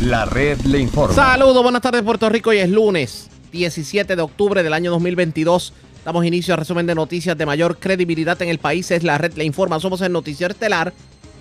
La 0.00 0.24
red 0.24 0.58
le 0.62 0.78
informa. 0.78 1.14
Saludos, 1.14 1.62
buenas 1.62 1.82
tardes 1.82 2.02
Puerto 2.02 2.26
Rico. 2.30 2.48
Hoy 2.48 2.56
es 2.56 2.70
lunes 2.70 3.28
17 3.52 4.16
de 4.16 4.22
octubre 4.22 4.62
del 4.62 4.72
año 4.72 4.90
2022. 4.92 5.74
Damos 6.06 6.24
inicio 6.24 6.54
a 6.54 6.56
resumen 6.56 6.86
de 6.86 6.94
noticias 6.94 7.36
de 7.36 7.44
mayor 7.44 7.76
credibilidad 7.76 8.40
en 8.40 8.48
el 8.48 8.58
país. 8.58 8.90
Es 8.90 9.02
la 9.02 9.18
red 9.18 9.34
le 9.34 9.44
informa. 9.44 9.78
Somos 9.78 10.00
el 10.00 10.10
noticiero 10.10 10.52
estelar 10.52 10.94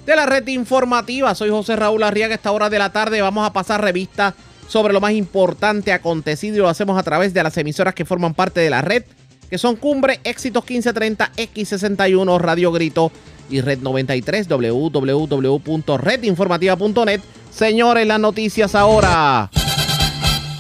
de 0.06 0.14
la 0.14 0.26
red 0.26 0.46
informativa. 0.48 1.34
Soy 1.36 1.52
José 1.52 1.78
Raúl 1.78 2.04
Arriaga. 2.04 2.36
Esta 2.36 2.52
hora 2.52 2.70
de 2.70 2.80
la 2.80 2.92
tarde 2.92 3.22
vamos 3.22 3.48
a 3.48 3.54
pasar 3.54 3.82
revista 3.82 4.36
sobre 4.68 4.92
lo 4.92 5.00
más 5.00 5.14
importante 5.14 5.94
acontecido 5.94 6.58
y 6.58 6.60
lo 6.60 6.68
hacemos 6.68 7.00
a 7.00 7.04
través 7.04 7.34
de 7.34 7.42
las 7.42 7.56
emisoras 7.58 7.96
que 7.96 8.04
forman 8.04 8.34
parte 8.34 8.60
de 8.60 8.70
la 8.70 8.82
red, 8.82 9.06
que 9.50 9.58
son 9.58 9.76
Cumbre, 9.76 10.22
Éxitos 10.24 10.64
1530, 10.64 11.34
X61, 11.36 12.40
Radio 12.40 12.72
Grito 12.72 13.12
y 13.50 13.60
Red 13.62 13.80
93, 13.80 14.48
www.redinformativa.net. 14.48 17.22
Señores, 17.52 18.06
las 18.06 18.20
noticias 18.20 18.76
ahora. 18.76 19.50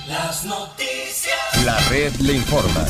Las 0.08 0.46
noticias. 0.46 1.38
La 1.66 1.78
red 1.90 2.12
le 2.22 2.34
informa. 2.34 2.88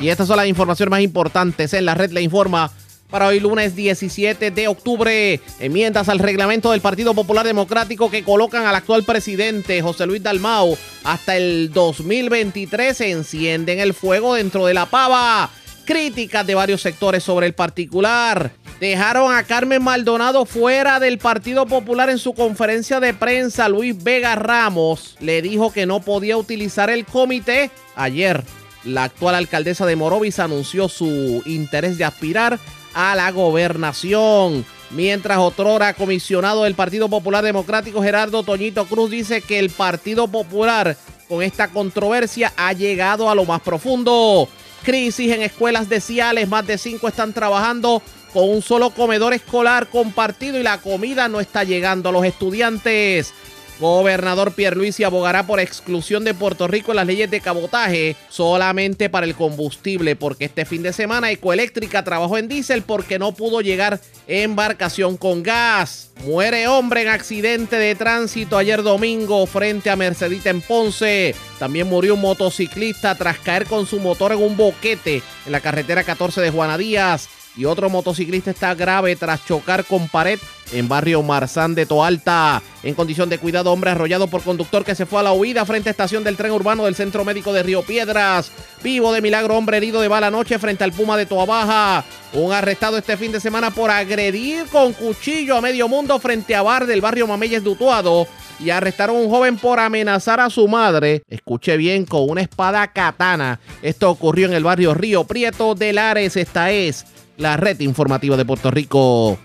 Y 0.00 0.08
estas 0.08 0.26
son 0.28 0.36
las 0.36 0.46
informaciones 0.46 0.90
más 0.90 1.00
importantes 1.00 1.72
en 1.74 1.84
la 1.84 1.94
red 1.94 2.10
le 2.10 2.22
informa 2.22 2.72
para 3.10 3.26
hoy 3.26 3.40
lunes 3.40 3.76
17 3.76 4.50
de 4.50 4.68
octubre. 4.68 5.40
Enmiendas 5.58 6.08
al 6.08 6.18
reglamento 6.18 6.70
del 6.70 6.80
Partido 6.80 7.14
Popular 7.14 7.44
Democrático 7.46 8.10
que 8.10 8.24
colocan 8.24 8.66
al 8.66 8.74
actual 8.74 9.04
presidente 9.04 9.82
José 9.82 10.06
Luis 10.06 10.22
Dalmau 10.22 10.76
hasta 11.04 11.36
el 11.36 11.72
2023 11.72 12.96
se 12.96 13.10
encienden 13.10 13.80
el 13.80 13.94
fuego 13.94 14.34
dentro 14.34 14.66
de 14.66 14.74
la 14.74 14.86
pava. 14.86 15.50
Críticas 15.84 16.46
de 16.46 16.54
varios 16.54 16.80
sectores 16.82 17.24
sobre 17.24 17.46
el 17.46 17.54
particular. 17.54 18.52
Dejaron 18.78 19.34
a 19.34 19.42
Carmen 19.42 19.82
Maldonado 19.82 20.46
fuera 20.46 21.00
del 21.00 21.18
Partido 21.18 21.66
Popular 21.66 22.08
en 22.10 22.18
su 22.18 22.32
conferencia 22.32 23.00
de 23.00 23.12
prensa. 23.12 23.68
Luis 23.68 24.00
Vega 24.02 24.36
Ramos 24.36 25.16
le 25.20 25.42
dijo 25.42 25.72
que 25.72 25.86
no 25.86 26.00
podía 26.00 26.36
utilizar 26.36 26.90
el 26.90 27.04
comité. 27.04 27.70
Ayer, 27.96 28.42
la 28.84 29.04
actual 29.04 29.34
alcaldesa 29.34 29.84
de 29.84 29.96
Morovis 29.96 30.38
anunció 30.38 30.88
su 30.88 31.42
interés 31.44 31.98
de 31.98 32.04
aspirar 32.04 32.58
a 32.94 33.14
la 33.14 33.30
gobernación. 33.30 34.64
Mientras 34.90 35.38
otrora 35.38 35.94
comisionado 35.94 36.64
del 36.64 36.74
Partido 36.74 37.08
Popular 37.08 37.44
Democrático 37.44 38.02
Gerardo 38.02 38.42
Toñito 38.42 38.86
Cruz 38.86 39.10
dice 39.10 39.40
que 39.40 39.58
el 39.58 39.70
Partido 39.70 40.26
Popular 40.26 40.96
con 41.28 41.42
esta 41.42 41.68
controversia 41.68 42.52
ha 42.56 42.72
llegado 42.72 43.30
a 43.30 43.34
lo 43.34 43.44
más 43.44 43.60
profundo. 43.60 44.48
Crisis 44.82 45.32
en 45.32 45.42
escuelas 45.42 45.88
de 45.88 46.00
Ciales, 46.00 46.48
más 46.48 46.66
de 46.66 46.76
cinco 46.76 47.06
están 47.06 47.32
trabajando 47.32 48.02
con 48.32 48.48
un 48.48 48.62
solo 48.62 48.90
comedor 48.90 49.32
escolar 49.34 49.88
compartido 49.88 50.58
y 50.58 50.62
la 50.62 50.78
comida 50.78 51.28
no 51.28 51.40
está 51.40 51.64
llegando 51.64 52.08
a 52.08 52.12
los 52.12 52.24
estudiantes. 52.24 53.32
Gobernador 53.80 54.52
Pierluisi 54.52 55.04
abogará 55.04 55.46
por 55.46 55.58
exclusión 55.58 56.22
de 56.22 56.34
Puerto 56.34 56.68
Rico 56.68 56.92
en 56.92 56.96
las 56.96 57.06
leyes 57.06 57.30
de 57.30 57.40
cabotaje 57.40 58.14
solamente 58.28 59.08
para 59.08 59.24
el 59.24 59.34
combustible, 59.34 60.16
porque 60.16 60.44
este 60.44 60.66
fin 60.66 60.82
de 60.82 60.92
semana 60.92 61.30
Ecoeléctrica 61.30 62.04
trabajó 62.04 62.36
en 62.36 62.48
diésel 62.48 62.82
porque 62.82 63.18
no 63.18 63.32
pudo 63.32 63.62
llegar 63.62 63.98
embarcación 64.28 65.16
con 65.16 65.42
gas. 65.42 66.10
Muere 66.24 66.68
hombre 66.68 67.02
en 67.02 67.08
accidente 67.08 67.76
de 67.76 67.94
tránsito 67.94 68.58
ayer 68.58 68.82
domingo 68.82 69.46
frente 69.46 69.88
a 69.88 69.96
Mercedita 69.96 70.50
en 70.50 70.60
Ponce. 70.60 71.34
También 71.58 71.88
murió 71.88 72.14
un 72.14 72.20
motociclista 72.20 73.14
tras 73.14 73.38
caer 73.38 73.64
con 73.64 73.86
su 73.86 73.98
motor 73.98 74.32
en 74.32 74.42
un 74.42 74.58
boquete 74.58 75.22
en 75.46 75.52
la 75.52 75.60
carretera 75.60 76.04
14 76.04 76.42
de 76.42 76.50
Juana 76.50 76.76
Díaz 76.76 77.28
y 77.56 77.64
otro 77.64 77.90
motociclista 77.90 78.50
está 78.50 78.74
grave 78.74 79.16
tras 79.16 79.44
chocar 79.44 79.84
con 79.84 80.08
pared 80.08 80.38
en 80.72 80.88
barrio 80.88 81.22
Marzán 81.22 81.74
de 81.74 81.86
Toalta. 81.86 82.62
En 82.82 82.94
condición 82.94 83.28
de 83.28 83.38
cuidado, 83.38 83.72
hombre 83.72 83.90
arrollado 83.90 84.28
por 84.28 84.42
conductor 84.42 84.84
que 84.84 84.94
se 84.94 85.06
fue 85.06 85.20
a 85.20 85.24
la 85.24 85.32
huida 85.32 85.66
frente 85.66 85.88
a 85.88 85.92
estación 85.92 86.24
del 86.24 86.36
tren 86.36 86.52
urbano 86.52 86.84
del 86.84 86.94
Centro 86.94 87.24
Médico 87.24 87.52
de 87.52 87.62
Río 87.62 87.82
Piedras. 87.82 88.52
Vivo 88.82 89.12
de 89.12 89.20
milagro, 89.20 89.56
hombre 89.56 89.78
herido 89.78 90.00
de 90.00 90.08
bala 90.08 90.28
anoche 90.28 90.58
frente 90.58 90.84
al 90.84 90.92
Puma 90.92 91.16
de 91.16 91.26
Toabaja. 91.26 92.04
Un 92.32 92.52
arrestado 92.52 92.96
este 92.96 93.16
fin 93.16 93.32
de 93.32 93.40
semana 93.40 93.70
por 93.72 93.90
agredir 93.90 94.66
con 94.66 94.92
cuchillo 94.92 95.56
a 95.56 95.60
medio 95.60 95.88
mundo 95.88 96.18
frente 96.20 96.54
a 96.54 96.62
bar 96.62 96.86
del 96.86 97.00
barrio 97.00 97.26
Mameyes 97.26 97.64
de 97.64 97.70
Utuado. 97.70 98.26
Y 98.60 98.70
arrestaron 98.70 99.16
a 99.16 99.20
un 99.20 99.30
joven 99.30 99.56
por 99.56 99.80
amenazar 99.80 100.38
a 100.38 100.50
su 100.50 100.68
madre. 100.68 101.22
Escuche 101.28 101.78
bien, 101.78 102.04
con 102.04 102.28
una 102.28 102.42
espada 102.42 102.86
katana. 102.92 103.58
Esto 103.82 104.10
ocurrió 104.10 104.46
en 104.46 104.52
el 104.52 104.64
barrio 104.64 104.92
Río 104.92 105.24
Prieto 105.24 105.74
de 105.74 105.94
Lares. 105.94 106.36
Esta 106.36 106.70
es 106.70 107.06
la 107.40 107.56
red 107.56 107.80
informativa 107.80 108.36
de 108.36 108.44
Puerto 108.44 108.70
Rico. 108.70 109.38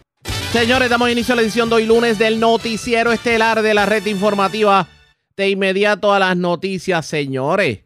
Señores, 0.52 0.90
damos 0.90 1.10
inicio 1.10 1.34
a 1.34 1.38
la 1.38 1.42
edición 1.42 1.70
de 1.70 1.76
hoy 1.76 1.86
lunes 1.86 2.20
del 2.20 2.40
noticiero 2.40 3.12
estelar 3.12 3.62
de 3.62 3.74
la 3.74 3.86
red 3.86 4.06
informativa. 4.06 4.88
De 5.36 5.50
inmediato 5.50 6.14
a 6.14 6.20
las 6.20 6.38
noticias, 6.38 7.06
señores. 7.06 7.80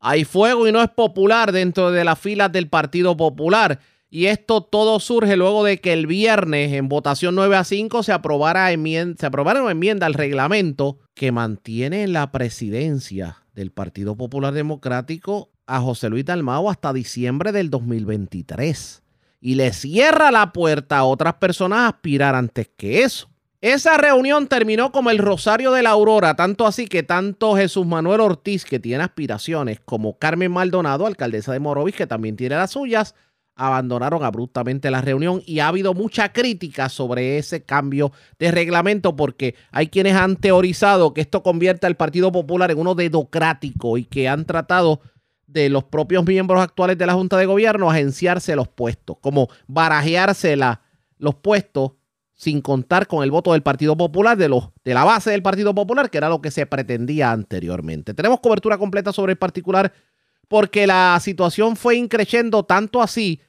Hay 0.00 0.24
fuego 0.24 0.68
y 0.68 0.72
no 0.72 0.82
es 0.82 0.90
popular 0.90 1.52
dentro 1.52 1.90
de 1.90 2.04
las 2.04 2.18
filas 2.18 2.52
del 2.52 2.68
Partido 2.68 3.16
Popular. 3.16 3.80
Y 4.10 4.26
esto 4.26 4.62
todo 4.62 5.00
surge 5.00 5.36
luego 5.36 5.64
de 5.64 5.80
que 5.80 5.92
el 5.92 6.06
viernes 6.06 6.72
en 6.72 6.88
votación 6.88 7.34
9 7.34 7.56
a 7.56 7.64
5 7.64 8.02
se 8.02 8.12
aprobara, 8.12 8.70
enmienda, 8.70 9.16
se 9.18 9.26
aprobara 9.26 9.62
una 9.62 9.72
enmienda 9.72 10.06
al 10.06 10.14
reglamento 10.14 10.98
que 11.14 11.32
mantiene 11.32 12.06
la 12.06 12.30
presidencia 12.30 13.38
del 13.54 13.70
Partido 13.72 14.16
Popular 14.16 14.52
Democrático 14.52 15.50
a 15.66 15.80
José 15.80 16.10
Luis 16.10 16.24
Dalmao 16.24 16.70
hasta 16.70 16.92
diciembre 16.92 17.50
del 17.50 17.70
2023 17.70 19.03
y 19.44 19.56
le 19.56 19.74
cierra 19.74 20.30
la 20.30 20.54
puerta 20.54 20.96
a 20.96 21.04
otras 21.04 21.34
personas 21.34 21.80
a 21.80 21.88
aspirar 21.88 22.34
antes 22.34 22.70
que 22.78 23.02
eso. 23.02 23.28
Esa 23.60 23.98
reunión 23.98 24.46
terminó 24.46 24.90
como 24.90 25.10
el 25.10 25.18
Rosario 25.18 25.70
de 25.70 25.82
la 25.82 25.90
Aurora, 25.90 26.34
tanto 26.34 26.66
así 26.66 26.86
que 26.86 27.02
tanto 27.02 27.54
Jesús 27.54 27.84
Manuel 27.84 28.22
Ortiz, 28.22 28.64
que 28.64 28.80
tiene 28.80 29.04
aspiraciones, 29.04 29.80
como 29.84 30.18
Carmen 30.18 30.50
Maldonado, 30.50 31.06
alcaldesa 31.06 31.52
de 31.52 31.60
Morovis, 31.60 31.94
que 31.94 32.06
también 32.06 32.36
tiene 32.36 32.56
las 32.56 32.70
suyas, 32.70 33.14
abandonaron 33.54 34.24
abruptamente 34.24 34.90
la 34.90 35.02
reunión 35.02 35.42
y 35.44 35.58
ha 35.58 35.68
habido 35.68 35.92
mucha 35.92 36.32
crítica 36.32 36.88
sobre 36.88 37.36
ese 37.36 37.64
cambio 37.64 38.12
de 38.38 38.50
reglamento 38.50 39.14
porque 39.14 39.56
hay 39.72 39.88
quienes 39.88 40.16
han 40.16 40.36
teorizado 40.36 41.12
que 41.12 41.20
esto 41.20 41.42
convierte 41.42 41.86
al 41.86 41.96
Partido 41.98 42.32
Popular 42.32 42.70
en 42.70 42.78
uno 42.78 42.94
dedocrático 42.94 43.98
y 43.98 44.06
que 44.06 44.26
han 44.26 44.46
tratado 44.46 45.02
de 45.46 45.68
los 45.68 45.84
propios 45.84 46.24
miembros 46.24 46.60
actuales 46.60 46.98
de 46.98 47.06
la 47.06 47.14
Junta 47.14 47.36
de 47.36 47.46
Gobierno 47.46 47.90
agenciarse 47.90 48.56
los 48.56 48.68
puestos, 48.68 49.18
como 49.20 49.48
barajearse 49.66 50.56
los 51.18 51.34
puestos 51.36 51.92
sin 52.32 52.60
contar 52.60 53.06
con 53.06 53.22
el 53.22 53.30
voto 53.30 53.52
del 53.52 53.62
Partido 53.62 53.96
Popular, 53.96 54.36
de, 54.36 54.48
los, 54.48 54.70
de 54.84 54.94
la 54.94 55.04
base 55.04 55.30
del 55.30 55.42
Partido 55.42 55.74
Popular, 55.74 56.10
que 56.10 56.18
era 56.18 56.28
lo 56.28 56.42
que 56.42 56.50
se 56.50 56.66
pretendía 56.66 57.30
anteriormente. 57.30 58.12
Tenemos 58.12 58.40
cobertura 58.40 58.76
completa 58.76 59.12
sobre 59.12 59.32
el 59.32 59.38
particular 59.38 59.92
porque 60.48 60.86
la 60.86 61.18
situación 61.22 61.76
fue 61.76 61.96
increciendo 61.96 62.64
tanto 62.64 63.00
así 63.00 63.40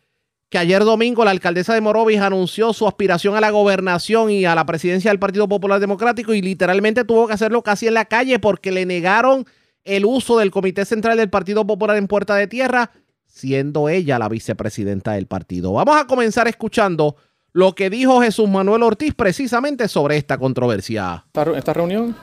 que 0.50 0.58
ayer 0.60 0.84
domingo 0.84 1.26
la 1.26 1.32
alcaldesa 1.32 1.74
de 1.74 1.82
Morovis 1.82 2.22
anunció 2.22 2.72
su 2.72 2.88
aspiración 2.88 3.36
a 3.36 3.42
la 3.42 3.50
gobernación 3.50 4.30
y 4.30 4.46
a 4.46 4.56
la 4.56 4.66
presidencia 4.66 5.12
del 5.12 5.20
Partido 5.20 5.48
Popular 5.48 5.80
Democrático 5.80 6.34
y 6.34 6.42
literalmente 6.42 7.04
tuvo 7.04 7.28
que 7.28 7.34
hacerlo 7.34 7.64
casi 7.64 7.88
en 7.88 7.96
la 7.96 8.06
calle 8.06 8.40
porque 8.40 8.72
le 8.72 8.86
negaron 8.86 9.46
el 9.86 10.06
uso 10.06 10.38
del 10.40 10.52
Comité 10.52 10.84
Central 10.84 11.18
del 11.18 11.30
Partido 11.30 11.66
Popular 11.66 11.96
en 11.96 12.08
Puerta 12.08 12.36
de 12.36 12.48
Tierra, 12.48 12.92
siendo 13.28 13.88
ella 13.88 14.20
la 14.20 14.28
vicepresidenta 14.28 15.14
del 15.14 15.28
partido. 15.28 15.72
Vamos 15.74 15.96
a 15.96 16.08
comenzar 16.08 16.48
escuchando 16.48 17.16
lo 17.54 17.74
que 17.74 17.90
dijo 17.90 18.22
Jesús 18.22 18.50
Manuel 18.50 18.84
Ortiz 18.84 19.14
precisamente 19.14 19.88
sobre 19.88 20.18
esta 20.18 20.38
controversia. 20.38 21.26
Esta 21.56 21.74
reunión 21.74 22.16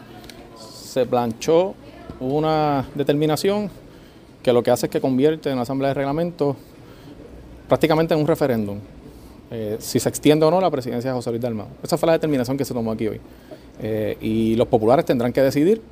se 0.56 1.06
planchó 1.06 1.74
una 2.20 2.86
determinación 2.94 3.70
que 4.42 4.52
lo 4.52 4.62
que 4.62 4.70
hace 4.70 4.86
es 4.86 4.92
que 4.92 5.00
convierte 5.00 5.48
en 5.48 5.56
la 5.56 5.62
Asamblea 5.62 5.88
de 5.88 5.94
Reglamento 5.94 6.56
prácticamente 7.68 8.12
en 8.12 8.20
un 8.20 8.26
referéndum. 8.26 8.78
Eh, 9.50 9.76
si 9.78 10.00
se 10.00 10.08
extiende 10.08 10.44
o 10.46 10.50
no 10.50 10.60
la 10.60 10.70
presidencia 10.70 11.10
de 11.10 11.14
José 11.14 11.30
Luis 11.30 11.42
Dalmau. 11.42 11.68
Esa 11.82 11.96
fue 11.96 12.06
la 12.06 12.14
determinación 12.14 12.56
que 12.56 12.64
se 12.64 12.74
tomó 12.74 12.90
aquí 12.90 13.06
hoy. 13.06 13.20
Eh, 13.80 14.16
y 14.20 14.56
los 14.56 14.66
populares 14.68 15.04
tendrán 15.04 15.32
que 15.32 15.42
decidir 15.42 15.82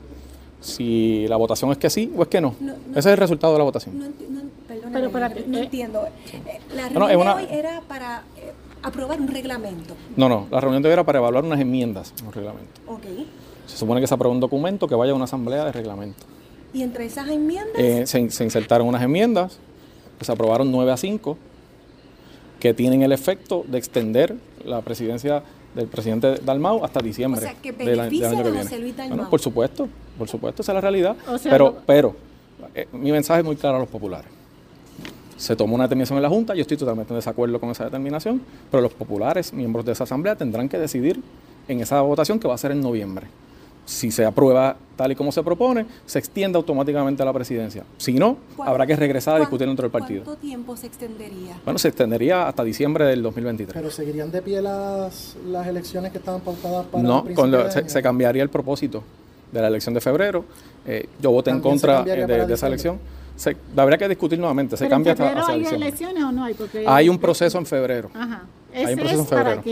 si 0.60 1.26
la 1.28 1.36
votación 1.36 1.72
es 1.72 1.78
que 1.78 1.90
sí 1.90 2.12
o 2.16 2.22
es 2.22 2.28
que 2.28 2.40
no. 2.40 2.54
Ese 2.90 2.98
es 2.98 3.06
el 3.06 3.16
resultado 3.16 3.52
de 3.54 3.58
la 3.58 3.64
votación. 3.64 3.98
No, 3.98 4.06
no 4.08 5.58
eh, 5.58 5.62
entiendo. 5.62 6.06
Eh, 6.06 6.60
la 6.74 6.88
reunión 6.88 7.38
de 7.38 7.44
hoy 7.44 7.46
era 7.50 7.80
para 7.82 8.22
eh, 8.36 8.52
aprobar 8.82 9.20
un 9.20 9.28
reglamento. 9.28 9.94
No, 10.16 10.28
no, 10.28 10.46
la 10.50 10.60
reunión 10.60 10.82
de 10.82 10.88
hoy 10.88 10.92
era 10.92 11.04
para 11.04 11.18
evaluar 11.18 11.44
unas 11.44 11.60
enmiendas 11.60 12.12
en 12.20 12.26
un 12.26 12.32
reglamento. 12.32 12.80
Ok. 12.86 13.04
Se 13.66 13.76
supone 13.76 14.00
que 14.00 14.06
se 14.06 14.14
aprueba 14.14 14.34
un 14.34 14.40
documento 14.40 14.86
que 14.88 14.94
vaya 14.94 15.12
a 15.12 15.14
una 15.14 15.24
asamblea 15.24 15.64
de 15.64 15.72
reglamento. 15.72 16.24
¿Y 16.72 16.82
entre 16.82 17.06
esas 17.06 17.28
enmiendas? 17.28 18.08
se, 18.08 18.30
se, 18.30 18.44
insertaron 18.44 18.86
unas 18.86 19.02
enmiendas, 19.02 19.58
que 20.18 20.24
se 20.24 20.32
aprobaron 20.32 20.70
9 20.70 20.92
a 20.92 20.96
5, 20.96 21.36
que 22.60 22.74
tienen 22.74 23.02
el 23.02 23.12
efecto 23.12 23.64
de 23.66 23.78
extender 23.78 24.36
la 24.64 24.80
presidencia 24.82 25.42
del 25.74 25.86
presidente 25.86 26.36
Dalmau 26.44 26.84
hasta 26.84 27.00
diciembre 27.00 27.40
o 27.40 27.42
sea, 27.42 27.54
que 27.54 27.72
del, 27.72 28.00
año 28.00 28.10
que 28.10 28.50
viene. 28.50 28.78
Luis 28.78 28.96
Bueno, 28.96 29.30
por 29.30 29.40
supuesto, 29.40 29.88
por 30.18 30.28
supuesto, 30.28 30.62
esa 30.62 30.72
es 30.72 30.74
la 30.74 30.80
realidad. 30.80 31.16
pero, 31.44 31.76
pero 31.86 32.14
eh, 32.74 32.88
mi 32.92 33.12
mensaje 33.12 33.40
es 33.40 33.46
muy 33.46 33.56
claro 33.56 33.76
a 33.76 33.80
los 33.80 33.88
populares. 33.88 34.30
Se 35.36 35.56
tomó 35.56 35.74
una 35.74 35.84
determinación 35.84 36.18
en 36.18 36.22
la 36.22 36.28
Junta, 36.28 36.54
yo 36.54 36.60
estoy 36.60 36.76
totalmente 36.76 37.14
en 37.14 37.18
desacuerdo 37.18 37.58
con 37.58 37.70
esa 37.70 37.84
determinación, 37.84 38.42
pero 38.70 38.82
los 38.82 38.92
populares, 38.92 39.52
miembros 39.54 39.86
de 39.86 39.92
esa 39.92 40.04
asamblea, 40.04 40.36
tendrán 40.36 40.68
que 40.68 40.78
decidir 40.78 41.22
en 41.66 41.80
esa 41.80 42.00
votación 42.02 42.38
que 42.38 42.46
va 42.46 42.54
a 42.54 42.58
ser 42.58 42.72
en 42.72 42.82
noviembre. 42.82 43.26
Si 43.84 44.10
se 44.10 44.24
aprueba 44.24 44.76
tal 44.96 45.12
y 45.12 45.14
como 45.14 45.32
se 45.32 45.42
propone, 45.42 45.86
se 46.04 46.18
extiende 46.18 46.56
automáticamente 46.56 47.22
a 47.22 47.24
la 47.24 47.32
presidencia. 47.32 47.84
Si 47.96 48.12
no, 48.12 48.36
habrá 48.58 48.86
que 48.86 48.94
regresar 48.94 49.36
a 49.36 49.38
discutir 49.40 49.66
dentro 49.66 49.84
del 49.84 49.90
partido. 49.90 50.24
¿Cuánto 50.24 50.40
tiempo 50.40 50.76
se 50.76 50.86
extendería? 50.86 51.58
Bueno, 51.64 51.78
se 51.78 51.88
extendería 51.88 52.46
hasta 52.46 52.62
diciembre 52.62 53.06
del 53.06 53.22
2023. 53.22 53.74
¿Pero 53.74 53.90
seguirían 53.90 54.30
de 54.30 54.42
pie 54.42 54.60
las, 54.60 55.36
las 55.46 55.66
elecciones 55.66 56.12
que 56.12 56.18
estaban 56.18 56.42
pautadas 56.42 56.86
para 56.86 57.02
No, 57.02 57.24
se, 57.70 58.02
cambiaría 58.02 58.42
el 58.42 58.50
propósito 58.50 59.02
de 59.50 59.60
la 59.62 59.68
elección 59.68 59.94
de 59.94 60.02
febrero. 60.02 60.44
Eh, 60.86 61.08
yo 61.20 61.30
voté 61.30 61.50
en 61.50 61.60
contra 61.60 62.02
eh, 62.02 62.26
de, 62.26 62.54
esa 62.54 62.66
elección. 62.66 62.98
Se, 63.36 63.56
habría 63.74 63.96
que 63.96 64.06
discutir 64.06 64.38
nuevamente. 64.38 64.76
Se 64.76 64.86
cambia 64.86 65.12
en 65.12 65.16
febrero 65.16 65.46
hay 65.46 65.64
elecciones 65.64 66.22
o 66.22 66.30
no 66.30 66.44
hay? 66.44 66.52
Porque 66.52 66.84
hay 66.86 67.08
un 67.08 67.18
proceso 67.18 67.56
en 67.56 67.64
febrero. 67.64 68.10
Ajá. 68.12 68.42
hay 68.74 68.92
un 68.92 68.98
proceso 68.98 69.20
en 69.20 69.26
febrero 69.26 69.62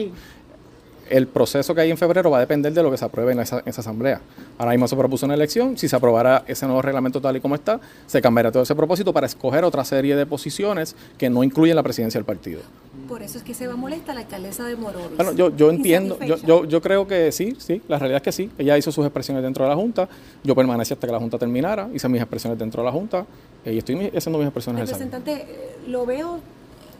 el 1.10 1.26
proceso 1.26 1.74
que 1.74 1.80
hay 1.80 1.90
en 1.90 1.96
febrero 1.96 2.30
va 2.30 2.38
a 2.38 2.40
depender 2.40 2.72
de 2.72 2.82
lo 2.82 2.90
que 2.90 2.96
se 2.96 3.04
apruebe 3.04 3.32
en 3.32 3.40
esa, 3.40 3.62
asamblea. 3.64 4.20
Ahora 4.58 4.72
mismo 4.72 4.88
se 4.88 4.96
propuso 4.96 5.26
una 5.26 5.34
elección, 5.34 5.76
si 5.76 5.88
se 5.88 5.96
aprobara 5.96 6.44
ese 6.46 6.66
nuevo 6.66 6.82
reglamento 6.82 7.20
tal 7.20 7.36
y 7.36 7.40
como 7.40 7.54
está, 7.54 7.80
se 8.06 8.20
cambiaría 8.20 8.52
todo 8.52 8.62
ese 8.62 8.74
propósito 8.74 9.12
para 9.12 9.26
escoger 9.26 9.64
otra 9.64 9.84
serie 9.84 10.16
de 10.16 10.26
posiciones 10.26 10.96
que 11.16 11.30
no 11.30 11.42
incluyen 11.42 11.76
la 11.76 11.82
presidencia 11.82 12.18
del 12.18 12.24
partido. 12.24 12.60
Por 13.08 13.22
eso 13.22 13.38
es 13.38 13.44
que 13.44 13.54
se 13.54 13.66
va 13.66 13.74
a 13.74 13.76
molestar 13.76 14.14
la 14.14 14.22
alcaldesa 14.22 14.64
de 14.64 14.76
Morovis. 14.76 15.16
Bueno, 15.16 15.32
yo, 15.32 15.54
yo 15.56 15.70
entiendo, 15.70 16.18
yo, 16.20 16.36
yo, 16.36 16.64
yo, 16.64 16.82
creo 16.82 17.06
que 17.06 17.32
sí, 17.32 17.56
sí, 17.58 17.80
la 17.88 17.98
realidad 17.98 18.18
es 18.18 18.22
que 18.22 18.32
sí. 18.32 18.50
Ella 18.58 18.76
hizo 18.76 18.92
sus 18.92 19.04
expresiones 19.04 19.42
dentro 19.42 19.64
de 19.64 19.70
la 19.70 19.76
Junta, 19.76 20.08
yo 20.44 20.54
permanecí 20.54 20.92
hasta 20.92 21.06
que 21.06 21.12
la 21.12 21.18
Junta 21.18 21.38
terminara, 21.38 21.88
hice 21.94 22.08
mis 22.08 22.20
expresiones 22.20 22.58
dentro 22.58 22.82
de 22.82 22.86
la 22.86 22.92
Junta 22.92 23.24
eh, 23.64 23.72
y 23.72 23.78
estoy 23.78 24.12
haciendo 24.14 24.38
mis 24.38 24.46
expresiones. 24.46 24.88
Representante, 24.88 25.32
eh, 25.32 25.76
lo 25.86 26.04
veo 26.04 26.40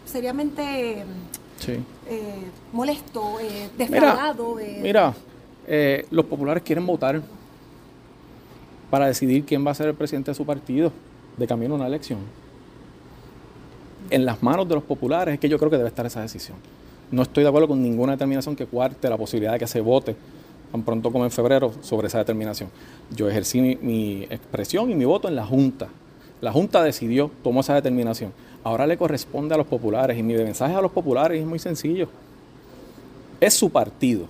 seriamente 0.07 1.05
sí. 1.59 1.73
Eh, 2.07 2.45
molesto, 2.73 3.39
eh. 3.41 3.69
Mira, 4.83 5.15
eh. 5.67 6.07
los 6.11 6.25
populares 6.25 6.63
quieren 6.63 6.87
votar 6.87 7.21
para 8.91 9.07
decidir 9.07 9.45
quién 9.45 9.67
va 9.67 9.73
a 9.73 9.75
ser 9.75 9.89
el 9.89 9.95
presidente 9.95 10.31
de 10.31 10.35
su 10.35 10.47
partido 10.47 10.93
de 11.37 11.47
camino 11.47 11.75
a 11.75 11.77
una 11.77 11.87
elección. 11.87 12.19
En 14.11 14.25
las 14.25 14.43
manos 14.43 14.67
de 14.69 14.75
los 14.75 14.85
populares 14.85 15.35
es 15.35 15.41
que 15.41 15.49
yo 15.49 15.59
creo 15.59 15.71
que 15.71 15.77
debe 15.77 15.89
estar 15.89 16.07
esa 16.07 16.23
decisión. 16.23 16.57
No 17.11 17.23
estoy 17.23 17.43
de 17.43 17.49
acuerdo 17.49 17.69
con 17.69 17.83
ninguna 17.83 18.13
determinación 18.13 18.57
que 18.57 18.67
cuarte 18.67 19.09
la 19.09 19.17
posibilidad 19.17 19.53
de 19.53 19.59
que 19.59 19.67
se 19.67 19.81
vote 19.81 20.17
tan 20.73 20.83
pronto 20.83 21.11
como 21.11 21.25
en 21.25 21.31
febrero 21.31 21.73
sobre 21.81 22.09
esa 22.09 22.19
determinación. 22.19 22.71
Yo 23.15 23.29
ejercí 23.29 23.61
mi 23.61 24.25
expresión 24.25 24.91
y 24.91 24.95
mi 24.95 25.05
voto 25.05 25.29
en 25.29 25.37
la 25.37 25.47
Junta. 25.47 25.89
La 26.41 26.53
Junta 26.53 26.83
decidió, 26.83 27.31
tomó 27.43 27.61
esa 27.61 27.75
determinación. 27.75 28.33
Ahora 28.65 28.87
le 28.87 28.97
corresponde 28.97 29.55
a 29.55 29.59
los 29.59 29.67
populares 29.67 30.19
y 30.19 30.23
mi 30.23 30.35
mensaje 30.35 30.75
a 30.75 30.81
los 30.81 30.91
populares 30.91 31.41
es 31.41 31.47
muy 31.47 31.59
sencillo. 31.59 32.09
Es 33.41 33.55
su 33.55 33.71
partido, 33.71 34.27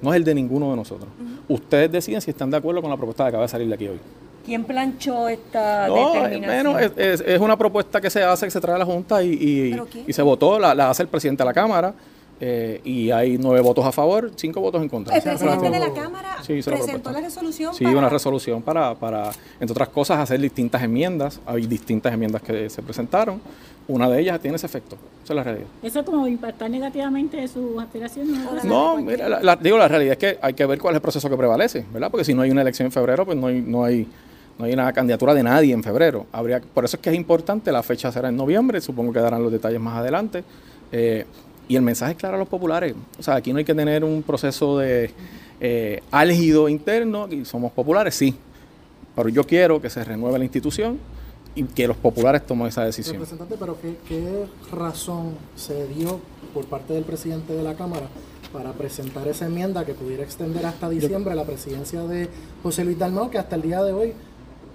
no 0.00 0.12
es 0.12 0.16
el 0.16 0.24
de 0.24 0.34
ninguno 0.34 0.70
de 0.70 0.76
nosotros. 0.76 1.08
Ustedes 1.48 1.92
deciden 1.92 2.20
si 2.20 2.30
están 2.30 2.50
de 2.50 2.56
acuerdo 2.56 2.80
con 2.80 2.90
la 2.90 2.96
propuesta 2.96 3.24
que 3.24 3.28
acaba 3.28 3.42
de 3.42 3.48
salir 3.48 3.68
de 3.68 3.74
aquí 3.74 3.88
hoy. 3.88 4.00
¿Quién 4.44 4.64
planchó 4.64 5.28
esta 5.28 5.88
determinación? 5.88 6.72
Bueno, 6.72 6.92
es, 6.96 7.40
una 7.40 7.56
propuesta 7.56 8.00
que 8.00 8.08
se 8.08 8.22
hace, 8.22 8.46
que 8.46 8.50
se 8.50 8.60
trae 8.60 8.76
a 8.76 8.78
la 8.78 8.84
Junta 8.84 9.22
y, 9.22 9.74
y, 10.06 10.12
se 10.12 10.22
votó, 10.22 10.58
la, 10.58 10.74
la 10.74 10.90
hace 10.90 11.02
el 11.02 11.08
presidente 11.08 11.42
de 11.42 11.46
la 11.46 11.54
Cámara. 11.54 11.92
Eh, 12.38 12.82
y 12.84 13.10
hay 13.10 13.38
nueve 13.38 13.60
votos 13.60 13.84
a 13.86 13.92
favor, 13.92 14.30
cinco 14.36 14.60
votos 14.60 14.82
en 14.82 14.90
contra. 14.90 15.16
El 15.16 15.22
presidente 15.22 15.70
de 15.70 15.78
la 15.78 15.92
Cámara 15.94 16.36
presentó 16.46 17.10
la 17.10 17.20
resolución. 17.20 17.74
Sí, 17.74 17.84
una 17.86 18.10
resolución 18.10 18.60
para, 18.60 18.94
para, 18.94 19.30
entre 19.58 19.72
otras 19.72 19.88
cosas, 19.88 20.18
hacer 20.18 20.38
distintas 20.40 20.82
enmiendas. 20.82 21.40
Hay 21.46 21.66
distintas 21.66 22.12
enmiendas 22.12 22.42
que 22.42 22.68
se 22.68 22.82
presentaron. 22.82 23.40
Una 23.88 24.10
de 24.10 24.20
ellas 24.20 24.40
tiene 24.40 24.56
ese 24.56 24.66
efecto. 24.66 24.96
Esa 25.24 25.32
es 25.32 25.36
la 25.36 25.44
realidad. 25.44 25.66
¿Eso 25.82 26.04
como 26.04 26.26
impactar 26.26 26.68
negativamente 26.68 27.46
sus 27.48 27.80
aspiraciones? 27.80 28.64
No, 28.64 28.96
mira, 28.96 29.56
digo, 29.56 29.78
la 29.78 29.88
realidad 29.88 30.12
es 30.12 30.18
que 30.18 30.38
hay 30.42 30.52
que 30.54 30.66
ver 30.66 30.78
cuál 30.78 30.94
es 30.94 30.96
el 30.96 31.02
proceso 31.02 31.30
que 31.30 31.36
prevalece, 31.36 31.86
¿verdad? 31.92 32.10
Porque 32.10 32.24
si 32.24 32.34
no 32.34 32.42
hay 32.42 32.50
una 32.50 32.62
elección 32.62 32.86
en 32.86 32.92
febrero, 32.92 33.24
pues 33.24 33.38
no 33.38 33.46
hay, 33.46 33.62
no 33.62 33.84
hay, 33.84 34.06
no 34.58 34.64
hay 34.64 34.72
una 34.72 34.92
candidatura 34.92 35.32
de 35.32 35.42
nadie 35.42 35.72
en 35.72 35.82
febrero. 35.82 36.26
Habría, 36.32 36.60
por 36.60 36.84
eso 36.84 36.96
es 36.96 37.00
que 37.00 37.10
es 37.10 37.16
importante, 37.16 37.72
la 37.72 37.82
fecha 37.82 38.10
será 38.12 38.28
en 38.28 38.36
noviembre, 38.36 38.80
supongo 38.80 39.12
que 39.12 39.20
darán 39.20 39.42
los 39.42 39.52
detalles 39.52 39.80
más 39.80 39.96
adelante. 39.96 40.42
Eh, 40.92 41.24
y 41.68 41.76
el 41.76 41.82
mensaje 41.82 42.12
es 42.12 42.18
claro 42.18 42.36
a 42.36 42.38
los 42.38 42.48
populares. 42.48 42.94
O 43.18 43.22
sea, 43.22 43.36
aquí 43.36 43.52
no 43.52 43.58
hay 43.58 43.64
que 43.64 43.74
tener 43.74 44.04
un 44.04 44.22
proceso 44.22 44.78
de 44.78 45.10
eh, 45.60 46.02
álgido 46.10 46.68
interno, 46.68 47.28
y 47.30 47.44
somos 47.44 47.72
populares, 47.72 48.14
sí. 48.14 48.34
Pero 49.14 49.28
yo 49.28 49.44
quiero 49.44 49.80
que 49.80 49.90
se 49.90 50.04
renueve 50.04 50.38
la 50.38 50.44
institución 50.44 50.98
y 51.54 51.64
que 51.64 51.88
los 51.88 51.96
populares 51.96 52.44
tomen 52.44 52.68
esa 52.68 52.84
decisión. 52.84 53.14
Representante, 53.14 53.56
pero 53.58 53.78
¿qué, 53.80 54.44
razón 54.70 55.34
se 55.56 55.88
dio 55.88 56.20
por 56.52 56.66
parte 56.66 56.92
del 56.92 57.04
presidente 57.04 57.54
de 57.54 57.62
la 57.62 57.74
Cámara 57.74 58.06
para 58.52 58.72
presentar 58.72 59.26
esa 59.26 59.46
enmienda 59.46 59.84
que 59.84 59.94
pudiera 59.94 60.22
extender 60.22 60.64
hasta 60.66 60.88
diciembre 60.88 61.34
la 61.34 61.44
presidencia 61.44 62.02
de 62.02 62.28
José 62.62 62.84
Luis 62.84 62.98
Dalmau, 62.98 63.30
que 63.30 63.38
hasta 63.38 63.56
el 63.56 63.62
día 63.62 63.82
de 63.82 63.92
hoy 63.92 64.12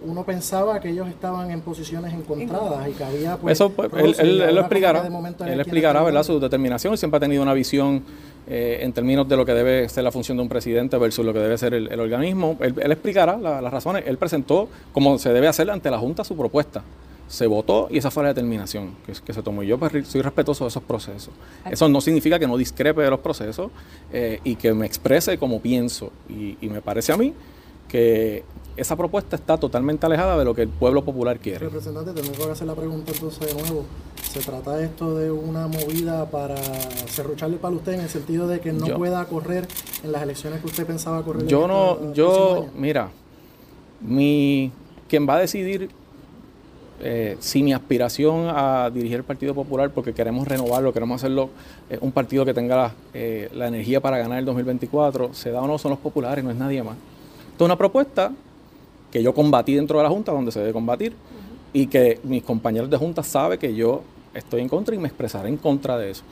uno 0.04 0.24
pensaba 0.24 0.80
que 0.80 0.90
ellos 0.90 1.08
estaban 1.08 1.52
en 1.52 1.62
posiciones 1.62 2.14
encontradas 2.14 2.90
y 2.90 2.92
que 2.94 3.04
había 3.04 3.38
pues, 3.38 3.54
eso 3.54 3.70
pues, 3.72 4.20
él, 4.20 4.38
lo 4.38 4.62
explicará 4.62 5.08
él 5.08 5.60
explicará 5.60 6.02
verdad 6.04 6.24
su 6.24 6.40
determinación 6.40 6.98
siempre 6.98 7.18
ha 7.18 7.20
tenido 7.20 7.44
una 7.44 7.54
visión 7.54 8.04
eh, 8.48 8.80
en 8.82 8.92
términos 8.92 9.30
de 9.30 9.38
lo 9.38 9.46
que 9.46 9.54
debe 9.54 9.88
ser 9.88 10.04
la 10.04 10.12
función 10.12 10.36
de 10.38 10.44
un 10.44 10.50
presidente 10.50 10.98
versus 10.98 11.24
lo 11.24 11.32
que 11.32 11.40
debe 11.40 11.58
ser 11.58 11.74
el, 11.76 12.00
organismo. 12.00 12.58
Él, 12.60 12.92
explicará 12.92 13.38
las 13.38 13.72
razones. 13.72 14.04
Él 14.08 14.18
presentó 14.18 14.68
como 14.92 15.18
se 15.20 15.32
debe 15.32 15.48
hacer 15.48 15.70
ante 15.70 15.92
la 15.92 16.00
junta 16.00 16.24
su 16.24 16.36
propuesta. 16.36 16.84
Se 17.28 17.46
votó 17.48 17.88
y 17.90 18.00
esa 18.00 18.12
fue 18.12 18.24
la 18.24 18.30
determinación 18.30 18.96
que, 19.06 19.14
que 19.14 19.32
se 19.32 19.42
tomó. 19.44 19.64
Y 19.64 19.68
yo 19.68 19.78
pues, 19.78 20.08
soy 20.08 20.22
respetuoso 20.22 20.66
de 20.66 20.70
esos 20.70 20.84
procesos. 20.84 21.34
Eso 21.70 21.88
no 21.88 22.02
significa 22.02 22.40
que 22.40 22.48
no 22.48 22.58
discrepe 22.58 23.02
de 23.02 23.10
los 23.10 23.20
procesos 23.20 23.72
eh, 24.12 24.40
y 24.44 24.56
que 24.56 24.74
me 24.74 24.86
exprese 24.86 25.38
como 25.38 25.62
pienso. 25.62 26.12
Y, 26.28 26.58
y 26.62 26.68
me 26.68 26.82
parece 26.82 27.14
a 27.14 27.18
mí 27.18 27.34
que 27.88 28.44
esa 28.82 28.96
propuesta 28.96 29.36
está 29.36 29.58
totalmente 29.58 30.08
alejada 30.08 30.38
de 30.38 30.44
lo 30.44 30.56
que 30.56 30.64
el 30.64 30.70
pueblo 30.70 31.06
popular 31.06 31.38
quiere. 31.38 31.60
Representante, 31.60 32.20
tengo 32.20 32.34
que 32.34 32.52
hacer 32.52 32.66
la 32.66 32.74
pregunta 32.74 33.12
entonces 33.14 33.54
de 33.54 33.62
nuevo. 33.62 33.86
¿Se 34.24 34.40
trata 34.40 34.82
esto 34.82 35.16
de 35.16 35.30
una 35.30 35.68
movida 35.68 36.26
para 36.32 36.56
cerrucharle 36.56 37.58
para 37.58 37.76
usted 37.76 37.94
en 37.94 38.02
el 38.02 38.10
sentido 38.10 38.48
de 38.48 38.60
que 38.60 38.74
no 38.74 38.88
pueda 38.98 39.24
correr 39.26 39.68
en 40.04 40.12
las 40.12 40.24
elecciones 40.24 40.62
que 40.62 40.68
usted 40.68 40.88
pensaba 40.88 41.24
correr? 41.24 41.46
Yo 41.46 41.68
no, 41.68 42.12
yo, 42.14 42.70
mira, 42.76 43.12
mi, 44.00 44.72
quien 45.08 45.30
va 45.30 45.36
a 45.36 45.40
decidir 45.40 45.92
eh, 47.02 47.38
si 47.40 47.62
mi 47.62 47.74
aspiración 47.74 48.48
a 48.50 48.90
dirigir 48.92 49.18
el 49.18 49.24
Partido 49.24 49.54
Popular, 49.54 49.92
porque 49.92 50.12
queremos 50.14 50.48
renovarlo, 50.48 50.92
queremos 50.92 51.22
hacerlo 51.22 51.50
eh, 51.88 52.00
un 52.02 52.12
partido 52.12 52.46
que 52.46 52.56
tenga 52.56 52.76
la, 52.76 52.94
eh, 53.14 53.48
la 53.54 53.68
energía 53.68 54.02
para 54.02 54.18
ganar 54.18 54.40
el 54.40 54.46
2024, 54.46 55.36
se 55.36 55.52
da 55.52 55.62
o 55.62 55.68
no 55.68 55.78
son 55.78 55.92
los 55.92 56.00
populares, 56.00 56.44
no 56.44 56.50
es 56.50 56.58
nadie 56.58 56.82
más. 56.82 56.96
Esto 57.52 57.64
es 57.64 57.66
una 57.66 57.78
propuesta 57.78 58.32
que 59.12 59.22
yo 59.22 59.34
combatí 59.34 59.76
dentro 59.76 59.98
de 59.98 60.04
la 60.04 60.10
Junta, 60.10 60.32
donde 60.32 60.52
se 60.52 60.60
debe 60.60 60.74
combatir, 60.74 61.14
y 61.74 61.88
que 61.88 62.20
mis 62.24 62.44
compañeros 62.44 62.90
de 62.90 62.98
Junta 62.98 63.24
saben 63.24 63.60
que 63.60 63.76
yo 63.76 64.04
estoy 64.34 64.62
en 64.62 64.70
contra 64.70 64.96
y 64.96 64.98
me 64.98 65.08
expresaré 65.08 65.50
en 65.50 65.58
contra 65.58 65.98
de 65.98 66.12
eso. 66.12 66.24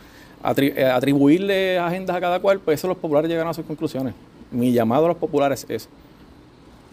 Eh, 0.57 0.85
atribuirle 0.85 1.77
agendas 1.77 2.15
a 2.15 2.21
cada 2.21 2.39
cual, 2.39 2.59
pues 2.59 2.79
eso 2.79 2.87
los 2.87 2.97
populares 2.97 3.29
llegan 3.29 3.47
a 3.47 3.53
sus 3.53 3.65
conclusiones. 3.65 4.13
Mi 4.51 4.71
llamado 4.71 5.05
a 5.05 5.07
los 5.09 5.17
populares 5.17 5.65
es, 5.69 5.89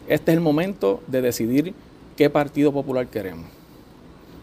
este 0.09 0.33
es 0.33 0.37
el 0.37 0.43
momento 0.43 1.01
de 1.07 1.23
decidir 1.23 1.75
qué 2.17 2.29
partido 2.29 2.73
popular 2.73 3.07
queremos. 3.07 3.47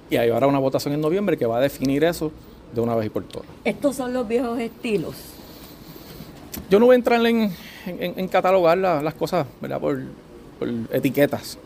Y 0.10 0.16
hay 0.16 0.30
ahora 0.30 0.48
una 0.48 0.60
votación 0.60 0.94
en 0.94 1.02
noviembre 1.02 1.38
que 1.38 1.46
va 1.46 1.58
a 1.58 1.62
definir 1.62 2.04
eso 2.04 2.32
de 2.74 2.82
una 2.82 2.96
vez 2.96 3.08
y 3.08 3.10
por 3.10 3.24
todas. 3.24 3.48
Estos 3.66 3.96
son 3.96 4.14
los 4.14 4.28
viejos 4.28 4.60
estilos. 4.60 5.16
Yo 6.70 6.80
no 6.80 6.86
voy 6.86 6.94
a 6.94 6.98
entrar 6.98 7.26
en, 7.26 7.52
en, 7.86 8.28
catalogar 8.28 8.78
las 8.78 9.14
cosas, 9.16 9.48
¿verdad? 9.60 9.82
Por, 9.82 10.02
etiquetas. 10.92 11.58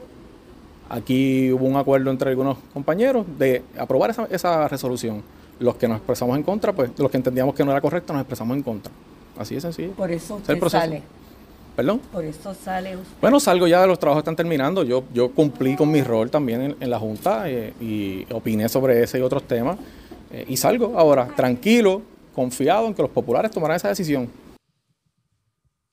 Aquí 0.89 1.51
hubo 1.51 1.65
un 1.65 1.75
acuerdo 1.75 2.12
entre 2.12 2.29
algunos 2.29 2.58
compañeros 2.74 3.25
de 3.38 3.63
aprobar 3.77 4.15
esa, 4.29 4.67
resolución. 4.67 5.22
Los 5.60 5.75
que 5.75 5.88
nos 5.88 5.98
expresamos 5.98 6.38
en 6.38 6.44
contra, 6.44 6.72
pues 6.72 6.91
los 6.98 7.10
que 7.10 7.17
entendíamos 7.17 7.56
que 7.56 7.65
no 7.65 7.72
era 7.72 7.82
correcto, 7.82 8.13
nos 8.13 8.22
expresamos 8.22 8.56
en 8.56 8.63
contra. 8.63 8.91
Así 9.38 9.56
de 9.56 9.62
sencillo. 9.62 9.91
Por 9.91 10.12
eso 10.12 10.36
usted 10.36 10.60
sale. 10.67 11.01
¿Perdón? 11.75 12.01
Por 12.12 12.25
eso 12.25 12.56
sale 12.56 12.96
usted. 12.96 13.13
Bueno, 13.22 13.39
salgo 13.39 13.67
ya, 13.67 13.86
los 13.86 14.00
trabajos 14.00 14.22
están 14.22 14.36
terminando. 14.36 14.84
Yo, 14.84 15.03
yo 15.13 15.32
cumplí 15.32 15.75
con 15.75 15.91
mi 15.91 16.01
rol 16.01 16.32
también 16.32 16.75
en, 16.79 16.89
la 16.89 16.98
Junta 16.98 17.50
eh, 17.50 17.74
y 17.79 18.25
opiné 18.34 18.67
sobre 18.70 19.03
ese 19.03 19.20
y 19.20 19.22
otros 19.22 19.44
temas. 19.44 19.77
Eh, 20.32 20.46
y 20.48 20.58
salgo 20.58 20.98
ahora 20.98 21.27
tranquilo, 21.27 22.01
confiado 22.34 22.88
en 22.88 22.94
que 22.94 23.01
los 23.01 23.12
populares 23.12 23.51
tomarán 23.51 23.77
esa 23.77 23.89
decisión. 23.89 24.27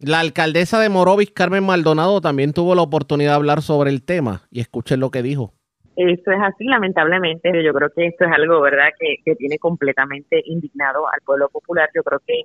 La 0.07 0.21
alcaldesa 0.21 0.79
de 0.81 0.91
Morovis, 0.91 1.31
Carmen 1.31 1.65
Maldonado, 1.65 2.21
también 2.21 2.53
tuvo 2.53 2.75
la 2.75 2.83
oportunidad 2.83 3.31
de 3.31 3.37
hablar 3.37 3.63
sobre 3.63 3.89
el 3.89 4.05
tema 4.05 4.43
y 4.51 4.61
escuchen 4.61 5.01
lo 5.01 5.11
que 5.11 5.23
dijo. 5.23 5.55
Eso 5.97 6.31
es 6.31 6.39
así, 6.43 6.65
lamentablemente. 6.65 7.51
Yo 7.65 7.73
creo 7.73 7.89
que 7.89 8.09
esto 8.09 8.27
es 8.27 8.31
algo, 8.31 8.61
¿verdad?, 8.61 8.91
que, 8.99 9.35
tiene 9.37 9.57
completamente 9.59 10.43
indignado 10.45 11.07
al 11.11 11.23
pueblo 11.25 11.49
popular. 11.49 11.89
Yo 11.95 12.03
creo 12.03 12.21
que 12.27 12.41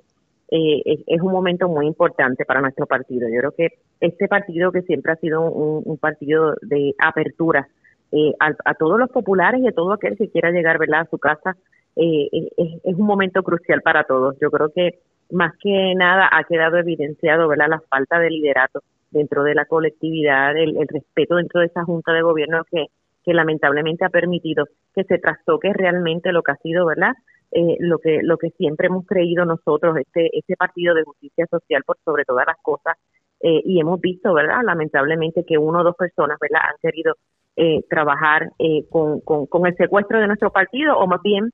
eh, 0.52 1.04
es, 1.06 1.20
un 1.20 1.32
momento 1.32 1.68
muy 1.68 1.86
importante 1.86 2.46
para 2.46 2.62
nuestro 2.62 2.86
partido. 2.86 3.28
Yo 3.28 3.40
creo 3.40 3.52
que 3.52 3.78
este 4.00 4.26
partido, 4.26 4.72
que 4.72 4.80
siempre 4.80 5.12
ha 5.12 5.16
sido 5.16 5.42
un, 5.42 5.98
partido 5.98 6.54
de 6.62 6.94
apertura 6.98 7.68
eh, 8.10 8.32
a, 8.40 8.72
todos 8.72 8.98
los 8.98 9.10
populares 9.10 9.60
y 9.60 9.68
a 9.68 9.72
todo 9.72 9.92
aquel 9.92 10.16
que 10.16 10.30
quiera 10.30 10.50
llegar, 10.50 10.78
¿verdad?, 10.78 11.00
a 11.00 11.10
su 11.10 11.18
casa, 11.18 11.58
eh, 11.96 12.28
es 12.56 12.94
un 12.96 13.06
momento 13.06 13.42
crucial 13.42 13.82
para 13.82 14.04
todos. 14.04 14.34
Yo 14.40 14.50
creo 14.50 14.72
que 14.74 15.00
más 15.30 15.54
que 15.60 15.94
nada 15.94 16.28
ha 16.32 16.44
quedado 16.44 16.78
evidenciado 16.78 17.48
¿verdad? 17.48 17.68
la 17.68 17.80
falta 17.80 18.18
de 18.18 18.30
liderato 18.30 18.80
dentro 19.10 19.42
de 19.42 19.54
la 19.54 19.64
colectividad, 19.64 20.56
el, 20.56 20.76
respeto 20.88 21.36
dentro 21.36 21.60
de 21.60 21.66
esa 21.66 21.84
junta 21.84 22.12
de 22.12 22.22
gobierno 22.22 22.62
que, 22.70 22.86
que 23.24 23.34
lamentablemente 23.34 24.04
ha 24.04 24.08
permitido 24.10 24.66
que 24.94 25.04
se 25.04 25.18
trastoque 25.18 25.72
realmente 25.72 26.32
lo 26.32 26.42
que 26.42 26.52
ha 26.52 26.56
sido, 26.56 26.86
¿verdad? 26.86 27.12
Eh, 27.52 27.76
lo 27.80 27.98
que 27.98 28.20
lo 28.22 28.38
que 28.38 28.50
siempre 28.50 28.86
hemos 28.86 29.04
creído 29.06 29.44
nosotros, 29.44 29.96
este 29.96 30.30
este 30.38 30.54
partido 30.56 30.94
de 30.94 31.02
justicia 31.02 31.46
social 31.50 31.82
por 31.84 31.98
sobre 32.04 32.24
todas 32.24 32.46
las 32.46 32.56
cosas, 32.62 32.96
eh, 33.40 33.60
y 33.64 33.80
hemos 33.80 34.00
visto, 34.00 34.32
¿verdad? 34.32 34.60
Lamentablemente 34.64 35.44
que 35.44 35.58
uno 35.58 35.80
o 35.80 35.84
dos 35.84 35.96
personas, 35.96 36.38
¿verdad? 36.40 36.60
Han 36.70 36.76
querido 36.80 37.14
eh, 37.56 37.82
trabajar 37.88 38.50
con, 38.88 39.20
con, 39.20 39.46
con 39.46 39.66
el 39.66 39.74
secuestro 39.76 40.20
de 40.20 40.28
nuestro 40.28 40.52
partido 40.52 40.96
o 40.96 41.06
más 41.08 41.20
bien 41.22 41.50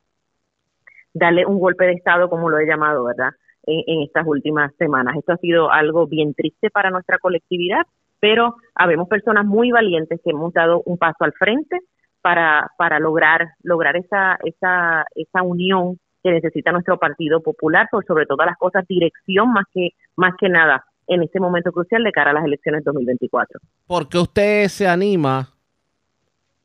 darle 1.15 1.47
un 1.47 1.59
golpe 1.59 1.87
de 1.87 1.93
Estado, 1.93 2.29
como 2.29 2.51
lo 2.51 2.59
he 2.59 2.67
llamado, 2.67 3.05
¿verdad? 3.05 3.31
En, 3.67 4.03
estas 4.03 4.27
últimas 4.27 4.73
semanas. 4.77 5.17
Esto 5.17 5.33
ha 5.33 5.37
sido 5.39 5.73
algo 5.73 6.07
bien 6.07 6.35
triste 6.35 6.71
para 6.71 6.91
nuestra 6.91 7.19
colectividad, 7.19 7.83
pero 8.21 8.55
habemos 8.75 9.09
personas 9.09 9.45
muy 9.45 9.73
valientes 9.73 10.21
que 10.23 10.31
hemos 10.31 10.53
dado 10.53 10.83
un 10.87 10.97
paso 10.99 11.25
al 11.25 11.33
frente 11.33 11.81
para, 12.23 12.71
para 12.79 13.01
lograr, 13.01 13.49
lograr 13.63 13.97
esa, 13.97 14.39
esa, 14.45 15.05
esa 15.17 15.43
unión 15.43 15.99
que 16.23 16.31
necesita 16.31 16.71
nuestro 16.71 16.99
Partido 16.99 17.43
Popular, 17.43 17.89
por 17.91 18.05
sobre 18.05 18.27
todas 18.27 18.47
las 18.47 18.57
cosas, 18.57 18.87
dirección 18.89 19.53
más 19.53 19.65
que, 19.73 19.91
más 20.17 20.35
que 20.39 20.49
nada 20.49 20.85
en 21.09 21.23
este 21.23 21.41
momento 21.41 21.73
crucial 21.73 22.03
de 22.05 22.13
cara 22.13 22.31
a 22.31 22.35
las 22.35 22.45
elecciones 22.45 22.85
2024. 22.85 23.61
¿Por 23.87 24.09
qué 24.09 24.19
usted 24.19 24.69
se 24.69 24.87
anima 24.89 25.49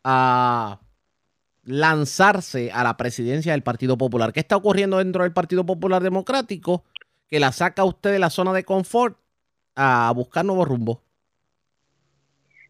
a 0.03 0.79
lanzarse 1.63 2.71
a 2.71 2.83
la 2.83 2.97
presidencia 2.97 3.51
del 3.51 3.63
Partido 3.63 3.97
Popular. 3.97 4.33
¿Qué 4.33 4.39
está 4.39 4.55
ocurriendo 4.55 4.97
dentro 4.97 5.23
del 5.23 5.33
Partido 5.33 5.65
Popular 5.65 6.01
Democrático 6.01 6.83
que 7.31 7.39
la 7.39 7.53
saca 7.53 7.85
usted 7.85 8.11
de 8.11 8.19
la 8.19 8.29
zona 8.29 8.51
de 8.51 8.65
confort 8.65 9.17
a 9.75 10.11
buscar 10.13 10.43
nuevos 10.43 10.67
rumbos? 10.67 10.99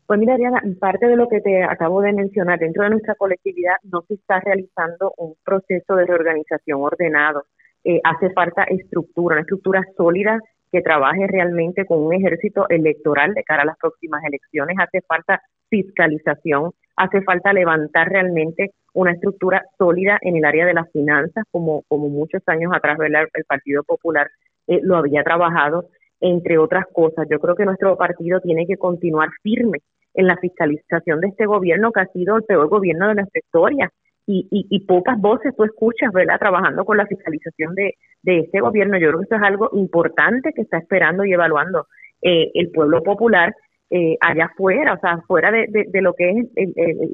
Pues 0.06 0.20
mira, 0.20 0.36
Ariana, 0.36 0.62
parte 0.80 1.08
de 1.08 1.16
lo 1.16 1.28
que 1.28 1.42
te 1.42 1.64
acabo 1.64 2.02
de 2.02 2.14
mencionar, 2.14 2.60
dentro 2.60 2.84
de 2.84 2.92
nuestra 2.92 3.16
colectividad 3.16 3.78
no 3.84 4.04
se 4.08 4.14
está 4.14 4.40
realizando 4.40 5.14
un 5.18 5.34
proceso 5.44 5.96
de 5.96 6.06
reorganización 6.06 6.80
ordenado. 6.80 7.46
Eh, 7.84 8.00
hace 8.04 8.30
falta 8.34 8.64
estructura, 8.66 9.36
una 9.36 9.42
estructura 9.42 9.82
sólida 9.98 10.38
que 10.72 10.82
trabaje 10.82 11.26
realmente 11.28 11.86
con 11.86 12.00
un 12.00 12.14
ejército 12.14 12.70
electoral 12.70 13.34
de 13.34 13.44
cara 13.44 13.64
a 13.64 13.66
las 13.66 13.78
próximas 13.78 14.24
elecciones. 14.24 14.78
Hace 14.80 15.02
falta 15.02 15.42
fiscalización, 15.70 16.72
hace 16.98 17.22
falta 17.24 17.52
levantar 17.52 18.10
realmente 18.10 18.74
una 18.94 19.14
estructura 19.14 19.64
sólida 19.78 20.20
en 20.22 20.36
el 20.36 20.46
área 20.46 20.68
de 20.68 20.74
las 20.74 20.92
finanzas, 20.92 21.46
como, 21.50 21.82
como 21.88 22.10
muchos 22.10 22.44
años 22.46 22.72
atrás 22.76 23.00
el 23.02 23.46
Partido 23.46 23.82
Popular 23.84 24.30
eh, 24.68 24.80
lo 24.84 24.98
había 24.98 25.24
trabajado, 25.24 25.86
entre 26.20 26.58
otras 26.58 26.86
cosas. 26.94 27.28
Yo 27.30 27.40
creo 27.40 27.56
que 27.56 27.66
nuestro 27.66 27.98
partido 27.98 28.40
tiene 28.42 28.66
que 28.68 28.78
continuar 28.78 29.30
firme 29.42 29.80
en 30.14 30.28
la 30.28 30.38
fiscalización 30.38 31.22
de 31.22 31.30
este 31.30 31.46
gobierno 31.46 31.92
que 31.92 32.02
ha 32.02 32.06
sido 32.08 32.38
el 32.38 32.44
peor 32.44 32.68
gobierno 32.68 33.08
de 33.08 33.16
nuestra 33.16 33.40
historia. 33.40 33.90
Y, 34.28 34.48
y, 34.50 34.80
pocas 34.86 35.20
voces 35.20 35.54
tú 35.58 35.66
escuchas, 35.66 36.10
¿verdad?, 36.14 36.40
trabajando 36.40 36.86
con 36.86 36.96
la 36.96 37.06
fiscalización 37.06 37.76
de, 37.76 37.96
de 38.22 38.40
este 38.40 38.62
gobierno. 38.62 38.98
Yo 38.98 39.10
creo 39.10 39.20
que 39.20 39.26
eso 39.26 39.36
es 39.36 39.42
algo 39.42 39.70
importante 39.74 40.54
que 40.54 40.62
está 40.62 40.78
esperando 40.78 41.26
y 41.26 41.34
evaluando 41.34 41.88
eh, 42.22 42.52
el 42.54 42.72
pueblo 42.72 43.04
popular 43.04 43.54
eh, 43.94 44.16
allá 44.22 44.46
afuera, 44.46 44.94
o 44.94 45.00
sea, 45.00 45.22
fuera 45.28 45.52
de, 45.52 45.68
de, 45.68 46.02
lo 46.02 46.14
que 46.14 46.30
es 46.30 46.48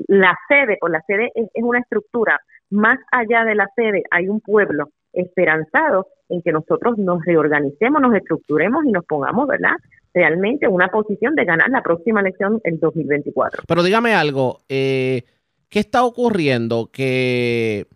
la 0.08 0.38
sede, 0.48 0.78
pues 0.80 0.92
la 0.92 1.02
sede 1.08 1.32
es, 1.34 1.50
una 1.64 1.80
estructura, 1.80 2.40
más 2.70 3.00
allá 3.12 3.46
de 3.46 3.56
la 3.56 3.68
sede 3.76 4.04
hay 4.12 4.28
un 4.28 4.42
pueblo 4.42 4.90
esperanzado 5.18 6.08
en 6.30 6.42
que 6.42 6.52
nosotros 6.52 6.98
nos 6.98 7.24
reorganicemos, 7.26 8.02
nos 8.02 8.16
estructuremos 8.16 8.86
y 8.86 8.92
nos 8.92 9.06
pongamos, 9.06 9.48
¿verdad? 9.48 9.76
Realmente 10.14 10.66
en 10.66 10.74
una 10.74 10.88
posición 10.90 11.36
de 11.36 11.46
ganar 11.46 11.70
la 11.70 11.82
próxima 11.82 12.22
elección 12.22 12.60
en 12.64 12.80
2024. 12.80 13.64
Pero 13.68 13.84
dígame 13.84 14.14
algo, 14.14 14.62
eh, 14.70 15.24
¿qué 15.70 15.80
está 15.80 16.04
ocurriendo? 16.04 16.90
Que 16.92 17.88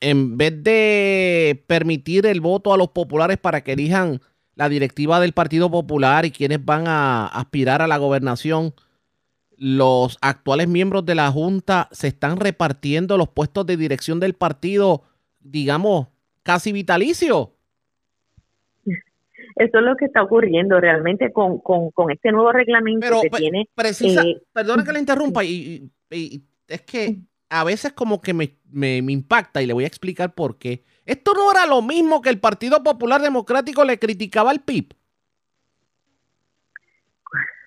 en 0.00 0.36
vez 0.36 0.62
de 0.62 1.64
permitir 1.66 2.26
el 2.26 2.40
voto 2.40 2.72
a 2.72 2.76
los 2.76 2.88
populares 2.88 3.38
para 3.38 3.62
que 3.62 3.72
elijan 3.72 4.20
la 4.54 4.68
directiva 4.68 5.20
del 5.20 5.32
Partido 5.32 5.70
Popular 5.70 6.24
y 6.24 6.30
quienes 6.30 6.64
van 6.64 6.88
a 6.88 7.26
aspirar 7.26 7.80
a 7.80 7.86
la 7.86 7.96
gobernación, 7.96 8.74
los 9.56 10.18
actuales 10.20 10.68
miembros 10.68 11.04
de 11.04 11.14
la 11.14 11.30
Junta 11.30 11.88
se 11.92 12.08
están 12.08 12.38
repartiendo 12.38 13.16
los 13.16 13.28
puestos 13.28 13.66
de 13.66 13.76
dirección 13.76 14.20
del 14.20 14.34
partido, 14.34 15.02
digamos, 15.40 16.08
casi 16.48 16.72
vitalicio. 16.72 17.52
Eso 18.86 19.78
es 19.78 19.84
lo 19.84 19.96
que 19.96 20.06
está 20.06 20.22
ocurriendo 20.22 20.80
realmente 20.80 21.30
con, 21.30 21.60
este 22.10 22.32
nuevo 22.32 22.52
reglamento 22.52 23.20
que 23.20 23.28
tiene. 23.28 23.68
Precisa, 23.74 24.22
eh, 24.22 24.40
perdona 24.50 24.82
que 24.82 24.92
le 24.92 24.98
interrumpa, 24.98 25.44
y, 25.44 25.90
es 26.10 26.80
que 26.82 27.18
a 27.50 27.64
veces 27.64 27.92
como 27.92 28.22
que 28.22 28.32
me, 28.32 28.56
me 28.72 29.12
impacta 29.12 29.60
y 29.60 29.66
le 29.66 29.74
voy 29.74 29.84
a 29.84 29.88
explicar 29.88 30.34
por 30.34 30.56
qué 30.56 30.84
¿Esto 31.04 31.32
no 31.34 31.50
era 31.50 31.66
lo 31.66 31.82
mismo 31.82 32.22
que 32.22 32.30
el 32.30 32.40
Partido 32.40 32.82
Popular 32.82 33.20
Democrático 33.20 33.84
le 33.84 33.98
criticaba 33.98 34.50
al 34.50 34.60
PIB? 34.60 34.94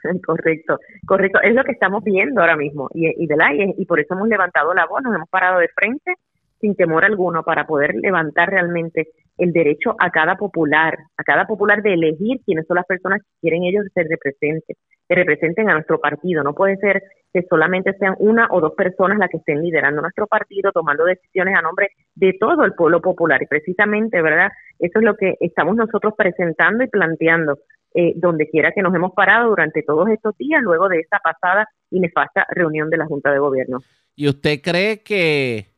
Correcto, 0.26 0.80
correcto. 1.06 1.40
Es 1.44 1.54
lo 1.54 1.64
que 1.64 1.74
estamos 1.74 2.04
viendo 2.04 2.42
ahora 2.42 2.56
mismo 2.56 2.90
y, 2.92 3.06
y, 3.08 3.26
y, 3.26 3.76
y 3.78 3.86
por 3.86 4.00
eso 4.00 4.16
hemos 4.16 4.28
levantado 4.28 4.74
la 4.74 4.88
voz, 4.88 5.04
nos 5.04 5.14
hemos 5.14 5.30
parado 5.30 5.60
de 5.60 5.68
frente 5.68 6.16
sin 6.62 6.76
temor 6.76 7.04
alguno 7.04 7.44
para 7.44 7.66
poder 7.68 7.96
levantar 7.96 8.50
realmente 8.50 9.10
el 9.38 9.52
derecho 9.54 9.96
a 9.98 10.12
cada 10.12 10.36
popular, 10.36 10.98
a 11.18 11.24
cada 11.24 11.48
popular 11.48 11.82
de 11.82 11.94
elegir 11.94 12.42
quiénes 12.46 12.68
son 12.68 12.76
las 12.76 12.86
personas 12.86 13.22
que 13.22 13.30
quieren 13.42 13.64
ellos 13.64 13.86
ser 13.94 14.08
representen, 14.08 14.76
que 15.10 15.16
representen 15.16 15.70
a 15.70 15.74
nuestro 15.74 16.00
partido. 16.00 16.44
No 16.44 16.54
puede 16.54 16.78
ser 16.78 17.02
que 17.34 17.42
solamente 17.50 17.94
sean 17.98 18.16
una 18.20 18.48
o 18.52 18.62
dos 18.62 18.74
personas 18.76 19.18
las 19.18 19.30
que 19.30 19.38
estén 19.38 19.62
liderando 19.62 20.02
nuestro 20.02 20.28
partido, 20.28 20.72
tomando 20.72 21.06
decisiones 21.06 21.56
a 21.56 21.62
nombre 21.62 21.90
de 22.14 22.34
todo 22.40 22.64
el 22.66 22.74
pueblo 22.74 23.02
popular. 23.02 23.42
Y 23.42 23.48
precisamente, 23.48 24.22
¿verdad? 24.22 24.52
Eso 24.78 25.00
es 25.00 25.06
lo 25.06 25.16
que 25.16 25.36
estamos 25.40 25.76
nosotros 25.76 26.14
presentando 26.16 26.84
y 26.84 26.88
planteando 26.88 27.60
eh, 27.94 28.14
donde 28.16 28.48
quiera 28.48 28.72
que 28.74 28.82
nos 28.82 28.94
hemos 28.94 29.14
parado 29.14 29.50
durante 29.50 29.82
todos 29.84 30.08
estos 30.10 30.38
días, 30.38 30.62
luego 30.62 30.88
de 30.88 31.00
esta 31.00 31.20
pasada 31.20 31.68
y 31.90 32.00
nefasta 32.00 32.46
reunión 32.50 32.90
de 32.90 32.98
la 32.98 33.06
Junta 33.06 33.32
de 33.32 33.40
Gobierno. 33.40 33.80
¿Y 34.16 34.30
usted 34.30 34.62
cree 34.62 35.04
que 35.04 35.71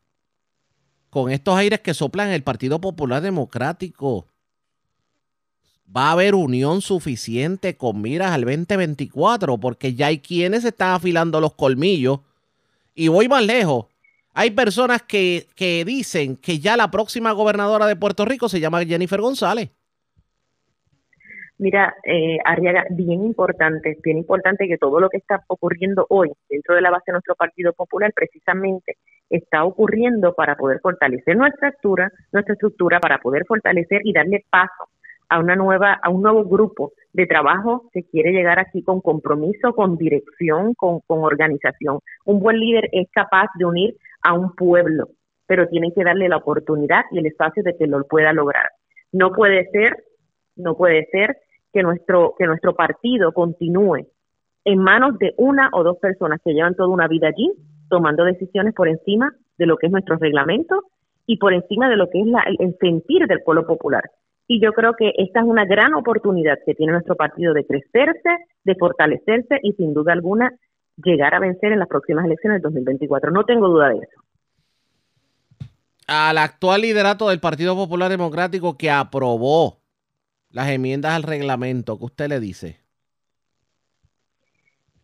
con 1.14 1.30
estos 1.30 1.56
aires 1.56 1.80
que 1.82 1.94
soplan 1.94 2.32
el 2.32 2.42
Partido 2.42 2.82
Popular 2.82 3.22
Democrático, 3.22 4.26
va 5.96 6.08
a 6.08 6.14
haber 6.14 6.34
unión 6.34 6.82
suficiente 6.82 7.78
con 7.78 8.02
miras 8.02 8.32
al 8.32 8.46
2024, 8.46 9.60
porque 9.60 9.94
ya 9.94 10.08
hay 10.08 10.18
quienes 10.18 10.66
están 10.66 10.96
afilando 10.96 11.40
los 11.40 11.54
colmillos. 11.54 12.22
Y 12.96 13.10
voy 13.10 13.30
más 13.30 13.46
lejos. 13.46 13.86
Hay 14.34 14.50
personas 14.50 15.04
que, 15.04 15.46
que 15.56 15.86
dicen 15.86 16.36
que 16.36 16.58
ya 16.58 16.76
la 16.76 16.90
próxima 16.90 17.32
gobernadora 17.32 17.86
de 17.86 17.96
Puerto 17.96 18.26
Rico 18.26 18.50
se 18.50 18.60
llama 18.60 18.84
Jennifer 18.84 19.22
González. 19.22 19.70
Mira, 21.60 21.96
eh, 22.04 22.40
Arriaga, 22.44 22.86
bien 22.90 23.24
importante, 23.24 24.00
bien 24.04 24.18
importante 24.18 24.68
que 24.68 24.80
todo 24.80 25.00
lo 25.00 25.10
que 25.10 25.18
está 25.18 25.44
ocurriendo 25.48 26.08
hoy 26.10 26.32
dentro 26.50 26.74
de 26.74 26.82
la 26.82 26.90
base 26.90 27.04
de 27.08 27.14
nuestro 27.14 27.36
Partido 27.36 27.72
Popular 27.74 28.12
precisamente 28.16 28.98
está 29.30 29.64
ocurriendo 29.66 30.34
para 30.34 30.56
poder 30.56 30.80
fortalecer 30.80 31.36
nuestra 31.36 31.70
estructura, 31.70 32.12
nuestra 32.32 32.54
estructura 32.54 33.00
para 33.00 33.18
poder 33.18 33.46
fortalecer 33.46 34.02
y 34.04 34.14
darle 34.14 34.46
paso 34.50 34.90
a 35.30 35.40
una 35.40 35.56
nueva, 35.56 35.94
a 35.94 36.10
un 36.10 36.22
nuevo 36.22 36.46
grupo 36.46 36.94
de 37.12 37.26
trabajo 37.26 37.90
que 37.92 38.04
quiere 38.04 38.32
llegar 38.32 38.60
aquí 38.60 38.84
con 38.84 39.02
compromiso, 39.02 39.74
con 39.74 39.98
dirección, 39.98 40.74
con, 40.76 41.02
organización. 41.08 42.00
Un 42.26 42.40
buen 42.40 42.60
líder 42.60 42.90
es 42.92 43.10
capaz 43.12 43.48
de 43.58 43.66
unir 43.66 43.96
a 44.22 44.34
un 44.34 44.54
pueblo, 44.56 45.10
pero 45.48 45.68
tiene 45.68 45.92
que 45.94 46.04
darle 46.04 46.30
la 46.30 46.38
oportunidad 46.38 47.06
y 47.12 47.20
el 47.20 47.26
espacio 47.26 47.64
de 47.64 47.76
que 47.76 47.88
lo 47.88 48.06
pueda 48.06 48.34
lograr. 48.34 48.68
No 49.12 49.32
puede 49.32 49.70
ser, 49.72 50.04
no 50.56 50.76
puede 50.76 51.06
ser 51.12 51.38
que 51.72 51.82
nuestro, 51.82 52.36
que 52.38 52.46
nuestro 52.46 52.76
partido 52.76 53.32
continúe 53.32 54.08
en 54.66 54.80
manos 54.80 55.18
de 55.18 55.34
una 55.38 55.70
o 55.74 55.84
dos 55.84 55.98
personas 55.98 56.40
que 56.44 56.54
llevan 56.54 56.76
toda 56.76 56.90
una 56.90 57.08
vida 57.08 57.28
allí 57.28 57.52
tomando 57.94 58.24
decisiones 58.24 58.74
por 58.74 58.88
encima 58.88 59.32
de 59.60 59.68
lo 59.68 59.78
que 59.78 59.86
es 59.86 59.92
nuestro 59.92 60.18
reglamento 60.18 60.82
y 61.28 61.38
por 61.38 61.54
encima 61.54 61.88
de 61.90 61.96
lo 61.96 62.10
que 62.10 62.22
es 62.22 62.26
la, 62.26 62.44
el 62.58 62.76
sentir 62.82 63.28
del 63.28 63.44
pueblo 63.44 63.68
popular. 63.68 64.02
Y 64.48 64.60
yo 64.60 64.74
creo 64.74 64.96
que 64.98 65.14
esta 65.16 65.42
es 65.42 65.46
una 65.46 65.64
gran 65.66 65.94
oportunidad 65.94 66.58
que 66.66 66.74
tiene 66.74 66.94
nuestro 66.94 67.16
partido 67.16 67.54
de 67.54 67.68
crecerse, 67.68 68.30
de 68.64 68.76
fortalecerse 68.76 69.60
y 69.62 69.74
sin 69.74 69.94
duda 69.94 70.14
alguna 70.14 70.52
llegar 71.04 71.36
a 71.36 71.40
vencer 71.40 71.72
en 71.72 71.80
las 71.80 71.88
próximas 71.88 72.26
elecciones 72.26 72.56
del 72.56 72.64
2024. 72.64 73.30
No 73.30 73.46
tengo 73.46 73.68
duda 73.68 73.90
de 73.90 73.98
eso. 73.98 74.24
Al 76.08 76.40
actual 76.40 76.82
liderato 76.82 77.30
del 77.30 77.40
Partido 77.40 77.76
Popular 77.76 78.10
Democrático 78.10 78.76
que 78.76 78.90
aprobó 78.90 79.78
las 80.50 80.68
enmiendas 80.70 81.14
al 81.14 81.24
reglamento, 81.24 82.00
¿qué 82.00 82.06
usted 82.06 82.28
le 82.28 82.40
dice? 82.40 82.83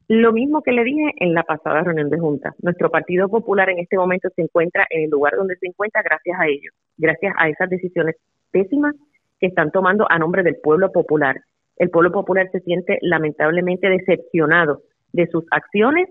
Lo 0.09 0.33
mismo 0.33 0.63
que 0.63 0.71
le 0.71 0.83
dije 0.83 1.11
en 1.17 1.35
la 1.35 1.43
pasada 1.43 1.83
reunión 1.83 2.09
de 2.09 2.17
Junta. 2.17 2.55
Nuestro 2.63 2.89
Partido 2.89 3.29
Popular 3.29 3.69
en 3.69 3.77
este 3.77 3.95
momento 3.95 4.27
se 4.35 4.41
encuentra 4.41 4.87
en 4.89 5.03
el 5.03 5.11
lugar 5.11 5.35
donde 5.37 5.55
se 5.57 5.67
encuentra 5.67 6.01
gracias 6.01 6.35
a 6.39 6.47
ellos, 6.47 6.73
gracias 6.97 7.31
a 7.37 7.47
esas 7.47 7.69
decisiones 7.69 8.15
pésimas 8.49 8.95
que 9.39 9.45
están 9.45 9.69
tomando 9.69 10.07
a 10.09 10.17
nombre 10.17 10.41
del 10.41 10.55
pueblo 10.63 10.91
popular. 10.91 11.39
El 11.77 11.91
pueblo 11.91 12.11
popular 12.11 12.49
se 12.51 12.59
siente 12.61 12.97
lamentablemente 13.01 13.87
decepcionado 13.87 14.81
de 15.13 15.27
sus 15.27 15.45
acciones 15.51 16.09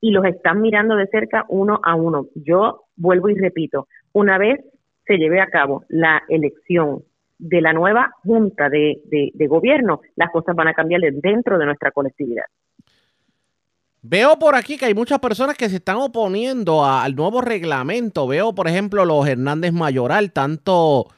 y 0.00 0.10
los 0.10 0.24
están 0.24 0.60
mirando 0.60 0.96
de 0.96 1.06
cerca 1.06 1.44
uno 1.48 1.78
a 1.84 1.94
uno. 1.94 2.26
Yo 2.34 2.86
vuelvo 2.96 3.28
y 3.28 3.36
repito, 3.36 3.86
una 4.14 4.36
vez 4.38 4.58
se 5.06 5.16
lleve 5.16 5.40
a 5.40 5.46
cabo 5.46 5.84
la 5.88 6.24
elección 6.28 7.04
de 7.38 7.60
la 7.60 7.72
nueva 7.72 8.10
junta 8.24 8.68
de, 8.68 9.00
de, 9.04 9.46
gobierno, 9.46 10.00
las 10.16 10.28
cosas 10.32 10.56
van 10.56 10.66
a 10.66 10.74
cambiar 10.74 11.02
dentro 11.02 11.56
de 11.56 11.66
nuestra 11.66 11.92
colectividad. 11.92 12.46
Veo 14.02 14.38
por 14.38 14.54
aquí 14.54 14.76
que 14.76 14.86
hay 14.86 14.94
muchas 14.94 15.18
personas 15.18 15.56
que 15.56 15.68
se 15.68 15.76
están 15.76 15.96
oponiendo 15.96 16.84
al 16.84 17.16
nuevo 17.16 17.40
reglamento. 17.40 18.26
Veo, 18.28 18.54
por 18.54 18.68
ejemplo, 18.68 19.04
los 19.04 19.26
Hernández 19.26 19.72
Mayoral, 19.72 20.32
tanto, 20.32 21.08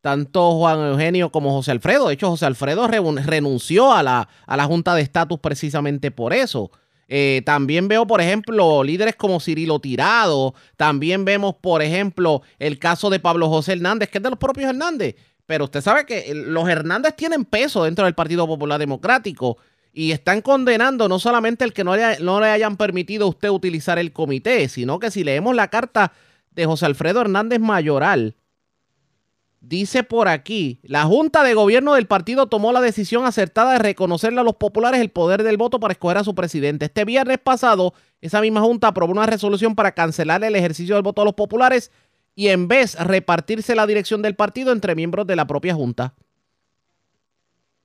tanto 0.00 0.52
Juan 0.52 0.78
Eugenio 0.78 1.30
como 1.30 1.50
José 1.50 1.72
Alfredo. 1.72 2.08
De 2.08 2.14
hecho, 2.14 2.30
José 2.30 2.46
Alfredo 2.46 2.86
renunció 2.86 3.92
a 3.92 4.04
la, 4.04 4.28
a 4.46 4.56
la 4.56 4.64
Junta 4.64 4.94
de 4.94 5.02
Estatus 5.02 5.40
precisamente 5.40 6.12
por 6.12 6.32
eso. 6.32 6.70
Eh, 7.08 7.42
también 7.44 7.88
veo, 7.88 8.06
por 8.06 8.20
ejemplo, 8.20 8.84
líderes 8.84 9.16
como 9.16 9.40
Cirilo 9.40 9.80
Tirado. 9.80 10.54
También 10.76 11.24
vemos, 11.24 11.56
por 11.56 11.82
ejemplo, 11.82 12.42
el 12.60 12.78
caso 12.78 13.10
de 13.10 13.18
Pablo 13.18 13.48
José 13.48 13.72
Hernández, 13.72 14.10
que 14.10 14.18
es 14.18 14.22
de 14.22 14.30
los 14.30 14.38
propios 14.38 14.70
Hernández. 14.70 15.16
Pero 15.46 15.64
usted 15.64 15.80
sabe 15.80 16.06
que 16.06 16.32
los 16.34 16.68
Hernández 16.68 17.16
tienen 17.16 17.44
peso 17.44 17.82
dentro 17.82 18.04
del 18.04 18.14
Partido 18.14 18.46
Popular 18.46 18.78
Democrático 18.78 19.56
y 19.98 20.12
están 20.12 20.42
condenando 20.42 21.08
no 21.08 21.18
solamente 21.18 21.64
el 21.64 21.72
que 21.72 21.82
no 21.82 21.96
le, 21.96 22.20
no 22.20 22.40
le 22.40 22.46
hayan 22.46 22.76
permitido 22.76 23.26
a 23.26 23.30
usted 23.30 23.48
utilizar 23.48 23.98
el 23.98 24.12
comité, 24.12 24.68
sino 24.68 25.00
que 25.00 25.10
si 25.10 25.24
leemos 25.24 25.56
la 25.56 25.70
carta 25.70 26.12
de 26.52 26.66
José 26.66 26.86
Alfredo 26.86 27.20
Hernández 27.20 27.58
Mayoral, 27.58 28.36
Dice 29.60 30.04
por 30.04 30.28
aquí, 30.28 30.78
la 30.84 31.02
Junta 31.02 31.42
de 31.42 31.52
Gobierno 31.52 31.94
del 31.94 32.06
partido 32.06 32.46
tomó 32.46 32.70
la 32.70 32.80
decisión 32.80 33.26
acertada 33.26 33.72
de 33.72 33.80
reconocerle 33.80 34.38
a 34.40 34.44
los 34.44 34.54
populares 34.54 35.00
el 35.00 35.10
poder 35.10 35.42
del 35.42 35.56
voto 35.56 35.80
para 35.80 35.90
escoger 35.90 36.16
a 36.16 36.22
su 36.22 36.32
presidente. 36.32 36.84
Este 36.84 37.04
viernes 37.04 37.38
pasado, 37.38 37.92
esa 38.20 38.40
misma 38.40 38.60
Junta 38.60 38.86
aprobó 38.86 39.10
una 39.10 39.26
resolución 39.26 39.74
para 39.74 39.92
cancelar 39.92 40.44
el 40.44 40.54
ejercicio 40.54 40.94
del 40.94 41.02
voto 41.02 41.22
a 41.22 41.24
los 41.24 41.34
populares 41.34 41.90
y 42.36 42.48
en 42.48 42.68
vez 42.68 42.94
repartirse 43.04 43.74
la 43.74 43.84
dirección 43.88 44.22
del 44.22 44.36
partido 44.36 44.70
entre 44.70 44.94
miembros 44.94 45.26
de 45.26 45.34
la 45.34 45.48
propia 45.48 45.74
Junta. 45.74 46.14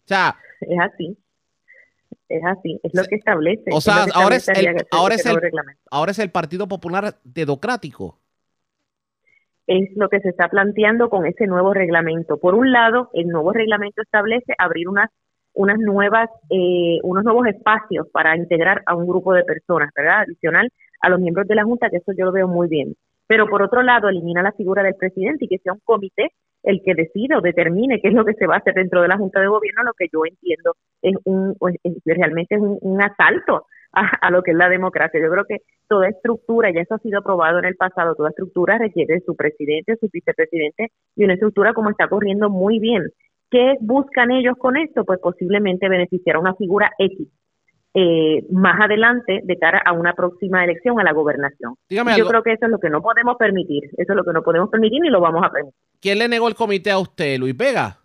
O 0.05 0.07
sea, 0.07 0.37
es 0.61 0.79
así. 0.79 1.17
Es 2.29 2.43
así, 2.45 2.79
es 2.81 2.91
lo 2.93 3.03
que 3.03 3.15
establece. 3.15 3.69
O 3.71 3.81
sea, 3.81 4.05
ahora, 4.13 4.37
es 4.37 4.49
ahora, 4.91 5.15
es 5.15 5.25
el, 5.25 5.37
ahora 5.91 6.11
es 6.11 6.19
el 6.19 6.31
Partido 6.31 6.67
Popular 6.67 7.15
Democrático 7.23 8.19
es 9.67 9.95
lo 9.95 10.09
que 10.09 10.19
se 10.19 10.29
está 10.29 10.49
planteando 10.49 11.09
con 11.09 11.25
ese 11.25 11.47
nuevo 11.47 11.73
reglamento. 11.73 12.37
Por 12.37 12.55
un 12.55 12.71
lado, 12.71 13.09
el 13.13 13.27
nuevo 13.27 13.53
reglamento 13.53 14.01
establece 14.01 14.53
abrir 14.57 14.89
unas 14.89 15.09
unas 15.55 15.77
nuevas 15.77 16.29
eh, 16.49 16.97
unos 17.03 17.23
nuevos 17.23 17.45
espacios 17.45 18.07
para 18.11 18.35
integrar 18.35 18.81
a 18.87 18.95
un 18.95 19.07
grupo 19.07 19.33
de 19.33 19.43
personas, 19.43 19.91
¿verdad? 19.95 20.21
Adicional 20.21 20.71
a 21.01 21.09
los 21.09 21.19
miembros 21.19 21.47
de 21.47 21.55
la 21.55 21.63
Junta, 21.63 21.89
que 21.89 21.97
eso 21.97 22.11
yo 22.17 22.25
lo 22.25 22.31
veo 22.31 22.47
muy 22.47 22.67
bien. 22.67 22.95
Pero 23.27 23.47
por 23.47 23.61
otro 23.61 23.83
lado, 23.83 24.09
elimina 24.09 24.41
la 24.41 24.51
figura 24.53 24.81
del 24.83 24.95
presidente 24.95 25.45
y 25.45 25.47
que 25.47 25.59
sea 25.59 25.73
un 25.73 25.81
comité 25.83 26.31
el 26.63 26.81
que 26.83 26.95
decida 26.95 27.37
o 27.37 27.41
determine 27.41 27.99
qué 28.01 28.07
es 28.09 28.13
lo 28.13 28.25
que 28.25 28.33
se 28.33 28.47
va 28.47 28.55
a 28.55 28.57
hacer 28.59 28.73
dentro 28.73 29.01
de 29.01 29.07
la 29.07 29.17
Junta 29.17 29.39
de 29.39 29.47
Gobierno, 29.47 29.83
lo 29.83 29.93
que 29.93 30.07
yo 30.11 30.21
entiendo 30.25 30.75
es 31.01 31.15
un 31.25 31.55
realmente 32.05 32.55
es 32.55 32.61
un 32.61 33.01
asalto 33.01 33.65
a, 33.93 34.31
lo 34.31 34.41
que 34.41 34.51
es 34.51 34.57
la 34.57 34.69
democracia. 34.69 35.19
Yo 35.21 35.29
creo 35.29 35.45
que 35.45 35.57
toda 35.87 36.09
estructura, 36.09 36.71
ya 36.71 36.81
eso 36.81 36.95
ha 36.95 36.99
sido 36.99 37.19
aprobado 37.19 37.59
en 37.59 37.65
el 37.65 37.75
pasado, 37.75 38.15
toda 38.15 38.29
estructura 38.29 38.77
requiere 38.77 39.19
su 39.25 39.35
presidente, 39.35 39.97
su 39.97 40.09
vicepresidente 40.11 40.91
y 41.15 41.23
una 41.23 41.33
estructura 41.33 41.73
como 41.73 41.91
está 41.91 42.07
corriendo 42.07 42.49
muy 42.49 42.79
bien. 42.79 43.03
¿Qué 43.51 43.75
buscan 43.81 44.31
ellos 44.31 44.57
con 44.57 44.77
esto? 44.77 45.05
Pues 45.05 45.19
posiblemente 45.19 45.87
beneficiar 45.87 46.37
a 46.37 46.39
una 46.39 46.55
figura 46.55 46.91
X 46.97 47.27
eh, 47.95 48.45
más 48.49 48.79
adelante 48.81 49.41
de 49.43 49.59
cara 49.59 49.81
a 49.85 49.93
una 49.93 50.13
próxima 50.13 50.63
elección 50.63 50.99
a 50.99 51.03
la 51.03 51.13
gobernación. 51.13 51.75
Yo 51.89 52.03
creo 52.27 52.41
que 52.41 52.53
eso 52.53 52.65
es 52.65 52.71
lo 52.71 52.79
que 52.79 52.89
no 52.89 53.01
podemos 53.01 53.35
permitir, 53.37 53.83
eso 53.97 54.13
es 54.13 54.15
lo 54.15 54.23
que 54.23 54.33
no 54.33 54.41
podemos 54.41 54.69
permitir 54.69 55.01
ni 55.01 55.09
lo 55.09 55.21
vamos 55.21 55.43
a 55.45 55.51
permitir. 55.51 55.79
¿Quién 56.01 56.19
le 56.19 56.27
negó 56.27 56.47
el 56.47 56.55
comité 56.55 56.91
a 56.91 56.97
usted, 56.97 57.37
Luis 57.37 57.55
Vega? 57.55 57.99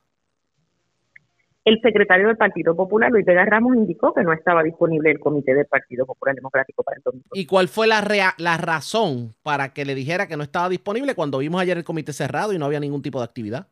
El 1.64 1.80
secretario 1.82 2.28
del 2.28 2.36
Partido 2.36 2.74
Popular, 2.74 3.10
Luis 3.10 3.26
Vega 3.26 3.44
Ramos, 3.44 3.76
indicó 3.76 4.14
que 4.14 4.22
no 4.22 4.32
estaba 4.32 4.62
disponible 4.62 5.10
el 5.10 5.18
comité 5.18 5.54
del 5.54 5.66
Partido 5.66 6.06
Popular 6.06 6.34
Democrático 6.34 6.82
para 6.82 6.96
el 6.96 7.02
domingo. 7.02 7.28
¿Y 7.34 7.44
cuál 7.44 7.68
fue 7.68 7.86
la, 7.86 8.02
la 8.38 8.56
razón 8.56 9.34
para 9.42 9.74
que 9.74 9.84
le 9.84 9.94
dijera 9.94 10.26
que 10.26 10.36
no 10.36 10.42
estaba 10.42 10.68
disponible 10.68 11.14
cuando 11.14 11.38
vimos 11.38 11.60
ayer 11.60 11.76
el 11.76 11.84
comité 11.84 12.12
cerrado 12.12 12.54
y 12.54 12.58
no 12.58 12.64
había 12.64 12.80
ningún 12.80 13.02
tipo 13.02 13.18
de 13.18 13.24
actividad? 13.24 13.68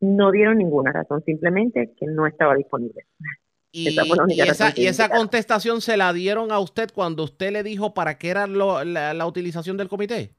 No 0.00 0.32
dieron 0.32 0.58
ninguna 0.58 0.90
razón, 0.90 1.22
simplemente 1.24 1.94
que 1.96 2.06
no 2.06 2.26
estaba 2.26 2.54
disponible. 2.54 3.04
Y, 3.76 4.86
esa, 4.86 5.08
contestación 5.08 5.80
se 5.80 5.96
la 5.96 6.12
dieron 6.12 6.52
a 6.52 6.60
usted 6.60 6.90
cuando 6.94 7.24
usted 7.24 7.50
le 7.50 7.64
dijo 7.64 7.92
para 7.92 8.18
qué 8.18 8.30
era 8.30 8.46
la 8.46 9.26
utilización 9.26 9.76
del 9.76 9.88
comité? 9.88 10.30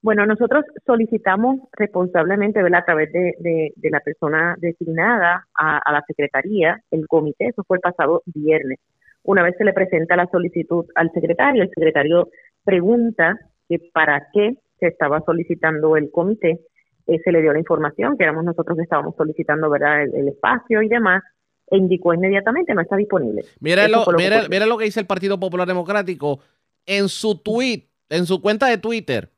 Bueno, 0.00 0.26
nosotros 0.26 0.64
solicitamos 0.86 1.58
responsablemente, 1.72 2.62
¿verdad? 2.62 2.80
a 2.80 2.84
través 2.84 3.12
de, 3.12 3.72
la 3.90 4.00
persona 4.00 4.54
designada 4.58 5.46
a, 5.54 5.92
la 5.92 6.04
Secretaría, 6.06 6.80
el 6.90 7.06
comité, 7.08 7.48
eso 7.48 7.64
fue 7.66 7.78
el 7.78 7.80
pasado 7.80 8.22
viernes. 8.26 8.78
Una 9.24 9.42
vez 9.42 9.56
se 9.58 9.64
le 9.64 9.72
presenta 9.72 10.14
la 10.14 10.28
solicitud 10.30 10.86
al 10.94 11.10
secretario, 11.12 11.64
el 11.64 11.70
secretario 11.70 12.28
pregunta 12.64 13.36
que 13.68 13.80
para 13.92 14.28
qué 14.32 14.54
se 14.78 14.86
estaba 14.86 15.20
solicitando 15.26 15.96
el 15.96 16.10
comité, 16.12 16.60
eh, 17.08 17.18
se 17.24 17.32
le 17.32 17.42
dio 17.42 17.52
la 17.52 17.58
información, 17.58 18.16
que 18.16 18.22
éramos 18.22 18.44
nosotros 18.44 18.76
que 18.76 18.84
estábamos 18.84 19.16
solicitando 19.16 19.68
¿verdad? 19.68 20.04
El, 20.04 20.28
espacio 20.28 20.80
y 20.80 20.88
demás, 20.88 21.22
e 21.70 21.76
indicó 21.76 22.14
inmediatamente 22.14 22.74
no 22.74 22.80
está 22.80 22.96
disponible. 22.96 23.44
Mira 23.60 23.88
lo, 23.88 24.04
lo 24.04 24.78
que 24.78 24.84
dice 24.84 25.00
el 25.00 25.06
Partido 25.06 25.38
Popular 25.38 25.66
Democrático 25.66 26.40
en 26.86 27.08
su 27.08 27.36
tweet, 27.38 27.88
en 28.08 28.26
su 28.26 28.40
cuenta 28.40 28.66
de 28.66 28.78
Twitter 28.78 29.30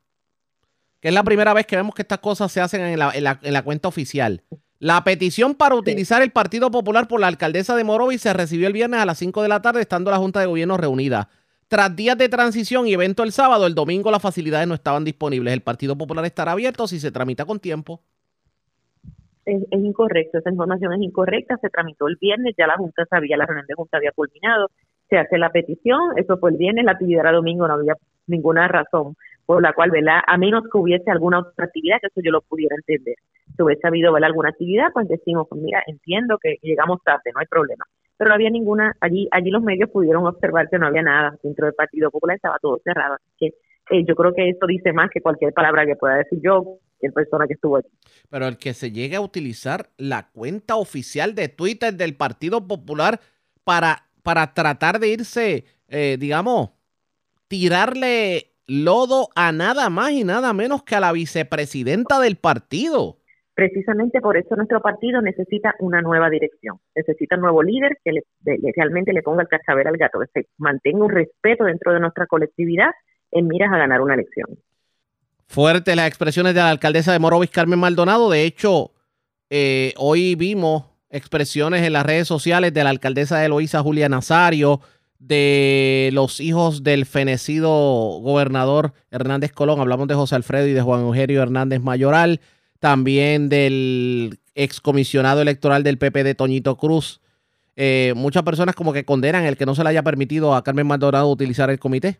que 1.01 1.07
es 1.07 1.13
la 1.13 1.23
primera 1.23 1.53
vez 1.53 1.65
que 1.65 1.75
vemos 1.75 1.95
que 1.95 2.03
estas 2.03 2.19
cosas 2.19 2.51
se 2.51 2.61
hacen 2.61 2.81
en 2.81 2.99
la, 2.99 3.61
cuenta 3.63 3.87
oficial. 3.87 4.43
La 4.77 5.03
petición 5.03 5.55
para 5.55 5.75
utilizar 5.75 6.21
el 6.21 6.31
Partido 6.31 6.71
Popular 6.71 7.07
por 7.07 7.19
la 7.19 7.27
alcaldesa 7.27 7.75
de 7.75 7.83
Morovis 7.83 8.21
se 8.21 8.33
recibió 8.33 8.67
el 8.67 8.73
viernes 8.73 8.99
a 8.99 9.05
las 9.05 9.17
5 9.17 9.41
de 9.41 9.49
la 9.49 9.61
tarde, 9.61 9.81
estando 9.81 10.11
la 10.11 10.17
Junta 10.17 10.39
de 10.39 10.45
Gobierno 10.45 10.77
reunida. 10.77 11.29
Tras 11.67 11.95
días 11.95 12.17
de 12.17 12.29
transición 12.29 12.87
y 12.87 12.93
evento 12.93 13.23
el 13.23 13.31
sábado, 13.31 13.65
el 13.65 13.73
domingo 13.73 14.11
las 14.11 14.21
facilidades 14.21 14.67
no 14.67 14.75
estaban 14.75 15.03
disponibles. 15.03 15.53
El 15.53 15.61
Partido 15.61 15.97
Popular 15.97 16.23
estará 16.25 16.51
abierto 16.51 16.87
si 16.87 16.99
se 16.99 17.11
tramita 17.11 17.45
con 17.45 17.59
tiempo. 17.59 18.03
Es, 19.45 19.63
incorrecto, 19.71 20.37
esa 20.37 20.51
información 20.51 20.93
es 20.93 21.01
incorrecta. 21.01 21.57
Se 21.57 21.69
tramitó 21.69 22.07
el 22.07 22.17
viernes, 22.17 22.55
ya 22.57 22.67
la 22.67 22.77
Junta 22.77 23.05
sabía, 23.09 23.37
la 23.37 23.45
reunión 23.45 23.65
de 23.67 23.73
Junta 23.73 23.97
había 23.97 24.11
culminado. 24.11 24.69
Se 25.09 25.17
hace 25.17 25.37
la 25.37 25.49
petición, 25.49 26.17
eso 26.17 26.37
fue 26.37 26.51
el 26.51 26.57
viernes, 26.57 26.85
la 26.85 26.93
actividad 26.93 27.21
era 27.21 27.33
domingo, 27.33 27.67
no 27.67 27.73
había 27.73 27.95
ninguna 28.27 28.67
razón 28.67 29.15
por 29.45 29.61
la 29.61 29.73
cual, 29.73 29.91
¿verdad? 29.91 30.21
A 30.25 30.37
menos 30.37 30.63
que 30.63 30.77
hubiese 30.77 31.11
alguna 31.11 31.39
otra 31.39 31.65
actividad, 31.65 31.97
que 31.99 32.07
eso 32.07 32.21
yo 32.23 32.31
lo 32.31 32.41
pudiera 32.41 32.75
entender. 32.75 33.15
Si 33.55 33.61
hubiese 33.61 33.85
habido. 33.85 34.15
Alguna 34.15 34.49
actividad, 34.49 34.93
pues 34.93 35.07
decimos, 35.07 35.47
pues 35.49 35.61
mira, 35.61 35.83
entiendo 35.87 36.37
que 36.41 36.57
llegamos 36.61 37.01
tarde, 37.03 37.31
no 37.33 37.39
hay 37.39 37.47
problema. 37.47 37.83
Pero 38.17 38.29
no 38.29 38.35
había 38.35 38.49
ninguna, 38.49 38.95
allí 39.01 39.27
allí 39.31 39.49
los 39.49 39.63
medios 39.63 39.89
pudieron 39.89 40.25
observar 40.25 40.69
que 40.69 40.77
no 40.77 40.87
había 40.87 41.01
nada 41.01 41.35
dentro 41.43 41.65
del 41.65 41.73
Partido 41.75 42.11
Popular, 42.11 42.35
estaba 42.35 42.59
todo 42.61 42.79
cerrado. 42.83 43.15
Así 43.15 43.31
que 43.37 43.51
eh, 43.89 44.03
yo 44.07 44.15
creo 44.15 44.33
que 44.33 44.49
esto 44.49 44.67
dice 44.67 44.93
más 44.93 45.09
que 45.09 45.21
cualquier 45.21 45.53
palabra 45.53 45.85
que 45.85 45.95
pueda 45.95 46.15
decir 46.17 46.39
yo, 46.43 46.77
el 47.01 47.13
persona 47.13 47.47
que 47.47 47.53
estuvo 47.53 47.77
allí. 47.77 47.89
Pero 48.29 48.47
el 48.47 48.57
que 48.57 48.73
se 48.73 48.91
llegue 48.91 49.15
a 49.15 49.21
utilizar 49.21 49.89
la 49.97 50.29
cuenta 50.31 50.75
oficial 50.75 51.35
de 51.35 51.49
Twitter 51.49 51.93
del 51.93 52.15
Partido 52.15 52.67
Popular 52.67 53.19
para, 53.63 54.03
para 54.23 54.53
tratar 54.53 54.99
de 54.99 55.09
irse, 55.09 55.65
eh, 55.87 56.17
digamos, 56.19 56.71
tirarle 57.47 58.51
lodo 58.67 59.29
a 59.35 59.51
nada 59.51 59.89
más 59.89 60.11
y 60.11 60.23
nada 60.23 60.53
menos 60.53 60.83
que 60.83 60.95
a 60.95 60.99
la 60.99 61.11
vicepresidenta 61.11 62.19
del 62.19 62.37
partido. 62.37 63.17
Precisamente 63.53 64.21
por 64.21 64.37
eso 64.37 64.55
nuestro 64.55 64.81
partido 64.81 65.21
necesita 65.21 65.75
una 65.79 66.01
nueva 66.01 66.29
dirección, 66.29 66.77
necesita 66.95 67.35
un 67.35 67.41
nuevo 67.41 67.61
líder 67.61 67.97
que 68.03 68.13
le, 68.13 68.23
realmente 68.75 69.11
le 69.11 69.21
ponga 69.21 69.41
el 69.41 69.49
cascabel 69.49 69.87
al 69.87 69.97
gato, 69.97 70.19
que 70.19 70.41
se 70.41 70.49
mantenga 70.57 71.03
un 71.03 71.11
respeto 71.11 71.65
dentro 71.65 71.93
de 71.93 71.99
nuestra 71.99 72.27
colectividad 72.27 72.91
en 73.31 73.47
miras 73.47 73.71
a 73.73 73.77
ganar 73.77 74.01
una 74.01 74.13
elección. 74.13 74.47
Fuertes 75.47 75.95
las 75.95 76.07
expresiones 76.07 76.53
de 76.53 76.61
la 76.61 76.69
alcaldesa 76.69 77.11
de 77.11 77.19
Morovis, 77.19 77.49
Carmen 77.49 77.79
Maldonado. 77.79 78.29
De 78.29 78.45
hecho, 78.45 78.91
eh, 79.49 79.93
hoy 79.97 80.35
vimos 80.35 80.85
expresiones 81.09 81.85
en 81.85 81.93
las 81.93 82.05
redes 82.05 82.27
sociales 82.27 82.73
de 82.73 82.83
la 82.83 82.89
alcaldesa 82.89 83.37
de 83.37 83.47
Eloísa, 83.47 83.81
Julia 83.81 84.07
Nazario, 84.07 84.79
de 85.19 86.09
los 86.13 86.39
hijos 86.39 86.83
del 86.83 87.05
fenecido 87.05 87.69
gobernador 87.69 88.93
Hernández 89.11 89.51
Colón. 89.51 89.79
Hablamos 89.79 90.07
de 90.07 90.15
José 90.15 90.35
Alfredo 90.35 90.67
y 90.67 90.73
de 90.73 90.81
Juan 90.81 91.01
Eugenio 91.01 91.41
Hernández 91.41 91.81
Mayoral. 91.81 92.39
También 92.79 93.49
del 93.49 94.39
excomisionado 94.55 95.41
electoral 95.41 95.83
del 95.83 95.97
PP 95.97 96.23
de 96.23 96.33
Toñito 96.33 96.77
Cruz. 96.77 97.21
Eh, 97.75 98.13
muchas 98.15 98.43
personas 98.43 98.75
como 98.75 98.93
que 98.93 99.05
condenan 99.05 99.43
el 99.43 99.57
que 99.57 99.65
no 99.65 99.75
se 99.75 99.83
le 99.83 99.89
haya 99.89 100.03
permitido 100.03 100.55
a 100.55 100.63
Carmen 100.63 100.87
Maldonado 100.87 101.29
utilizar 101.29 101.69
el 101.69 101.79
comité. 101.79 102.19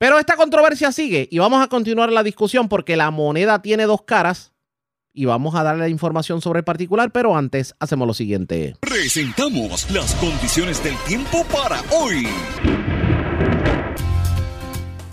Pero 0.00 0.18
esta 0.18 0.34
controversia 0.34 0.92
sigue 0.92 1.28
y 1.30 1.40
vamos 1.40 1.62
a 1.62 1.68
continuar 1.68 2.10
la 2.10 2.22
discusión 2.22 2.70
porque 2.70 2.96
la 2.96 3.10
moneda 3.10 3.60
tiene 3.60 3.84
dos 3.84 4.00
caras 4.00 4.54
y 5.12 5.26
vamos 5.26 5.54
a 5.54 5.62
darle 5.62 5.82
la 5.82 5.88
información 5.90 6.40
sobre 6.40 6.60
el 6.60 6.64
particular, 6.64 7.10
pero 7.12 7.36
antes 7.36 7.74
hacemos 7.80 8.08
lo 8.08 8.14
siguiente. 8.14 8.76
Presentamos 8.80 9.90
las 9.90 10.14
condiciones 10.14 10.82
del 10.82 10.96
tiempo 11.06 11.44
para 11.52 11.82
hoy. 11.90 12.26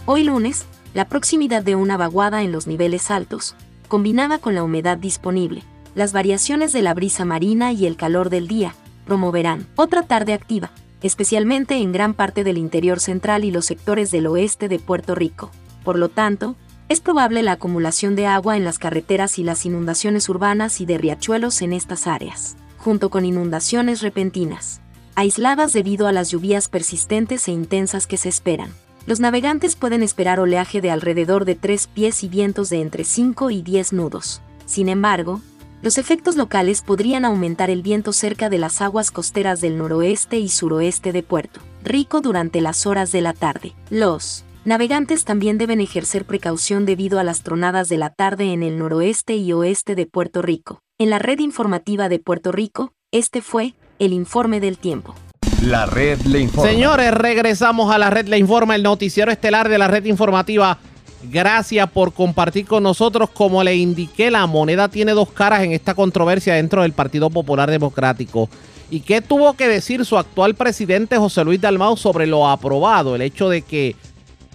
Hoy 0.05 0.23
lunes, 0.23 0.63
la 0.93 1.09
proximidad 1.09 1.63
de 1.63 1.75
una 1.75 1.97
vaguada 1.97 2.41
en 2.43 2.53
los 2.53 2.65
niveles 2.65 3.11
altos, 3.11 3.57
combinada 3.89 4.39
con 4.39 4.55
la 4.55 4.63
humedad 4.63 4.97
disponible, 4.97 5.63
las 5.95 6.13
variaciones 6.13 6.71
de 6.71 6.81
la 6.81 6.93
brisa 6.93 7.25
marina 7.25 7.73
y 7.73 7.87
el 7.87 7.97
calor 7.97 8.29
del 8.29 8.47
día, 8.47 8.73
promoverán 9.05 9.67
otra 9.75 10.03
tarde 10.03 10.31
activa, 10.31 10.71
especialmente 11.07 11.77
en 11.77 11.91
gran 11.91 12.13
parte 12.13 12.43
del 12.43 12.57
interior 12.57 12.99
central 12.99 13.43
y 13.43 13.51
los 13.51 13.65
sectores 13.65 14.11
del 14.11 14.27
oeste 14.27 14.67
de 14.67 14.77
Puerto 14.77 15.15
Rico. 15.15 15.49
Por 15.83 15.97
lo 15.97 16.09
tanto, 16.09 16.55
es 16.89 17.01
probable 17.01 17.43
la 17.43 17.53
acumulación 17.53 18.15
de 18.15 18.27
agua 18.27 18.55
en 18.55 18.63
las 18.63 18.79
carreteras 18.79 19.39
y 19.39 19.43
las 19.43 19.65
inundaciones 19.65 20.29
urbanas 20.29 20.79
y 20.79 20.85
de 20.85 20.97
riachuelos 20.97 21.61
en 21.61 21.73
estas 21.73 22.07
áreas, 22.07 22.55
junto 22.77 23.09
con 23.09 23.25
inundaciones 23.25 24.01
repentinas, 24.01 24.79
aisladas 25.15 25.73
debido 25.73 26.07
a 26.07 26.11
las 26.11 26.29
lluvias 26.29 26.69
persistentes 26.69 27.47
e 27.47 27.51
intensas 27.51 28.07
que 28.07 28.17
se 28.17 28.29
esperan. 28.29 28.71
Los 29.05 29.19
navegantes 29.19 29.75
pueden 29.75 30.03
esperar 30.03 30.39
oleaje 30.39 30.79
de 30.81 30.91
alrededor 30.91 31.45
de 31.45 31.55
3 31.55 31.87
pies 31.87 32.23
y 32.23 32.29
vientos 32.29 32.69
de 32.69 32.81
entre 32.81 33.03
5 33.03 33.49
y 33.49 33.61
10 33.61 33.93
nudos. 33.93 34.41
Sin 34.65 34.89
embargo, 34.89 35.41
los 35.87 35.97
efectos 35.97 36.35
locales 36.35 36.81
podrían 36.81 37.23
aumentar 37.23 37.69
el 37.69 37.81
viento 37.81 38.11
cerca 38.11 38.49
de 38.49 38.57
las 38.57 38.81
aguas 38.81 39.09
costeras 39.09 39.61
del 39.61 39.77
noroeste 39.77 40.37
y 40.37 40.49
suroeste 40.49 41.13
de 41.13 41.23
Puerto 41.23 41.61
Rico 41.81 42.19
durante 42.19 42.59
las 42.59 42.85
horas 42.85 43.13
de 43.13 43.21
la 43.21 43.31
tarde. 43.31 43.71
Los 43.89 44.43
Navegantes 44.65 45.23
también 45.23 45.57
deben 45.57 45.79
ejercer 45.79 46.25
precaución 46.25 46.85
debido 46.85 47.19
a 47.19 47.23
las 47.23 47.41
tronadas 47.41 47.87
de 47.87 47.95
la 47.95 48.09
tarde 48.09 48.51
en 48.51 48.63
el 48.63 48.77
noroeste 48.77 49.37
y 49.37 49.53
oeste 49.53 49.95
de 49.95 50.05
Puerto 50.05 50.41
Rico. 50.41 50.81
En 50.97 51.09
la 51.09 51.19
red 51.19 51.39
informativa 51.39 52.09
de 52.09 52.19
Puerto 52.19 52.51
Rico, 52.51 52.91
este 53.13 53.41
fue 53.41 53.73
el 53.97 54.11
informe 54.11 54.59
del 54.59 54.77
tiempo. 54.77 55.15
La 55.63 55.85
red 55.85 56.19
le 56.23 56.41
informa. 56.41 56.69
Señores, 56.69 57.13
regresamos 57.13 57.95
a 57.95 57.97
la 57.97 58.09
red 58.09 58.27
le 58.27 58.37
informa, 58.37 58.75
el 58.75 58.83
noticiero 58.83 59.31
estelar 59.31 59.69
de 59.69 59.77
la 59.77 59.87
red 59.87 60.03
informativa. 60.03 60.79
Gracias 61.23 61.89
por 61.89 62.13
compartir 62.13 62.65
con 62.65 62.83
nosotros. 62.83 63.29
Como 63.31 63.63
le 63.63 63.75
indiqué, 63.75 64.29
la 64.29 64.45
moneda 64.45 64.87
tiene 64.87 65.13
dos 65.13 65.31
caras 65.31 65.63
en 65.63 65.71
esta 65.71 65.95
controversia 65.95 66.53
dentro 66.53 66.83
del 66.83 66.93
Partido 66.93 67.29
Popular 67.29 67.71
Democrático. 67.71 68.49
¿Y 68.89 69.01
qué 69.01 69.21
tuvo 69.21 69.53
que 69.55 69.67
decir 69.67 70.05
su 70.05 70.17
actual 70.17 70.55
presidente 70.55 71.17
José 71.17 71.43
Luis 71.43 71.59
Dalmau 71.59 71.97
sobre 71.97 72.27
lo 72.27 72.47
aprobado? 72.47 73.15
El 73.15 73.21
hecho 73.21 73.49
de 73.49 73.61
que 73.63 73.95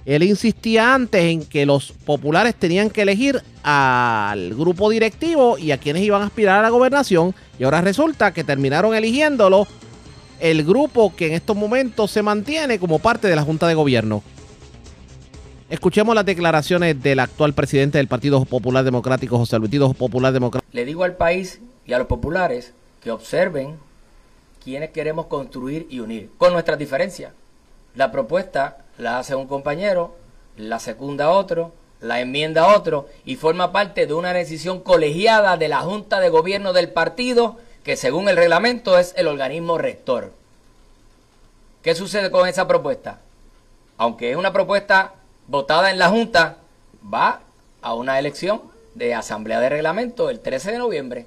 él 0.07 0.23
insistía 0.23 0.95
antes 0.95 1.23
en 1.25 1.45
que 1.45 1.67
los 1.67 1.93
populares 1.93 2.55
tenían 2.55 2.91
que 2.91 3.03
elegir 3.03 3.43
al 3.63 4.55
grupo 4.55 4.89
directivo 4.89 5.59
y 5.59 5.71
a 5.71 5.79
quienes 5.79 6.03
iban 6.03 6.23
a 6.23 6.27
aspirar 6.27 6.61
a 6.61 6.63
la 6.63 6.71
gobernación. 6.71 7.35
Y 7.59 7.65
ahora 7.65 7.81
resulta 7.81 8.33
que 8.33 8.45
terminaron 8.45 8.95
eligiéndolo 8.95 9.67
el 10.41 10.65
grupo 10.65 11.15
que 11.15 11.29
en 11.29 11.35
estos 11.35 11.57
momentos 11.57 12.11
se 12.11 12.23
mantiene 12.23 12.79
como 12.79 12.99
parte 13.01 13.29
de 13.29 13.37
la 13.37 13.43
Junta 13.43 13.69
de 13.69 13.75
Gobierno. 13.75 14.23
Escuchemos 15.73 16.15
las 16.15 16.27
declaraciones 16.27 17.03
del 17.03 17.19
actual 17.19 17.55
presidente 17.55 17.97
del 17.97 18.07
Partido 18.07 18.45
Popular 18.45 18.85
Democrático, 18.85 19.39
José 19.39 19.59
Luis 19.59 19.73
Popular 19.97 20.31
Democrático. 20.31 20.71
Le 20.71 20.85
digo 20.85 21.03
al 21.03 21.17
país 21.17 21.63
y 21.87 21.95
a 21.95 21.99
los 21.99 22.09
populares 22.09 22.75
que 23.03 23.11
observen 23.11 23.79
quiénes 24.63 24.91
queremos 24.91 25.29
construir 25.29 25.87
y 25.89 26.01
unir, 26.01 26.29
con 26.37 26.53
nuestras 26.53 26.79
diferencias. 26.79 27.33
La 27.95 28.13
propuesta 28.13 28.85
la 28.99 29.19
hace 29.19 29.35
un 29.35 29.47
compañero, 29.47 30.15
la 30.59 30.79
secunda 30.79 31.31
otro, 31.31 31.73
la 32.03 32.21
enmienda 32.21 32.77
otro 32.77 33.09
y 33.25 33.37
forma 33.37 33.73
parte 33.73 34.07
de 34.07 34.13
una 34.13 34.35
decisión 34.35 34.81
colegiada 34.81 35.57
de 35.57 35.69
la 35.69 35.81
Junta 35.81 36.21
de 36.21 36.29
Gobierno 36.29 36.75
del 36.75 36.91
partido 36.91 37.57
que 37.83 37.97
según 37.97 38.29
el 38.29 38.37
reglamento 38.37 38.99
es 38.99 39.15
el 39.17 39.27
organismo 39.27 39.79
rector. 39.79 40.35
¿Qué 41.83 41.95
sucede 41.95 42.31
con 42.31 42.47
esa 42.47 42.69
propuesta? 42.69 43.21
Aunque 43.97 44.33
es 44.33 44.37
una 44.37 44.53
propuesta 44.53 45.15
votada 45.47 45.91
en 45.91 45.99
la 45.99 46.09
Junta, 46.09 46.59
va 47.13 47.41
a 47.81 47.95
una 47.95 48.19
elección 48.19 48.63
de 48.95 49.15
asamblea 49.15 49.61
de 49.61 49.69
reglamento 49.69 50.31
el 50.31 50.41
13 50.41 50.73
de 50.73 50.79
noviembre. 50.79 51.27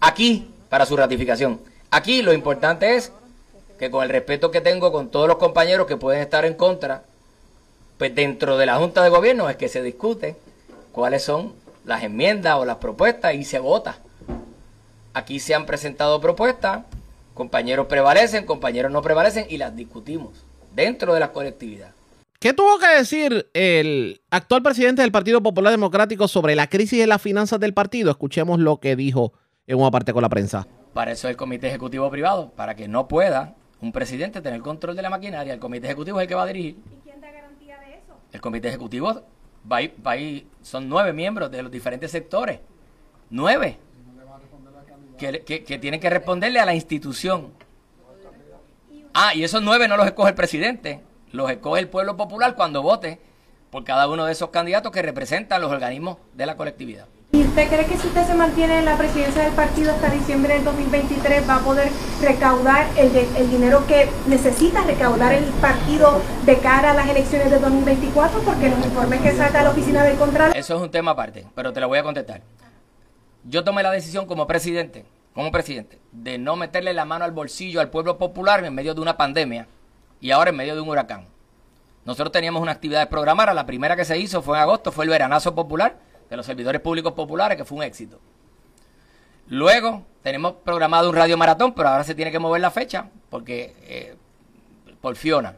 Aquí, 0.00 0.50
para 0.68 0.86
su 0.86 0.96
ratificación. 0.96 1.60
Aquí 1.90 2.22
lo 2.22 2.32
importante 2.32 2.96
es 2.96 3.12
que 3.78 3.90
con 3.90 4.04
el 4.04 4.10
respeto 4.10 4.50
que 4.50 4.60
tengo 4.60 4.92
con 4.92 5.10
todos 5.10 5.28
los 5.28 5.38
compañeros 5.38 5.86
que 5.86 5.96
pueden 5.96 6.22
estar 6.22 6.44
en 6.44 6.54
contra, 6.54 7.02
pues 7.98 8.14
dentro 8.14 8.56
de 8.56 8.66
la 8.66 8.76
Junta 8.76 9.02
de 9.02 9.10
Gobierno 9.10 9.48
es 9.50 9.56
que 9.56 9.68
se 9.68 9.82
discute 9.82 10.36
cuáles 10.92 11.22
son 11.22 11.52
las 11.84 12.02
enmiendas 12.02 12.56
o 12.56 12.64
las 12.64 12.76
propuestas 12.76 13.34
y 13.34 13.44
se 13.44 13.58
vota. 13.58 13.96
Aquí 15.14 15.40
se 15.40 15.54
han 15.54 15.66
presentado 15.66 16.20
propuestas, 16.20 16.84
compañeros 17.34 17.86
prevalecen, 17.86 18.46
compañeros 18.46 18.90
no 18.92 19.02
prevalecen 19.02 19.46
y 19.48 19.58
las 19.58 19.76
discutimos 19.76 20.32
dentro 20.74 21.12
de 21.12 21.20
la 21.20 21.32
colectividad. 21.32 21.90
¿Qué 22.42 22.52
tuvo 22.52 22.76
que 22.80 22.88
decir 22.88 23.48
el 23.54 24.20
actual 24.28 24.64
presidente 24.64 25.00
del 25.02 25.12
Partido 25.12 25.44
Popular 25.44 25.70
Democrático 25.70 26.26
sobre 26.26 26.56
la 26.56 26.66
crisis 26.66 26.98
de 26.98 27.06
las 27.06 27.22
finanzas 27.22 27.60
del 27.60 27.72
partido? 27.72 28.10
Escuchemos 28.10 28.58
lo 28.58 28.80
que 28.80 28.96
dijo 28.96 29.32
en 29.68 29.78
una 29.78 29.92
parte 29.92 30.12
con 30.12 30.22
la 30.22 30.28
prensa. 30.28 30.66
Para 30.92 31.12
eso 31.12 31.28
es 31.28 31.30
el 31.30 31.36
Comité 31.36 31.68
Ejecutivo 31.68 32.10
Privado, 32.10 32.50
para 32.56 32.74
que 32.74 32.88
no 32.88 33.06
pueda 33.06 33.54
un 33.80 33.92
presidente 33.92 34.40
tener 34.40 34.60
control 34.60 34.96
de 34.96 35.02
la 35.02 35.10
maquinaria, 35.10 35.54
el 35.54 35.60
comité 35.60 35.86
ejecutivo 35.86 36.18
es 36.18 36.22
el 36.22 36.28
que 36.28 36.34
va 36.34 36.42
a 36.42 36.46
dirigir. 36.46 36.78
¿Y 36.90 36.96
quién 37.04 37.20
da 37.20 37.30
garantía 37.30 37.78
de 37.78 37.94
eso? 37.94 38.18
El 38.32 38.40
comité 38.40 38.66
ejecutivo 38.66 39.22
va 39.70 39.78
ahí, 40.10 40.48
son 40.62 40.88
nueve 40.88 41.12
miembros 41.12 41.48
de 41.48 41.62
los 41.62 41.70
diferentes 41.70 42.10
sectores. 42.10 42.58
Nueve. 43.30 43.78
Que, 45.16 45.62
que, 45.62 45.78
tienen 45.78 46.00
que 46.00 46.10
responderle 46.10 46.58
a 46.58 46.66
la 46.66 46.74
institución. 46.74 47.52
Ah, 49.14 49.32
y 49.32 49.44
esos 49.44 49.62
nueve 49.62 49.86
no 49.86 49.96
los 49.96 50.06
escoge 50.06 50.30
el 50.30 50.34
presidente, 50.34 51.02
los 51.32 51.50
escoge 51.50 51.80
el 51.80 51.88
pueblo 51.88 52.16
popular 52.16 52.54
cuando 52.54 52.82
vote 52.82 53.18
por 53.70 53.84
cada 53.84 54.06
uno 54.06 54.26
de 54.26 54.32
esos 54.32 54.50
candidatos 54.50 54.92
que 54.92 55.02
representan 55.02 55.60
los 55.62 55.72
organismos 55.72 56.18
de 56.34 56.46
la 56.46 56.56
colectividad. 56.56 57.06
¿Y 57.32 57.40
usted 57.40 57.68
cree 57.68 57.86
que 57.86 57.96
si 57.96 58.06
usted 58.08 58.26
se 58.26 58.34
mantiene 58.34 58.80
en 58.80 58.84
la 58.84 58.98
presidencia 58.98 59.42
del 59.42 59.54
partido 59.54 59.90
hasta 59.90 60.10
diciembre 60.10 60.52
del 60.52 60.64
2023 60.64 61.48
va 61.48 61.56
a 61.56 61.60
poder 61.60 61.90
recaudar 62.20 62.86
el, 62.98 63.16
el 63.16 63.50
dinero 63.50 63.86
que 63.86 64.06
necesita 64.26 64.82
recaudar 64.82 65.32
el 65.32 65.44
partido 65.44 66.20
de 66.44 66.58
cara 66.58 66.90
a 66.90 66.94
las 66.94 67.08
elecciones 67.08 67.50
de 67.50 67.58
2024? 67.58 68.40
Porque 68.40 68.68
los 68.68 68.84
informes 68.84 69.22
que 69.22 69.32
saca 69.32 69.62
la 69.62 69.70
oficina 69.70 70.04
del 70.04 70.18
Contralor... 70.18 70.54
Eso 70.54 70.76
es 70.76 70.82
un 70.82 70.90
tema 70.90 71.12
aparte, 71.12 71.46
pero 71.54 71.72
te 71.72 71.80
lo 71.80 71.88
voy 71.88 71.98
a 71.98 72.02
contestar. 72.02 72.42
Yo 73.44 73.64
tomé 73.64 73.82
la 73.82 73.90
decisión 73.90 74.26
como 74.26 74.46
presidente, 74.46 75.06
como 75.34 75.50
presidente, 75.50 75.98
de 76.12 76.36
no 76.36 76.56
meterle 76.56 76.92
la 76.92 77.06
mano 77.06 77.24
al 77.24 77.32
bolsillo 77.32 77.80
al 77.80 77.88
pueblo 77.88 78.18
popular 78.18 78.62
en 78.62 78.74
medio 78.74 78.92
de 78.92 79.00
una 79.00 79.16
pandemia 79.16 79.66
y 80.22 80.30
ahora 80.30 80.50
en 80.50 80.56
medio 80.56 80.74
de 80.74 80.80
un 80.80 80.88
huracán. 80.88 81.26
Nosotros 82.04 82.32
teníamos 82.32 82.62
una 82.62 82.72
actividad 82.72 83.08
programada, 83.08 83.52
la 83.52 83.66
primera 83.66 83.96
que 83.96 84.04
se 84.04 84.16
hizo 84.16 84.40
fue 84.40 84.56
en 84.56 84.62
agosto, 84.62 84.92
fue 84.92 85.04
el 85.04 85.10
veranazo 85.10 85.54
popular 85.54 85.98
de 86.30 86.36
los 86.36 86.46
servidores 86.46 86.80
públicos 86.80 87.12
populares, 87.12 87.58
que 87.58 87.64
fue 87.64 87.78
un 87.78 87.84
éxito. 87.84 88.20
Luego 89.48 90.06
tenemos 90.22 90.54
programado 90.64 91.10
un 91.10 91.16
radio 91.16 91.36
maratón, 91.36 91.74
pero 91.74 91.88
ahora 91.88 92.04
se 92.04 92.14
tiene 92.14 92.30
que 92.30 92.38
mover 92.38 92.60
la 92.60 92.70
fecha 92.70 93.10
porque 93.30 93.74
eh, 93.82 94.16
por 95.00 95.16
Fiona. 95.16 95.56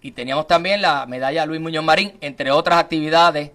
Y 0.00 0.12
teníamos 0.12 0.46
también 0.46 0.80
la 0.80 1.06
medalla 1.06 1.44
Luis 1.44 1.60
Muñoz 1.60 1.84
Marín, 1.84 2.16
entre 2.20 2.52
otras 2.52 2.78
actividades 2.78 3.50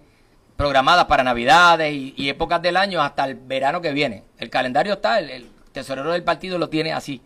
programadas 0.56 1.06
para 1.06 1.24
Navidades 1.24 1.94
y, 1.94 2.28
épocas 2.28 2.60
del 2.60 2.76
año 2.76 3.00
hasta 3.00 3.24
el 3.24 3.34
verano 3.34 3.80
que 3.80 3.92
viene. 3.92 4.24
El 4.36 4.50
calendario 4.50 4.94
está, 4.94 5.18
el, 5.18 5.30
el 5.30 5.50
tesorero 5.72 6.12
del 6.12 6.22
partido 6.22 6.58
lo 6.58 6.68
tiene 6.68 6.92
así. 6.92 7.22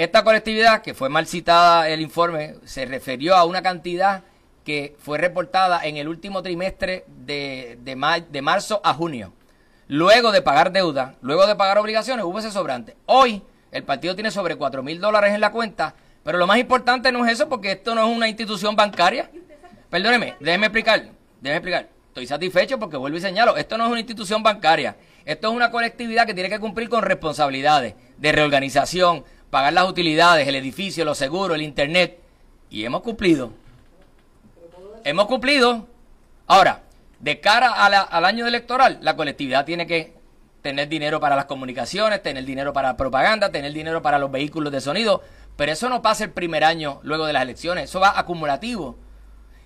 Esta 0.00 0.24
colectividad, 0.24 0.80
que 0.80 0.94
fue 0.94 1.10
mal 1.10 1.26
citada 1.26 1.86
el 1.90 2.00
informe, 2.00 2.54
se 2.64 2.86
refirió 2.86 3.36
a 3.36 3.44
una 3.44 3.60
cantidad 3.60 4.22
que 4.64 4.96
fue 4.98 5.18
reportada 5.18 5.84
en 5.84 5.98
el 5.98 6.08
último 6.08 6.42
trimestre 6.42 7.04
de, 7.06 7.78
de, 7.82 8.40
marzo 8.40 8.80
a 8.82 8.94
junio. 8.94 9.34
Luego 9.88 10.32
de 10.32 10.40
pagar 10.40 10.72
deuda, 10.72 11.16
luego 11.20 11.46
de 11.46 11.54
pagar 11.54 11.76
obligaciones, 11.76 12.24
hubo 12.24 12.38
ese 12.38 12.50
sobrante. 12.50 12.96
Hoy 13.04 13.42
el 13.72 13.82
partido 13.82 14.14
tiene 14.14 14.30
sobre 14.30 14.56
4 14.56 14.82
mil 14.82 15.02
dólares 15.02 15.34
en 15.34 15.40
la 15.42 15.52
cuenta, 15.52 15.94
pero 16.24 16.38
lo 16.38 16.46
más 16.46 16.56
importante 16.56 17.12
no 17.12 17.26
es 17.26 17.32
eso 17.32 17.50
porque 17.50 17.72
esto 17.72 17.94
no 17.94 18.08
es 18.08 18.16
una 18.16 18.26
institución 18.26 18.74
bancaria. 18.74 19.30
Perdóneme, 19.90 20.34
déjeme 20.40 20.68
explicar, 20.68 21.10
déjeme 21.42 21.56
explicar. 21.56 21.88
Estoy 22.08 22.26
satisfecho 22.26 22.78
porque 22.78 22.96
vuelvo 22.96 23.18
y 23.18 23.20
señalo, 23.20 23.54
esto 23.58 23.76
no 23.76 23.84
es 23.84 23.90
una 23.90 24.00
institución 24.00 24.42
bancaria. 24.42 24.96
Esto 25.26 25.48
es 25.48 25.54
una 25.54 25.70
colectividad 25.70 26.26
que 26.26 26.32
tiene 26.32 26.48
que 26.48 26.58
cumplir 26.58 26.88
con 26.88 27.02
responsabilidades 27.02 27.94
de 28.16 28.32
reorganización, 28.32 29.24
pagar 29.50 29.72
las 29.72 29.88
utilidades, 29.88 30.46
el 30.46 30.54
edificio, 30.54 31.04
los 31.04 31.18
seguros, 31.18 31.56
el 31.56 31.62
internet. 31.62 32.18
Y 32.70 32.84
hemos 32.84 33.02
cumplido 33.02 33.52
hemos 35.04 35.26
cumplido. 35.26 35.86
Ahora, 36.46 36.82
de 37.20 37.40
cara 37.40 37.72
al 37.72 38.24
año 38.24 38.46
electoral, 38.46 38.98
la 39.02 39.16
colectividad 39.16 39.64
tiene 39.64 39.86
que 39.86 40.14
tener 40.62 40.88
dinero 40.88 41.20
para 41.20 41.36
las 41.36 41.44
comunicaciones, 41.46 42.22
tener 42.22 42.44
dinero 42.44 42.72
para 42.72 42.96
propaganda, 42.96 43.50
tener 43.50 43.72
dinero 43.72 44.02
para 44.02 44.18
los 44.18 44.30
vehículos 44.30 44.72
de 44.72 44.80
sonido, 44.80 45.22
pero 45.56 45.72
eso 45.72 45.88
no 45.88 46.02
pasa 46.02 46.24
el 46.24 46.30
primer 46.30 46.64
año 46.64 47.00
luego 47.02 47.26
de 47.26 47.32
las 47.32 47.42
elecciones, 47.42 47.84
eso 47.84 48.00
va 48.00 48.18
acumulativo. 48.18 48.98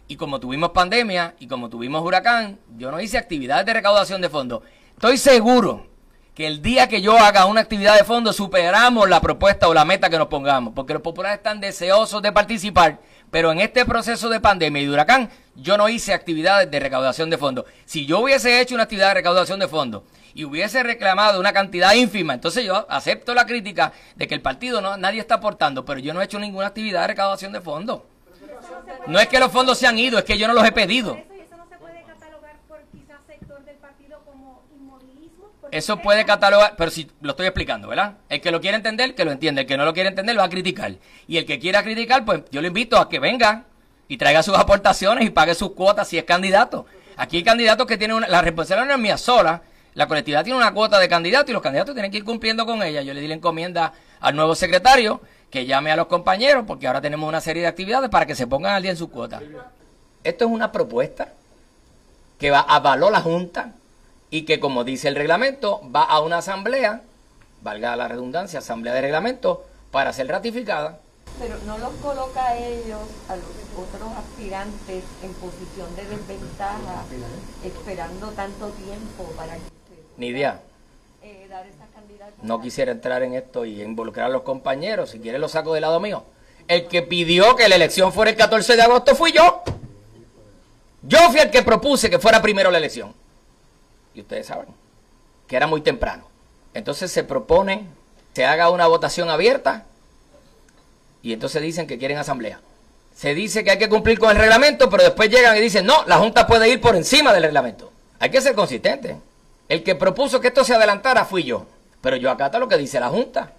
Y 0.06 0.16
como 0.16 0.38
tuvimos 0.38 0.70
pandemia 0.70 1.34
y 1.38 1.46
como 1.46 1.70
tuvimos 1.70 2.02
huracán, 2.04 2.58
yo 2.76 2.90
no 2.90 3.00
hice 3.00 3.16
actividades 3.16 3.64
de 3.64 3.72
recaudación 3.72 4.20
de 4.20 4.28
fondos. 4.28 4.62
Estoy 4.94 5.16
seguro 5.16 5.86
que 6.34 6.46
el 6.48 6.62
día 6.62 6.88
que 6.88 7.00
yo 7.00 7.16
haga 7.16 7.46
una 7.46 7.60
actividad 7.60 7.96
de 7.96 8.04
fondo 8.04 8.32
superamos 8.32 9.08
la 9.08 9.20
propuesta 9.20 9.68
o 9.68 9.74
la 9.74 9.84
meta 9.84 10.10
que 10.10 10.18
nos 10.18 10.26
pongamos, 10.26 10.72
porque 10.74 10.92
los 10.92 11.02
populares 11.02 11.38
están 11.38 11.60
deseosos 11.60 12.20
de 12.22 12.32
participar, 12.32 12.98
pero 13.30 13.52
en 13.52 13.60
este 13.60 13.84
proceso 13.84 14.28
de 14.28 14.40
pandemia 14.40 14.82
y 14.82 14.86
de 14.86 14.92
huracán 14.92 15.30
yo 15.54 15.78
no 15.78 15.88
hice 15.88 16.12
actividades 16.12 16.68
de 16.70 16.80
recaudación 16.80 17.30
de 17.30 17.38
fondos. 17.38 17.66
Si 17.84 18.04
yo 18.04 18.18
hubiese 18.18 18.60
hecho 18.60 18.74
una 18.74 18.84
actividad 18.84 19.08
de 19.08 19.14
recaudación 19.14 19.60
de 19.60 19.68
fondos 19.68 20.02
y 20.34 20.44
hubiese 20.44 20.82
reclamado 20.82 21.38
una 21.38 21.52
cantidad 21.52 21.94
ínfima, 21.94 22.34
entonces 22.34 22.64
yo 22.64 22.84
acepto 22.90 23.32
la 23.32 23.46
crítica 23.46 23.92
de 24.16 24.26
que 24.26 24.34
el 24.34 24.42
partido 24.42 24.80
no 24.80 24.96
nadie 24.96 25.20
está 25.20 25.36
aportando, 25.36 25.84
pero 25.84 26.00
yo 26.00 26.12
no 26.12 26.20
he 26.20 26.24
hecho 26.24 26.40
ninguna 26.40 26.66
actividad 26.66 27.02
de 27.02 27.08
recaudación 27.08 27.52
de 27.52 27.60
fondos. 27.60 28.00
No 29.06 29.20
es 29.20 29.28
que 29.28 29.38
los 29.38 29.52
fondos 29.52 29.78
se 29.78 29.86
han 29.86 29.98
ido, 29.98 30.18
es 30.18 30.24
que 30.24 30.36
yo 30.36 30.48
no 30.48 30.54
los 30.54 30.64
he 30.64 30.72
pedido. 30.72 31.16
Eso 35.70 35.98
puede 35.98 36.24
catalogar, 36.24 36.74
pero 36.76 36.90
si 36.90 37.10
lo 37.20 37.30
estoy 37.30 37.46
explicando, 37.46 37.88
¿verdad? 37.88 38.14
El 38.28 38.40
que 38.40 38.50
lo 38.50 38.60
quiere 38.60 38.76
entender, 38.76 39.14
que 39.14 39.24
lo 39.24 39.32
entiende. 39.32 39.62
El 39.62 39.66
que 39.66 39.76
no 39.76 39.84
lo 39.84 39.92
quiere 39.92 40.08
entender, 40.08 40.34
lo 40.34 40.40
va 40.40 40.46
a 40.46 40.50
criticar. 40.50 40.94
Y 41.26 41.36
el 41.36 41.46
que 41.46 41.58
quiera 41.58 41.82
criticar, 41.82 42.24
pues 42.24 42.42
yo 42.50 42.60
lo 42.60 42.68
invito 42.68 42.98
a 42.98 43.08
que 43.08 43.18
venga 43.18 43.64
y 44.08 44.16
traiga 44.16 44.42
sus 44.42 44.56
aportaciones 44.56 45.24
y 45.24 45.30
pague 45.30 45.54
sus 45.54 45.72
cuotas 45.72 46.08
si 46.08 46.18
es 46.18 46.24
candidato. 46.24 46.86
Aquí 47.16 47.38
hay 47.38 47.44
candidatos 47.44 47.86
que 47.86 47.96
tienen 47.96 48.16
una, 48.16 48.28
la 48.28 48.42
responsabilidad 48.42 48.88
no 48.88 48.94
es 48.94 49.00
mía 49.00 49.16
sola, 49.16 49.62
la 49.94 50.06
colectividad 50.06 50.42
tiene 50.42 50.58
una 50.58 50.72
cuota 50.72 50.98
de 50.98 51.08
candidatos 51.08 51.50
y 51.50 51.52
los 51.52 51.62
candidatos 51.62 51.94
tienen 51.94 52.10
que 52.10 52.18
ir 52.18 52.24
cumpliendo 52.24 52.66
con 52.66 52.82
ella. 52.82 53.02
Yo 53.02 53.14
le 53.14 53.20
di 53.20 53.28
la 53.28 53.34
encomienda 53.34 53.92
al 54.20 54.34
nuevo 54.34 54.54
secretario 54.54 55.20
que 55.50 55.66
llame 55.66 55.92
a 55.92 55.96
los 55.96 56.06
compañeros 56.06 56.64
porque 56.66 56.86
ahora 56.86 57.00
tenemos 57.00 57.28
una 57.28 57.40
serie 57.40 57.62
de 57.62 57.68
actividades 57.68 58.10
para 58.10 58.26
que 58.26 58.34
se 58.34 58.46
pongan 58.46 58.74
al 58.74 58.82
día 58.82 58.90
en 58.90 58.96
su 58.96 59.08
cuota. 59.08 59.40
Esto 60.24 60.44
es 60.44 60.50
una 60.50 60.72
propuesta 60.72 61.32
que 62.38 62.50
va 62.50 62.60
avaló 62.60 63.10
la 63.10 63.20
Junta 63.20 63.72
y 64.34 64.42
que 64.42 64.58
como 64.58 64.82
dice 64.82 65.06
el 65.06 65.14
reglamento 65.14 65.80
va 65.94 66.02
a 66.02 66.18
una 66.18 66.38
asamblea, 66.38 67.02
valga 67.62 67.94
la 67.94 68.08
redundancia, 68.08 68.58
asamblea 68.58 68.92
de 68.92 69.00
reglamento, 69.00 69.64
para 69.92 70.12
ser 70.12 70.26
ratificada. 70.26 70.98
Pero 71.38 71.54
no 71.64 71.78
los 71.78 71.92
coloca 72.02 72.44
a 72.44 72.58
ellos, 72.58 72.98
a 73.28 73.36
los 73.36 73.44
otros 73.78 74.10
aspirantes, 74.18 75.04
en 75.22 75.32
posición 75.34 75.94
de 75.94 76.02
desventaja, 76.02 77.04
esperando 77.64 78.30
tanto 78.30 78.70
tiempo 78.70 79.22
para 79.36 79.54
que 79.54 79.60
Ni 80.16 80.26
idea. 80.26 80.62
eh, 81.22 81.46
dar 81.48 81.64
esa 81.68 81.86
candidatura. 81.94 82.36
No 82.42 82.60
quisiera 82.60 82.90
entrar 82.90 83.22
en 83.22 83.34
esto 83.34 83.64
y 83.64 83.82
involucrar 83.82 84.26
a 84.26 84.30
los 84.30 84.42
compañeros. 84.42 85.10
Si 85.10 85.20
quiere 85.20 85.38
lo 85.38 85.48
saco 85.48 85.74
del 85.74 85.82
lado 85.82 86.00
mío. 86.00 86.24
El 86.66 86.88
que 86.88 87.02
pidió 87.02 87.54
que 87.54 87.68
la 87.68 87.76
elección 87.76 88.12
fuera 88.12 88.32
el 88.32 88.36
14 88.36 88.74
de 88.74 88.82
agosto 88.82 89.14
fui 89.14 89.30
yo. 89.30 89.62
Yo 91.02 91.18
fui 91.30 91.38
el 91.38 91.52
que 91.52 91.62
propuse 91.62 92.10
que 92.10 92.18
fuera 92.18 92.42
primero 92.42 92.72
la 92.72 92.78
elección. 92.78 93.14
Y 94.14 94.20
ustedes 94.20 94.46
saben 94.46 94.66
que 95.46 95.56
era 95.56 95.66
muy 95.66 95.80
temprano. 95.80 96.24
Entonces 96.72 97.10
se 97.10 97.24
propone, 97.24 97.86
se 98.32 98.44
haga 98.44 98.70
una 98.70 98.86
votación 98.86 99.30
abierta 99.30 99.86
y 101.22 101.32
entonces 101.32 101.62
dicen 101.62 101.86
que 101.86 101.98
quieren 101.98 102.18
asamblea. 102.18 102.60
Se 103.14 103.34
dice 103.34 103.62
que 103.62 103.70
hay 103.70 103.78
que 103.78 103.88
cumplir 103.88 104.18
con 104.18 104.30
el 104.30 104.36
reglamento, 104.36 104.90
pero 104.90 105.04
después 105.04 105.30
llegan 105.30 105.56
y 105.56 105.60
dicen, 105.60 105.86
no, 105.86 106.04
la 106.06 106.18
Junta 106.18 106.46
puede 106.46 106.68
ir 106.68 106.80
por 106.80 106.96
encima 106.96 107.32
del 107.32 107.44
reglamento. 107.44 107.92
Hay 108.18 108.30
que 108.30 108.40
ser 108.40 108.54
consistente. 108.54 109.16
El 109.68 109.82
que 109.82 109.94
propuso 109.94 110.40
que 110.40 110.48
esto 110.48 110.64
se 110.64 110.74
adelantara 110.74 111.24
fui 111.24 111.44
yo. 111.44 111.66
Pero 112.00 112.16
yo 112.16 112.30
acato 112.30 112.58
lo 112.58 112.68
que 112.68 112.76
dice 112.76 112.98
la 112.98 113.08
Junta. 113.08 113.52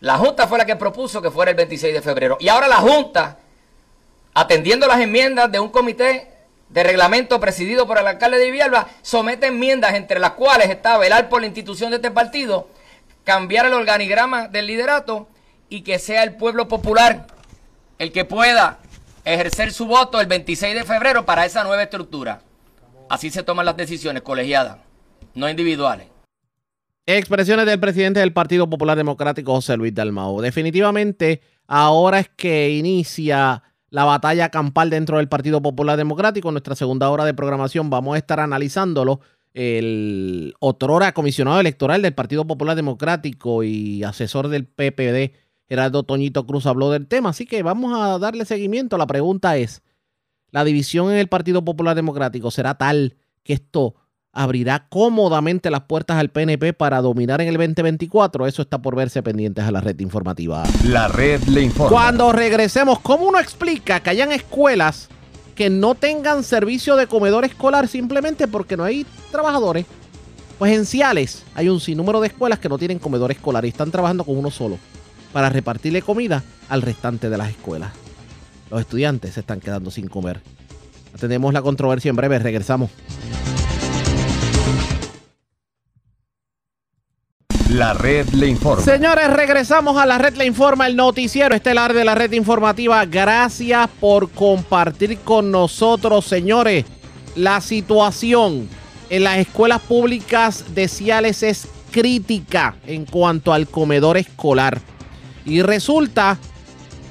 La 0.00 0.16
Junta 0.16 0.48
fue 0.48 0.58
la 0.58 0.64
que 0.64 0.74
propuso 0.74 1.20
que 1.20 1.30
fuera 1.30 1.50
el 1.50 1.56
26 1.56 1.94
de 1.94 2.02
febrero. 2.02 2.38
Y 2.40 2.48
ahora 2.48 2.66
la 2.66 2.76
Junta, 2.76 3.38
atendiendo 4.34 4.86
las 4.86 5.00
enmiendas 5.00 5.52
de 5.52 5.60
un 5.60 5.68
comité 5.68 6.31
de 6.72 6.82
reglamento 6.82 7.38
presidido 7.38 7.86
por 7.86 7.98
el 7.98 8.06
alcalde 8.06 8.38
de 8.38 8.50
Villalba, 8.50 8.88
somete 9.02 9.48
enmiendas 9.48 9.94
entre 9.94 10.18
las 10.18 10.32
cuales 10.32 10.70
está 10.70 10.96
velar 10.98 11.28
por 11.28 11.40
la 11.40 11.46
institución 11.46 11.90
de 11.90 11.96
este 11.96 12.10
partido, 12.10 12.68
cambiar 13.24 13.66
el 13.66 13.74
organigrama 13.74 14.48
del 14.48 14.66
liderato 14.66 15.28
y 15.68 15.82
que 15.82 15.98
sea 15.98 16.22
el 16.22 16.34
pueblo 16.34 16.68
popular 16.68 17.26
el 17.98 18.10
que 18.10 18.24
pueda 18.24 18.78
ejercer 19.24 19.72
su 19.72 19.86
voto 19.86 20.20
el 20.20 20.26
26 20.26 20.74
de 20.74 20.84
febrero 20.84 21.24
para 21.24 21.44
esa 21.44 21.62
nueva 21.62 21.82
estructura. 21.82 22.40
Así 23.08 23.30
se 23.30 23.42
toman 23.42 23.66
las 23.66 23.76
decisiones 23.76 24.22
colegiadas, 24.22 24.78
no 25.34 25.48
individuales. 25.48 26.08
Expresiones 27.04 27.66
del 27.66 27.80
presidente 27.80 28.20
del 28.20 28.32
Partido 28.32 28.68
Popular 28.68 28.96
Democrático, 28.96 29.52
José 29.52 29.76
Luis 29.76 29.94
Dalmau. 29.94 30.40
Definitivamente, 30.40 31.42
ahora 31.66 32.20
es 32.20 32.30
que 32.34 32.70
inicia 32.70 33.62
la 33.92 34.04
batalla 34.04 34.48
campal 34.48 34.88
dentro 34.88 35.18
del 35.18 35.28
Partido 35.28 35.60
Popular 35.60 35.98
Democrático. 35.98 36.48
En 36.48 36.54
nuestra 36.54 36.74
segunda 36.74 37.10
hora 37.10 37.26
de 37.26 37.34
programación 37.34 37.90
vamos 37.90 38.14
a 38.14 38.18
estar 38.18 38.40
analizándolo. 38.40 39.20
El 39.52 40.54
otrora 40.60 41.12
comisionado 41.12 41.60
electoral 41.60 42.00
del 42.00 42.14
Partido 42.14 42.46
Popular 42.46 42.74
Democrático 42.74 43.62
y 43.62 44.02
asesor 44.02 44.48
del 44.48 44.64
PPD, 44.64 45.36
Gerardo 45.68 46.04
Toñito 46.04 46.46
Cruz, 46.46 46.64
habló 46.64 46.90
del 46.90 47.06
tema. 47.06 47.28
Así 47.28 47.44
que 47.44 47.62
vamos 47.62 47.92
a 47.94 48.18
darle 48.18 48.46
seguimiento. 48.46 48.96
La 48.96 49.06
pregunta 49.06 49.58
es, 49.58 49.82
¿la 50.50 50.64
división 50.64 51.12
en 51.12 51.18
el 51.18 51.28
Partido 51.28 51.62
Popular 51.62 51.94
Democrático 51.94 52.50
será 52.50 52.78
tal 52.78 53.16
que 53.42 53.52
esto 53.52 53.94
abrirá 54.32 54.86
cómodamente 54.88 55.70
las 55.70 55.82
puertas 55.82 56.16
al 56.16 56.30
PNP 56.30 56.72
para 56.72 57.00
dominar 57.00 57.40
en 57.40 57.48
el 57.48 57.56
2024? 57.56 58.46
Eso 58.46 58.62
está 58.62 58.80
por 58.80 58.96
verse 58.96 59.22
pendientes 59.22 59.64
a 59.64 59.70
la 59.70 59.80
red 59.80 59.98
informativa. 60.00 60.64
La 60.84 61.08
red 61.08 61.42
le 61.44 61.62
informa. 61.62 61.90
Cuando 61.90 62.32
regresemos, 62.32 62.98
¿cómo 63.00 63.26
uno 63.26 63.38
explica 63.38 64.00
que 64.00 64.10
hayan 64.10 64.32
escuelas 64.32 65.08
que 65.54 65.68
no 65.68 65.94
tengan 65.94 66.44
servicio 66.44 66.96
de 66.96 67.06
comedor 67.06 67.44
escolar 67.44 67.86
simplemente 67.88 68.48
porque 68.48 68.76
no 68.76 68.84
hay 68.84 69.06
trabajadores? 69.30 69.86
Pues 70.58 70.72
en 70.72 70.86
Ciales 70.86 71.44
hay 71.54 71.68
un 71.68 71.80
sinnúmero 71.80 72.20
de 72.20 72.28
escuelas 72.28 72.58
que 72.58 72.68
no 72.68 72.78
tienen 72.78 72.98
comedor 72.98 73.30
escolar 73.30 73.64
y 73.64 73.68
están 73.68 73.90
trabajando 73.90 74.24
con 74.24 74.36
uno 74.36 74.50
solo 74.50 74.78
para 75.32 75.48
repartirle 75.48 76.02
comida 76.02 76.42
al 76.68 76.82
restante 76.82 77.28
de 77.28 77.36
las 77.36 77.50
escuelas. 77.50 77.90
Los 78.70 78.80
estudiantes 78.80 79.34
se 79.34 79.40
están 79.40 79.60
quedando 79.60 79.90
sin 79.90 80.08
comer. 80.08 80.40
Atendemos 81.14 81.52
la 81.52 81.60
controversia 81.60 82.10
en 82.10 82.16
breve, 82.16 82.38
regresamos. 82.38 82.90
La 87.72 87.94
red 87.94 88.28
le 88.34 88.48
informa. 88.48 88.84
Señores, 88.84 89.30
regresamos 89.30 89.96
a 89.96 90.04
la 90.04 90.18
red 90.18 90.36
Le 90.36 90.44
Informa, 90.44 90.86
el 90.86 90.94
noticiero 90.94 91.54
estelar 91.54 91.94
de 91.94 92.04
la 92.04 92.14
red 92.14 92.30
informativa. 92.32 93.02
Gracias 93.06 93.88
por 93.98 94.28
compartir 94.30 95.18
con 95.20 95.50
nosotros, 95.50 96.26
señores. 96.26 96.84
La 97.34 97.62
situación 97.62 98.68
en 99.08 99.24
las 99.24 99.38
escuelas 99.38 99.80
públicas 99.80 100.74
de 100.74 100.86
Ciales 100.86 101.42
es 101.42 101.66
crítica 101.90 102.76
en 102.86 103.06
cuanto 103.06 103.54
al 103.54 103.66
comedor 103.66 104.18
escolar. 104.18 104.78
Y 105.46 105.62
resulta 105.62 106.36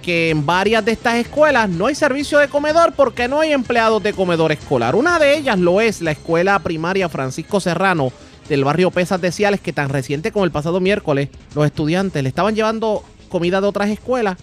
que 0.03 0.29
en 0.29 0.45
varias 0.45 0.85
de 0.85 0.91
estas 0.91 1.15
escuelas 1.15 1.69
no 1.69 1.87
hay 1.87 1.95
servicio 1.95 2.37
de 2.37 2.49
comedor 2.49 2.93
porque 2.93 3.27
no 3.27 3.39
hay 3.39 3.51
empleados 3.51 4.03
de 4.03 4.13
comedor 4.13 4.51
escolar. 4.51 4.93
Una 4.93 5.17
de 5.17 5.37
ellas 5.37 5.57
lo 5.57 5.81
es 5.81 6.01
la 6.01 6.11
escuela 6.11 6.59
primaria 6.59 7.09
Francisco 7.09 7.59
Serrano 7.59 8.11
del 8.49 8.63
barrio 8.63 8.91
Pesas 8.91 9.21
de 9.21 9.31
Ciales, 9.31 9.61
que 9.61 9.73
tan 9.73 9.89
reciente 9.89 10.31
como 10.31 10.45
el 10.45 10.51
pasado 10.51 10.79
miércoles, 10.79 11.29
los 11.55 11.65
estudiantes 11.65 12.21
le 12.21 12.29
estaban 12.29 12.55
llevando 12.55 13.03
comida 13.29 13.61
de 13.61 13.67
otras 13.67 13.89
escuelas 13.89 14.37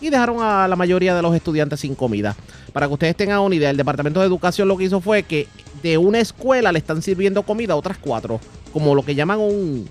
y 0.00 0.10
dejaron 0.10 0.42
a 0.42 0.68
la 0.68 0.76
mayoría 0.76 1.14
de 1.14 1.22
los 1.22 1.34
estudiantes 1.34 1.80
sin 1.80 1.94
comida. 1.94 2.36
Para 2.72 2.88
que 2.88 2.92
ustedes 2.92 3.16
tengan 3.16 3.40
una 3.40 3.54
idea, 3.54 3.70
el 3.70 3.76
Departamento 3.76 4.20
de 4.20 4.26
Educación 4.26 4.68
lo 4.68 4.76
que 4.76 4.84
hizo 4.84 5.00
fue 5.00 5.22
que 5.22 5.46
de 5.82 5.98
una 5.98 6.18
escuela 6.18 6.72
le 6.72 6.78
están 6.78 7.02
sirviendo 7.02 7.42
comida 7.44 7.74
a 7.74 7.76
otras 7.76 7.98
cuatro, 7.98 8.40
como 8.72 8.94
lo 8.94 9.04
que 9.04 9.14
llaman 9.14 9.38
un 9.38 9.88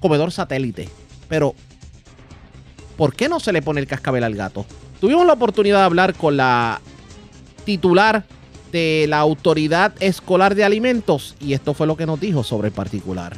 comedor 0.00 0.32
satélite. 0.32 0.88
Pero, 1.28 1.54
¿por 2.96 3.14
qué 3.14 3.28
no 3.28 3.38
se 3.40 3.52
le 3.52 3.62
pone 3.62 3.80
el 3.80 3.86
cascabel 3.86 4.24
al 4.24 4.34
gato? 4.34 4.66
Tuvimos 5.00 5.26
la 5.26 5.34
oportunidad 5.34 5.78
de 5.78 5.84
hablar 5.84 6.14
con 6.14 6.36
la 6.36 6.80
titular 7.64 8.24
de 8.70 9.06
la 9.08 9.18
Autoridad 9.18 9.92
Escolar 10.00 10.54
de 10.54 10.64
Alimentos 10.64 11.36
y 11.40 11.54
esto 11.54 11.74
fue 11.74 11.86
lo 11.86 11.96
que 11.96 12.06
nos 12.06 12.20
dijo 12.20 12.42
sobre 12.42 12.68
el 12.68 12.74
particular. 12.74 13.32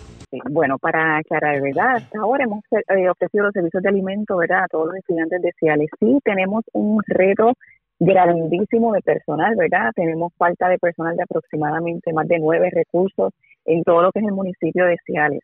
Bueno, 0.51 0.79
para 0.79 1.19
aclarar, 1.19 1.61
¿verdad? 1.61 1.97
Hasta 1.97 2.21
ahora 2.21 2.45
hemos 2.45 2.63
eh, 2.71 3.09
ofrecido 3.09 3.45
los 3.45 3.53
servicios 3.53 3.83
de 3.83 3.89
alimento, 3.89 4.37
¿verdad? 4.37 4.65
A 4.65 4.69
todos 4.69 4.87
los 4.87 4.97
estudiantes 4.97 5.43
de 5.43 5.53
Ciales. 5.59 5.89
Sí, 5.99 6.19
tenemos 6.25 6.65
un 6.73 7.03
reto 7.07 7.55
grandísimo 7.99 8.93
de 8.93 9.03
personal, 9.03 9.57
¿verdad? 9.57 9.91
Tenemos 9.95 10.33
falta 10.39 10.69
de 10.69 10.79
personal 10.79 11.17
de 11.17 11.25
aproximadamente 11.25 12.13
más 12.13 12.29
de 12.29 12.39
nueve 12.39 12.71
recursos 12.71 13.33
en 13.65 13.83
todo 13.83 14.03
lo 14.03 14.13
que 14.13 14.21
es 14.21 14.27
el 14.27 14.33
municipio 14.33 14.87
de 14.87 14.97
Ciales. 15.05 15.41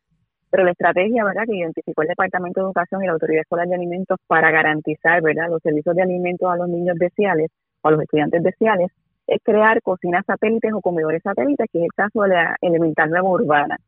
Pero 0.51 0.65
la 0.65 0.71
estrategia, 0.71 1.25
¿verdad?, 1.25 1.43
que 1.47 1.57
identificó 1.57 2.03
el 2.03 2.09
Departamento 2.09 2.61
de 2.61 2.67
Educación 2.67 3.03
y 3.03 3.07
la 3.07 3.13
Autoridad 3.13 3.43
Escolar 3.43 3.67
de 3.67 3.75
Alimentos 3.75 4.19
para 4.27 4.51
garantizar, 4.51 5.21
¿verdad?, 5.21 5.51
los 5.51 5.61
servicios 5.63 5.95
de 5.97 6.03
alimentos 6.03 6.51
a 6.51 6.57
los 6.57 6.69
niños 6.69 6.97
de 6.99 7.11
Ciales 7.11 7.51
o 7.83 7.89
a 7.89 7.91
los 7.91 8.03
estudiantes 8.03 8.43
de 8.43 8.53
Ciales 8.53 8.91
es 8.91 9.06
crear 9.43 9.83
cocinas 9.83 10.25
satélites 10.27 10.73
o 10.73 10.81
comedores 10.81 11.23
satélites, 11.23 11.67
que 11.73 11.79
es 11.79 11.85
el 11.85 11.93
caso 11.95 12.23
de 12.23 12.29
la 12.29 12.57
Elemental 12.61 13.11
Nueva 13.11 13.29
Urbana. 13.29 13.79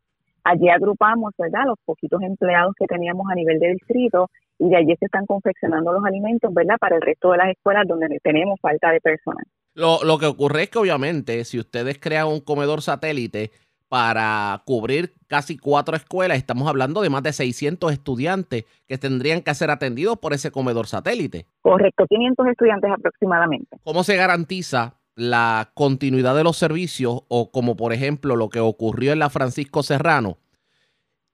Allí 0.44 0.68
agrupamos, 0.68 1.34
¿verdad?, 1.36 1.66
los 1.66 1.78
poquitos 1.84 2.22
empleados 2.22 2.74
que 2.78 2.86
teníamos 2.86 3.26
a 3.30 3.34
nivel 3.34 3.58
de 3.58 3.72
distrito 3.72 4.30
y 4.58 4.68
de 4.68 4.76
allí 4.76 4.96
se 4.98 5.04
están 5.04 5.26
confeccionando 5.26 5.92
los 5.92 6.04
alimentos, 6.04 6.52
¿verdad?, 6.54 6.76
para 6.78 6.96
el 6.96 7.02
resto 7.02 7.32
de 7.32 7.38
las 7.38 7.48
escuelas 7.48 7.86
donde 7.86 8.08
tenemos 8.22 8.58
falta 8.60 8.90
de 8.90 9.00
personal. 9.00 9.44
Lo, 9.74 10.02
lo 10.04 10.18
que 10.18 10.26
ocurre 10.26 10.64
es 10.64 10.70
que 10.70 10.78
obviamente 10.78 11.44
si 11.44 11.58
ustedes 11.58 11.98
crean 12.00 12.28
un 12.28 12.40
comedor 12.40 12.82
satélite, 12.82 13.50
para 13.88 14.60
cubrir 14.64 15.14
casi 15.26 15.56
cuatro 15.56 15.96
escuelas. 15.96 16.36
Estamos 16.36 16.68
hablando 16.68 17.00
de 17.00 17.10
más 17.10 17.22
de 17.22 17.32
600 17.32 17.92
estudiantes 17.92 18.64
que 18.86 18.98
tendrían 18.98 19.42
que 19.42 19.54
ser 19.54 19.70
atendidos 19.70 20.18
por 20.18 20.32
ese 20.34 20.50
comedor 20.50 20.86
satélite. 20.86 21.46
Correcto, 21.62 22.04
500 22.06 22.46
estudiantes 22.48 22.90
aproximadamente. 22.90 23.78
¿Cómo 23.82 24.04
se 24.04 24.16
garantiza 24.16 24.97
la 25.18 25.72
continuidad 25.74 26.34
de 26.36 26.44
los 26.44 26.56
servicios 26.56 27.22
o 27.28 27.50
como 27.50 27.76
por 27.76 27.92
ejemplo 27.92 28.36
lo 28.36 28.48
que 28.48 28.60
ocurrió 28.60 29.12
en 29.12 29.18
la 29.18 29.30
Francisco 29.30 29.82
Serrano? 29.82 30.38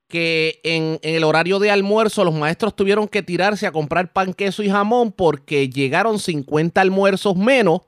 que 0.08 0.60
en, 0.62 0.98
el 1.02 1.24
horario 1.24 1.58
de 1.58 1.70
almuerzo 1.70 2.24
los 2.24 2.34
maestros 2.34 2.76
tuvieron 2.76 3.08
que 3.08 3.22
tirarse 3.22 3.66
a 3.66 3.72
comprar 3.72 4.12
pan, 4.12 4.34
queso 4.34 4.62
y 4.62 4.70
jamón 4.70 5.12
porque 5.12 5.68
llegaron 5.68 6.18
50 6.18 6.80
almuerzos 6.80 7.36
menos 7.36 7.80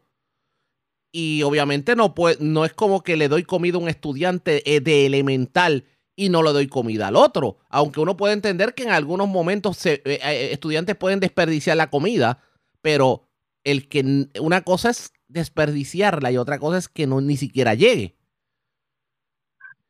y 1.12 1.42
obviamente 1.42 1.94
no, 1.94 2.14
puede, 2.14 2.37
no 2.40 2.64
es 2.64 2.74
como 2.74 3.02
que 3.02 3.16
le 3.16 3.28
doy 3.28 3.44
comida 3.44 3.76
a 3.76 3.80
un 3.80 3.88
estudiante 3.88 4.62
eh, 4.74 4.80
de 4.80 5.06
elemental 5.06 5.85
y 6.16 6.28
no 6.30 6.42
le 6.42 6.52
doy 6.52 6.66
comida 6.66 7.09
al 7.09 7.16
otro. 7.16 7.59
Aunque 7.68 8.00
uno 8.00 8.16
puede 8.16 8.35
entender 8.35 8.74
que 8.74 8.82
en 8.82 8.90
algunos 8.90 9.28
momentos 9.28 9.85
eh, 9.87 10.02
eh, 10.04 10.48
estudiantes 10.52 10.96
pueden 10.96 11.20
desperdiciar 11.20 11.76
la 11.76 11.90
comida, 11.90 12.42
pero 12.80 13.28
el 13.64 13.88
que 13.88 14.26
una 14.40 14.62
cosa 14.62 14.90
es 14.90 15.12
desperdiciarla 15.37 16.33
y 16.33 16.38
otra 16.38 16.59
cosa 16.59 16.79
es 16.79 16.88
que 16.88 17.07
no 17.07 17.20
ni 17.20 17.37
siquiera 17.37 17.75
llegue. 17.75 18.14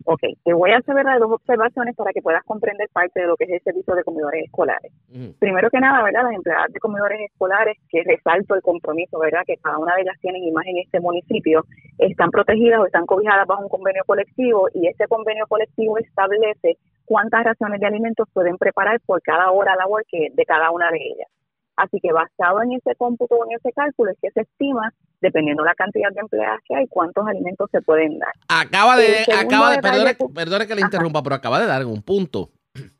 Ok, 0.08 0.20
te 0.44 0.52
voy 0.52 0.70
a 0.70 0.78
hacer 0.78 0.94
dos 1.18 1.32
observaciones 1.32 1.96
para 1.96 2.12
que 2.12 2.22
puedas 2.22 2.44
comprender 2.44 2.88
parte 2.92 3.20
de 3.20 3.26
lo 3.26 3.36
que 3.36 3.42
es 3.44 3.50
el 3.50 3.60
servicio 3.62 3.92
de 3.96 4.04
comedores 4.04 4.44
escolares. 4.44 4.92
Primero 5.40 5.68
que 5.68 5.80
nada, 5.80 6.04
¿verdad? 6.04 6.22
Las 6.22 6.34
empleadas 6.34 6.72
de 6.72 6.78
comedores 6.78 7.20
escolares, 7.22 7.76
que 7.88 8.04
resalto 8.04 8.54
el 8.54 8.62
compromiso, 8.62 9.18
¿verdad? 9.18 9.42
Que 9.44 9.56
cada 9.56 9.78
una 9.78 9.96
de 9.96 10.02
ellas 10.02 10.16
tienen 10.20 10.44
imagen 10.44 10.76
en 10.76 10.84
este 10.84 11.00
municipio, 11.00 11.64
están 11.98 12.30
protegidas 12.30 12.78
o 12.78 12.86
están 12.86 13.04
cobijadas 13.04 13.48
bajo 13.48 13.62
un 13.62 13.68
convenio 13.68 14.04
colectivo 14.06 14.68
y 14.74 14.86
ese 14.86 15.08
convenio 15.08 15.44
colectivo 15.48 15.98
establece 15.98 16.78
cuántas 17.04 17.42
raciones 17.42 17.80
de 17.80 17.86
alimentos 17.86 18.28
pueden 18.32 18.58
preparar 18.58 19.00
por 19.06 19.20
cada 19.22 19.50
hora 19.50 19.74
labor 19.74 20.04
que 20.08 20.28
de 20.32 20.44
cada 20.44 20.70
una 20.70 20.88
de 20.92 20.98
ellas. 20.98 21.28
Así 21.76 21.98
que 22.00 22.10
basado 22.10 22.62
en 22.62 22.72
ese 22.72 22.94
cómputo, 22.96 23.36
en 23.44 23.56
ese 23.58 23.70
cálculo, 23.72 24.10
es 24.10 24.18
que 24.22 24.30
se 24.30 24.40
estima, 24.40 24.92
dependiendo 25.20 25.62
la 25.62 25.74
cantidad 25.74 26.10
de 26.10 26.20
empleadas 26.20 26.60
que 26.66 26.74
hay, 26.74 26.86
cuántos 26.88 27.26
alimentos 27.26 27.68
se 27.70 27.82
pueden 27.82 28.18
dar. 28.18 28.32
Acaba 28.48 28.96
de, 28.96 29.26
acaba 29.38 29.72
de, 29.72 30.16
perdone, 30.34 30.66
que 30.66 30.74
le 30.74 30.80
interrumpa, 30.80 31.22
pero 31.22 31.36
acaba 31.36 31.60
de 31.60 31.66
dar 31.66 31.84
un 31.84 32.02
punto. 32.02 32.50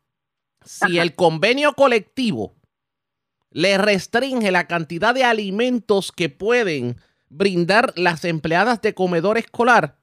Si 0.63 0.99
el 0.99 1.15
convenio 1.15 1.73
colectivo 1.75 2.53
le 3.51 3.77
restringe 3.77 4.51
la 4.51 4.67
cantidad 4.67 5.15
de 5.15 5.23
alimentos 5.23 6.11
que 6.11 6.27
pueden 6.27 6.97
brindar 7.29 7.93
las 7.95 8.25
empleadas 8.25 8.81
de 8.81 8.93
comedor 8.93 9.37
escolar, 9.37 9.95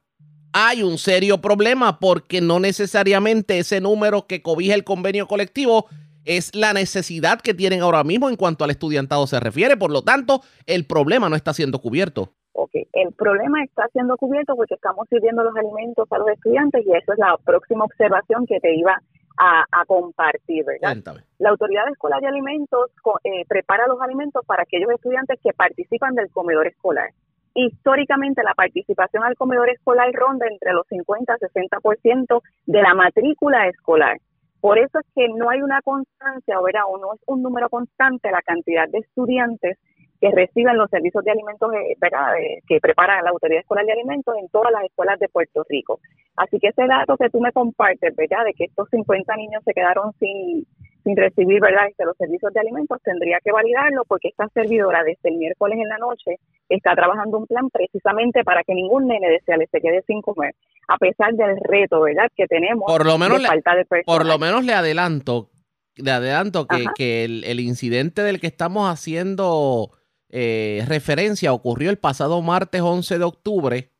hay 0.53 0.81
un 0.81 0.97
serio 0.97 1.39
problema 1.39 1.99
porque 1.99 2.41
no 2.41 2.59
necesariamente 2.59 3.59
ese 3.59 3.79
número 3.79 4.25
que 4.25 4.41
cobija 4.41 4.73
el 4.73 4.83
convenio 4.83 5.27
colectivo 5.27 5.87
es 6.25 6.53
la 6.55 6.73
necesidad 6.73 7.39
que 7.39 7.53
tienen 7.53 7.81
ahora 7.81 8.03
mismo 8.03 8.29
en 8.29 8.35
cuanto 8.35 8.63
al 8.63 8.71
estudiantado 8.71 9.27
se 9.27 9.39
refiere. 9.39 9.77
Por 9.77 9.91
lo 9.91 10.01
tanto, 10.01 10.41
el 10.65 10.85
problema 10.85 11.29
no 11.29 11.35
está 11.35 11.53
siendo 11.53 11.79
cubierto. 11.79 12.33
Ok, 12.53 12.71
el 12.93 13.13
problema 13.13 13.63
está 13.63 13.87
siendo 13.91 14.17
cubierto 14.17 14.55
porque 14.55 14.75
estamos 14.75 15.07
sirviendo 15.09 15.43
los 15.43 15.55
alimentos 15.55 16.07
a 16.11 16.17
los 16.17 16.29
estudiantes 16.29 16.85
y 16.85 16.91
eso 16.91 17.13
es 17.13 17.19
la 17.19 17.37
próxima 17.43 17.85
observación 17.85 18.45
que 18.45 18.59
te 18.59 18.75
iba 18.75 18.97
a, 19.37 19.85
compartir, 19.85 20.63
¿verdad? 20.65 21.21
La 21.39 21.49
Autoridad 21.49 21.89
Escolar 21.89 22.21
de 22.21 22.27
Alimentos 22.27 22.91
eh, 23.23 23.43
prepara 23.47 23.87
los 23.87 24.01
alimentos 24.01 24.45
para 24.45 24.63
aquellos 24.63 24.89
estudiantes 24.91 25.39
que 25.43 25.51
participan 25.51 26.15
del 26.15 26.31
comedor 26.31 26.67
escolar. 26.67 27.09
Históricamente 27.53 28.43
la 28.43 28.53
participación 28.53 29.23
al 29.23 29.35
comedor 29.35 29.69
escolar 29.69 30.11
ronda 30.13 30.45
entre 30.49 30.73
los 30.73 30.87
50 30.87 31.35
y 31.35 31.45
60% 31.45 32.41
de 32.65 32.81
la 32.81 32.93
matrícula 32.93 33.67
escolar. 33.67 34.17
Por 34.65 34.79
eso 34.79 34.97
es 34.97 35.05
que 35.13 35.27
no 35.29 35.51
hay 35.51 35.61
una 35.61 35.79
constancia, 35.83 36.59
o 36.59 36.97
no 36.97 37.13
es 37.13 37.21
un 37.27 37.43
número 37.43 37.69
constante 37.69 38.31
la 38.31 38.41
cantidad 38.41 38.89
de 38.89 38.97
estudiantes 38.97 39.77
que 40.19 40.31
reciben 40.31 40.75
los 40.75 40.89
servicios 40.89 41.23
de 41.23 41.29
alimentos 41.29 41.71
eh, 41.75 41.95
¿verdad? 42.01 42.33
que 42.67 42.79
prepara 42.79 43.21
la 43.21 43.29
Autoridad 43.29 43.59
Escolar 43.59 43.85
de 43.85 43.91
Alimentos 43.91 44.35
en 44.39 44.49
todas 44.49 44.71
las 44.71 44.83
escuelas 44.85 45.19
de 45.19 45.29
Puerto 45.29 45.63
Rico. 45.69 45.99
Así 46.35 46.57
que 46.57 46.69
ese 46.69 46.87
dato 46.87 47.15
que 47.15 47.29
tú 47.29 47.41
me 47.41 47.51
compartes, 47.51 48.15
¿verdad? 48.15 48.43
de 48.43 48.55
que 48.55 48.63
estos 48.63 48.89
50 48.89 49.35
niños 49.35 49.61
se 49.63 49.71
quedaron 49.71 50.13
sin 50.13 50.65
sin 51.05 51.15
recibir 51.15 51.61
verdad 51.61 51.87
este, 51.87 52.03
los 52.03 52.17
servicios 52.17 52.51
de 52.51 52.59
alimentos 52.59 52.97
tendría 53.03 53.37
que 53.43 53.51
validarlo 53.51 54.03
porque 54.07 54.29
esta 54.29 54.49
servidora 54.49 55.03
desde 55.03 55.29
el 55.29 55.37
miércoles 55.37 55.77
en 55.79 55.87
la 55.87 55.99
noche 55.99 56.39
está 56.67 56.95
trabajando 56.95 57.37
un 57.37 57.45
plan 57.45 57.69
precisamente 57.69 58.43
para 58.43 58.63
que 58.63 58.73
ningún 58.73 59.07
nene 59.07 59.29
deseable 59.29 59.69
se 59.71 59.79
quede 59.79 60.03
sin 60.07 60.21
comer 60.21 60.55
a 60.87 60.97
pesar 60.97 61.33
del 61.35 61.57
reto 61.63 62.01
verdad 62.01 62.27
que 62.35 62.47
tenemos 62.47 62.85
por 62.87 63.05
lo 63.05 63.19
menos 63.19 63.39
de 63.39 63.47
falta 63.47 63.75
de 63.75 63.85
por 64.03 64.25
lo 64.25 64.39
menos 64.39 64.65
le 64.65 64.73
adelanto 64.73 65.51
le 65.95 66.11
adelanto 66.11 66.67
que, 66.67 66.85
que 66.95 67.23
el, 67.23 67.59
incidente 67.59 68.23
del 68.23 68.41
que 68.41 68.47
estamos 68.47 68.89
haciendo 68.89 69.91
eh, 70.29 70.83
referencia 70.87 71.53
ocurrió 71.53 71.91
el 71.91 71.97
pasado 71.99 72.41
martes 72.41 72.81
11 72.81 73.19
de 73.19 73.23
octubre 73.23 73.91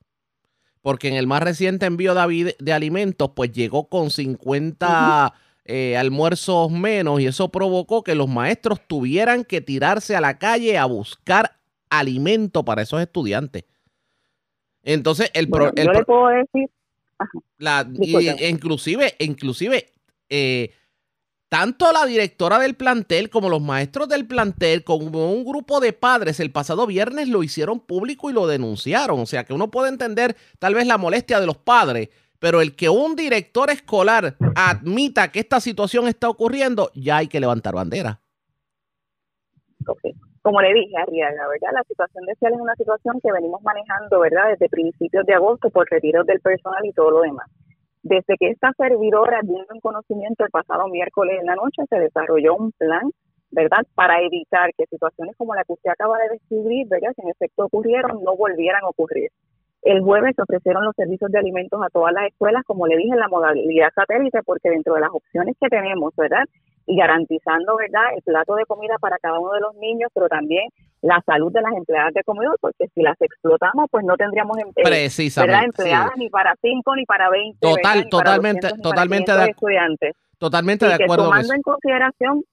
porque 0.81 1.07
en 1.07 1.15
el 1.15 1.27
más 1.27 1.43
reciente 1.43 1.85
envío 1.85 2.15
de, 2.15 2.55
de 2.57 2.73
alimentos 2.73 3.31
pues 3.35 3.51
llegó 3.51 3.89
con 3.89 4.09
50 4.09 5.33
eh, 5.65 5.97
almuerzos 5.97 6.71
menos 6.71 7.19
y 7.19 7.25
eso 7.25 7.49
provocó 7.49 8.03
que 8.03 8.13
los 8.13 8.27
maestros 8.27 8.79
tuvieran 8.87 9.43
que 9.43 9.61
tirarse 9.61 10.15
a 10.15 10.21
la 10.21 10.37
calle 10.37 10.77
a 10.77 10.85
buscar 10.85 11.57
alimento 11.89 12.63
para 12.63 12.83
esos 12.83 13.01
estudiantes. 13.01 13.65
Entonces, 14.83 15.31
el, 15.33 15.47
yo 15.47 15.91
le 15.91 16.05
puedo 16.05 16.27
decir. 16.27 16.69
La, 17.57 17.89
inclusive, 18.41 19.15
inclusive, 19.19 19.89
eh, 20.29 20.71
tanto 21.49 21.91
la 21.91 22.05
directora 22.05 22.59
del 22.59 22.75
plantel 22.75 23.29
como 23.29 23.49
los 23.49 23.61
maestros 23.61 24.07
del 24.09 24.27
plantel, 24.27 24.83
como 24.83 25.31
un 25.31 25.45
grupo 25.45 25.79
de 25.79 25.93
padres, 25.93 26.39
el 26.39 26.51
pasado 26.51 26.85
viernes 26.85 27.29
lo 27.29 27.41
hicieron 27.41 27.79
público 27.79 28.29
y 28.29 28.33
lo 28.33 28.45
denunciaron. 28.45 29.19
O 29.19 29.25
sea 29.25 29.45
que 29.45 29.53
uno 29.53 29.71
puede 29.71 29.89
entender 29.89 30.35
tal 30.59 30.75
vez 30.75 30.85
la 30.85 30.97
molestia 30.97 31.39
de 31.39 31.47
los 31.47 31.57
padres, 31.57 32.09
pero 32.39 32.61
el 32.61 32.75
que 32.75 32.89
un 32.89 33.15
director 33.15 33.69
escolar 33.69 34.35
admita 34.55 35.31
que 35.31 35.39
esta 35.39 35.59
situación 35.59 36.07
está 36.07 36.29
ocurriendo, 36.29 36.91
ya 36.93 37.17
hay 37.17 37.27
que 37.27 37.39
levantar 37.39 37.75
bandera. 37.75 38.19
Como 40.41 40.61
le 40.61 40.73
dije, 40.73 40.93
la 40.93 41.47
verdad, 41.47 41.69
la 41.73 41.83
situación 41.87 42.25
de 42.25 42.35
CIAL 42.35 42.53
es 42.53 42.61
una 42.61 42.75
situación 42.75 43.19
que 43.21 43.31
venimos 43.31 43.63
manejando, 43.63 44.19
¿verdad? 44.19 44.49
Desde 44.49 44.69
principios 44.69 45.25
de 45.25 45.33
agosto 45.33 45.71
por 45.71 45.89
retiros 45.89 46.25
del 46.27 46.39
personal 46.39 46.85
y 46.85 46.91
todo 46.91 47.09
lo 47.09 47.21
demás. 47.21 47.47
Desde 48.03 48.37
que 48.39 48.49
esta 48.51 48.71
servidora 48.77 49.39
dio 49.41 49.65
en 49.73 49.79
conocimiento 49.79 50.45
el 50.45 50.51
pasado 50.51 50.87
miércoles 50.87 51.39
en 51.39 51.47
la 51.47 51.55
noche, 51.55 51.81
se 51.89 51.97
desarrolló 51.97 52.55
un 52.55 52.71
plan, 52.73 53.09
¿verdad?, 53.49 53.87
para 53.95 54.21
evitar 54.21 54.69
que 54.77 54.85
situaciones 54.85 55.35
como 55.35 55.55
la 55.55 55.63
que 55.63 55.73
usted 55.73 55.89
acaba 55.89 56.19
de 56.19 56.29
describir, 56.29 56.87
¿verdad?, 56.89 57.13
que 57.15 57.23
en 57.23 57.29
efecto 57.29 57.65
ocurrieron, 57.65 58.23
no 58.23 58.35
volvieran 58.37 58.83
a 58.83 58.89
ocurrir. 58.89 59.31
El 59.85 60.01
jueves 60.01 60.33
se 60.35 60.41
ofrecieron 60.41 60.83
los 60.83 60.95
servicios 60.95 61.31
de 61.31 61.37
alimentos 61.37 61.79
a 61.79 61.89
todas 61.89 62.11
las 62.11 62.25
escuelas, 62.25 62.63
como 62.65 62.87
le 62.87 62.97
dije, 62.97 63.11
en 63.13 63.19
la 63.19 63.27
modalidad 63.27 63.89
satélite, 63.93 64.41
porque 64.43 64.71
dentro 64.71 64.95
de 64.95 65.01
las 65.01 65.11
opciones 65.13 65.55
que 65.61 65.69
tenemos, 65.69 66.11
¿verdad? 66.17 66.43
Y 66.87 66.97
garantizando, 66.97 67.77
¿verdad?, 67.77 68.01
el 68.15 68.23
plato 68.23 68.55
de 68.55 68.65
comida 68.65 68.95
para 68.99 69.19
cada 69.19 69.39
uno 69.39 69.51
de 69.51 69.61
los 69.61 69.75
niños, 69.75 70.09
pero 70.11 70.27
también 70.27 70.69
la 71.03 71.21
salud 71.23 71.53
de 71.53 71.61
las 71.61 71.71
empleadas 71.73 72.15
de 72.15 72.23
comedor, 72.23 72.57
porque 72.59 72.87
si 72.95 73.03
las 73.03 73.15
explotamos, 73.21 73.85
pues 73.91 74.03
no 74.03 74.17
tendríamos 74.17 74.57
em, 74.57 74.69
eh, 74.75 75.07
empleadas 75.63 76.17
ni 76.17 76.29
para 76.29 76.55
cinco 76.59 76.95
ni 76.95 77.05
para 77.05 77.29
20. 77.29 77.59
Total, 77.59 78.09
totalmente, 78.09 78.69
totalmente 78.81 79.31
de 79.33 79.45
estudiantes. 79.51 80.15
Totalmente 80.39 80.87
de 80.87 80.93
acuerdo. 80.95 81.25
tomando 81.25 81.53
en 81.53 81.61
consideración 81.61 82.43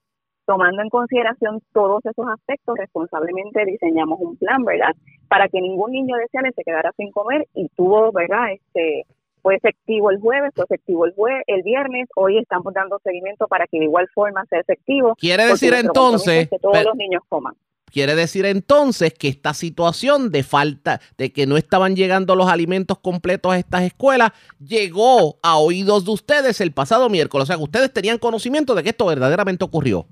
tomando 0.47 0.83
en 0.83 0.89
consideración 0.89 1.61
todos 1.73 2.05
esos 2.05 2.27
aspectos, 2.29 2.77
responsablemente 2.79 3.65
diseñamos 3.65 4.19
un 4.21 4.37
plan, 4.37 4.65
¿verdad? 4.65 4.93
Para 5.29 5.49
que 5.49 5.61
ningún 5.61 5.93
niño 5.93 6.17
deseable 6.17 6.53
se 6.55 6.65
quedara 6.65 6.93
sin 6.97 7.11
comer 7.13 7.47
y 7.55 7.69
tuvo, 7.77 8.13
¿verdad? 8.13 8.53
Este, 8.53 9.07
fue 9.43 9.57
efectivo 9.57 10.11
el 10.11 10.21
jueves, 10.21 10.53
fue 10.55 10.65
efectivo 10.65 11.05
el 11.05 11.15
jueves, 11.15 11.43
el 11.47 11.63
viernes, 11.63 12.09
hoy 12.17 12.39
estamos 12.39 12.73
dando 12.73 12.99
seguimiento 13.03 13.47
para 13.49 13.67
que 13.67 13.79
de 13.79 13.85
igual 13.85 14.09
forma 14.15 14.45
sea 14.47 14.61
efectivo. 14.61 15.15
Quiere 15.17 15.45
decir 15.47 15.75
entonces 15.75 16.49
que 16.49 16.59
todos 16.59 16.85
los 16.85 16.95
niños 16.95 17.23
coman. 17.29 17.55
Quiere 17.93 18.15
decir 18.15 18.47
entonces 18.47 19.13
que 19.13 19.29
esta 19.29 19.53
situación 19.53 20.31
de 20.31 20.43
falta, 20.45 21.03
de 21.19 21.31
que 21.31 21.47
no 21.47 21.59
estaban 21.59 21.95
llegando 21.95 22.35
los 22.37 22.49
alimentos 22.49 22.99
completos 22.99 23.53
a 23.53 23.59
estas 23.59 23.83
escuelas, 23.83 24.33
llegó 24.59 25.39
a 25.43 25.59
oídos 25.59 26.07
de 26.07 26.13
ustedes 26.13 26.63
el 26.63 26.73
pasado 26.73 27.11
miércoles. 27.11 27.43
O 27.43 27.47
sea, 27.47 27.57
que 27.57 27.65
ustedes 27.65 27.93
tenían 27.93 28.17
conocimiento 28.17 28.75
de 28.75 28.83
que 28.83 28.89
esto 28.91 29.05
verdaderamente 29.05 29.63
ocurrió. 29.63 30.07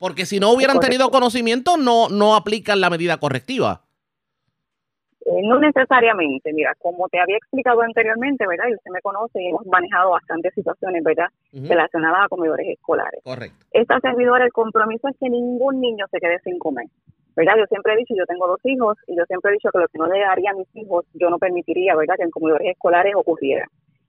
Porque 0.00 0.24
si 0.24 0.40
no 0.40 0.50
hubieran 0.50 0.80
tenido 0.80 1.10
conocimiento, 1.10 1.76
no, 1.76 2.08
no 2.08 2.34
aplican 2.34 2.80
la 2.80 2.88
medida 2.88 3.18
correctiva. 3.18 3.82
Eh, 5.26 5.42
no 5.44 5.60
necesariamente, 5.60 6.54
mira, 6.54 6.74
como 6.78 7.06
te 7.10 7.20
había 7.20 7.36
explicado 7.36 7.82
anteriormente, 7.82 8.46
¿verdad? 8.46 8.64
Y 8.70 8.74
usted 8.74 8.90
me 8.90 9.02
conoce 9.02 9.42
y 9.42 9.48
hemos 9.48 9.66
manejado 9.66 10.12
bastantes 10.12 10.54
situaciones, 10.54 11.04
¿verdad? 11.04 11.26
Relacionadas 11.52 12.24
a 12.24 12.28
comedores 12.28 12.66
escolares. 12.66 13.20
Correcto. 13.22 13.66
Esta 13.72 14.00
servidora, 14.00 14.46
el 14.46 14.52
compromiso 14.52 15.06
es 15.08 15.16
que 15.20 15.28
ningún 15.28 15.82
niño 15.82 16.06
se 16.10 16.18
quede 16.18 16.38
sin 16.44 16.58
comer, 16.58 16.86
¿verdad? 17.36 17.56
Yo 17.58 17.66
siempre 17.66 17.92
he 17.92 17.98
dicho, 17.98 18.14
yo 18.16 18.24
tengo 18.24 18.48
dos 18.48 18.60
hijos 18.64 18.96
y 19.06 19.18
yo 19.18 19.24
siempre 19.26 19.50
he 19.50 19.54
dicho 19.54 19.68
que 19.70 19.80
lo 19.80 19.88
que 19.88 19.98
no 19.98 20.06
le 20.06 20.20
daría 20.20 20.52
a 20.52 20.54
mis 20.54 20.74
hijos, 20.76 21.04
yo 21.12 21.28
no 21.28 21.38
permitiría, 21.38 21.94
¿verdad? 21.94 22.14
Que 22.16 22.24
en 22.24 22.30
comedores 22.30 22.68
escolares 22.68 23.12
ocurriera. 23.14 23.68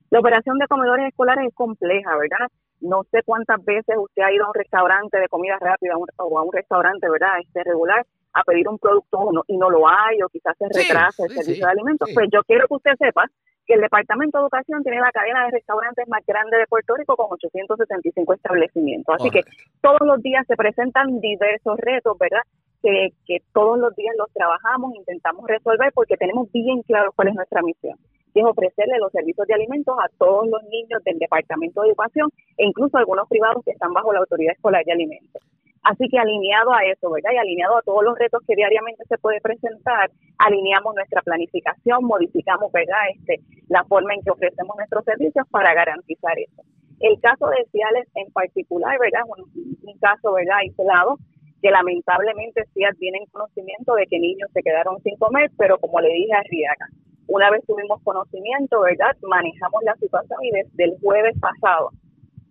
La 0.09 0.19
operación 0.21 0.57
de 0.57 0.67
comedores 0.67 1.09
escolares 1.09 1.49
es 1.49 1.53
compleja, 1.53 2.15
¿verdad? 2.15 2.47
No 2.81 3.03
sé 3.11 3.21
cuántas 3.23 3.63
veces 3.63 3.95
usted 3.97 4.23
ha 4.23 4.31
ido 4.31 4.45
a 4.45 4.49
un 4.49 4.53
restaurante 4.53 5.19
de 5.19 5.27
comida 5.27 5.57
rápida 5.59 5.93
o 5.97 6.39
a 6.39 6.43
un 6.43 6.51
restaurante, 6.51 7.09
¿verdad? 7.09 7.39
Este 7.39 7.63
regular 7.63 8.05
a 8.33 8.43
pedir 8.43 8.67
un 8.67 8.77
producto 8.79 9.29
y 9.47 9.57
no 9.57 9.69
lo 9.69 9.87
hay 9.87 10.21
o 10.21 10.29
quizás 10.29 10.57
se 10.57 10.65
retrasa 10.67 11.25
el 11.25 11.31
servicio 11.31 11.65
de 11.65 11.71
alimentos. 11.71 12.09
Pues 12.13 12.29
yo 12.31 12.41
quiero 12.43 12.67
que 12.67 12.75
usted 12.75 12.91
sepa 12.97 13.25
que 13.65 13.75
el 13.75 13.81
Departamento 13.81 14.37
de 14.37 14.43
Educación 14.43 14.83
tiene 14.83 14.99
la 14.99 15.11
cadena 15.11 15.45
de 15.45 15.51
restaurantes 15.51 16.07
más 16.07 16.25
grande 16.25 16.57
de 16.57 16.65
Puerto 16.67 16.95
Rico 16.95 17.15
con 17.15 17.27
875 17.31 18.33
establecimientos. 18.33 19.15
Así 19.15 19.29
que 19.29 19.43
todos 19.81 20.01
los 20.01 20.21
días 20.21 20.45
se 20.47 20.55
presentan 20.55 21.19
diversos 21.19 21.77
retos, 21.77 22.17
¿verdad? 22.17 22.41
Que, 22.81 23.09
que 23.27 23.37
todos 23.53 23.77
los 23.77 23.95
días 23.95 24.15
los 24.17 24.31
trabajamos, 24.33 24.95
intentamos 24.95 25.45
resolver 25.47 25.91
porque 25.93 26.17
tenemos 26.17 26.51
bien 26.51 26.81
claro 26.83 27.11
cuál 27.15 27.27
es 27.27 27.35
nuestra 27.35 27.61
misión 27.61 27.97
que 28.33 28.39
es 28.39 28.45
ofrecerle 28.45 28.97
los 28.99 29.11
servicios 29.11 29.47
de 29.47 29.53
alimentos 29.53 29.95
a 29.99 30.09
todos 30.17 30.47
los 30.47 30.63
niños 30.63 31.03
del 31.03 31.19
Departamento 31.19 31.81
de 31.81 31.89
Educación 31.89 32.29
e 32.57 32.65
incluso 32.65 32.97
a 32.97 33.01
algunos 33.01 33.27
privados 33.27 33.63
que 33.63 33.71
están 33.71 33.93
bajo 33.93 34.13
la 34.13 34.19
Autoridad 34.19 34.53
Escolar 34.53 34.83
de 34.85 34.91
Alimentos. 34.91 35.41
Así 35.83 36.07
que 36.09 36.19
alineado 36.19 36.73
a 36.73 36.83
eso, 36.85 37.09
¿verdad? 37.09 37.31
Y 37.33 37.37
alineado 37.37 37.77
a 37.77 37.81
todos 37.81 38.03
los 38.03 38.17
retos 38.17 38.41
que 38.47 38.55
diariamente 38.55 39.03
se 39.09 39.17
puede 39.17 39.41
presentar, 39.41 40.11
alineamos 40.37 40.93
nuestra 40.93 41.21
planificación, 41.23 42.03
modificamos, 42.03 42.71
¿verdad? 42.71 42.99
Este, 43.15 43.41
la 43.67 43.83
forma 43.85 44.13
en 44.13 44.21
que 44.21 44.29
ofrecemos 44.29 44.75
nuestros 44.77 45.03
servicios 45.05 45.47
para 45.49 45.73
garantizar 45.73 46.37
eso. 46.37 46.61
El 46.99 47.19
caso 47.19 47.47
de 47.47 47.65
Ciales 47.71 48.07
en 48.13 48.31
particular, 48.31 48.99
¿verdad? 48.99 49.21
Un, 49.25 49.51
un 49.81 49.97
caso, 49.97 50.33
¿verdad? 50.33 50.57
Aislado, 50.57 51.17
que 51.63 51.71
lamentablemente 51.71 52.65
Ciales 52.73 52.99
tiene 52.99 53.25
conocimiento 53.31 53.95
de 53.95 54.05
que 54.05 54.19
niños 54.19 54.51
se 54.53 54.61
quedaron 54.61 55.01
sin 55.01 55.17
comer, 55.17 55.49
pero 55.57 55.79
como 55.79 55.99
le 55.99 56.13
dije 56.13 56.33
a 56.33 56.43
Riaga, 56.43 56.87
una 57.27 57.49
vez 57.49 57.63
tuvimos 57.65 58.01
conocimiento, 58.03 58.81
¿verdad? 58.81 59.15
Manejamos 59.21 59.83
la 59.83 59.95
situación 59.95 60.39
y 60.43 60.51
desde 60.51 60.83
el 60.83 60.97
jueves 61.01 61.37
pasado 61.39 61.91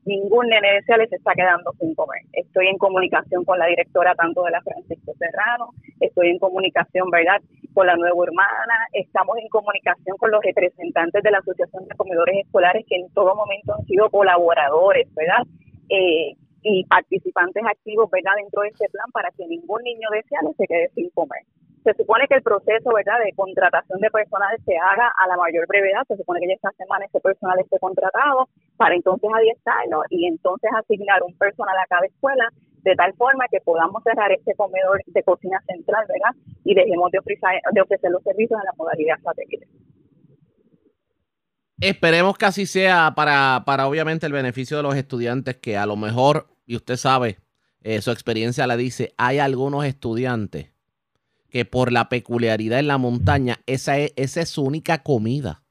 ningún 0.04 0.48
nene 0.48 0.82
de 0.86 0.96
les 0.96 1.12
está 1.12 1.32
quedando 1.34 1.72
sin 1.78 1.94
comer. 1.94 2.22
Estoy 2.32 2.68
en 2.68 2.78
comunicación 2.78 3.44
con 3.44 3.58
la 3.58 3.66
directora 3.66 4.14
tanto 4.14 4.42
de 4.44 4.50
la 4.50 4.62
Francisco 4.62 5.12
Serrano, 5.18 5.70
estoy 6.00 6.30
en 6.30 6.38
comunicación, 6.38 7.10
¿verdad?, 7.10 7.40
con 7.74 7.86
la 7.86 7.94
nueva 7.94 8.24
hermana, 8.24 8.74
estamos 8.92 9.36
en 9.38 9.48
comunicación 9.48 10.16
con 10.16 10.30
los 10.30 10.42
representantes 10.42 11.22
de 11.22 11.30
la 11.30 11.38
Asociación 11.38 11.86
de 11.86 11.94
Comedores 11.96 12.44
Escolares 12.44 12.84
que 12.88 12.96
en 12.96 13.08
todo 13.12 13.36
momento 13.36 13.74
han 13.78 13.84
sido 13.86 14.10
colaboradores, 14.10 15.06
¿verdad? 15.14 15.46
Eh, 15.88 16.34
y 16.62 16.84
participantes 16.86 17.62
activos, 17.64 18.10
¿verdad?, 18.10 18.32
dentro 18.36 18.62
de 18.62 18.68
este 18.68 18.88
plan 18.88 19.06
para 19.12 19.30
que 19.36 19.46
ningún 19.46 19.82
niño 19.82 20.08
de 20.10 20.24
se 20.56 20.66
quede 20.66 20.88
sin 20.94 21.10
comer 21.10 21.42
se 21.84 21.94
supone 21.94 22.26
que 22.28 22.34
el 22.34 22.42
proceso 22.42 22.92
verdad 22.92 23.18
de 23.24 23.32
contratación 23.34 24.00
de 24.00 24.10
personal 24.10 24.56
se 24.64 24.76
haga 24.76 25.12
a 25.16 25.28
la 25.28 25.36
mayor 25.36 25.66
brevedad, 25.66 26.02
se 26.06 26.16
supone 26.16 26.40
que 26.40 26.48
ya 26.48 26.54
esta 26.54 26.72
semana 26.76 27.06
ese 27.06 27.20
personal 27.20 27.58
esté 27.58 27.78
contratado 27.78 28.48
para 28.76 28.94
entonces 28.94 29.30
adiestrarlo 29.34 30.02
y 30.10 30.26
entonces 30.26 30.70
asignar 30.76 31.22
un 31.22 31.36
personal 31.38 31.76
a 31.78 31.86
cada 31.86 32.06
escuela 32.06 32.48
de 32.82 32.94
tal 32.94 33.14
forma 33.14 33.44
que 33.50 33.60
podamos 33.60 34.02
cerrar 34.02 34.30
este 34.32 34.54
comedor 34.54 35.00
de 35.06 35.22
cocina 35.22 35.60
central, 35.66 36.04
¿verdad? 36.08 36.34
Y 36.64 36.74
dejemos 36.74 37.10
de 37.12 37.18
ofrecer, 37.18 37.60
los 38.10 38.22
servicios 38.22 38.58
en 38.58 38.64
la 38.64 38.72
modalidad 38.76 39.16
satélite. 39.22 39.66
Esperemos 41.78 42.36
que 42.36 42.44
así 42.44 42.66
sea 42.66 43.12
para, 43.16 43.62
para 43.64 43.86
obviamente 43.86 44.26
el 44.26 44.32
beneficio 44.32 44.76
de 44.76 44.82
los 44.82 44.96
estudiantes 44.96 45.56
que 45.56 45.78
a 45.78 45.86
lo 45.86 45.96
mejor, 45.96 46.46
y 46.66 46.76
usted 46.76 46.96
sabe, 46.96 47.38
eh, 47.82 48.02
su 48.02 48.10
experiencia 48.10 48.66
la 48.66 48.76
dice, 48.76 49.14
hay 49.16 49.38
algunos 49.38 49.84
estudiantes 49.86 50.70
que 51.50 51.64
por 51.64 51.92
la 51.92 52.08
peculiaridad 52.08 52.78
en 52.78 52.86
la 52.86 52.98
montaña, 52.98 53.58
esa 53.66 53.98
es, 53.98 54.12
esa 54.16 54.40
es 54.40 54.48
su 54.48 54.62
única 54.62 55.02
comida. 55.02 55.62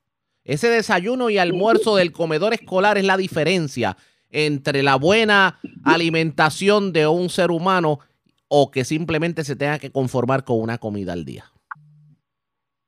Ese 0.43 0.69
desayuno 0.69 1.29
y 1.29 1.37
almuerzo 1.37 1.95
del 1.95 2.11
comedor 2.11 2.53
escolar 2.53 2.97
es 2.97 3.05
la 3.05 3.17
diferencia 3.17 3.97
entre 4.31 4.83
la 4.83 4.95
buena 4.95 5.59
alimentación 5.83 6.93
de 6.93 7.07
un 7.07 7.29
ser 7.29 7.51
humano 7.51 7.99
o 8.47 8.71
que 8.71 8.83
simplemente 8.83 9.43
se 9.43 9.55
tenga 9.55 9.79
que 9.79 9.91
conformar 9.91 10.43
con 10.43 10.59
una 10.59 10.77
comida 10.77 11.13
al 11.13 11.25
día. 11.25 11.45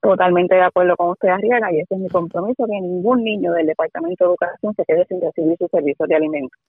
Totalmente 0.02 0.56
de 0.56 0.64
acuerdo 0.64 0.96
con 0.98 1.12
usted, 1.12 1.30
Arriaga, 1.30 1.72
y 1.72 1.80
ese 1.80 1.94
es 1.94 2.00
mi 2.00 2.10
compromiso, 2.10 2.66
que 2.66 2.82
ningún 2.82 3.24
niño 3.24 3.52
del 3.54 3.68
Departamento 3.68 4.24
de 4.24 4.30
Educación 4.32 4.74
se 4.76 4.84
quede 4.86 5.06
sin 5.06 5.22
recibir 5.22 5.56
su 5.60 5.68
servicio 5.68 6.08
de 6.08 6.16
alimentos. 6.16 6.60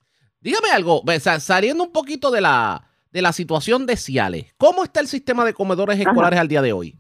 Dígame 0.40 0.68
algo, 0.74 1.02
saliendo 1.38 1.84
un 1.84 1.92
poquito 1.92 2.30
de 2.30 2.42
la, 2.42 2.91
de 3.12 3.22
la 3.22 3.32
situación 3.32 3.86
de 3.86 3.96
Ciales. 3.96 4.54
¿Cómo 4.58 4.84
está 4.84 5.00
el 5.00 5.06
sistema 5.06 5.44
de 5.44 5.54
comedores 5.54 5.98
escolares 6.00 6.38
al 6.38 6.48
día 6.48 6.62
de 6.62 6.72
hoy? 6.72 6.96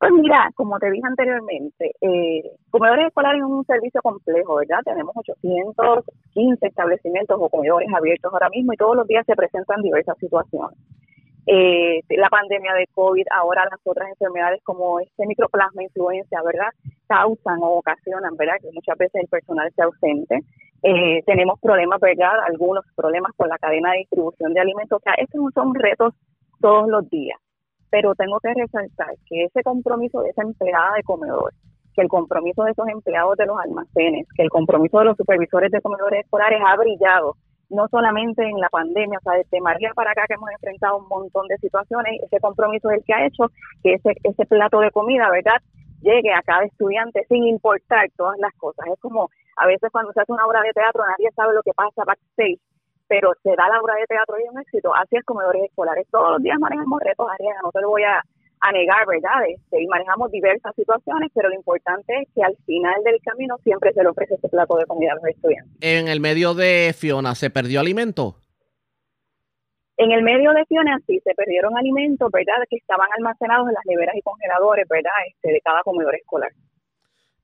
Pues 0.00 0.12
mira, 0.12 0.50
como 0.54 0.78
te 0.78 0.90
dije 0.90 1.06
anteriormente, 1.06 1.92
eh, 2.00 2.42
comedores 2.70 3.08
escolares 3.08 3.42
es 3.42 3.46
un 3.46 3.64
servicio 3.66 4.00
complejo, 4.00 4.56
¿verdad? 4.56 4.78
Tenemos 4.82 5.14
815 5.14 6.66
establecimientos 6.66 7.36
o 7.38 7.50
comedores 7.50 7.88
abiertos 7.94 8.32
ahora 8.32 8.48
mismo 8.48 8.72
y 8.72 8.76
todos 8.76 8.96
los 8.96 9.06
días 9.06 9.26
se 9.26 9.36
presentan 9.36 9.82
diversas 9.82 10.16
situaciones. 10.18 10.78
Eh, 11.46 12.00
la 12.16 12.30
pandemia 12.30 12.72
de 12.74 12.86
COVID, 12.94 13.24
ahora 13.36 13.66
las 13.70 13.80
otras 13.84 14.08
enfermedades 14.08 14.62
como 14.62 15.00
este 15.00 15.26
microplasma 15.26 15.82
influencia, 15.82 16.40
¿verdad? 16.42 16.68
Causan 17.06 17.58
o 17.62 17.78
ocasionan, 17.78 18.36
¿verdad? 18.36 18.54
Que 18.62 18.70
muchas 18.72 18.96
veces 18.96 19.22
el 19.22 19.28
personal 19.28 19.70
se 19.76 19.82
ausente. 19.82 20.40
Eh, 20.82 21.22
tenemos 21.26 21.60
problemas, 21.60 22.00
¿verdad? 22.00 22.32
Algunos 22.48 22.84
problemas 22.96 23.32
con 23.36 23.48
la 23.48 23.58
cadena 23.58 23.92
de 23.92 23.98
distribución 23.98 24.54
de 24.54 24.60
alimentos. 24.60 24.98
O 24.98 25.02
sea, 25.02 25.14
estos 25.14 25.52
son 25.54 25.74
retos 25.74 26.14
todos 26.60 26.88
los 26.88 27.08
días. 27.10 27.38
Pero 27.90 28.14
tengo 28.14 28.38
que 28.40 28.54
resaltar 28.54 29.14
que 29.26 29.44
ese 29.44 29.62
compromiso 29.62 30.22
de 30.22 30.30
esa 30.30 30.42
empleada 30.42 30.94
de 30.94 31.02
comedor, 31.02 31.52
que 31.94 32.02
el 32.02 32.08
compromiso 32.08 32.62
de 32.64 32.70
esos 32.70 32.88
empleados 32.88 33.36
de 33.36 33.46
los 33.46 33.58
almacenes, 33.58 34.26
que 34.36 34.42
el 34.42 34.50
compromiso 34.50 35.00
de 35.00 35.06
los 35.06 35.16
supervisores 35.16 35.70
de 35.72 35.80
comedores 35.80 36.24
escolares 36.24 36.60
ha 36.64 36.76
brillado, 36.76 37.34
no 37.68 37.86
solamente 37.88 38.42
en 38.42 38.58
la 38.58 38.68
pandemia, 38.68 39.18
o 39.18 39.22
sea, 39.22 39.34
desde 39.34 39.60
María 39.60 39.92
para 39.94 40.12
acá 40.12 40.24
que 40.26 40.34
hemos 40.34 40.50
enfrentado 40.50 40.98
un 40.98 41.08
montón 41.08 41.46
de 41.48 41.56
situaciones, 41.58 42.20
ese 42.22 42.40
compromiso 42.40 42.90
es 42.90 42.98
el 42.98 43.04
que 43.04 43.14
ha 43.14 43.26
hecho 43.26 43.46
que 43.82 43.94
ese, 43.94 44.14
ese 44.22 44.46
plato 44.46 44.80
de 44.80 44.90
comida, 44.90 45.30
¿verdad?, 45.30 45.60
llegue 46.00 46.32
a 46.32 46.42
cada 46.42 46.64
estudiante 46.64 47.24
sin 47.28 47.44
importar 47.44 48.08
todas 48.16 48.38
las 48.38 48.54
cosas. 48.54 48.86
Es 48.92 48.98
como 49.00 49.28
a 49.60 49.66
veces 49.66 49.90
cuando 49.92 50.12
se 50.12 50.20
hace 50.20 50.32
una 50.32 50.46
obra 50.46 50.62
de 50.62 50.72
teatro 50.72 51.04
nadie 51.04 51.28
sabe 51.36 51.54
lo 51.54 51.62
que 51.62 51.72
pasa 51.76 52.04
backstage, 52.06 52.58
pero 53.06 53.32
se 53.42 53.50
da 53.50 53.68
la 53.68 53.80
obra 53.80 53.94
de 53.96 54.06
teatro 54.06 54.36
y 54.38 54.44
es 54.44 54.50
un 54.50 54.60
éxito. 54.60 54.94
Así 54.96 55.16
es 55.16 55.24
comedores 55.24 55.64
escolares. 55.64 56.06
Todos 56.10 56.32
los 56.32 56.42
días 56.42 56.58
manejamos 56.58 57.00
retos, 57.04 57.26
Ariana, 57.28 57.60
no 57.62 57.70
te 57.70 57.80
lo 57.82 57.90
voy 57.90 58.04
a, 58.04 58.22
negar, 58.72 59.06
¿verdad? 59.06 59.48
Este, 59.48 59.82
y 59.82 59.86
manejamos 59.86 60.30
diversas 60.30 60.74
situaciones, 60.76 61.30
pero 61.34 61.48
lo 61.48 61.54
importante 61.54 62.12
es 62.22 62.28
que 62.34 62.42
al 62.42 62.56
final 62.66 63.02
del 63.04 63.18
camino 63.22 63.56
siempre 63.64 63.92
se 63.92 64.02
le 64.02 64.10
ofrece 64.10 64.34
ese 64.34 64.48
plato 64.48 64.76
de 64.76 64.84
comida 64.84 65.12
a 65.12 65.14
los 65.16 65.24
estudiantes. 65.24 65.76
En 65.80 66.08
el 66.08 66.20
medio 66.20 66.54
de 66.54 66.94
Fiona, 66.96 67.34
¿se 67.34 67.48
perdió 67.50 67.80
alimento? 67.80 68.36
En 69.96 70.12
el 70.12 70.22
medio 70.22 70.52
de 70.52 70.64
Fiona 70.66 70.98
sí 71.06 71.20
se 71.24 71.34
perdieron 71.34 71.76
alimentos, 71.76 72.30
¿verdad? 72.30 72.64
Que 72.68 72.76
estaban 72.76 73.08
almacenados 73.16 73.68
en 73.68 73.74
las 73.74 73.84
neveras 73.86 74.14
y 74.14 74.22
congeladores, 74.22 74.86
¿verdad? 74.88 75.12
Este, 75.26 75.52
de 75.52 75.60
cada 75.62 75.82
comedor 75.82 76.14
escolar. 76.14 76.50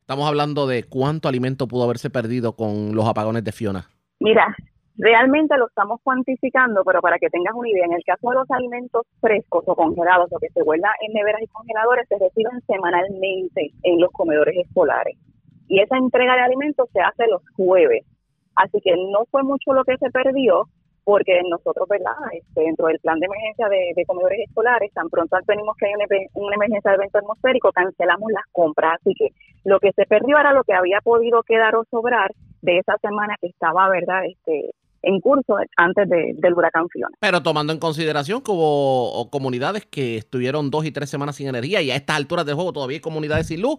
Estamos 0.06 0.28
hablando 0.28 0.68
de 0.68 0.84
cuánto 0.84 1.26
alimento 1.26 1.66
pudo 1.66 1.82
haberse 1.82 2.10
perdido 2.10 2.54
con 2.54 2.94
los 2.94 3.08
apagones 3.08 3.42
de 3.42 3.50
Fiona. 3.50 3.90
Mira, 4.20 4.54
realmente 4.96 5.58
lo 5.58 5.66
estamos 5.66 6.00
cuantificando, 6.00 6.84
pero 6.84 7.00
para 7.00 7.18
que 7.18 7.28
tengas 7.28 7.52
una 7.56 7.68
idea, 7.68 7.86
en 7.86 7.94
el 7.94 8.04
caso 8.04 8.30
de 8.30 8.36
los 8.36 8.48
alimentos 8.52 9.02
frescos 9.20 9.64
o 9.66 9.74
congelados, 9.74 10.30
lo 10.30 10.38
que 10.38 10.48
se 10.50 10.62
guarda 10.62 10.92
en 11.04 11.12
neveras 11.12 11.42
y 11.42 11.48
congeladores, 11.48 12.06
se 12.08 12.20
reciben 12.20 12.60
semanalmente 12.68 13.72
en 13.82 14.00
los 14.00 14.12
comedores 14.12 14.54
escolares. 14.64 15.18
Y 15.66 15.80
esa 15.80 15.96
entrega 15.96 16.36
de 16.36 16.42
alimentos 16.42 16.88
se 16.92 17.00
hace 17.00 17.26
los 17.26 17.42
jueves. 17.56 18.06
Así 18.54 18.78
que 18.84 18.94
no 19.10 19.24
fue 19.28 19.42
mucho 19.42 19.72
lo 19.72 19.82
que 19.82 19.96
se 19.98 20.08
perdió, 20.12 20.68
porque 21.06 21.40
nosotros, 21.48 21.88
¿verdad? 21.88 22.16
Este, 22.32 22.62
dentro 22.62 22.88
del 22.88 22.98
plan 22.98 23.20
de 23.20 23.26
emergencia 23.26 23.68
de, 23.68 24.04
comedores 24.06 24.40
escolares, 24.40 24.92
tan 24.92 25.08
pronto 25.08 25.36
tenemos 25.46 25.76
que 25.76 25.86
hay 25.86 25.92
una, 26.34 26.54
emergencia 26.56 26.90
de 26.90 26.96
evento 26.96 27.18
atmosférico, 27.18 27.70
cancelamos 27.70 28.32
las 28.32 28.42
compras. 28.50 28.98
Así 29.00 29.14
que 29.14 29.28
lo 29.62 29.78
que 29.78 29.92
se 29.92 30.04
perdió 30.06 30.36
era 30.36 30.52
lo 30.52 30.64
que 30.64 30.74
había 30.74 31.00
podido 31.00 31.44
quedar 31.44 31.76
o 31.76 31.84
sobrar 31.92 32.34
de 32.60 32.78
esa 32.78 32.96
semana 32.98 33.36
que 33.40 33.46
estaba, 33.46 33.88
¿verdad? 33.88 34.24
Este, 34.24 34.74
en 35.02 35.20
curso 35.20 35.58
antes 35.76 36.08
del 36.08 36.54
huracán 36.54 36.88
Fiona. 36.88 37.14
Pero 37.20 37.40
tomando 37.40 37.72
en 37.72 37.78
consideración 37.78 38.42
que 38.42 38.50
hubo 38.50 39.30
comunidades 39.30 39.86
que 39.86 40.16
estuvieron 40.16 40.72
dos 40.72 40.86
y 40.86 40.90
tres 40.90 41.08
semanas 41.08 41.36
sin 41.36 41.46
energía 41.46 41.82
y 41.82 41.92
a 41.92 41.94
estas 41.94 42.16
alturas 42.16 42.44
del 42.46 42.56
juego 42.56 42.72
todavía 42.72 42.96
hay 42.96 43.00
comunidades 43.00 43.46
sin 43.46 43.62
luz, 43.62 43.78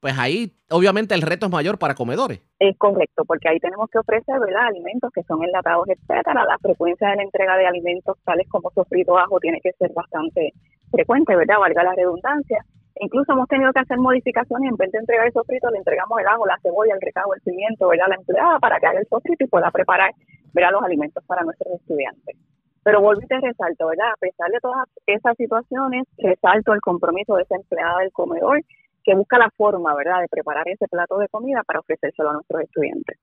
pues 0.00 0.14
ahí 0.18 0.52
obviamente 0.70 1.14
el 1.14 1.22
reto 1.22 1.46
es 1.46 1.52
mayor 1.52 1.78
para 1.78 1.94
comedores. 1.94 2.40
Es 2.58 2.76
correcto, 2.78 3.24
porque 3.24 3.48
ahí 3.48 3.58
tenemos 3.58 3.88
que 3.90 3.98
ofrecer 3.98 4.38
¿verdad? 4.38 4.66
alimentos 4.66 5.10
que 5.12 5.22
son 5.24 5.42
enlatados, 5.42 5.88
etcétera. 5.88 6.44
La 6.44 6.58
frecuencia 6.58 7.10
de 7.10 7.16
la 7.16 7.22
entrega 7.22 7.56
de 7.56 7.66
alimentos 7.66 8.16
tales 8.24 8.46
como 8.48 8.70
sofrito 8.70 9.18
ajo 9.18 9.40
tiene 9.40 9.60
que 9.60 9.72
ser 9.72 9.92
bastante 9.92 10.52
frecuente, 10.90 11.34
¿verdad? 11.34 11.58
Valga 11.58 11.82
la 11.82 11.94
redundancia. 11.94 12.64
Incluso 12.98 13.32
hemos 13.32 13.48
tenido 13.48 13.72
que 13.72 13.80
hacer 13.80 13.98
modificaciones, 13.98 14.70
en 14.70 14.76
vez 14.76 14.90
de 14.90 14.98
entregar 14.98 15.26
el 15.26 15.32
sofrito, 15.32 15.70
le 15.70 15.78
entregamos 15.78 16.18
el 16.18 16.26
ajo, 16.26 16.46
la 16.46 16.58
cebolla, 16.62 16.94
el 16.94 17.00
recado, 17.00 17.34
el 17.34 17.42
pimiento, 17.42 17.88
¿verdad? 17.88 18.06
La 18.08 18.14
empleada 18.14 18.58
para 18.58 18.80
que 18.80 18.86
haga 18.86 19.00
el 19.00 19.06
sofrito 19.06 19.44
y 19.44 19.48
pueda 19.48 19.70
preparar, 19.70 20.12
¿verdad? 20.54 20.70
Los 20.72 20.82
alimentos 20.82 21.22
para 21.26 21.42
nuestros 21.42 21.74
estudiantes. 21.74 22.36
Pero 22.82 23.02
vuelvo 23.02 23.20
y 23.20 23.26
resalto, 23.26 23.88
¿verdad? 23.88 24.12
A 24.12 24.16
pesar 24.18 24.48
de 24.50 24.60
todas 24.60 24.88
esas 25.06 25.36
situaciones, 25.36 26.04
resalto 26.16 26.72
el 26.72 26.80
compromiso 26.80 27.34
de 27.34 27.42
esa 27.42 27.56
empleada 27.56 27.98
del 27.98 28.12
comedor 28.12 28.62
que 29.06 29.14
busca 29.14 29.38
la 29.38 29.48
forma, 29.56 29.94
¿verdad?, 29.94 30.20
de 30.20 30.28
preparar 30.28 30.68
ese 30.68 30.88
plato 30.88 31.16
de 31.18 31.28
comida 31.28 31.62
para 31.64 31.78
ofrecérselo 31.78 32.30
a 32.30 32.32
nuestros 32.34 32.62
estudiantes. 32.62 33.16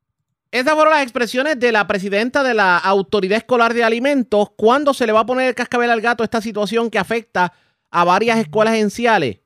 Esas 0.49 0.73
fueron 0.75 0.93
las 0.93 1.03
expresiones 1.03 1.59
de 1.59 1.71
la 1.71 1.85
presidenta 1.87 2.41
de 2.41 2.53
la 2.53 2.77
Autoridad 2.77 3.37
Escolar 3.37 3.73
de 3.73 3.83
Alimentos. 3.83 4.51
¿Cuándo 4.55 4.93
se 4.93 5.05
le 5.05 5.11
va 5.11 5.21
a 5.21 5.25
poner 5.25 5.49
el 5.49 5.55
cascabel 5.55 5.91
al 5.91 5.99
gato 5.99 6.23
esta 6.23 6.41
situación 6.41 6.89
que 6.89 6.99
afecta 6.99 7.53
a 7.91 8.03
varias 8.05 8.37
escuelas 8.37 8.75
esenciales 8.75 9.39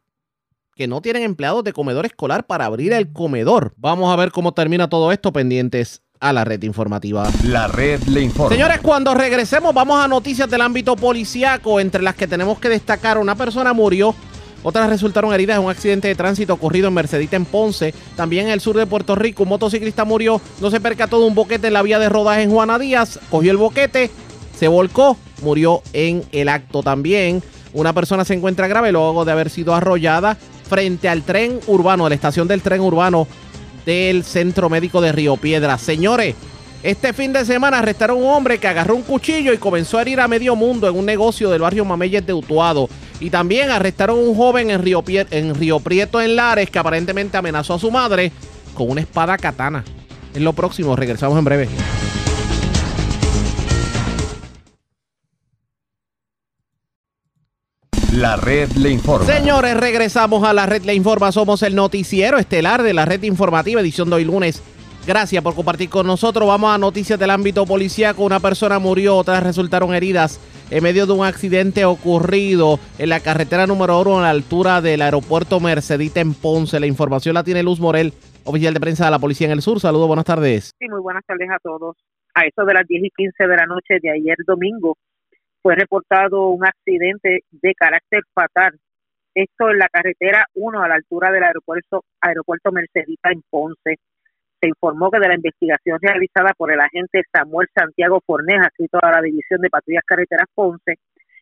que 0.75 0.87
no 0.87 1.01
tienen 1.01 1.23
empleados 1.23 1.63
de 1.63 1.73
comedor 1.73 2.05
escolar 2.05 2.45
para 2.45 2.65
abrir 2.65 2.93
el 2.93 3.11
comedor? 3.13 3.73
Vamos 3.77 4.13
a 4.13 4.17
ver 4.17 4.31
cómo 4.31 4.53
termina 4.53 4.89
todo 4.89 5.11
esto 5.11 5.31
pendientes 5.33 6.03
a 6.19 6.33
la 6.33 6.43
red 6.43 6.61
informativa. 6.63 7.27
La 7.45 7.67
red 7.67 8.01
le 8.03 8.21
informa. 8.21 8.53
Señores, 8.53 8.79
cuando 8.81 9.13
regresemos 9.13 9.73
vamos 9.73 10.03
a 10.03 10.07
noticias 10.07 10.49
del 10.49 10.61
ámbito 10.61 10.95
policiaco, 10.97 11.79
entre 11.79 12.01
las 12.03 12.15
que 12.15 12.27
tenemos 12.27 12.59
que 12.59 12.69
destacar, 12.69 13.17
una 13.17 13.35
persona 13.35 13.71
murió 13.71 14.13
otras 14.63 14.89
resultaron 14.89 15.33
heridas 15.33 15.57
en 15.57 15.63
un 15.63 15.71
accidente 15.71 16.07
de 16.07 16.15
tránsito 16.15 16.53
ocurrido 16.53 16.87
en 16.87 16.93
Mercedita, 16.93 17.35
en 17.35 17.45
Ponce. 17.45 17.93
También 18.15 18.47
en 18.47 18.53
el 18.53 18.61
sur 18.61 18.75
de 18.75 18.85
Puerto 18.85 19.15
Rico, 19.15 19.43
un 19.43 19.49
motociclista 19.49 20.05
murió. 20.05 20.41
No 20.59 20.71
se 20.71 20.79
percató 20.79 21.19
de 21.19 21.27
un 21.27 21.35
boquete 21.35 21.67
en 21.67 21.73
la 21.73 21.83
vía 21.83 21.99
de 21.99 22.09
rodaje 22.09 22.43
en 22.43 22.51
Juana 22.51 22.79
Díaz. 22.79 23.19
Cogió 23.29 23.51
el 23.51 23.57
boquete, 23.57 24.09
se 24.57 24.67
volcó, 24.67 25.17
murió 25.41 25.81
en 25.93 26.23
el 26.31 26.49
acto 26.49 26.83
también. 26.83 27.43
Una 27.73 27.93
persona 27.93 28.25
se 28.25 28.33
encuentra 28.33 28.67
grave 28.67 28.91
luego 28.91 29.23
de 29.23 29.31
haber 29.31 29.49
sido 29.49 29.75
arrollada 29.75 30.37
frente 30.67 31.07
al 31.09 31.23
tren 31.23 31.59
urbano, 31.67 32.05
a 32.05 32.09
la 32.09 32.15
estación 32.15 32.47
del 32.47 32.61
tren 32.61 32.81
urbano 32.81 33.27
del 33.85 34.23
Centro 34.23 34.69
Médico 34.69 34.99
de 34.99 35.11
Río 35.11 35.37
Piedra. 35.37 35.77
Señores, 35.77 36.35
este 36.83 37.11
fin 37.11 37.33
de 37.33 37.43
semana 37.43 37.79
arrestaron 37.79 38.17
a 38.17 38.21
un 38.21 38.29
hombre 38.29 38.59
que 38.59 38.67
agarró 38.67 38.95
un 38.95 39.01
cuchillo 39.01 39.51
y 39.51 39.57
comenzó 39.57 39.97
a 39.97 40.03
herir 40.03 40.19
a 40.19 40.27
medio 40.27 40.55
mundo 40.55 40.87
en 40.87 40.95
un 40.95 41.05
negocio 41.05 41.49
del 41.49 41.61
barrio 41.61 41.85
Mameyes 41.85 42.25
de 42.25 42.33
Utuado. 42.33 42.87
Y 43.19 43.31
también 43.31 43.71
arrestaron 43.71 44.19
a 44.19 44.21
un 44.21 44.35
joven 44.35 44.69
en 44.69 44.81
Río, 44.83 45.03
en 45.07 45.55
Río 45.55 45.79
Prieto, 45.79 46.21
en 46.21 46.35
Lares, 46.35 46.69
que 46.69 46.77
aparentemente 46.77 47.35
amenazó 47.35 47.73
a 47.73 47.79
su 47.79 47.89
madre 47.89 48.31
con 48.75 48.91
una 48.91 49.01
espada 49.01 49.37
katana. 49.37 49.83
En 50.35 50.43
lo 50.43 50.53
próximo, 50.53 50.95
regresamos 50.95 51.37
en 51.39 51.45
breve. 51.45 51.67
La 58.13 58.35
red 58.35 58.71
le 58.71 58.89
informa. 58.89 59.25
Señores, 59.27 59.75
regresamos 59.77 60.43
a 60.43 60.53
la 60.53 60.65
red 60.65 60.83
le 60.83 60.93
informa. 60.93 61.31
Somos 61.31 61.61
el 61.63 61.75
noticiero 61.75 62.37
estelar 62.37 62.81
de 62.81 62.93
la 62.93 63.05
red 63.05 63.21
informativa, 63.23 63.81
edición 63.81 64.09
de 64.09 64.15
hoy 64.15 64.25
lunes. 64.25 64.61
Gracias 65.07 65.41
por 65.41 65.55
compartir 65.55 65.89
con 65.89 66.05
nosotros. 66.05 66.45
Vamos 66.45 66.75
a 66.75 66.77
noticias 66.77 67.17
del 67.17 67.29
ámbito 67.29 67.65
policíaco. 67.65 68.25
Una 68.25 68.41
persona 68.41 68.77
murió, 68.77 69.15
otras 69.15 69.41
resultaron 69.41 69.95
heridas 69.95 70.37
en 70.69 70.83
medio 70.83 71.05
de 71.05 71.13
un 71.13 71.25
accidente 71.25 71.85
ocurrido 71.85 72.77
en 72.99 73.07
la 73.07 73.21
carretera 73.21 73.65
número 73.65 74.01
1 74.01 74.19
a 74.19 74.23
la 74.23 74.29
altura 74.31 74.81
del 74.81 75.01
aeropuerto 75.01 75.61
Mercedita 75.61 76.19
en 76.19 76.33
Ponce. 76.33 76.81
La 76.81 76.87
información 76.87 77.35
la 77.35 77.45
tiene 77.45 77.63
Luz 77.63 77.79
Morel, 77.79 78.11
oficial 78.43 78.73
de 78.73 78.81
prensa 78.81 79.05
de 79.05 79.11
la 79.11 79.19
Policía 79.19 79.47
en 79.47 79.53
el 79.53 79.61
Sur. 79.61 79.79
Saludos, 79.79 80.07
buenas 80.07 80.25
tardes. 80.25 80.75
Sí, 80.77 80.89
muy 80.89 80.99
buenas 80.99 81.23
tardes 81.25 81.49
a 81.51 81.59
todos. 81.59 81.95
A 82.33 82.41
eso 82.41 82.65
de 82.65 82.73
las 82.73 82.85
10 82.85 83.05
y 83.05 83.09
15 83.11 83.47
de 83.47 83.55
la 83.55 83.65
noche 83.65 83.99
de 84.01 84.11
ayer 84.11 84.35
domingo 84.45 84.97
fue 85.61 85.75
reportado 85.75 86.49
un 86.49 86.65
accidente 86.65 87.45
de 87.49 87.73
carácter 87.75 88.23
fatal. 88.33 88.77
Esto 89.33 89.69
en 89.69 89.77
la 89.77 89.87
carretera 89.87 90.47
1 90.55 90.83
a 90.83 90.89
la 90.89 90.95
altura 90.95 91.31
del 91.31 91.43
aeropuerto, 91.43 92.03
aeropuerto 92.19 92.73
Mercedita 92.73 93.31
en 93.31 93.41
Ponce 93.49 93.99
se 94.59 94.67
informó 94.67 95.11
que 95.11 95.19
de 95.19 95.27
la 95.27 95.35
investigación 95.35 95.99
realizada 96.01 96.53
por 96.57 96.71
el 96.71 96.79
agente 96.79 97.21
Samuel 97.31 97.67
Santiago 97.73 98.21
Forneja, 98.25 98.67
escrito 98.67 98.97
a 99.01 99.11
la 99.11 99.21
División 99.21 99.61
de 99.61 99.69
Patrullas 99.69 100.03
Carreteras 100.05 100.47
Ponce, 100.53 100.95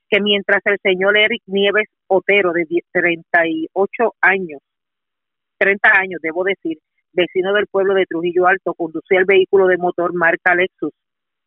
que 0.10 0.22
mientras 0.22 0.62
el 0.66 0.78
señor 0.84 1.18
Eric 1.18 1.42
Nieves 1.48 1.88
Otero, 2.08 2.52
de 2.52 2.66
38 2.92 4.14
años, 4.22 4.60
30 5.58 5.90
años, 5.98 6.20
debo 6.22 6.44
decir, 6.44 6.78
vecino 7.14 7.54
del 7.54 7.68
pueblo 7.68 7.94
de 7.94 8.06
Trujillo 8.06 8.48
Alto, 8.48 8.74
conducía 8.74 9.20
el 9.20 9.26
vehículo 9.26 9.68
de 9.68 9.78
motor 9.78 10.14
marca 10.14 10.54
Lexus, 10.54 10.92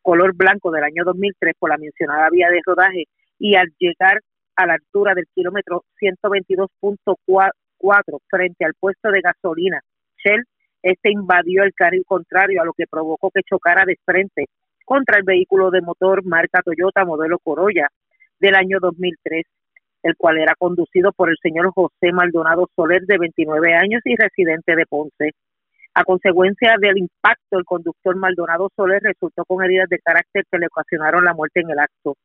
color 0.01 0.33
blanco 0.35 0.71
del 0.71 0.83
año 0.83 1.03
2003 1.05 1.53
por 1.59 1.69
la 1.69 1.77
mencionada 1.77 2.27
vía 2.31 2.49
de 2.49 2.61
rodaje 2.65 3.03
y 3.37 3.55
al 3.55 3.71
llegar 3.77 4.21
a 4.55 4.65
la 4.65 4.73
altura 4.73 5.13
del 5.13 5.27
kilómetro 5.33 5.83
122.4 6.01 8.19
frente 8.27 8.65
al 8.65 8.73
puesto 8.79 9.11
de 9.11 9.21
gasolina 9.21 9.79
Shell 10.17 10.43
este 10.81 11.11
invadió 11.11 11.63
el 11.63 11.73
carril 11.73 12.03
contrario, 12.05 12.61
a 12.61 12.65
lo 12.65 12.73
que 12.73 12.87
provocó 12.87 13.31
que 13.31 13.41
chocara 13.43 13.83
de 13.85 13.97
frente 14.05 14.45
contra 14.85 15.17
el 15.17 15.23
vehículo 15.23 15.69
de 15.71 15.81
motor 15.81 16.25
marca 16.25 16.61
Toyota 16.63 17.05
modelo 17.05 17.37
Corolla 17.39 17.87
del 18.39 18.55
año 18.55 18.79
2003, 18.81 19.45
el 20.03 20.15
cual 20.15 20.39
era 20.39 20.55
conducido 20.57 21.11
por 21.11 21.29
el 21.29 21.37
señor 21.41 21.71
José 21.73 22.11
Maldonado 22.11 22.67
Soler, 22.75 23.01
de 23.03 23.17
29 23.17 23.73
años 23.75 24.01
y 24.05 24.15
residente 24.15 24.75
de 24.75 24.85
Ponce. 24.85 25.31
A 25.93 26.03
consecuencia 26.03 26.75
del 26.79 26.97
impacto, 26.97 27.57
el 27.57 27.65
conductor 27.65 28.15
Maldonado 28.15 28.69
Soler 28.75 29.01
resultó 29.03 29.43
con 29.45 29.63
heridas 29.63 29.89
de 29.89 29.99
carácter 29.99 30.45
que 30.49 30.57
le 30.57 30.67
ocasionaron 30.67 31.23
la 31.25 31.33
muerte 31.33 31.59
en 31.59 31.71
el 31.71 31.79
acto. 31.79 32.15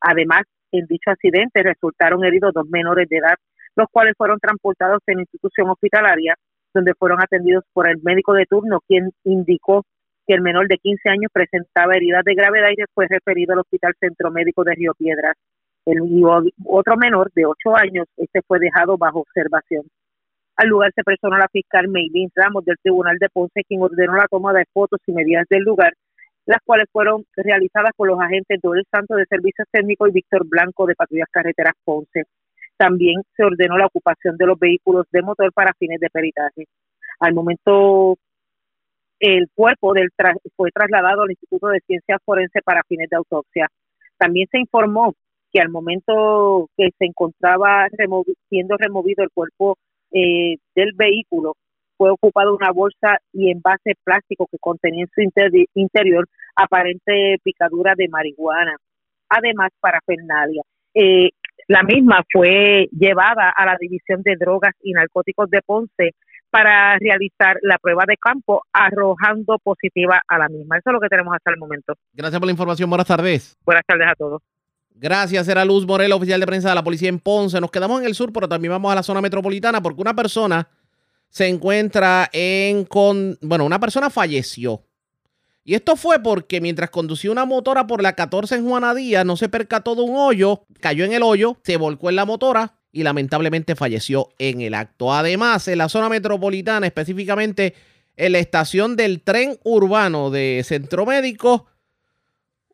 Además, 0.00 0.42
en 0.72 0.86
dicho 0.86 1.10
accidente 1.10 1.62
resultaron 1.62 2.24
heridos 2.24 2.54
dos 2.54 2.68
menores 2.68 3.08
de 3.08 3.18
edad, 3.18 3.36
los 3.76 3.88
cuales 3.90 4.14
fueron 4.16 4.38
transportados 4.38 5.02
en 5.06 5.20
institución 5.20 5.68
hospitalaria 5.68 6.34
donde 6.78 6.94
fueron 6.94 7.20
atendidos 7.20 7.64
por 7.72 7.88
el 7.88 8.00
médico 8.02 8.32
de 8.34 8.46
turno, 8.46 8.78
quien 8.86 9.10
indicó 9.24 9.84
que 10.26 10.34
el 10.34 10.42
menor 10.42 10.68
de 10.68 10.78
15 10.78 11.08
años 11.08 11.30
presentaba 11.32 11.96
heridas 11.96 12.22
de 12.24 12.34
gravedad 12.34 12.68
y 12.70 12.82
fue 12.94 13.06
referido 13.08 13.54
al 13.54 13.60
Hospital 13.60 13.94
Centro 13.98 14.30
Médico 14.30 14.62
de 14.62 14.74
Río 14.74 14.92
Piedras. 14.94 15.34
El 15.84 16.00
otro 16.66 16.96
menor 16.96 17.32
de 17.34 17.46
8 17.46 17.76
años, 17.76 18.06
este 18.16 18.42
fue 18.46 18.60
dejado 18.60 18.96
bajo 18.96 19.20
observación. 19.20 19.82
Al 20.56 20.68
lugar 20.68 20.92
se 20.94 21.02
personó 21.02 21.36
la 21.36 21.48
fiscal 21.50 21.88
Maylin 21.88 22.30
Ramos 22.34 22.64
del 22.64 22.76
Tribunal 22.80 23.16
de 23.18 23.28
Ponce, 23.28 23.64
quien 23.66 23.82
ordenó 23.82 24.14
la 24.14 24.28
toma 24.30 24.52
de 24.52 24.64
fotos 24.72 25.00
y 25.06 25.12
medidas 25.12 25.46
del 25.48 25.62
lugar, 25.62 25.94
las 26.46 26.58
cuales 26.64 26.86
fueron 26.92 27.24
realizadas 27.34 27.92
por 27.96 28.08
los 28.08 28.20
agentes 28.20 28.60
Doel 28.62 28.84
Santo 28.90 29.16
de 29.16 29.24
Servicios 29.26 29.66
Técnicos 29.72 30.10
y 30.10 30.12
Víctor 30.12 30.46
Blanco 30.46 30.86
de 30.86 30.94
Patrullas 30.94 31.28
Carreteras 31.32 31.74
Ponce. 31.84 32.24
También 32.78 33.20
se 33.36 33.44
ordenó 33.44 33.76
la 33.76 33.86
ocupación 33.86 34.36
de 34.36 34.46
los 34.46 34.58
vehículos 34.58 35.04
de 35.10 35.22
motor 35.22 35.52
para 35.52 35.74
fines 35.78 36.00
de 36.00 36.08
peritaje. 36.08 36.66
Al 37.20 37.34
momento, 37.34 38.16
el 39.18 39.48
cuerpo 39.54 39.92
del 39.92 40.10
fue 40.56 40.70
trasladado 40.70 41.22
al 41.22 41.30
Instituto 41.30 41.66
de 41.68 41.80
Ciencias 41.80 42.20
Forenses 42.24 42.62
para 42.64 42.84
fines 42.88 43.10
de 43.10 43.16
autopsia. 43.16 43.68
También 44.16 44.46
se 44.50 44.58
informó 44.58 45.14
que 45.52 45.60
al 45.60 45.70
momento 45.70 46.68
que 46.76 46.90
se 46.98 47.06
encontraba 47.06 47.88
siendo 48.48 48.76
removido 48.76 49.24
el 49.24 49.30
cuerpo 49.30 49.76
eh, 50.12 50.56
del 50.74 50.92
vehículo, 50.94 51.54
fue 51.96 52.10
ocupada 52.10 52.52
una 52.52 52.70
bolsa 52.70 53.18
y 53.32 53.50
envase 53.50 53.94
plástico 54.04 54.46
que 54.50 54.58
contenía 54.58 55.04
en 55.04 55.08
su 55.08 55.68
interior 55.74 56.28
aparente 56.54 57.38
picadura 57.42 57.94
de 57.96 58.08
marihuana, 58.08 58.76
además 59.28 59.70
para 59.80 60.00
Eh, 60.94 61.30
la 61.68 61.82
misma 61.82 62.24
fue 62.32 62.88
llevada 62.98 63.52
a 63.54 63.66
la 63.66 63.76
División 63.78 64.22
de 64.22 64.36
Drogas 64.36 64.74
y 64.82 64.92
Narcóticos 64.92 65.50
de 65.50 65.60
Ponce 65.62 66.14
para 66.50 66.98
realizar 66.98 67.58
la 67.62 67.78
prueba 67.78 68.04
de 68.06 68.16
campo 68.16 68.62
arrojando 68.72 69.58
positiva 69.58 70.22
a 70.26 70.38
la 70.38 70.48
misma. 70.48 70.78
Eso 70.78 70.90
es 70.90 70.94
lo 70.94 71.00
que 71.00 71.08
tenemos 71.08 71.34
hasta 71.34 71.50
el 71.50 71.58
momento. 71.58 71.92
Gracias 72.14 72.40
por 72.40 72.46
la 72.46 72.52
información. 72.52 72.88
Buenas 72.88 73.06
tardes. 73.06 73.58
Buenas 73.66 73.84
tardes 73.86 74.08
a 74.08 74.14
todos. 74.14 74.42
Gracias, 74.94 75.46
era 75.46 75.64
Luz 75.64 75.86
Morel, 75.86 76.10
oficial 76.10 76.40
de 76.40 76.46
prensa 76.46 76.70
de 76.70 76.74
la 76.74 76.82
policía 76.82 77.10
en 77.10 77.20
Ponce. 77.20 77.60
Nos 77.60 77.70
quedamos 77.70 78.00
en 78.00 78.06
el 78.06 78.14
sur, 78.14 78.32
pero 78.32 78.48
también 78.48 78.72
vamos 78.72 78.90
a 78.90 78.96
la 78.96 79.02
zona 79.02 79.20
metropolitana 79.20 79.80
porque 79.80 80.00
una 80.00 80.14
persona 80.14 80.66
se 81.28 81.46
encuentra 81.46 82.30
en 82.32 82.86
con, 82.86 83.36
bueno, 83.42 83.66
una 83.66 83.78
persona 83.78 84.08
falleció 84.08 84.82
y 85.68 85.74
esto 85.74 85.96
fue 85.96 86.18
porque 86.22 86.62
mientras 86.62 86.88
conducía 86.88 87.30
una 87.30 87.44
motora 87.44 87.86
por 87.86 88.02
la 88.02 88.14
14 88.14 88.54
en 88.54 88.66
Juana 88.66 88.94
Díaz, 88.94 89.26
no 89.26 89.36
se 89.36 89.50
percató 89.50 89.94
de 89.94 90.00
un 90.00 90.16
hoyo, 90.16 90.62
cayó 90.80 91.04
en 91.04 91.12
el 91.12 91.22
hoyo, 91.22 91.58
se 91.62 91.76
volcó 91.76 92.08
en 92.08 92.16
la 92.16 92.24
motora 92.24 92.78
y 92.90 93.02
lamentablemente 93.02 93.76
falleció 93.76 94.30
en 94.38 94.62
el 94.62 94.72
acto. 94.72 95.12
Además, 95.12 95.68
en 95.68 95.76
la 95.76 95.90
zona 95.90 96.08
metropolitana, 96.08 96.86
específicamente 96.86 97.74
en 98.16 98.32
la 98.32 98.38
estación 98.38 98.96
del 98.96 99.20
tren 99.20 99.58
urbano 99.62 100.30
de 100.30 100.62
Centro 100.64 101.04
Médico, 101.04 101.66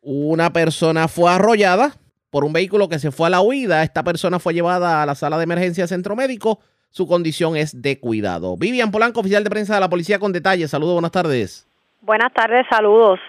una 0.01 0.53
persona 0.53 1.09
fue 1.09 1.29
arrollada 1.29 1.97
por 2.29 2.45
un 2.45 2.53
vehículo 2.53 2.87
que 2.87 2.99
se 2.99 3.11
fue 3.11 3.27
a 3.27 3.31
la 3.31 3.41
huida. 3.41 3.83
Esta 3.83 4.05
persona 4.05 4.39
fue 4.39 4.53
llevada 4.53 5.03
a 5.03 5.05
la 5.05 5.15
sala 5.15 5.35
de 5.37 5.43
emergencia 5.43 5.83
de 5.83 5.89
Centro 5.89 6.15
Médico. 6.15 6.61
Su 6.91 7.07
condición 7.07 7.57
es 7.57 7.81
de 7.81 7.99
cuidado. 7.99 8.55
Vivian 8.55 8.91
Polanco, 8.91 9.19
oficial 9.19 9.43
de 9.43 9.49
prensa 9.49 9.73
de 9.73 9.81
la 9.81 9.89
policía 9.89 10.17
con 10.17 10.31
detalles. 10.31 10.71
Saludos, 10.71 10.93
buenas 10.93 11.11
tardes. 11.11 11.67
Buenas 12.05 12.31
tardes, 12.33 12.67
saludos. 12.69 13.19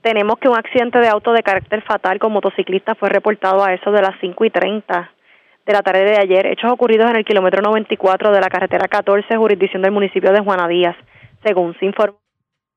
Tenemos 0.00 0.38
que 0.38 0.48
un 0.48 0.56
accidente 0.56 0.98
de 0.98 1.08
auto 1.08 1.30
de 1.34 1.42
carácter 1.42 1.82
fatal 1.82 2.18
con 2.18 2.32
motociclista 2.32 2.94
fue 2.94 3.10
reportado 3.10 3.62
a 3.62 3.74
eso 3.74 3.92
de 3.92 4.00
las 4.00 4.18
5 4.22 4.46
y 4.46 4.50
30 4.50 5.10
de 5.66 5.72
la 5.74 5.82
tarde 5.82 6.04
de 6.04 6.16
ayer. 6.16 6.46
Hechos 6.46 6.72
ocurridos 6.72 7.10
en 7.10 7.16
el 7.16 7.26
kilómetro 7.26 7.60
94 7.60 8.32
de 8.32 8.40
la 8.40 8.48
carretera 8.48 8.88
14, 8.88 9.36
jurisdicción 9.36 9.82
del 9.82 9.92
municipio 9.92 10.32
de 10.32 10.40
Juana 10.40 10.66
Díaz. 10.66 10.96
Según 11.44 11.78
se 11.78 11.84
informó, 11.84 12.16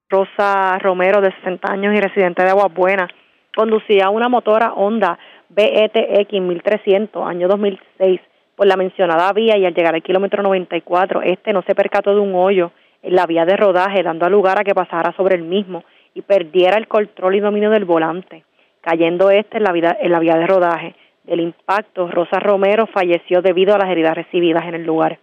Rosa 0.10 0.78
Romero, 0.80 1.22
de 1.22 1.32
60 1.36 1.72
años 1.72 1.96
y 1.96 2.02
residente 2.02 2.44
de 2.44 2.50
Aguas 2.50 2.74
Buenas, 2.74 3.10
conducía 3.56 4.10
una 4.10 4.28
motora 4.28 4.74
Honda 4.74 5.18
BETX 5.48 6.42
1300, 6.42 7.26
año 7.26 7.48
2006 7.48 8.20
por 8.58 8.68
la 8.68 8.76
mencionada 8.76 9.32
vía 9.32 9.58
y 9.58 9.66
al 9.66 9.74
llegar 9.74 9.96
al 9.96 10.04
kilómetro 10.04 10.44
94, 10.44 11.22
este 11.22 11.54
no 11.54 11.62
se 11.62 11.74
percató 11.74 12.14
de 12.14 12.20
un 12.20 12.36
hoyo 12.36 12.74
la 13.04 13.26
vía 13.26 13.46
de 13.46 13.58
rodaje, 13.58 14.04
dando 14.04 14.30
lugar 14.30 14.60
a 14.60 14.64
que 14.64 14.76
pasara 14.76 15.14
sobre 15.16 15.36
el 15.36 15.44
mismo 15.44 15.84
y 16.14 16.22
perdiera 16.22 16.78
el 16.78 16.88
control 16.88 17.36
y 17.36 17.40
dominio 17.40 17.70
del 17.70 17.86
volante, 17.86 18.44
cayendo 18.82 19.30
este 19.30 19.58
en 19.58 19.64
la, 19.64 19.72
vida, 19.72 19.98
en 20.00 20.12
la 20.12 20.20
vía 20.20 20.36
de 20.36 20.48
rodaje. 20.48 20.96
Del 21.24 21.40
impacto, 21.40 22.08
Rosa 22.08 22.40
Romero 22.40 22.88
falleció 22.88 23.42
debido 23.42 23.76
a 23.76 23.78
las 23.78 23.90
heridas 23.90 24.16
recibidas 24.16 24.66
en 24.66 24.76
el 24.76 24.84
lugar. 24.84 25.20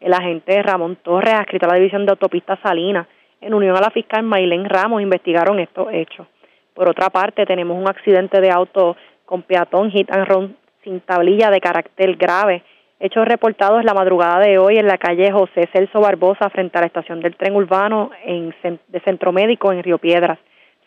El 0.00 0.12
agente 0.12 0.62
Ramón 0.62 0.96
Torres, 1.02 1.34
adscrito 1.34 1.66
a 1.66 1.70
la 1.70 1.78
División 1.78 2.06
de 2.06 2.12
Autopistas 2.12 2.58
Salinas, 2.62 3.06
en 3.40 3.54
unión 3.54 3.76
a 3.76 3.80
la 3.80 3.90
fiscal 3.90 4.22
Maylén 4.22 4.68
Ramos, 4.68 5.02
investigaron 5.02 5.58
estos 5.58 5.88
hechos. 5.92 6.26
Por 6.74 6.88
otra 6.88 7.10
parte, 7.10 7.46
tenemos 7.46 7.76
un 7.76 7.88
accidente 7.88 8.40
de 8.40 8.50
auto 8.50 8.96
con 9.24 9.42
peatón 9.42 9.90
hit 9.90 10.10
and 10.12 10.26
run 10.26 10.56
sin 10.84 11.00
tablilla 11.00 11.50
de 11.50 11.60
carácter 11.60 12.16
grave, 12.16 12.62
hechos 13.00 13.26
reportados 13.26 13.84
la 13.84 13.94
madrugada 13.94 14.40
de 14.40 14.58
hoy 14.58 14.76
en 14.76 14.86
la 14.86 14.98
calle 14.98 15.30
José 15.30 15.68
Celso 15.72 16.00
Barbosa 16.00 16.50
frente 16.50 16.78
a 16.78 16.80
la 16.80 16.88
estación 16.88 17.20
del 17.20 17.36
tren 17.36 17.54
urbano 17.54 18.10
en, 18.24 18.54
de 18.62 19.00
Centro 19.00 19.32
Médico 19.32 19.72
en 19.72 19.82
Río 19.82 19.98
Piedras. 19.98 20.38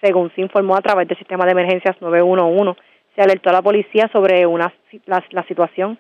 Según 0.02 0.32
se 0.36 0.42
informó 0.42 0.76
a 0.76 0.82
través 0.82 1.08
del 1.08 1.18
sistema 1.18 1.46
de 1.46 1.52
emergencias 1.52 1.96
911, 2.02 2.80
se 3.16 3.22
alertó 3.22 3.50
a 3.50 3.54
la 3.54 3.62
policía 3.62 4.10
sobre 4.12 4.46
una, 4.46 4.74
la, 5.06 5.44
situación. 5.48 5.98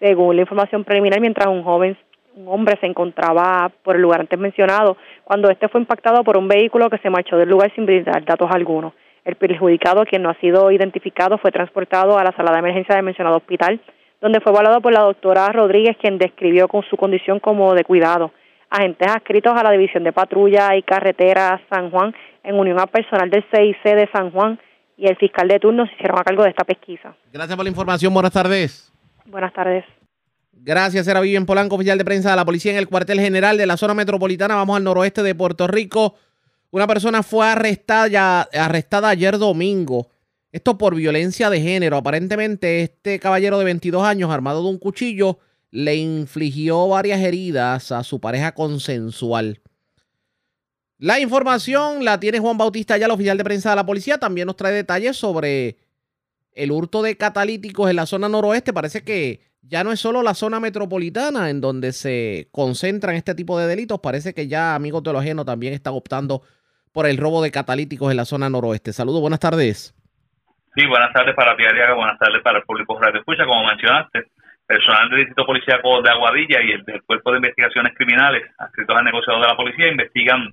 Según 0.00 0.36
la 0.36 0.42
información 0.42 0.84
preliminar, 0.84 1.20
mientras 1.20 1.46
un 1.48 1.62
joven 1.62 1.96
un 2.36 2.48
hombre 2.48 2.76
se 2.80 2.86
encontraba 2.86 3.70
por 3.84 3.94
el 3.94 4.02
lugar 4.02 4.20
antes 4.20 4.36
mencionado 4.36 4.96
cuando 5.22 5.48
este 5.50 5.68
fue 5.68 5.80
impactado 5.80 6.24
por 6.24 6.36
un 6.36 6.48
vehículo 6.48 6.90
que 6.90 6.98
se 6.98 7.08
marchó 7.08 7.36
del 7.36 7.48
lugar 7.48 7.72
sin 7.76 7.86
brindar 7.86 8.24
datos 8.24 8.50
algunos. 8.50 8.92
El 9.24 9.36
perjudicado, 9.36 10.04
quien 10.04 10.22
no 10.22 10.30
ha 10.30 10.34
sido 10.40 10.70
identificado, 10.72 11.38
fue 11.38 11.52
transportado 11.52 12.18
a 12.18 12.24
la 12.24 12.32
sala 12.32 12.50
de 12.50 12.58
emergencia 12.58 12.96
del 12.96 13.04
mencionado 13.04 13.36
hospital, 13.36 13.80
donde 14.24 14.40
fue 14.40 14.52
evaluado 14.52 14.80
por 14.80 14.90
la 14.90 15.02
doctora 15.02 15.46
Rodríguez, 15.52 15.98
quien 16.00 16.16
describió 16.16 16.66
con 16.66 16.82
su 16.88 16.96
condición 16.96 17.40
como 17.40 17.74
de 17.74 17.84
cuidado. 17.84 18.32
Agentes 18.70 19.06
adscritos 19.06 19.52
a 19.54 19.62
la 19.62 19.70
División 19.70 20.02
de 20.02 20.14
Patrulla 20.14 20.74
y 20.74 20.82
Carretera 20.82 21.60
San 21.68 21.90
Juan, 21.90 22.14
en 22.42 22.58
unión 22.58 22.80
al 22.80 22.88
personal 22.88 23.28
del 23.28 23.44
CIC 23.52 23.82
de 23.82 24.08
San 24.10 24.30
Juan 24.30 24.58
y 24.96 25.08
el 25.08 25.16
fiscal 25.16 25.46
de 25.46 25.60
turno, 25.60 25.84
se 25.84 25.92
hicieron 25.92 26.18
a 26.18 26.24
cargo 26.24 26.42
de 26.42 26.48
esta 26.48 26.64
pesquisa. 26.64 27.14
Gracias 27.34 27.54
por 27.54 27.66
la 27.66 27.68
información. 27.68 28.14
Buenas 28.14 28.32
tardes. 28.32 28.90
Buenas 29.26 29.52
tardes. 29.52 29.84
Gracias, 30.54 31.06
era 31.06 31.20
Vivian 31.20 31.44
Polanco, 31.44 31.74
oficial 31.74 31.98
de 31.98 32.04
prensa 32.06 32.30
de 32.30 32.36
la 32.36 32.46
policía 32.46 32.72
en 32.72 32.78
el 32.78 32.88
cuartel 32.88 33.20
general 33.20 33.58
de 33.58 33.66
la 33.66 33.76
zona 33.76 33.92
metropolitana. 33.92 34.54
Vamos 34.54 34.78
al 34.78 34.84
noroeste 34.84 35.22
de 35.22 35.34
Puerto 35.34 35.66
Rico. 35.66 36.14
Una 36.70 36.86
persona 36.86 37.22
fue 37.22 37.46
arrestada, 37.46 38.48
arrestada 38.54 39.10
ayer 39.10 39.36
domingo. 39.36 40.06
Esto 40.54 40.78
por 40.78 40.94
violencia 40.94 41.50
de 41.50 41.60
género. 41.60 41.96
Aparentemente, 41.96 42.82
este 42.82 43.18
caballero 43.18 43.58
de 43.58 43.64
22 43.64 44.04
años, 44.04 44.30
armado 44.30 44.62
de 44.62 44.68
un 44.68 44.78
cuchillo, 44.78 45.40
le 45.72 45.96
infligió 45.96 46.86
varias 46.86 47.20
heridas 47.22 47.90
a 47.90 48.04
su 48.04 48.20
pareja 48.20 48.54
consensual. 48.54 49.60
La 50.96 51.18
información 51.18 52.04
la 52.04 52.20
tiene 52.20 52.38
Juan 52.38 52.56
Bautista, 52.56 52.96
ya 52.96 53.06
el 53.06 53.10
oficial 53.10 53.36
de 53.36 53.42
prensa 53.42 53.70
de 53.70 53.76
la 53.76 53.84
policía. 53.84 54.18
También 54.18 54.46
nos 54.46 54.54
trae 54.54 54.72
detalles 54.72 55.16
sobre 55.16 55.78
el 56.52 56.70
hurto 56.70 57.02
de 57.02 57.16
catalíticos 57.16 57.90
en 57.90 57.96
la 57.96 58.06
zona 58.06 58.28
noroeste. 58.28 58.72
Parece 58.72 59.02
que 59.02 59.40
ya 59.60 59.82
no 59.82 59.90
es 59.90 59.98
solo 59.98 60.22
la 60.22 60.34
zona 60.34 60.60
metropolitana 60.60 61.50
en 61.50 61.60
donde 61.60 61.92
se 61.92 62.46
concentran 62.52 63.16
este 63.16 63.34
tipo 63.34 63.58
de 63.58 63.66
delitos. 63.66 63.98
Parece 63.98 64.34
que 64.34 64.46
ya 64.46 64.76
amigos 64.76 65.02
de 65.02 65.12
lo 65.12 65.44
también 65.44 65.74
están 65.74 65.94
optando 65.94 66.42
por 66.92 67.06
el 67.06 67.16
robo 67.16 67.42
de 67.42 67.50
catalíticos 67.50 68.12
en 68.12 68.18
la 68.18 68.24
zona 68.24 68.48
noroeste. 68.48 68.92
Saludos, 68.92 69.20
buenas 69.20 69.40
tardes. 69.40 69.93
Sí, 70.76 70.84
buenas 70.86 71.12
tardes 71.12 71.36
para 71.36 71.56
ti, 71.56 71.62
buenas 71.94 72.18
tardes 72.18 72.42
para 72.42 72.58
el 72.58 72.64
público 72.64 72.98
Radio 73.00 73.20
Escucha, 73.20 73.44
como 73.44 73.64
mencionaste. 73.64 74.24
Personal 74.66 75.08
del 75.08 75.18
Distrito 75.18 75.46
Policíaco 75.46 76.02
de 76.02 76.10
Aguadilla 76.10 76.60
y 76.62 76.72
el 76.72 76.84
del 76.84 77.00
Cuerpo 77.04 77.30
de 77.30 77.36
Investigaciones 77.36 77.94
Criminales, 77.96 78.42
adscritos 78.58 78.96
al 78.96 79.04
negociador 79.04 79.42
de 79.42 79.48
la 79.48 79.56
policía, 79.56 79.86
investigan 79.86 80.50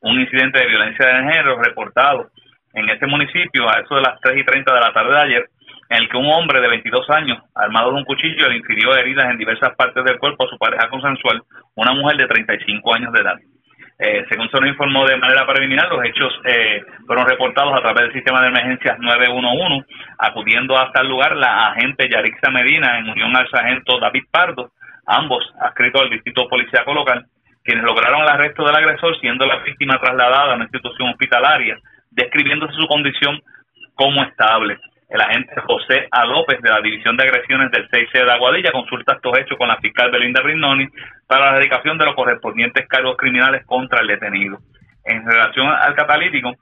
un 0.00 0.20
incidente 0.20 0.58
de 0.58 0.66
violencia 0.66 1.06
de 1.06 1.22
género 1.22 1.56
reportado 1.62 2.30
en 2.74 2.90
este 2.90 3.06
municipio 3.06 3.66
a 3.66 3.80
eso 3.80 3.94
de 3.94 4.02
las 4.02 4.20
3 4.20 4.40
y 4.40 4.44
30 4.44 4.74
de 4.74 4.80
la 4.80 4.92
tarde 4.92 5.12
de 5.14 5.22
ayer, 5.22 5.48
en 5.88 6.02
el 6.02 6.08
que 6.10 6.18
un 6.18 6.30
hombre 6.30 6.60
de 6.60 6.68
22 6.68 7.08
años, 7.08 7.38
armado 7.54 7.92
de 7.92 7.96
un 7.96 8.04
cuchillo, 8.04 8.48
le 8.48 8.58
infirió 8.58 8.94
heridas 8.94 9.30
en 9.30 9.38
diversas 9.38 9.74
partes 9.74 10.04
del 10.04 10.18
cuerpo 10.18 10.44
a 10.44 10.50
su 10.50 10.58
pareja 10.58 10.90
consensual, 10.90 11.42
una 11.76 11.94
mujer 11.94 12.18
de 12.18 12.26
35 12.26 12.94
años 12.94 13.12
de 13.14 13.20
edad. 13.20 13.38
Eh, 13.98 14.24
según 14.28 14.50
se 14.50 14.58
nos 14.58 14.70
informó 14.70 15.06
de 15.06 15.16
manera 15.16 15.46
preliminar, 15.46 15.88
los 15.88 16.04
hechos 16.04 16.32
eh, 16.44 16.82
fueron 17.06 17.26
reportados 17.26 17.74
a 17.74 17.80
través 17.82 18.04
del 18.04 18.12
sistema 18.14 18.40
de 18.40 18.48
emergencias 18.48 18.98
911, 18.98 19.86
acudiendo 20.18 20.76
hasta 20.76 21.02
el 21.02 21.08
lugar 21.08 21.36
la 21.36 21.68
agente 21.68 22.08
Yarixa 22.10 22.50
Medina 22.50 22.98
en 22.98 23.10
unión 23.10 23.36
al 23.36 23.48
sargento 23.48 24.00
David 24.00 24.24
Pardo, 24.30 24.72
ambos 25.06 25.44
adscritos 25.60 26.02
al 26.02 26.10
distrito 26.10 26.48
policíaco 26.48 26.92
local, 26.94 27.26
quienes 27.62 27.84
lograron 27.84 28.22
el 28.22 28.28
arresto 28.28 28.64
del 28.64 28.74
agresor, 28.74 29.18
siendo 29.20 29.46
la 29.46 29.58
víctima 29.58 30.00
trasladada 30.00 30.52
a 30.52 30.54
una 30.56 30.64
institución 30.64 31.10
hospitalaria, 31.10 31.78
describiéndose 32.10 32.74
su 32.74 32.86
condición 32.86 33.40
como 33.94 34.22
estable. 34.22 34.78
El 35.12 35.20
agente 35.20 35.60
José 35.66 36.08
A. 36.10 36.24
López 36.24 36.58
de 36.62 36.70
la 36.70 36.80
División 36.80 37.18
de 37.18 37.24
Agresiones 37.24 37.70
del 37.70 37.86
6C 37.90 38.24
de 38.24 38.32
Aguadilla 38.32 38.72
consulta 38.72 39.12
estos 39.12 39.38
hechos 39.38 39.58
con 39.58 39.68
la 39.68 39.76
fiscal 39.76 40.10
Belinda 40.10 40.40
Rignoni 40.40 40.88
para 41.26 41.52
la 41.52 41.58
dedicación 41.58 41.98
de 41.98 42.06
los 42.06 42.14
correspondientes 42.14 42.88
cargos 42.88 43.18
criminales 43.18 43.66
contra 43.66 44.00
el 44.00 44.06
detenido. 44.06 44.56
En 45.04 45.22
relación 45.26 45.66
al 45.66 45.94
catalítico, 45.94 46.54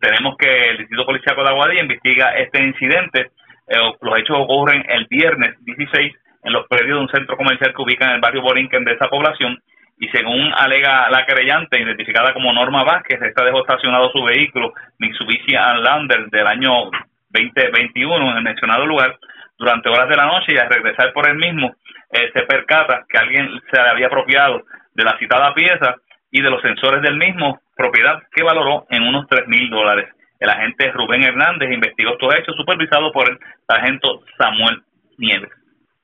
tenemos 0.00 0.38
que 0.38 0.70
el 0.70 0.78
Distrito 0.78 1.04
Policiaco 1.04 1.42
de 1.42 1.50
Aguadilla 1.50 1.82
investiga 1.82 2.30
este 2.30 2.64
incidente. 2.64 3.30
Eh, 3.68 3.76
los 4.00 4.18
hechos 4.18 4.38
ocurren 4.38 4.86
el 4.88 5.06
viernes 5.10 5.62
16 5.66 6.14
en 6.44 6.52
los 6.54 6.66
predios 6.66 6.96
de 6.96 7.02
un 7.02 7.10
centro 7.10 7.36
comercial 7.36 7.74
que 7.74 7.82
ubica 7.82 8.06
en 8.06 8.12
el 8.12 8.20
barrio 8.22 8.40
Borinquen 8.40 8.84
de 8.84 8.92
esa 8.92 9.08
población 9.08 9.58
y 10.00 10.08
según 10.08 10.50
alega 10.56 11.10
la 11.10 11.26
querellante, 11.26 11.78
identificada 11.78 12.32
como 12.32 12.52
Norma 12.52 12.84
Vázquez, 12.84 13.20
esta 13.20 13.44
dejó 13.44 13.60
estacionado 13.60 14.10
su 14.12 14.22
vehículo 14.22 14.72
Mitsubishi 14.98 15.56
Outlander 15.56 16.30
del 16.30 16.46
año 16.46 16.88
2021 17.30 18.30
en 18.30 18.36
el 18.36 18.42
mencionado 18.42 18.86
lugar 18.86 19.18
durante 19.58 19.88
horas 19.88 20.08
de 20.08 20.16
la 20.16 20.26
noche 20.26 20.54
y 20.54 20.58
al 20.58 20.68
regresar 20.68 21.12
por 21.12 21.28
el 21.28 21.36
mismo 21.36 21.74
eh, 22.10 22.30
se 22.32 22.42
percata 22.42 23.04
que 23.08 23.18
alguien 23.18 23.48
se 23.70 23.80
había 23.80 24.06
apropiado 24.06 24.62
de 24.94 25.04
la 25.04 25.18
citada 25.18 25.52
pieza 25.54 25.96
y 26.30 26.42
de 26.42 26.50
los 26.50 26.60
sensores 26.62 27.02
del 27.02 27.16
mismo, 27.16 27.60
propiedad 27.76 28.22
que 28.34 28.42
valoró 28.42 28.86
en 28.90 29.02
unos 29.02 29.26
tres 29.28 29.46
mil 29.46 29.68
dólares. 29.70 30.08
El 30.40 30.50
agente 30.50 30.90
Rubén 30.92 31.22
Hernández 31.22 31.70
investigó 31.72 32.12
estos 32.12 32.34
hechos 32.34 32.56
supervisado 32.56 33.12
por 33.12 33.28
el 33.28 33.38
sargento 33.66 34.22
Samuel 34.38 34.82
Nieves. 35.16 35.50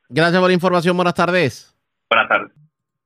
Gracias 0.09 0.41
por 0.41 0.49
la 0.49 0.55
información. 0.55 0.97
Buenas 0.97 1.15
tardes. 1.15 1.75
Buenas 2.11 2.29
tardes. 2.29 2.53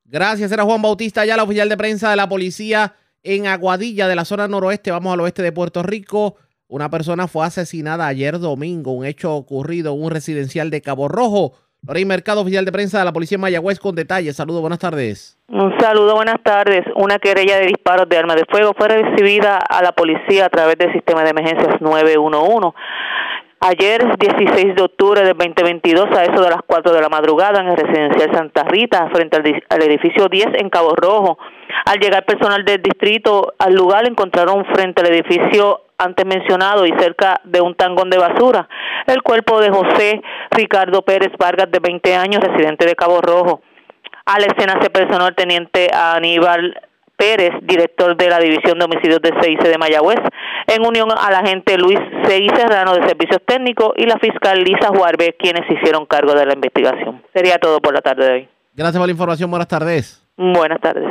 Gracias. 0.04 0.50
Era 0.50 0.64
Juan 0.64 0.80
Bautista, 0.80 1.24
ya 1.24 1.36
la 1.36 1.42
oficial 1.42 1.68
de 1.68 1.76
prensa 1.76 2.10
de 2.10 2.16
la 2.16 2.28
policía 2.28 2.94
en 3.22 3.46
Aguadilla, 3.46 4.08
de 4.08 4.16
la 4.16 4.24
zona 4.24 4.48
noroeste. 4.48 4.90
Vamos 4.90 5.12
al 5.12 5.20
oeste 5.20 5.42
de 5.42 5.52
Puerto 5.52 5.82
Rico. 5.82 6.36
Una 6.70 6.90
persona 6.90 7.28
fue 7.28 7.46
asesinada 7.46 8.06
ayer 8.06 8.38
domingo, 8.38 8.92
un 8.92 9.06
hecho 9.06 9.34
ocurrido 9.34 9.94
en 9.94 10.02
un 10.02 10.10
residencial 10.10 10.68
de 10.68 10.82
Cabo 10.82 11.08
Rojo. 11.08 11.52
Lorey 11.86 12.04
Mercado, 12.04 12.42
oficial 12.42 12.66
de 12.66 12.72
prensa 12.72 12.98
de 12.98 13.06
la 13.06 13.12
Policía 13.14 13.38
de 13.38 13.40
Mayagüez, 13.40 13.80
con 13.80 13.94
detalles. 13.94 14.36
Saludos, 14.36 14.60
buenas 14.60 14.78
tardes. 14.78 15.38
Un 15.48 15.72
saludo, 15.80 16.16
buenas 16.16 16.42
tardes. 16.42 16.84
Una 16.94 17.18
querella 17.18 17.56
de 17.56 17.68
disparos 17.68 18.06
de 18.10 18.18
arma 18.18 18.34
de 18.34 18.44
fuego 18.50 18.74
fue 18.76 18.88
recibida 18.88 19.56
a 19.56 19.82
la 19.82 19.92
policía 19.92 20.44
a 20.44 20.48
través 20.50 20.76
del 20.76 20.92
sistema 20.92 21.22
de 21.24 21.30
emergencias 21.30 21.80
911. 21.80 22.76
Ayer, 23.60 24.18
16 24.18 24.74
de 24.76 24.82
octubre 24.82 25.22
del 25.22 25.38
2022, 25.38 26.04
a 26.18 26.24
eso 26.24 26.42
de 26.42 26.50
las 26.50 26.60
4 26.66 26.92
de 26.92 27.00
la 27.00 27.08
madrugada, 27.08 27.62
en 27.62 27.68
el 27.68 27.76
residencial 27.78 28.30
Santa 28.34 28.64
Rita, 28.64 29.08
frente 29.10 29.38
al, 29.38 29.62
al 29.70 29.82
edificio 29.84 30.28
10 30.28 30.48
en 30.60 30.68
Cabo 30.68 30.94
Rojo. 30.94 31.38
Al 31.86 31.98
llegar 31.98 32.26
personal 32.26 32.62
del 32.66 32.82
distrito 32.82 33.54
al 33.58 33.72
lugar, 33.72 34.06
encontraron 34.06 34.66
frente 34.66 35.00
al 35.00 35.14
edificio 35.14 35.80
antes 35.98 36.24
mencionado 36.24 36.86
y 36.86 36.92
cerca 36.98 37.40
de 37.44 37.60
un 37.60 37.74
tangón 37.74 38.08
de 38.10 38.18
basura 38.18 38.68
el 39.06 39.22
cuerpo 39.22 39.60
de 39.60 39.70
José 39.70 40.22
Ricardo 40.50 41.02
Pérez 41.02 41.32
Vargas, 41.38 41.70
de 41.70 41.78
20 41.80 42.14
años, 42.14 42.42
residente 42.42 42.86
de 42.86 42.94
Cabo 42.94 43.20
Rojo. 43.20 43.62
A 44.26 44.38
la 44.38 44.46
escena 44.46 44.78
se 44.82 44.90
personó 44.90 45.26
el 45.26 45.34
teniente 45.34 45.88
Aníbal 45.92 46.78
Pérez, 47.16 47.50
director 47.62 48.16
de 48.16 48.28
la 48.28 48.38
División 48.38 48.78
de 48.78 48.84
Homicidios 48.84 49.20
de 49.22 49.32
CIC 49.40 49.62
de 49.62 49.78
Mayagüez, 49.78 50.20
en 50.66 50.86
unión 50.86 51.08
al 51.10 51.34
agente 51.34 51.76
Luis 51.78 51.98
Seguí 52.24 52.48
Serrano 52.54 52.94
de 52.94 53.08
Servicios 53.08 53.40
Técnicos 53.46 53.92
y 53.96 54.04
la 54.04 54.18
fiscal 54.18 54.62
Lisa 54.62 54.88
Juarbe, 54.88 55.34
quienes 55.38 55.62
hicieron 55.70 56.06
cargo 56.06 56.34
de 56.34 56.46
la 56.46 56.52
investigación. 56.52 57.22
Sería 57.34 57.58
todo 57.58 57.80
por 57.80 57.94
la 57.94 58.00
tarde 58.00 58.24
de 58.24 58.32
hoy. 58.32 58.48
Gracias 58.74 58.98
por 58.98 59.06
la 59.06 59.12
información. 59.12 59.50
Buenas 59.50 59.68
tardes. 59.68 60.22
Buenas 60.36 60.80
tardes. 60.80 61.04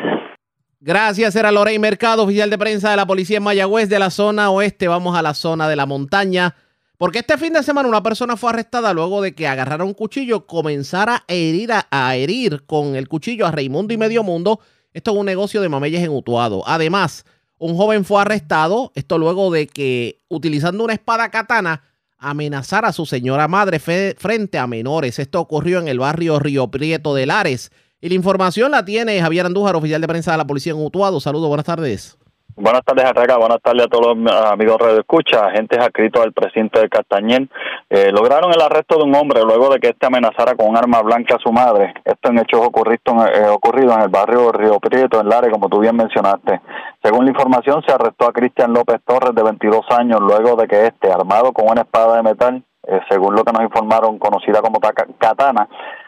Gracias, 0.87 1.35
era 1.35 1.51
Lorey 1.51 1.77
Mercado, 1.79 2.23
oficial 2.23 2.49
de 2.49 2.57
prensa 2.57 2.89
de 2.91 2.95
la 2.95 3.05
policía 3.05 3.35
en 3.35 3.43
Mayagüez 3.43 3.89
de 3.89 3.99
la 3.99 4.09
zona 4.09 4.51
oeste. 4.51 4.87
Vamos 4.87 5.17
a 5.17 5.21
la 5.21 5.33
zona 5.33 5.67
de 5.67 5.75
la 5.75 5.85
montaña. 5.85 6.55
Porque 6.97 7.19
este 7.19 7.37
fin 7.37 7.51
de 7.51 7.61
semana 7.61 7.89
una 7.89 8.01
persona 8.01 8.37
fue 8.37 8.51
arrestada 8.51 8.93
luego 8.93 9.21
de 9.21 9.35
que 9.35 9.49
agarrara 9.49 9.83
un 9.83 9.93
cuchillo, 9.93 10.47
comenzara 10.47 11.25
a 11.27 11.33
herir, 11.33 11.73
a, 11.73 12.15
herir 12.15 12.63
con 12.65 12.95
el 12.95 13.09
cuchillo 13.09 13.45
a 13.45 13.51
Raimundo 13.51 13.93
y 13.93 13.97
Medio 13.97 14.23
Mundo. 14.23 14.61
Esto 14.93 15.11
es 15.11 15.17
un 15.17 15.25
negocio 15.25 15.59
de 15.59 15.67
mameyes 15.67 16.01
en 16.01 16.11
Utuado. 16.11 16.63
Además, 16.65 17.25
un 17.57 17.75
joven 17.75 18.05
fue 18.05 18.21
arrestado, 18.21 18.93
esto 18.95 19.17
luego 19.17 19.51
de 19.51 19.67
que, 19.67 20.19
utilizando 20.29 20.85
una 20.85 20.93
espada 20.93 21.29
katana, 21.31 21.83
amenazar 22.17 22.85
a 22.85 22.93
su 22.93 23.05
señora 23.05 23.49
madre 23.49 23.79
frente 23.79 24.57
a 24.57 24.67
menores. 24.67 25.19
Esto 25.19 25.41
ocurrió 25.41 25.79
en 25.79 25.89
el 25.89 25.99
barrio 25.99 26.39
Río 26.39 26.71
Prieto 26.71 27.13
de 27.13 27.25
Lares. 27.25 27.71
Y 27.99 28.09
la 28.09 28.15
información 28.15 28.69
la 28.71 28.85
tiene 28.85 29.19
Javier 29.19 29.47
Andújar, 29.47 29.75
oficial 29.75 29.99
de 29.99 30.07
prensa 30.07 30.31
de 30.31 30.37
la 30.37 30.45
policía 30.45 30.73
en 30.73 30.83
Utuado. 30.83 31.19
Saludos, 31.19 31.47
buenas 31.47 31.65
tardes. 31.65 32.17
Buenas 32.55 32.83
tardes, 32.83 33.05
Arrega. 33.05 33.37
Buenas 33.37 33.61
tardes 33.61 33.85
a 33.85 33.87
todos 33.87 34.17
los 34.17 34.31
amigos 34.51 34.77
de 34.79 34.99
Escucha, 34.99 35.45
agentes 35.45 35.77
adscritos 35.79 36.23
al 36.23 36.33
presidente 36.33 36.79
de 36.79 36.89
Castañel. 36.89 37.49
Eh, 37.89 38.11
lograron 38.11 38.51
el 38.51 38.61
arresto 38.61 38.97
de 38.97 39.03
un 39.03 39.15
hombre 39.15 39.41
luego 39.43 39.69
de 39.69 39.79
que 39.79 39.89
éste 39.89 40.07
amenazara 40.07 40.55
con 40.55 40.69
un 40.69 40.77
arma 40.77 41.01
blanca 41.01 41.35
a 41.35 41.39
su 41.39 41.51
madre. 41.51 41.93
Esto 42.03 42.29
en 42.29 42.39
hechos 42.39 42.61
ocurridos 42.61 43.29
eh, 43.33 43.47
ocurrido 43.47 43.93
en 43.93 44.01
el 44.01 44.09
barrio 44.09 44.51
Río 44.51 44.79
Prieto, 44.79 45.19
en 45.19 45.29
Lares, 45.29 45.51
como 45.51 45.69
tú 45.69 45.79
bien 45.79 45.95
mencionaste. 45.95 46.61
Según 47.03 47.25
la 47.25 47.31
información, 47.31 47.83
se 47.85 47.93
arrestó 47.93 48.27
a 48.27 48.33
Cristian 48.33 48.73
López 48.73 49.01
Torres, 49.05 49.35
de 49.35 49.43
22 49.43 49.85
años, 49.89 50.19
luego 50.19 50.55
de 50.55 50.67
que 50.67 50.87
éste, 50.87 51.11
armado 51.11 51.51
con 51.53 51.69
una 51.69 51.81
espada 51.81 52.17
de 52.17 52.23
metal, 52.23 52.63
eh, 52.87 53.01
según 53.09 53.35
lo 53.35 53.43
que 53.43 53.51
nos 53.51 53.63
informaron, 53.63 54.17
conocida 54.17 54.61
como 54.61 54.79
katana, 54.79 55.67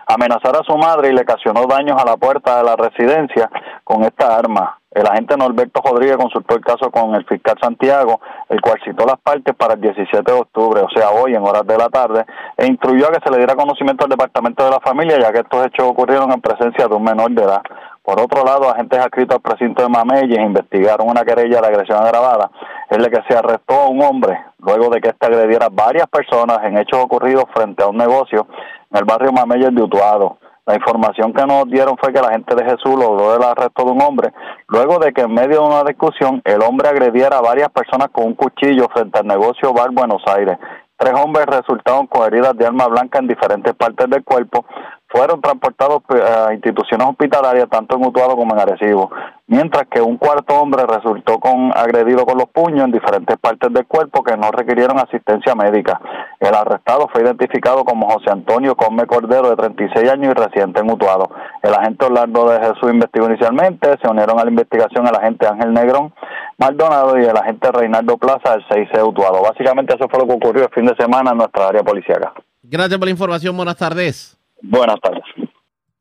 amenazara 0.09 0.59
a 0.59 0.63
su 0.63 0.75
madre 0.75 1.09
y 1.09 1.13
le 1.13 1.21
ocasionó 1.21 1.65
daños 1.67 2.01
a 2.01 2.05
la 2.05 2.17
puerta 2.17 2.57
de 2.57 2.63
la 2.63 2.75
residencia 2.75 3.49
con 3.83 4.03
esta 4.03 4.35
arma. 4.35 4.79
El 4.91 5.05
agente 5.05 5.37
Norberto 5.37 5.81
Rodríguez 5.85 6.17
consultó 6.17 6.55
el 6.55 6.65
caso 6.65 6.89
con 6.89 7.13
el 7.13 7.23
fiscal 7.25 7.55
Santiago, 7.61 8.19
el 8.49 8.59
cual 8.59 8.79
citó 8.83 9.05
las 9.05 9.19
partes 9.19 9.53
para 9.55 9.75
el 9.75 9.81
17 9.81 10.31
de 10.31 10.39
octubre, 10.39 10.81
o 10.81 10.89
sea, 10.89 11.11
hoy 11.11 11.35
en 11.35 11.43
horas 11.43 11.65
de 11.67 11.77
la 11.77 11.89
tarde, 11.89 12.25
e 12.57 12.65
instruyó 12.65 13.07
a 13.07 13.11
que 13.11 13.19
se 13.23 13.29
le 13.29 13.37
diera 13.37 13.55
conocimiento 13.55 14.05
al 14.05 14.09
Departamento 14.09 14.65
de 14.65 14.71
la 14.71 14.79
Familia, 14.79 15.19
ya 15.19 15.31
que 15.31 15.41
estos 15.41 15.67
hechos 15.67 15.85
ocurrieron 15.87 16.31
en 16.31 16.41
presencia 16.41 16.87
de 16.87 16.95
un 16.95 17.03
menor 17.03 17.29
de 17.29 17.43
edad. 17.43 17.61
Por 18.09 18.19
otro 18.21 18.43
lado, 18.43 18.71
agentes 18.71 18.97
adscritos 18.97 19.35
al 19.35 19.41
precinto 19.43 19.83
de 19.83 19.89
Mameyes 19.89 20.39
investigaron 20.39 21.07
una 21.11 21.23
querella 21.23 21.61
de 21.61 21.67
agresión 21.67 21.99
agravada, 22.03 22.49
en 22.89 23.03
la 23.03 23.07
que 23.07 23.21
se 23.27 23.37
arrestó 23.37 23.75
a 23.75 23.87
un 23.87 24.01
hombre 24.01 24.35
luego 24.57 24.89
de 24.89 24.99
que 24.99 25.09
éste 25.09 25.27
agrediera 25.27 25.67
a 25.67 25.69
varias 25.69 26.07
personas 26.07 26.57
en 26.63 26.79
hechos 26.79 27.03
ocurridos 27.03 27.43
frente 27.53 27.83
a 27.83 27.87
un 27.87 27.97
negocio 27.97 28.47
en 28.89 28.97
el 28.97 29.05
barrio 29.05 29.31
Mameyes 29.31 29.75
de 29.75 29.83
Utuado. 29.83 30.39
La 30.65 30.73
información 30.73 31.33
que 31.33 31.45
nos 31.45 31.65
dieron 31.67 31.97
fue 31.99 32.11
que 32.11 32.19
la 32.19 32.31
gente 32.31 32.55
de 32.55 32.63
Jesús 32.63 32.95
logró 32.95 33.35
el 33.35 33.43
arresto 33.43 33.85
de 33.85 33.91
un 33.91 34.01
hombre, 34.01 34.33
luego 34.69 34.97
de 34.97 35.13
que 35.13 35.21
en 35.21 35.31
medio 35.31 35.61
de 35.61 35.67
una 35.67 35.83
discusión 35.83 36.41
el 36.45 36.63
hombre 36.63 36.89
agrediera 36.89 37.37
a 37.37 37.41
varias 37.41 37.69
personas 37.69 38.09
con 38.11 38.25
un 38.25 38.33
cuchillo 38.33 38.87
frente 38.91 39.19
al 39.19 39.27
negocio 39.27 39.71
Bar 39.71 39.91
Buenos 39.91 40.23
Aires. 40.25 40.57
Tres 40.99 41.13
hombres 41.13 41.45
resultaron 41.45 42.07
con 42.07 42.27
heridas 42.27 42.57
de 42.57 42.65
arma 42.65 42.85
blanca 42.87 43.19
en 43.19 43.27
diferentes 43.27 43.73
partes 43.73 44.09
del 44.09 44.21
cuerpo, 44.21 44.65
fueron 45.07 45.41
transportados 45.41 46.03
eh, 46.13 46.21
a 46.21 46.53
instituciones 46.53 47.07
hospitalarias 47.07 47.67
tanto 47.69 47.95
en 47.95 48.05
Utuado 48.05 48.35
como 48.35 48.53
en 48.53 48.59
Arecibo, 48.59 49.09
mientras 49.47 49.87
que 49.87 50.01
un 50.01 50.17
cuarto 50.17 50.59
hombre 50.59 50.83
resultó 50.85 51.39
con 51.39 51.71
agredido 51.75 52.25
con 52.25 52.37
los 52.37 52.49
puños 52.49 52.85
en 52.85 52.91
diferentes 52.91 53.37
partes 53.37 53.73
del 53.73 53.87
cuerpo 53.87 54.23
que 54.23 54.37
no 54.37 54.51
requirieron 54.51 54.99
asistencia 54.99 55.55
médica. 55.55 55.99
El 56.39 56.53
arrestado 56.53 57.07
fue 57.11 57.23
identificado 57.23 57.83
como 57.85 58.09
José 58.09 58.29
Antonio 58.31 58.75
Come 58.75 59.07
Cordero 59.07 59.49
de 59.49 59.55
36 59.55 60.11
años 60.11 60.31
y 60.31 60.39
residente 60.39 60.81
en 60.81 60.91
Utuado. 60.91 61.29
El 61.63 61.73
agente 61.73 62.05
Orlando 62.05 62.49
de 62.49 62.59
Jesús 62.59 62.91
investigó 62.91 63.25
inicialmente, 63.27 63.97
se 64.01 64.07
unieron 64.07 64.39
a 64.39 64.43
la 64.43 64.51
investigación 64.51 65.07
el 65.07 65.15
agente 65.15 65.47
Ángel 65.47 65.73
Negrón 65.73 66.13
Maldonado 66.59 67.17
y 67.17 67.23
el 67.23 67.35
agente 67.37 67.71
Reinaldo 67.71 68.17
Plaza 68.17 68.51
del 68.51 68.65
6 68.69 68.89
de 68.93 69.01
Utuado. 69.01 69.41
Básicamente 69.41 69.95
eso 69.95 70.09
fue 70.09 70.19
lo 70.19 70.27
que 70.27 70.33
ocurrió 70.33 70.63
el 70.65 70.73
fin 70.73 70.85
de 70.85 70.95
semana 70.95 71.31
en 71.31 71.37
nuestra 71.37 71.69
área 71.69 71.81
policiaca. 71.81 72.33
Gracias 72.61 72.99
por 72.99 73.07
la 73.07 73.11
información, 73.11 73.55
buenas 73.55 73.77
tardes. 73.77 74.37
Buenas 74.61 74.99
tardes. 75.01 75.23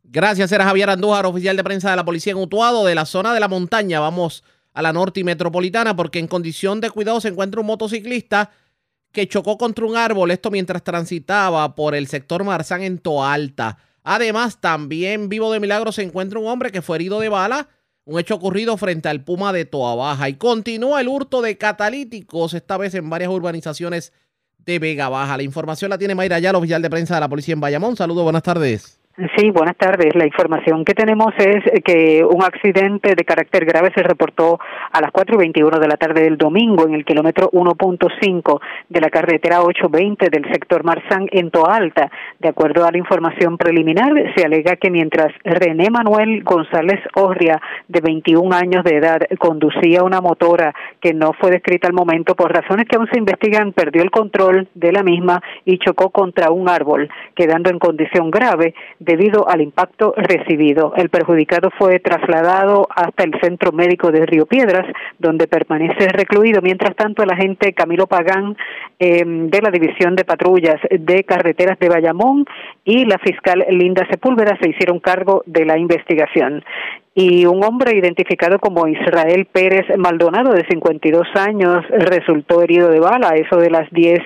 Gracias, 0.03 0.51
era 0.51 0.65
Javier 0.65 0.91
Andújar, 0.91 1.27
oficial 1.27 1.57
de 1.57 1.63
prensa 1.63 1.91
de 1.91 1.97
la 1.97 2.05
policía 2.05 2.33
en 2.33 2.39
Utuado, 2.39 2.85
de 2.85 2.97
la 2.97 3.05
zona 3.05 3.33
de 3.33 3.41
la 3.41 3.47
montaña. 3.47 4.01
Vamos 4.01 4.43
a 4.75 4.83
la 4.83 4.93
norte 4.93 5.21
y 5.21 5.25
metropolitana 5.25 5.95
porque 5.95 6.19
en 6.19 6.27
condición 6.27 6.81
de 6.81 6.91
cuidado 6.91 7.21
se 7.21 7.29
encuentra 7.29 7.61
un 7.61 7.67
motociclista 7.69 8.51
que 9.13 9.29
chocó 9.29 9.59
contra 9.59 9.87
un 9.87 9.97
árbol, 9.97 10.33
esto 10.33 10.51
mientras 10.51 10.83
transitaba 10.83 11.75
por 11.77 11.95
el 11.95 12.09
sector 12.09 12.43
Marzán 12.43 12.83
en 12.83 12.99
Toalta. 12.99 13.79
Además, 14.03 14.61
también 14.61 15.29
vivo 15.29 15.53
de 15.53 15.61
milagro 15.61 15.93
se 15.93 16.03
encuentra 16.03 16.41
un 16.41 16.47
hombre 16.47 16.73
que 16.73 16.83
fue 16.83 16.97
herido 16.97 17.21
de 17.21 17.29
bala, 17.29 17.69
un 18.09 18.19
hecho 18.19 18.37
ocurrido 18.37 18.79
frente 18.79 19.11
al 19.11 19.23
Puma 19.23 19.53
de 19.53 19.67
Toa 19.67 19.95
Baja. 19.95 20.31
Y 20.31 20.35
continúa 20.35 21.03
el 21.03 21.09
hurto 21.09 21.43
de 21.43 21.59
catalíticos, 21.59 22.55
esta 22.55 22.79
vez 22.79 22.95
en 22.95 23.11
varias 23.11 23.31
urbanizaciones 23.31 24.15
de 24.57 24.79
Vega 24.79 25.11
Baja. 25.11 25.37
La 25.37 25.43
información 25.43 25.91
la 25.91 25.99
tiene 25.99 26.15
Mayra 26.15 26.39
Yal, 26.39 26.57
oficial 26.57 26.81
de 26.81 26.89
prensa 26.89 27.17
de 27.17 27.21
la 27.21 27.29
policía 27.29 27.53
en 27.53 27.61
Bayamón. 27.61 27.97
Saludos, 27.97 28.25
buenas 28.25 28.43
tardes. 28.43 28.98
Sí, 29.37 29.51
buenas 29.51 29.77
tardes. 29.77 30.15
La 30.15 30.27
información 30.27 30.85
que 30.85 30.95
tenemos 30.95 31.35
es 31.39 31.65
que 31.83 32.25
un 32.25 32.45
accidente 32.45 33.17
de 33.17 33.25
carácter 33.25 33.65
grave 33.65 33.91
se 33.93 34.05
reportó 34.05 34.61
a 34.93 35.01
las 35.01 35.11
4 35.11 35.35
y 35.35 35.39
21 35.39 35.81
de 35.81 35.89
la 35.89 35.97
tarde 35.97 36.23
del 36.23 36.39
domingo 36.39 36.87
en 36.87 36.95
el 36.95 37.05
kilómetro 37.05 37.51
1.5 37.51 38.61
de 38.89 39.01
la 39.01 39.11
carretera 39.11 39.63
820 39.63 40.31
del 40.31 40.45
sector 40.53 40.85
Marzán 40.85 41.27
en 41.33 41.51
Toalta. 41.51 42.13
De 42.39 42.49
acuerdo 42.49 42.87
a 42.87 42.93
la 42.93 42.99
información 42.99 43.59
preliminar, 43.59 44.13
se 44.37 44.45
alega 44.45 44.77
que 44.77 44.89
mientras 44.89 45.33
René 45.43 45.91
Manuel 45.91 46.45
González 46.45 47.01
Orria, 47.17 47.61
de 47.89 48.01
21 48.01 48.55
años 48.55 48.85
de 48.85 48.99
edad, 48.99 49.19
conducía 49.41 50.05
una 50.05 50.21
motora 50.21 50.73
que 51.01 51.13
no 51.13 51.33
fue 51.33 51.51
descrita 51.51 51.89
al 51.89 51.93
momento 51.93 52.37
por 52.37 52.53
razones 52.53 52.87
que 52.87 52.95
aún 52.95 53.09
se 53.11 53.19
investigan, 53.19 53.73
perdió 53.73 54.03
el 54.03 54.13
control 54.13 54.69
de 54.77 54.93
la 54.93 55.03
misma 55.03 55.43
y 55.65 55.79
chocó 55.79 56.11
contra 56.11 56.53
un 56.53 56.69
árbol, 56.69 57.09
quedando 57.35 57.69
en 57.69 57.81
condición 57.81 58.31
grave 58.31 58.75
debido 59.09 59.49
al 59.49 59.63
impacto 59.63 60.13
recibido. 60.17 60.93
El 60.95 61.09
perjudicado 61.09 61.71
fue 61.79 61.99
trasladado 61.99 62.87
hasta 62.95 63.25
el 63.25 63.33
centro 63.41 63.73
médico 63.73 64.13
de 64.13 64.27
Río 64.27 64.45
Piedras, 64.45 64.85
donde 65.19 65.49
permanece 65.49 66.09
recluido. 66.09 66.61
Mientras 66.61 66.95
tanto, 66.95 67.23
el 67.23 67.31
agente 67.31 67.73
Camilo 67.73 68.07
Pagán 68.07 68.55
em, 68.99 69.49
de 69.49 69.63
la 69.63 69.71
División 69.71 70.15
de 70.15 70.27
Patrullas 70.27 70.79
de 70.91 71.25
Carreteras 71.25 71.79
de 71.79 71.89
Bayamón 71.89 72.45
y 72.85 73.07
la 73.07 73.19
fiscal 73.19 73.65
Linda 73.71 74.07
Sepúlveda 74.11 74.59
se 74.61 74.69
hicieron 74.69 75.01
cargo 75.01 75.43
de 75.47 75.65
la 75.65 75.79
investigación 75.79 76.63
y 77.15 77.47
un 77.47 77.65
hombre 77.65 77.97
identificado 77.97 78.61
como 78.61 78.87
Israel 78.87 79.49
Pérez 79.51 79.87
Maldonado, 79.97 80.53
de 80.53 80.65
52 80.67 81.27
años, 81.35 81.85
resultó 81.91 82.63
herido 82.63 82.91
de 82.91 83.01
bala, 83.01 83.31
eso 83.31 83.57
de 83.57 83.71
las 83.71 83.91
10 83.91 84.21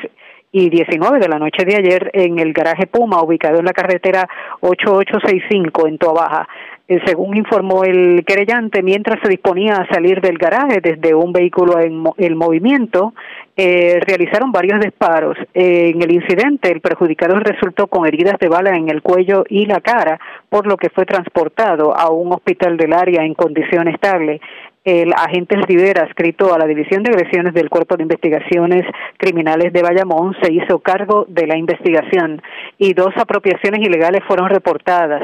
y 0.52 0.68
19 0.68 1.18
de 1.18 1.28
la 1.28 1.38
noche 1.38 1.64
de 1.64 1.76
ayer 1.76 2.10
en 2.12 2.38
el 2.38 2.52
garaje 2.52 2.86
Puma, 2.86 3.22
ubicado 3.22 3.58
en 3.58 3.64
la 3.64 3.72
carretera 3.72 4.28
8865 4.60 5.88
en 5.88 5.98
Toa 5.98 6.12
Baja. 6.12 6.48
Eh, 6.88 7.00
según 7.06 7.36
informó 7.36 7.84
el 7.84 8.22
querellante, 8.26 8.82
mientras 8.82 9.18
se 9.22 9.30
disponía 9.30 9.76
a 9.76 9.88
salir 9.88 10.20
del 10.20 10.36
garaje 10.36 10.80
desde 10.82 11.14
un 11.14 11.32
vehículo 11.32 11.80
en 11.80 12.04
el 12.18 12.36
movimiento, 12.36 13.14
eh, 13.56 13.98
realizaron 14.06 14.52
varios 14.52 14.80
disparos. 14.80 15.38
en 15.54 16.02
el 16.02 16.12
incidente, 16.12 16.70
el 16.70 16.80
perjudicado 16.80 17.38
resultó 17.38 17.86
con 17.86 18.06
heridas 18.06 18.38
de 18.38 18.48
bala 18.48 18.76
en 18.76 18.90
el 18.90 19.00
cuello 19.00 19.44
y 19.48 19.66
la 19.66 19.80
cara, 19.80 20.18
por 20.48 20.66
lo 20.66 20.76
que 20.76 20.90
fue 20.90 21.06
transportado 21.06 21.96
a 21.96 22.10
un 22.10 22.32
hospital 22.32 22.76
del 22.76 22.92
área 22.92 23.24
en 23.24 23.34
condición 23.34 23.88
estable 23.88 24.40
el 24.84 25.12
agente 25.12 25.56
Rivera, 25.56 26.04
escrito 26.04 26.52
a 26.52 26.58
la 26.58 26.66
División 26.66 27.02
de 27.02 27.10
Agresiones 27.10 27.54
del 27.54 27.70
Cuerpo 27.70 27.96
de 27.96 28.02
Investigaciones 28.02 28.82
Criminales 29.16 29.72
de 29.72 29.82
Bayamón, 29.82 30.34
se 30.42 30.52
hizo 30.52 30.80
cargo 30.80 31.24
de 31.28 31.46
la 31.46 31.56
investigación 31.56 32.42
y 32.78 32.92
dos 32.94 33.14
apropiaciones 33.16 33.80
ilegales 33.80 34.22
fueron 34.26 34.48
reportadas 34.48 35.22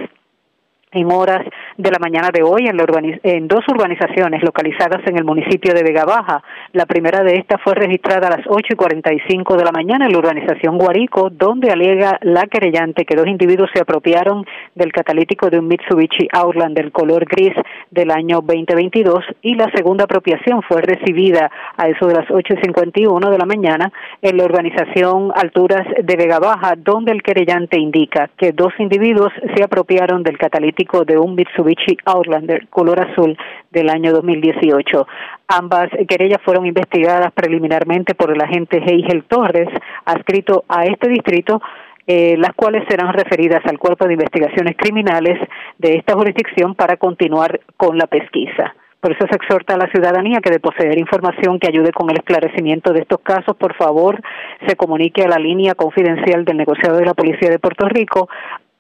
en 0.93 1.13
horas 1.13 1.45
de 1.77 1.91
la 1.91 1.99
mañana 1.99 2.31
de 2.33 2.43
hoy 2.43 2.67
en, 2.67 2.79
en, 3.23 3.49
dos 3.49 3.65
urbanizaciones 3.69 4.43
localizadas 4.43 5.07
en 5.07 5.17
el 5.19 5.25
municipio 5.25 5.75
de 5.75 5.83
Vega 5.83 6.05
Baja. 6.05 6.43
La 6.73 6.87
primera 6.87 7.23
de 7.23 7.37
estas 7.37 7.61
fue 7.63 7.75
registrada 7.75 8.29
a 8.29 8.37
las 8.39 8.47
8 8.47 8.67
y 8.71 8.77
45 8.77 9.57
de 9.57 9.65
la 9.65 9.73
mañana 9.73 10.07
en 10.07 10.13
la 10.13 10.19
urbanización 10.19 10.79
Guarico, 10.79 11.31
donde 11.31 11.71
alega 11.71 12.19
la 12.23 12.47
querellante 12.47 13.05
que 13.05 13.17
dos 13.17 13.27
individuos 13.27 13.71
se 13.75 13.81
apropiaron 13.81 14.47
del 14.75 14.93
catalítico 14.93 15.51
de 15.51 15.59
un 15.59 15.69
Mitsubishi 15.69 16.29
Outland 16.33 16.77
del 16.77 16.93
color 16.93 17.25
gris 17.27 17.55
del 17.91 18.11
año 18.11 18.41
2022 18.41 19.25
y 19.43 19.55
la 19.55 19.71
segunda 19.75 20.05
apropiación 20.05 20.63
fue 20.63 20.81
recibida 20.83 21.51
a 21.77 21.89
eso 21.89 22.07
de 22.07 22.15
las 22.15 22.31
8 22.31 22.55
y 22.55 22.65
51 22.65 23.31
de 23.31 23.39
la 23.39 23.47
mañana 23.47 23.93
en 24.23 24.37
la 24.37 24.45
urbanización 24.45 25.33
Alturas 25.35 25.87
de 26.03 26.17
Vega 26.17 26.39
Baja, 26.39 26.75
donde 26.77 27.13
el 27.13 27.23
querellante 27.23 27.79
indica 27.79 28.31
que 28.37 28.53
dos 28.53 28.73
individuos 28.79 29.33
se 29.55 29.63
apropiaron 29.63 30.23
del 30.23 30.39
catalítico 30.39 30.78
de 30.79 31.19
un 31.19 31.35
Mitsubishi 31.35 31.97
Outlander 32.05 32.69
color 32.69 33.01
azul 33.01 33.37
del 33.73 33.89
año 33.89 34.13
2018. 34.13 35.09
Ambas 35.49 35.91
querellas 36.09 36.41
fueron 36.45 36.67
investigadas 36.67 37.33
preliminarmente 37.33 38.15
por 38.15 38.31
el 38.31 38.41
agente 38.41 38.79
Heigel 38.79 39.25
Torres, 39.25 39.69
adscrito 40.05 40.65
a 40.69 40.85
este 40.85 41.09
distrito, 41.09 41.61
eh, 42.07 42.37
las 42.39 42.55
cuales 42.55 42.85
serán 42.89 43.13
referidas 43.13 43.61
al 43.67 43.79
Cuerpo 43.79 44.07
de 44.07 44.15
Investigaciones 44.15 44.77
Criminales 44.77 45.37
de 45.79 45.97
esta 45.97 46.15
jurisdicción 46.15 46.77
para 46.77 46.97
continuar 46.97 47.61
con 47.77 47.99
la 47.99 48.07
pesquisa. 48.07 48.75
Por 49.01 49.13
eso 49.13 49.27
se 49.29 49.37
exhorta 49.37 49.75
a 49.75 49.79
la 49.79 49.91
ciudadanía 49.91 50.41
que 50.41 50.51
de 50.51 50.61
poseer 50.61 50.99
información 50.99 51.59
que 51.59 51.69
ayude 51.69 51.93
con 51.93 52.11
el 52.11 52.17
esclarecimiento 52.17 52.93
de 52.93 53.01
estos 53.01 53.21
casos, 53.21 53.57
por 53.57 53.75
favor, 53.75 54.21
se 54.67 54.77
comunique 54.77 55.23
a 55.23 55.29
la 55.29 55.39
línea 55.39 55.75
confidencial 55.75 56.45
del 56.45 56.57
negociado 56.57 56.99
de 56.99 57.07
la 57.07 57.15
Policía 57.15 57.51
de 57.51 57.59
Puerto 57.59 57.89
Rico 57.89 58.29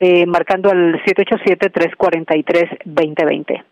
eh, 0.00 0.26
marcando 0.26 0.70
al 0.70 1.00
787-343-2020. 1.04 3.64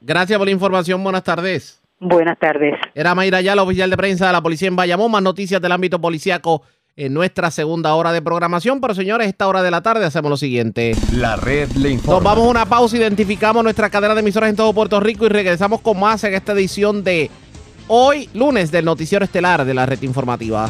Gracias 0.00 0.38
por 0.38 0.46
la 0.46 0.52
información. 0.52 1.02
Buenas 1.02 1.24
tardes. 1.24 1.82
Buenas 2.00 2.38
tardes. 2.38 2.74
Era 2.94 3.14
Mayra 3.14 3.42
la 3.42 3.62
oficial 3.62 3.90
de 3.90 3.96
prensa 3.96 4.28
de 4.28 4.32
la 4.32 4.40
policía 4.40 4.68
en 4.68 4.76
Bayamón. 4.76 5.10
Más 5.10 5.22
noticias 5.22 5.60
del 5.60 5.72
ámbito 5.72 6.00
policíaco 6.00 6.62
en 6.96 7.14
nuestra 7.14 7.50
segunda 7.50 7.94
hora 7.94 8.12
de 8.12 8.22
programación. 8.22 8.80
Pero 8.80 8.94
señores, 8.94 9.28
esta 9.28 9.48
hora 9.48 9.62
de 9.62 9.70
la 9.70 9.82
tarde 9.82 10.04
hacemos 10.04 10.30
lo 10.30 10.36
siguiente. 10.36 10.92
La 11.12 11.36
red 11.36 11.70
le 11.72 11.90
informa. 11.90 12.14
Nos 12.14 12.24
vamos 12.24 12.46
a 12.46 12.50
una 12.50 12.66
pausa, 12.66 12.96
identificamos 12.96 13.64
nuestra 13.64 13.90
cadena 13.90 14.14
de 14.14 14.20
emisoras 14.20 14.50
en 14.50 14.56
todo 14.56 14.72
Puerto 14.72 15.00
Rico 15.00 15.26
y 15.26 15.28
regresamos 15.28 15.80
con 15.80 15.98
más 15.98 16.22
en 16.24 16.34
esta 16.34 16.52
edición 16.52 17.02
de 17.02 17.30
hoy, 17.88 18.28
lunes, 18.34 18.70
del 18.70 18.84
noticiero 18.84 19.24
estelar 19.24 19.64
de 19.64 19.74
la 19.74 19.86
red 19.86 20.00
informativa. 20.02 20.68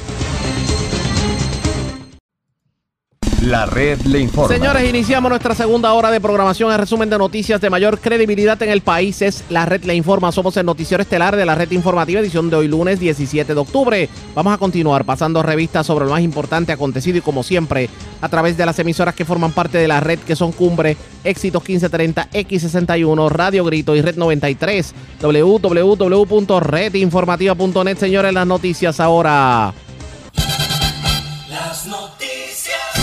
La 3.48 3.64
red 3.64 4.02
le 4.02 4.20
informa. 4.20 4.54
Señores, 4.54 4.86
iniciamos 4.86 5.30
nuestra 5.30 5.54
segunda 5.54 5.94
hora 5.94 6.10
de 6.10 6.20
programación. 6.20 6.70
El 6.70 6.76
resumen 6.76 7.08
de 7.08 7.16
noticias 7.16 7.58
de 7.62 7.70
mayor 7.70 7.98
credibilidad 7.98 8.62
en 8.62 8.68
el 8.68 8.82
país 8.82 9.22
es 9.22 9.42
La 9.48 9.64
red 9.64 9.84
le 9.84 9.94
informa. 9.94 10.30
Somos 10.32 10.54
el 10.58 10.66
noticiero 10.66 11.02
estelar 11.02 11.34
de 11.34 11.46
la 11.46 11.54
red 11.54 11.70
informativa, 11.70 12.20
edición 12.20 12.50
de 12.50 12.56
hoy 12.56 12.68
lunes 12.68 13.00
17 13.00 13.54
de 13.54 13.58
octubre. 13.58 14.06
Vamos 14.34 14.52
a 14.52 14.58
continuar 14.58 15.06
pasando 15.06 15.42
revistas 15.42 15.86
sobre 15.86 16.04
lo 16.04 16.10
más 16.10 16.20
importante 16.20 16.72
acontecido 16.72 17.16
y 17.16 17.22
como 17.22 17.42
siempre 17.42 17.88
a 18.20 18.28
través 18.28 18.58
de 18.58 18.66
las 18.66 18.78
emisoras 18.80 19.14
que 19.14 19.24
forman 19.24 19.52
parte 19.52 19.78
de 19.78 19.88
la 19.88 20.00
red 20.00 20.18
que 20.18 20.36
son 20.36 20.52
Cumbre, 20.52 20.98
Éxitos 21.24 21.62
1530, 21.62 22.28
X61, 22.30 23.30
Radio 23.30 23.64
Grito 23.64 23.96
y 23.96 24.02
Red 24.02 24.16
93, 24.16 24.92
www.redinformativa.net. 25.22 27.96
Señores, 27.96 28.34
las 28.34 28.46
noticias 28.46 29.00
ahora. 29.00 29.72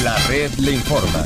La 0.05 0.15
red 0.27 0.51
le 0.59 0.71
informa. 0.71 1.25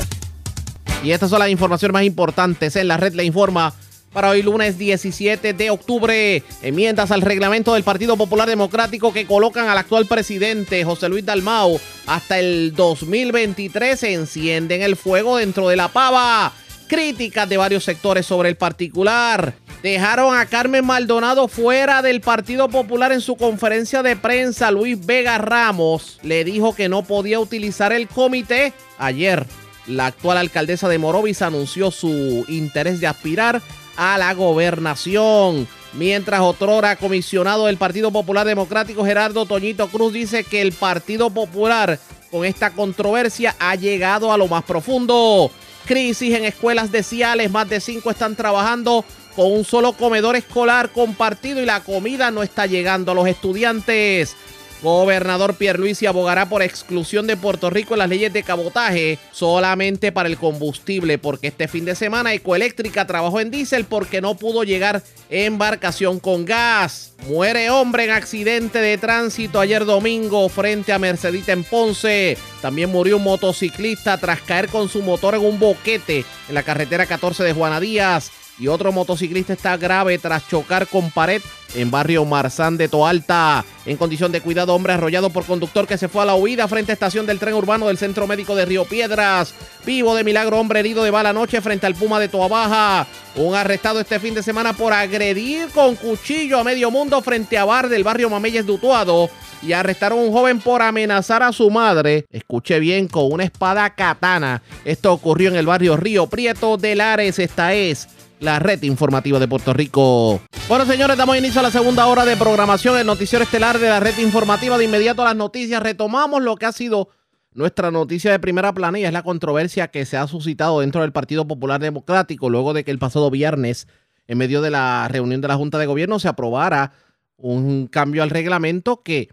Y 1.04 1.10
estas 1.10 1.28
son 1.28 1.40
las 1.40 1.50
informaciones 1.50 1.92
más 1.92 2.02
importantes 2.02 2.76
en 2.76 2.88
la 2.88 2.96
red 2.96 3.12
le 3.12 3.24
informa 3.24 3.74
para 4.10 4.30
hoy 4.30 4.40
lunes 4.40 4.78
17 4.78 5.52
de 5.52 5.68
octubre. 5.68 6.42
Enmiendas 6.62 7.10
al 7.10 7.20
reglamento 7.20 7.74
del 7.74 7.82
Partido 7.82 8.16
Popular 8.16 8.48
Democrático 8.48 9.12
que 9.12 9.26
colocan 9.26 9.68
al 9.68 9.76
actual 9.76 10.06
presidente 10.06 10.82
José 10.82 11.10
Luis 11.10 11.26
Dalmau 11.26 11.78
hasta 12.06 12.38
el 12.38 12.72
2023 12.74 14.02
encienden 14.04 14.80
el 14.80 14.96
fuego 14.96 15.36
dentro 15.36 15.68
de 15.68 15.76
la 15.76 15.88
pava. 15.88 16.50
Críticas 16.88 17.46
de 17.50 17.58
varios 17.58 17.84
sectores 17.84 18.24
sobre 18.24 18.48
el 18.48 18.56
particular. 18.56 19.56
Dejaron 19.82 20.36
a 20.36 20.44
Carmen 20.44 20.84
Maldonado 20.84 21.48
fuera 21.48 22.02
del 22.02 22.20
Partido 22.20 22.68
Popular 22.68 23.12
en 23.12 23.22
su 23.22 23.36
conferencia 23.36 24.02
de 24.02 24.14
prensa. 24.14 24.70
Luis 24.70 25.06
Vega 25.06 25.38
Ramos 25.38 26.20
le 26.22 26.44
dijo 26.44 26.74
que 26.74 26.90
no 26.90 27.02
podía 27.02 27.40
utilizar 27.40 27.90
el 27.90 28.06
comité. 28.06 28.74
Ayer, 28.98 29.46
la 29.86 30.06
actual 30.06 30.36
alcaldesa 30.36 30.86
de 30.88 30.98
Morovis 30.98 31.40
anunció 31.40 31.90
su 31.90 32.44
interés 32.48 33.00
de 33.00 33.06
aspirar 33.06 33.62
a 33.96 34.18
la 34.18 34.34
gobernación. 34.34 35.66
Mientras 35.94 36.42
otrora 36.42 36.96
comisionado 36.96 37.66
del 37.66 37.78
Partido 37.78 38.12
Popular 38.12 38.46
Democrático 38.46 39.04
Gerardo 39.04 39.46
Toñito 39.46 39.88
Cruz 39.88 40.12
dice 40.12 40.44
que 40.44 40.60
el 40.60 40.72
Partido 40.72 41.30
Popular 41.30 41.98
con 42.30 42.44
esta 42.44 42.70
controversia 42.70 43.56
ha 43.58 43.74
llegado 43.76 44.30
a 44.30 44.36
lo 44.36 44.46
más 44.46 44.62
profundo. 44.62 45.50
Crisis 45.86 46.34
en 46.34 46.44
escuelas 46.44 46.92
de 46.92 47.02
Ciales, 47.02 47.50
más 47.50 47.68
de 47.68 47.80
cinco 47.80 48.10
están 48.10 48.36
trabajando 48.36 49.04
con 49.40 49.52
un 49.52 49.64
solo 49.64 49.94
comedor 49.94 50.36
escolar 50.36 50.90
compartido 50.90 51.62
y 51.62 51.64
la 51.64 51.80
comida 51.80 52.30
no 52.30 52.42
está 52.42 52.66
llegando 52.66 53.12
a 53.12 53.14
los 53.14 53.26
estudiantes. 53.26 54.36
Gobernador 54.82 55.54
Pierluisi 55.54 56.04
abogará 56.04 56.46
por 56.50 56.60
exclusión 56.60 57.26
de 57.26 57.38
Puerto 57.38 57.70
Rico 57.70 57.94
en 57.94 58.00
las 58.00 58.10
leyes 58.10 58.34
de 58.34 58.42
cabotaje 58.42 59.18
solamente 59.32 60.12
para 60.12 60.28
el 60.28 60.36
combustible, 60.36 61.16
porque 61.16 61.46
este 61.46 61.68
fin 61.68 61.86
de 61.86 61.94
semana 61.94 62.34
Ecoeléctrica 62.34 63.06
trabajó 63.06 63.40
en 63.40 63.50
diésel 63.50 63.86
porque 63.86 64.20
no 64.20 64.34
pudo 64.34 64.62
llegar 64.62 65.02
embarcación 65.30 66.20
con 66.20 66.44
gas. 66.44 67.14
Muere 67.26 67.70
hombre 67.70 68.04
en 68.04 68.10
accidente 68.10 68.78
de 68.82 68.98
tránsito 68.98 69.58
ayer 69.58 69.86
domingo 69.86 70.50
frente 70.50 70.92
a 70.92 70.98
Mercedita 70.98 71.52
en 71.52 71.64
Ponce. 71.64 72.36
También 72.60 72.90
murió 72.90 73.16
un 73.16 73.24
motociclista 73.24 74.18
tras 74.18 74.42
caer 74.42 74.68
con 74.68 74.90
su 74.90 75.00
motor 75.00 75.34
en 75.34 75.46
un 75.46 75.58
boquete 75.58 76.26
en 76.46 76.54
la 76.54 76.62
carretera 76.62 77.06
14 77.06 77.42
de 77.42 77.54
Juana 77.54 77.80
Díaz 77.80 78.32
y 78.60 78.68
otro 78.68 78.92
motociclista 78.92 79.54
está 79.54 79.76
grave 79.78 80.18
tras 80.18 80.46
chocar 80.46 80.86
con 80.86 81.10
pared 81.10 81.40
en 81.74 81.90
barrio 81.90 82.24
Marzán 82.24 82.76
de 82.76 82.88
Toalta. 82.88 83.64
En 83.86 83.96
condición 83.96 84.32
de 84.32 84.42
cuidado, 84.42 84.74
hombre 84.74 84.92
arrollado 84.92 85.30
por 85.30 85.44
conductor 85.46 85.86
que 85.86 85.96
se 85.96 86.08
fue 86.08 86.22
a 86.22 86.26
la 86.26 86.34
huida 86.34 86.68
frente 86.68 86.92
a 86.92 86.94
estación 86.94 87.24
del 87.26 87.38
tren 87.38 87.54
urbano 87.54 87.86
del 87.86 87.96
Centro 87.96 88.26
Médico 88.26 88.54
de 88.54 88.66
Río 88.66 88.84
Piedras. 88.84 89.54
Vivo 89.86 90.14
de 90.14 90.24
milagro, 90.24 90.58
hombre 90.58 90.80
herido 90.80 91.02
de 91.02 91.10
bala 91.10 91.32
noche 91.32 91.60
frente 91.62 91.86
al 91.86 91.94
Puma 91.94 92.20
de 92.20 92.28
Toa 92.28 92.48
Baja. 92.48 93.06
Un 93.36 93.54
arrestado 93.54 94.00
este 94.00 94.20
fin 94.20 94.34
de 94.34 94.42
semana 94.42 94.74
por 94.74 94.92
agredir 94.92 95.68
con 95.70 95.96
cuchillo 95.96 96.58
a 96.58 96.64
medio 96.64 96.90
mundo 96.90 97.22
frente 97.22 97.56
a 97.56 97.64
bar 97.64 97.88
del 97.88 98.04
barrio 98.04 98.28
Mameyes 98.28 98.66
de 98.66 98.72
Utuado. 98.72 99.30
Y 99.62 99.72
arrestaron 99.72 100.18
a 100.18 100.22
un 100.22 100.32
joven 100.32 100.60
por 100.60 100.82
amenazar 100.82 101.42
a 101.42 101.52
su 101.52 101.70
madre. 101.70 102.26
Escuche 102.30 102.78
bien, 102.78 103.08
con 103.08 103.30
una 103.30 103.44
espada 103.44 103.90
katana. 103.90 104.62
Esto 104.84 105.12
ocurrió 105.12 105.50
en 105.50 105.56
el 105.56 105.66
barrio 105.66 105.96
Río 105.96 106.26
Prieto 106.26 106.76
de 106.78 106.96
Lares. 106.96 107.38
Esta 107.38 107.74
es 107.74 108.08
la 108.40 108.58
red 108.58 108.82
informativa 108.82 109.38
de 109.38 109.46
Puerto 109.46 109.72
Rico. 109.72 110.40
Bueno, 110.68 110.86
señores, 110.86 111.16
damos 111.16 111.36
inicio 111.36 111.60
a 111.60 111.62
la 111.62 111.70
segunda 111.70 112.06
hora 112.06 112.24
de 112.24 112.36
programación, 112.36 112.98
el 112.98 113.06
noticiero 113.06 113.44
estelar 113.44 113.78
de 113.78 113.88
la 113.88 114.00
red 114.00 114.18
informativa. 114.18 114.78
De 114.78 114.84
inmediato 114.84 115.22
a 115.22 115.26
las 115.26 115.36
noticias, 115.36 115.82
retomamos 115.82 116.42
lo 116.42 116.56
que 116.56 116.66
ha 116.66 116.72
sido 116.72 117.10
nuestra 117.52 117.90
noticia 117.90 118.30
de 118.30 118.38
primera 118.38 118.72
plana 118.72 118.98
y 118.98 119.04
es 119.04 119.12
la 119.12 119.22
controversia 119.22 119.88
que 119.88 120.06
se 120.06 120.16
ha 120.16 120.26
suscitado 120.26 120.80
dentro 120.80 121.02
del 121.02 121.12
Partido 121.12 121.46
Popular 121.46 121.80
Democrático 121.80 122.48
luego 122.48 122.72
de 122.72 122.84
que 122.84 122.90
el 122.90 122.98
pasado 122.98 123.30
viernes, 123.30 123.88
en 124.26 124.38
medio 124.38 124.62
de 124.62 124.70
la 124.70 125.08
reunión 125.08 125.40
de 125.40 125.48
la 125.48 125.56
Junta 125.56 125.78
de 125.78 125.86
Gobierno, 125.86 126.18
se 126.18 126.28
aprobara 126.28 126.92
un 127.36 127.86
cambio 127.88 128.22
al 128.22 128.30
reglamento 128.30 129.02
que 129.02 129.28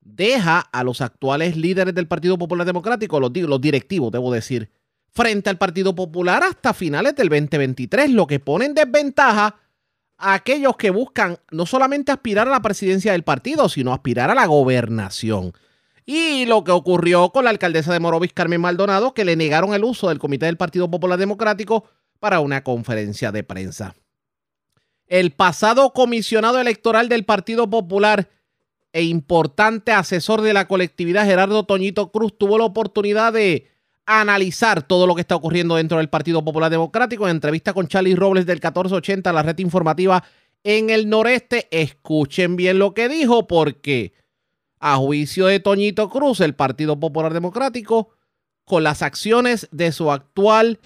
deja 0.00 0.60
a 0.60 0.84
los 0.84 1.00
actuales 1.00 1.56
líderes 1.56 1.94
del 1.94 2.06
Partido 2.06 2.38
Popular 2.38 2.66
Democrático, 2.66 3.18
los 3.18 3.32
directivos, 3.60 4.12
debo 4.12 4.32
decir, 4.32 4.70
frente 5.16 5.48
al 5.48 5.56
Partido 5.56 5.94
Popular 5.94 6.42
hasta 6.42 6.74
finales 6.74 7.16
del 7.16 7.30
2023, 7.30 8.10
lo 8.10 8.26
que 8.26 8.38
pone 8.38 8.66
en 8.66 8.74
desventaja 8.74 9.56
a 10.18 10.34
aquellos 10.34 10.76
que 10.76 10.90
buscan 10.90 11.38
no 11.50 11.64
solamente 11.64 12.12
aspirar 12.12 12.46
a 12.46 12.50
la 12.50 12.60
presidencia 12.60 13.12
del 13.12 13.22
partido, 13.22 13.70
sino 13.70 13.94
aspirar 13.94 14.30
a 14.30 14.34
la 14.34 14.44
gobernación. 14.44 15.52
Y 16.04 16.44
lo 16.44 16.64
que 16.64 16.70
ocurrió 16.70 17.30
con 17.30 17.44
la 17.44 17.50
alcaldesa 17.50 17.94
de 17.94 17.98
Morovis, 17.98 18.34
Carmen 18.34 18.60
Maldonado, 18.60 19.14
que 19.14 19.24
le 19.24 19.36
negaron 19.36 19.72
el 19.74 19.84
uso 19.84 20.10
del 20.10 20.18
Comité 20.18 20.46
del 20.46 20.58
Partido 20.58 20.90
Popular 20.90 21.18
Democrático 21.18 21.84
para 22.20 22.40
una 22.40 22.62
conferencia 22.62 23.32
de 23.32 23.42
prensa. 23.42 23.96
El 25.06 25.32
pasado 25.32 25.92
comisionado 25.94 26.60
electoral 26.60 27.08
del 27.08 27.24
Partido 27.24 27.70
Popular 27.70 28.28
e 28.92 29.02
importante 29.04 29.92
asesor 29.92 30.42
de 30.42 30.52
la 30.52 30.68
colectividad, 30.68 31.24
Gerardo 31.24 31.64
Toñito 31.64 32.12
Cruz, 32.12 32.36
tuvo 32.36 32.58
la 32.58 32.64
oportunidad 32.64 33.32
de 33.32 33.75
analizar 34.06 34.82
todo 34.86 35.06
lo 35.06 35.14
que 35.14 35.20
está 35.20 35.34
ocurriendo 35.36 35.76
dentro 35.76 35.98
del 35.98 36.08
Partido 36.08 36.44
Popular 36.44 36.70
Democrático. 36.70 37.26
En 37.26 37.32
entrevista 37.32 37.72
con 37.74 37.88
Charlie 37.88 38.14
Robles 38.14 38.46
del 38.46 38.56
1480, 38.56 39.32
la 39.32 39.42
red 39.42 39.58
informativa 39.58 40.22
en 40.64 40.90
el 40.90 41.08
noreste. 41.08 41.68
Escuchen 41.70 42.56
bien 42.56 42.78
lo 42.78 42.94
que 42.94 43.08
dijo, 43.08 43.46
porque 43.46 44.14
a 44.78 44.96
juicio 44.96 45.46
de 45.46 45.60
Toñito 45.60 46.08
Cruz, 46.08 46.40
el 46.40 46.54
Partido 46.54 46.98
Popular 46.98 47.32
Democrático, 47.32 48.10
con 48.64 48.82
las 48.82 49.02
acciones 49.02 49.68
de 49.72 49.92
su 49.92 50.10
actual 50.10 50.78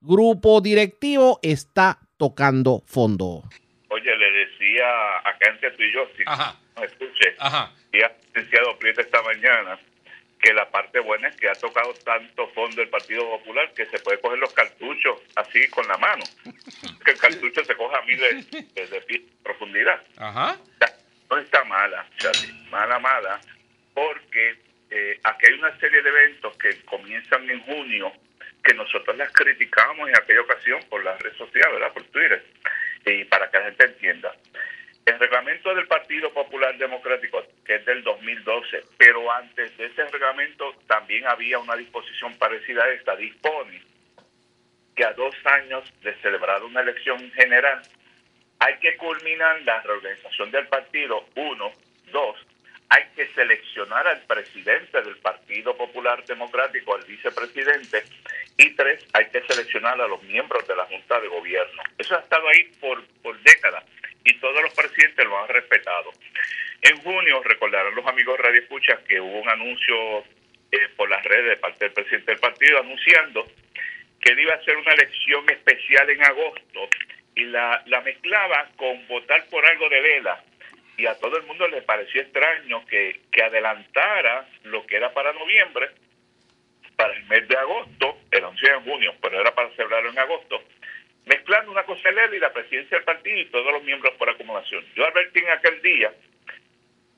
grupo 0.00 0.60
directivo, 0.60 1.38
está 1.42 2.00
tocando 2.16 2.82
fondo. 2.86 3.42
Oye, 3.90 4.16
le 4.16 4.30
decía 4.32 4.84
acá 5.24 5.50
entre 5.50 5.70
tú 5.72 5.82
y 5.82 5.92
yo, 5.92 6.00
si 6.16 6.24
no 6.24 6.84
escuche, 6.84 7.34
Ajá. 7.38 7.72
y 7.92 8.02
ha 8.02 8.12
licenciado 8.34 8.78
Prieto 8.78 9.00
esta 9.00 9.22
mañana, 9.22 9.78
que 10.44 10.52
la 10.52 10.70
parte 10.70 11.00
buena 11.00 11.28
es 11.28 11.36
que 11.36 11.48
ha 11.48 11.54
tocado 11.54 11.94
tanto 12.04 12.46
fondo 12.48 12.82
el 12.82 12.88
Partido 12.90 13.22
Popular 13.38 13.72
que 13.72 13.86
se 13.86 13.98
puede 14.00 14.20
coger 14.20 14.38
los 14.38 14.52
cartuchos 14.52 15.18
así 15.36 15.66
con 15.70 15.88
la 15.88 15.96
mano. 15.96 16.22
que 17.02 17.12
el 17.12 17.18
cartucho 17.18 17.64
se 17.64 17.74
coja 17.74 17.98
a 17.98 18.02
miles 18.02 18.50
de, 18.50 18.62
de 18.74 18.86
de 18.86 19.22
profundidad. 19.42 20.02
Ajá. 20.18 20.58
No 21.30 21.38
está 21.38 21.64
mala, 21.64 22.06
Charlie, 22.18 22.52
mala, 22.70 22.98
mala, 22.98 23.40
porque 23.94 24.56
eh, 24.90 25.18
aquí 25.24 25.46
hay 25.46 25.54
una 25.54 25.76
serie 25.80 26.02
de 26.02 26.10
eventos 26.10 26.54
que 26.58 26.78
comienzan 26.84 27.48
en 27.48 27.60
junio 27.62 28.12
que 28.62 28.74
nosotros 28.74 29.16
las 29.16 29.32
criticamos 29.32 30.08
en 30.08 30.16
aquella 30.16 30.42
ocasión 30.42 30.80
por 30.90 31.02
la 31.02 31.16
red 31.16 31.34
social, 31.36 31.72
¿verdad? 31.72 31.92
Por 31.92 32.04
Twitter, 32.04 32.44
y 33.06 33.24
para 33.24 33.50
que 33.50 33.58
la 33.58 33.64
gente 33.64 33.84
entienda. 33.86 34.34
El 35.06 35.18
reglamento 35.18 35.74
del 35.74 35.86
Partido 35.86 36.32
Popular 36.32 36.78
Democrático, 36.78 37.42
que 37.66 37.74
es 37.74 37.84
del 37.84 38.02
2012, 38.02 38.84
pero 38.96 39.30
antes 39.30 39.76
de 39.76 39.86
ese 39.86 40.04
reglamento 40.06 40.74
también 40.86 41.26
había 41.26 41.58
una 41.58 41.76
disposición 41.76 42.34
parecida 42.38 42.84
a 42.84 42.90
esta, 42.90 43.14
dispone 43.14 43.82
que 44.96 45.04
a 45.04 45.12
dos 45.12 45.34
años 45.44 45.84
de 46.02 46.14
celebrar 46.22 46.62
una 46.62 46.80
elección 46.80 47.30
general 47.32 47.82
hay 48.60 48.78
que 48.78 48.96
culminar 48.96 49.60
la 49.62 49.82
reorganización 49.82 50.50
del 50.50 50.68
partido, 50.68 51.26
uno, 51.34 51.72
dos, 52.10 52.38
hay 52.88 53.04
que 53.14 53.26
seleccionar 53.34 54.06
al 54.06 54.22
presidente 54.22 55.02
del 55.02 55.16
Partido 55.16 55.76
Popular 55.76 56.24
Democrático, 56.24 56.94
al 56.94 57.04
vicepresidente, 57.04 58.04
y 58.56 58.70
tres, 58.70 59.04
hay 59.12 59.26
que 59.26 59.42
seleccionar 59.42 60.00
a 60.00 60.06
los 60.06 60.22
miembros 60.22 60.66
de 60.66 60.76
la 60.76 60.84
Junta 60.86 61.20
de 61.20 61.28
Gobierno. 61.28 61.82
Eso 61.98 62.16
ha 62.16 62.20
estado 62.20 62.48
ahí 62.48 62.64
por, 62.80 63.04
por 63.22 63.38
décadas 63.42 63.84
y 64.24 64.34
todos 64.38 64.62
los 64.62 64.74
presidentes 64.74 65.24
lo 65.26 65.38
han 65.38 65.48
respetado. 65.48 66.12
En 66.82 66.96
junio, 66.98 67.42
recordarán 67.42 67.94
los 67.94 68.06
amigos 68.06 68.38
Radio 68.38 68.60
Escucha 68.60 68.98
que 69.06 69.20
hubo 69.20 69.40
un 69.40 69.48
anuncio 69.48 70.24
eh, 70.72 70.88
por 70.96 71.08
las 71.08 71.22
redes 71.24 71.50
de 71.50 71.56
parte 71.56 71.84
del 71.84 71.94
presidente 71.94 72.32
del 72.32 72.40
partido 72.40 72.80
anunciando 72.80 73.46
que 74.20 74.32
él 74.32 74.40
iba 74.40 74.54
a 74.54 74.56
hacer 74.56 74.76
una 74.76 74.92
elección 74.92 75.48
especial 75.50 76.08
en 76.10 76.24
agosto 76.24 76.88
y 77.34 77.44
la, 77.44 77.82
la 77.86 78.00
mezclaba 78.00 78.70
con 78.76 79.06
votar 79.06 79.44
por 79.50 79.64
algo 79.66 79.88
de 79.88 80.00
vela. 80.00 80.42
Y 80.96 81.06
a 81.06 81.18
todo 81.18 81.36
el 81.36 81.42
mundo 81.44 81.68
le 81.68 81.82
pareció 81.82 82.22
extraño 82.22 82.86
que, 82.86 83.20
que 83.30 83.42
adelantara 83.42 84.48
lo 84.64 84.86
que 84.86 84.96
era 84.96 85.12
para 85.12 85.32
noviembre, 85.32 85.90
para 86.96 87.12
el 87.14 87.24
mes 87.24 87.46
de 87.48 87.56
agosto, 87.56 88.18
el 88.30 88.44
11 88.44 88.66
de 88.66 88.80
junio, 88.80 89.14
pero 89.20 89.40
era 89.40 89.54
para 89.54 89.70
celebrarlo 89.70 90.10
en 90.10 90.18
agosto, 90.18 90.62
mezclando 91.26 91.70
una 91.70 91.84
cosa 91.84 92.10
y 92.10 92.38
la 92.38 92.52
presidencia 92.52 92.98
del 92.98 93.04
partido 93.04 93.38
y 93.38 93.46
todos 93.46 93.72
los 93.72 93.82
miembros 93.82 94.14
por 94.14 94.28
acumulación. 94.28 94.84
Yo 94.94 95.06
advertí 95.06 95.40
en 95.40 95.50
aquel 95.50 95.80
día 95.82 96.12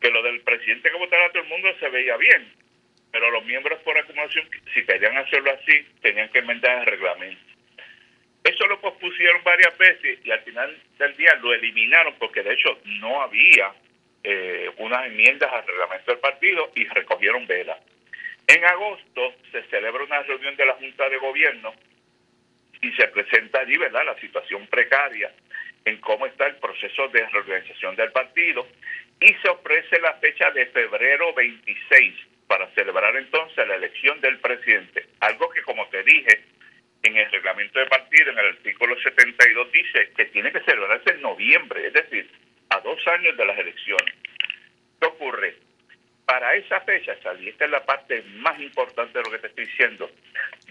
que 0.00 0.10
lo 0.10 0.22
del 0.22 0.40
presidente 0.40 0.90
que 0.90 0.96
votara 0.96 1.26
a 1.26 1.30
todo 1.30 1.42
el 1.42 1.48
mundo 1.48 1.68
se 1.80 1.88
veía 1.88 2.16
bien, 2.16 2.52
pero 3.10 3.30
los 3.30 3.44
miembros 3.44 3.80
por 3.80 3.96
acumulación, 3.98 4.48
si 4.74 4.84
querían 4.84 5.16
hacerlo 5.16 5.50
así, 5.50 5.86
tenían 6.02 6.28
que 6.30 6.38
enmendar 6.38 6.80
el 6.80 6.86
reglamento. 6.86 7.40
Eso 8.44 8.66
lo 8.68 8.80
pospusieron 8.80 9.42
varias 9.42 9.76
veces 9.76 10.20
y 10.24 10.30
al 10.30 10.40
final 10.42 10.78
del 10.98 11.16
día 11.16 11.34
lo 11.42 11.52
eliminaron 11.52 12.14
porque 12.18 12.44
de 12.44 12.52
hecho 12.52 12.78
no 12.84 13.22
había 13.22 13.72
eh, 14.22 14.70
unas 14.78 15.06
enmiendas 15.06 15.52
al 15.52 15.66
reglamento 15.66 16.12
del 16.12 16.20
partido 16.20 16.70
y 16.76 16.84
recogieron 16.86 17.46
vela. 17.46 17.76
En 18.46 18.64
agosto 18.64 19.34
se 19.50 19.62
celebra 19.64 20.04
una 20.04 20.22
reunión 20.22 20.54
de 20.54 20.66
la 20.66 20.74
Junta 20.74 21.08
de 21.08 21.16
Gobierno 21.16 21.74
y 22.86 22.92
se 22.92 23.08
presenta 23.08 23.60
allí, 23.60 23.76
¿verdad?, 23.76 24.06
la 24.06 24.20
situación 24.20 24.66
precaria 24.68 25.32
en 25.84 25.96
cómo 25.98 26.26
está 26.26 26.46
el 26.46 26.56
proceso 26.56 27.08
de 27.08 27.26
reorganización 27.26 27.96
del 27.96 28.12
partido 28.12 28.66
y 29.20 29.34
se 29.34 29.48
ofrece 29.48 30.00
la 30.00 30.14
fecha 30.14 30.50
de 30.52 30.66
febrero 30.66 31.32
26 31.34 32.14
para 32.46 32.68
celebrar 32.74 33.16
entonces 33.16 33.66
la 33.66 33.74
elección 33.74 34.20
del 34.20 34.38
presidente. 34.38 35.06
Algo 35.20 35.48
que, 35.50 35.62
como 35.62 35.88
te 35.88 36.02
dije, 36.04 36.44
en 37.02 37.16
el 37.16 37.30
reglamento 37.30 37.78
de 37.78 37.86
partido, 37.86 38.30
en 38.30 38.38
el 38.38 38.46
artículo 38.46 38.96
72, 39.00 39.72
dice 39.72 40.12
que 40.16 40.26
tiene 40.26 40.52
que 40.52 40.60
celebrarse 40.60 41.10
en 41.10 41.22
noviembre, 41.22 41.86
es 41.86 41.92
decir, 41.92 42.30
a 42.70 42.80
dos 42.80 43.04
años 43.08 43.36
de 43.36 43.44
las 43.44 43.58
elecciones. 43.58 44.14
¿Qué 45.00 45.06
ocurre? 45.06 45.56
Para 46.26 46.54
esa 46.56 46.80
fecha, 46.80 47.16
y 47.40 47.48
esta 47.48 47.64
es 47.66 47.70
la 47.70 47.84
parte 47.86 48.20
más 48.38 48.58
importante 48.58 49.16
de 49.16 49.24
lo 49.24 49.30
que 49.30 49.38
te 49.38 49.46
estoy 49.46 49.64
diciendo, 49.64 50.10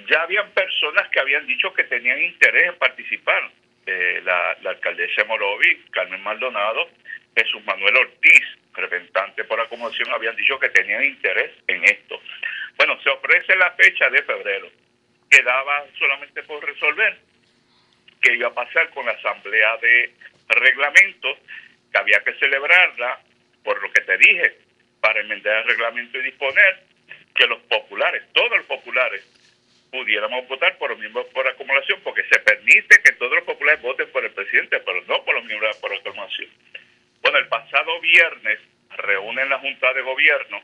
ya 0.10 0.24
habían 0.24 0.52
personas 0.52 1.08
que 1.10 1.22
habían 1.22 1.48
dicho 1.48 1.74
que 1.74 1.86
tenían 1.86 2.22
interés 2.22 2.68
en 2.68 2.78
participar. 2.78 3.52
Eh, 3.88 4.22
la, 4.26 4.58
alcaldesa 4.66 5.24
Morovi, 5.26 5.86
Carmen 5.92 6.22
Maldonado, 6.24 6.90
Jesús 7.38 7.64
Manuel 7.66 7.96
Ortiz, 7.96 8.44
representante 8.74 9.46
por 9.46 9.62
acomodación, 9.62 10.12
habían 10.12 10.36
dicho 10.36 10.60
que 10.60 10.70
tenían 10.70 11.06
interés 11.06 11.52
en 11.68 11.84
esto. 11.86 12.20
Bueno, 12.78 13.00
se 13.02 13.10
ofrece 13.10 13.56
la 13.56 13.72
fecha 13.72 14.10
de 14.10 14.24
febrero. 14.24 14.70
Quedaba 15.30 15.86
solamente 15.98 16.44
por 16.44 16.66
resolver 16.66 17.18
qué 18.22 18.34
iba 18.34 18.50
a 18.50 18.54
pasar 18.54 18.90
con 18.90 19.06
la 19.06 19.14
asamblea 19.14 19.78
de 19.78 20.14
reglamentos, 20.50 21.38
que 21.92 21.98
había 21.98 22.20
que 22.26 22.34
celebrarla, 22.34 23.22
por 23.64 23.82
lo 23.82 23.92
que 23.92 24.02
te 24.02 24.18
dije, 24.18 24.65
para 25.06 25.20
enmendar 25.20 25.58
el 25.58 25.68
reglamento 25.68 26.18
y 26.18 26.24
disponer 26.24 26.80
que 27.36 27.46
los 27.46 27.62
populares, 27.64 28.24
todos 28.34 28.58
los 28.58 28.66
populares, 28.66 29.24
pudiéramos 29.92 30.48
votar 30.48 30.76
por 30.80 30.90
los 30.90 30.98
miembros 30.98 31.28
por 31.28 31.48
acumulación, 31.48 32.00
porque 32.04 32.24
se 32.24 32.40
permite 32.40 33.04
que 33.04 33.12
todos 33.12 33.34
los 33.34 33.44
populares 33.44 33.84
voten 33.84 34.10
por 34.12 34.26
el 34.26 34.32
presidente, 34.32 34.80
pero 34.80 35.04
no 35.04 35.24
por 35.24 35.36
los 35.36 35.46
miembros 35.46 35.78
por 35.78 35.94
acumulación. 35.94 36.50
Bueno, 37.22 37.38
el 37.38 37.48
pasado 37.50 38.02
viernes 38.02 38.58
reúnen 38.98 39.48
la 39.48 39.60
Junta 39.60 39.94
de 39.94 40.02
Gobierno 40.02 40.62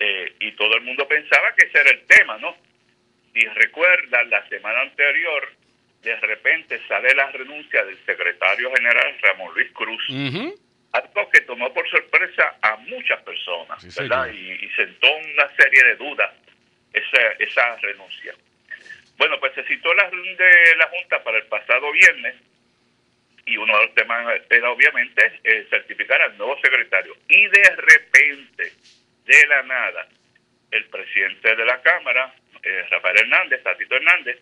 eh, 0.00 0.34
y 0.40 0.50
todo 0.52 0.74
el 0.74 0.80
mundo 0.80 1.06
pensaba 1.06 1.54
que 1.54 1.66
ese 1.66 1.78
era 1.78 1.90
el 1.90 2.04
tema, 2.06 2.36
¿no? 2.38 2.56
Si 3.32 3.46
recuerdan, 3.46 4.28
la 4.28 4.44
semana 4.48 4.80
anterior, 4.80 5.52
de 6.02 6.16
repente 6.16 6.80
sale 6.88 7.14
la 7.14 7.30
renuncia 7.30 7.84
del 7.84 8.04
secretario 8.04 8.72
general 8.74 9.16
Ramón 9.22 9.54
Luis 9.54 9.70
Cruz, 9.70 10.02
algo 10.92 11.30
que 11.30 11.40
tomó 11.42 11.72
por 11.72 11.88
sorpresa 11.90 12.56
a 12.62 12.76
muchas 12.76 13.22
personas, 13.22 13.96
¿verdad? 13.96 14.30
Y, 14.32 14.52
y, 14.64 14.70
sentó 14.70 15.06
una 15.16 15.48
serie 15.56 15.84
de 15.84 15.96
dudas 15.96 16.34
esa, 16.92 17.20
esa 17.38 17.76
renuncia. 17.76 18.34
Bueno, 19.16 19.38
pues 19.40 19.52
se 19.54 19.64
citó 19.64 19.92
la 19.94 20.08
de 20.08 20.76
la 20.76 20.88
Junta 20.88 21.22
para 21.22 21.38
el 21.38 21.46
pasado 21.46 21.90
viernes 21.92 22.36
y 23.48 23.56
uno 23.56 23.76
de 23.78 23.86
los 23.86 23.94
temas 23.94 24.40
era 24.50 24.70
obviamente 24.70 25.40
eh, 25.42 25.66
certificar 25.70 26.20
al 26.22 26.36
nuevo 26.36 26.56
secretario. 26.60 27.16
Y 27.28 27.48
de 27.48 27.76
repente, 27.76 28.72
de 29.24 29.46
la 29.46 29.62
nada, 29.62 30.06
el 30.70 30.84
presidente 30.86 31.56
de 31.56 31.64
la 31.64 31.80
Cámara, 31.80 32.34
eh, 32.62 32.86
Rafael 32.90 33.18
Hernández, 33.18 33.62
Tatito 33.62 33.96
Hernández, 33.96 34.38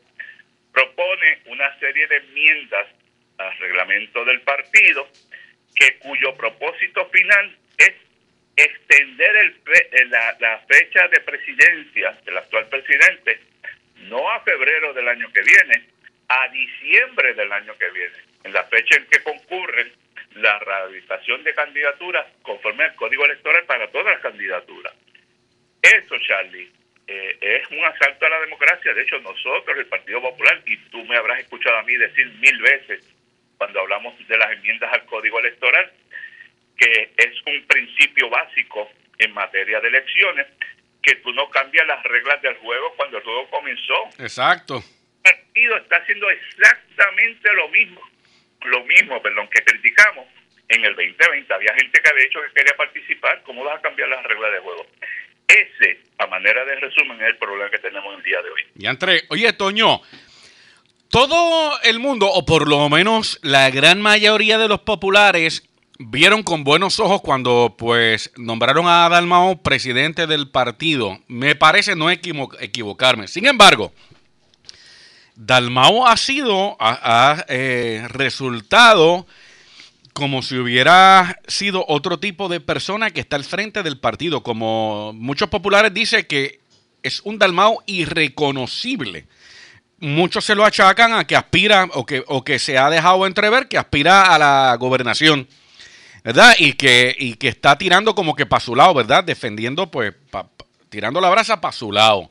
propone 0.73 1.41
una 1.47 1.79
serie 1.79 2.07
de 2.09 2.17
enmiendas 2.17 2.87
al 3.39 3.57
reglamento 3.59 4.25
del 4.25 4.41
partido 4.43 5.09
que 5.77 5.99
cuyo 5.99 6.35
propósito 6.37 7.07
final 7.11 7.57
es 7.79 7.93
extender 8.57 9.37
el, 9.37 10.11
la, 10.11 10.37
la 10.41 10.59
fecha 10.61 11.07
de 11.09 11.21
presidencia 11.21 12.19
del 12.25 12.39
actual 12.39 12.67
presidente 12.69 13.41
no 14.09 14.31
a 14.31 14.41
febrero 14.41 14.93
del 14.95 15.09
año 15.09 15.31
que 15.33 15.43
viene, 15.43 15.85
a 16.29 16.49
diciembre 16.49 17.35
del 17.35 17.53
año 17.53 17.77
que 17.79 17.91
viene, 17.91 18.17
en 18.45 18.53
la 18.53 18.65
fecha 18.65 18.97
en 18.97 19.07
que 19.07 19.23
concurren 19.23 19.93
la 20.35 20.59
rehabilitación 20.59 21.43
de 21.45 21.55
candidaturas 21.55 22.27
conforme 22.43 22.85
al 22.85 22.95
código 22.95 23.25
electoral 23.25 23.65
para 23.65 23.89
todas 23.91 24.15
las 24.15 24.21
candidaturas. 24.21 24.93
Eso, 25.83 26.17
Charlie, 26.19 26.71
eh, 27.07 27.39
es 27.41 27.71
un 27.71 27.85
asalto 27.85 28.27
a 28.27 28.31
la 28.31 28.41
democracia. 28.41 28.93
De 28.93 29.03
hecho, 29.03 29.19
nosotros, 29.21 29.79
el 29.79 29.87
Partido 29.87 30.21
Popular, 30.21 30.61
y 30.67 30.77
tú 30.91 31.05
me 31.05 31.17
habrás 31.17 31.41
escuchado 31.41 31.79
a 31.79 31.83
mí 31.85 31.97
decir 31.97 32.27
mil 32.41 32.59
veces 32.61 33.16
cuando 33.59 33.81
hablamos 33.81 34.15
de 34.27 34.37
las 34.37 34.53
enmiendas 34.53 34.93
al 34.93 35.05
código 35.07 35.39
electoral, 35.41 35.93
que 36.79 37.13
es 37.17 37.35
un 37.47 37.67
principio 37.67 38.29
básico 38.29 38.91
en 39.19 39.33
materia 39.33 39.81
de 39.81 39.89
elecciones, 39.89 40.47
que 41.03 41.15
tú 41.17 41.33
no 41.33 41.49
cambias 41.51 41.87
las 41.87 42.03
reglas 42.03 42.43
del 42.43 42.57
juego 42.57 42.93
cuando 42.97 43.19
el 43.19 43.25
juego 43.25 43.49
comenzó. 43.51 44.09
Exacto 44.19 44.83
partido 45.57 45.77
está 45.79 45.97
haciendo 45.97 46.29
exactamente 46.31 47.53
lo 47.55 47.69
mismo, 47.69 48.01
lo 48.65 48.85
mismo, 48.85 49.23
perdón, 49.23 49.49
que 49.49 49.65
criticamos 49.65 50.27
en 50.69 50.85
el 50.85 50.95
2020. 50.95 51.55
Había 51.55 51.75
gente 51.75 52.01
que 52.03 52.11
había 52.11 52.25
dicho 52.25 52.41
que 52.43 52.61
quería 52.61 52.77
participar, 52.77 53.43
¿cómo 53.43 53.65
vas 53.65 53.79
a 53.79 53.83
cambiar 53.83 54.11
las 54.11 54.23
reglas 54.25 54.53
de 54.53 54.59
juego? 54.59 54.87
Ese, 55.49 56.01
a 56.19 56.27
manera 56.27 56.65
de 56.67 56.77
resumen, 56.77 57.21
es 57.23 57.29
el 57.29 57.37
problema 57.39 57.71
que 57.71 57.79
tenemos 57.79 58.19
el 58.19 58.23
día 58.23 58.43
de 58.43 58.51
hoy. 58.51 58.67
Y 58.77 58.87
entre, 58.87 59.23
oye, 59.31 59.51
Toño, 59.55 60.03
todo 61.17 61.81
el 61.83 61.99
mundo, 61.99 62.31
o 62.31 62.45
por 62.45 62.69
lo 62.69 62.91
menos 62.91 63.39
la 63.41 63.71
gran 63.71 64.03
mayoría 64.03 64.59
de 64.59 64.69
los 64.69 64.81
populares, 64.81 65.63
vieron 65.99 66.43
con 66.43 66.63
buenos 66.63 67.01
ojos 67.01 67.23
cuando 67.23 67.75
pues 67.79 68.31
nombraron 68.37 68.87
a 68.87 69.09
Dalmao 69.09 69.63
presidente 69.63 70.27
del 70.27 70.51
partido. 70.51 71.19
Me 71.27 71.55
parece 71.55 71.97
no 71.97 72.11
equivocarme. 72.11 73.29
Sin 73.29 73.47
embargo, 73.47 73.95
Dalmao 75.37 76.07
ha 76.07 76.19
sido, 76.19 76.77
ha, 76.81 77.47
eh, 77.49 78.05
resultado 78.11 79.27
como 80.13 80.43
si 80.43 80.59
hubiera 80.59 81.41
sido 81.47 81.87
otro 81.89 82.21
tipo 82.21 82.51
de 82.51 82.61
persona 82.61 83.11
que 83.11 83.21
está 83.21 83.37
al 83.37 83.45
frente 83.45 83.83
del 83.83 83.99
partido. 83.99 84.43
Como 84.43 85.15
muchos 85.15 85.49
populares 85.49 85.95
dicen 85.95 86.27
que 86.29 86.61
es 87.03 87.23
un 87.25 87.39
Dalmao 87.39 87.83
irreconocible. 87.87 89.25
Muchos 89.99 90.45
se 90.45 90.55
lo 90.55 90.65
achacan 90.65 91.15
a 91.15 91.27
que 91.27 91.37
aspira 91.37 91.89
o 91.95 92.05
que, 92.05 92.23
o 92.27 92.45
que 92.45 92.59
se 92.59 92.77
ha 92.77 92.91
dejado 92.91 93.27
entrever 93.27 93.67
que 93.67 93.79
aspira 93.79 94.35
a 94.35 94.39
la 94.39 94.77
gobernación. 94.79 95.49
¿Verdad? 96.23 96.55
Y 96.59 96.73
que, 96.73 97.15
y 97.17 97.35
que 97.35 97.49
está 97.49 97.79
tirando 97.79 98.15
como 98.15 98.35
que 98.35 98.47
para 98.47 98.61
su 98.61 98.75
lado, 98.75 98.93
¿verdad? 98.95 99.23
Defendiendo, 99.23 99.91
pues, 99.91 100.13
tirando 100.89 101.21
la 101.21 101.31
brasa 101.31 101.61
para 101.61 101.73
su 101.73 101.93
lado. 101.93 102.31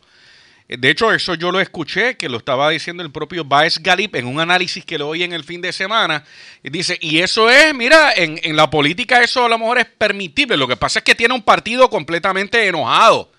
De 0.67 0.89
hecho, 0.89 1.13
eso 1.13 1.35
yo 1.35 1.51
lo 1.51 1.59
escuché, 1.59 2.17
que 2.17 2.27
lo 2.27 2.37
estaba 2.37 2.71
diciendo 2.71 3.03
el 3.03 3.11
propio 3.11 3.45
Baez 3.45 3.77
Galip 3.81 4.15
en 4.15 4.25
un 4.25 4.39
análisis 4.39 4.83
que 4.83 4.97
lo 4.97 5.09
oí 5.09 5.21
en 5.21 5.31
el 5.31 5.43
fin 5.43 5.61
de 5.61 5.71
semana. 5.71 6.23
Y 6.63 6.71
dice, 6.71 6.97
y 6.99 7.19
eso 7.19 7.49
es, 7.49 7.73
mira, 7.75 8.13
en, 8.13 8.39
en, 8.41 8.55
la 8.55 8.69
política 8.69 9.21
eso 9.21 9.45
a 9.45 9.49
lo 9.49 9.59
mejor 9.59 9.77
es 9.77 9.85
permitible. 9.85 10.57
Lo 10.57 10.67
que 10.67 10.75
pasa 10.75 10.99
es 10.99 11.05
que 11.05 11.13
tiene 11.13 11.35
un 11.35 11.43
partido 11.43 11.89
completamente 11.89 12.67
enojado. 12.67 13.31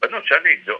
Bueno, 0.00 0.20
Charlie, 0.28 0.62
yo, 0.66 0.74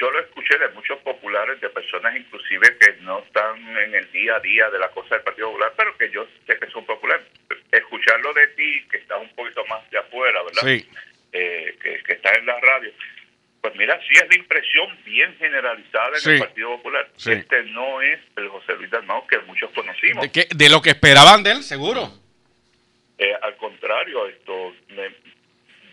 yo 0.00 0.10
lo 0.10 0.20
escuché 0.20 0.58
de 0.58 0.68
muchos 0.70 0.98
populares, 1.00 1.60
de 1.60 1.68
personas 1.70 2.16
inclusive 2.16 2.76
que 2.78 2.94
no 3.02 3.20
están 3.20 3.56
en 3.78 3.94
el 3.94 4.10
día 4.12 4.36
a 4.36 4.40
día 4.40 4.68
de 4.70 4.78
la 4.78 4.88
cosa 4.90 5.14
del 5.16 5.24
Partido 5.24 5.48
Popular, 5.48 5.72
pero 5.76 5.96
que 5.96 6.10
yo 6.10 6.26
sé 6.46 6.58
que 6.58 6.70
son 6.70 6.84
populares. 6.86 7.26
Escucharlo 7.72 8.32
de 8.32 8.48
ti, 8.48 8.84
que 8.90 8.98
estás 8.98 9.20
un 9.20 9.28
poquito 9.34 9.64
más 9.66 9.88
de 9.90 9.98
afuera, 9.98 10.42
¿verdad? 10.42 10.62
Sí. 10.62 10.88
Eh, 11.32 11.76
que, 11.82 12.02
que 12.04 12.12
estás 12.14 12.38
en 12.38 12.46
la 12.46 12.58
radio 12.60 12.92
Pues 13.60 13.74
mira, 13.76 13.98
sí 14.06 14.12
es 14.14 14.28
la 14.28 14.36
impresión 14.36 14.86
bien 15.04 15.34
generalizada 15.38 16.10
en 16.10 16.20
Sí. 16.20 16.30
el 16.32 16.38
Partido 16.38 16.76
Popular. 16.76 17.08
Sí. 17.16 17.32
Este 17.32 17.62
no 17.64 18.00
es 18.02 18.20
el 18.36 18.48
José 18.48 18.74
Luis 18.76 18.90
Dalmau 18.90 19.26
que 19.26 19.38
muchos 19.40 19.70
conocimos. 19.72 20.22
De, 20.22 20.30
que- 20.30 20.54
de 20.54 20.68
lo 20.68 20.82
que 20.82 20.90
esperaban 20.90 21.42
de 21.42 21.52
él, 21.52 21.62
seguro. 21.62 22.10
Eh, 23.18 23.32
al 23.42 23.56
contrario, 23.56 24.26
esto 24.28 24.74
me- 24.88 25.14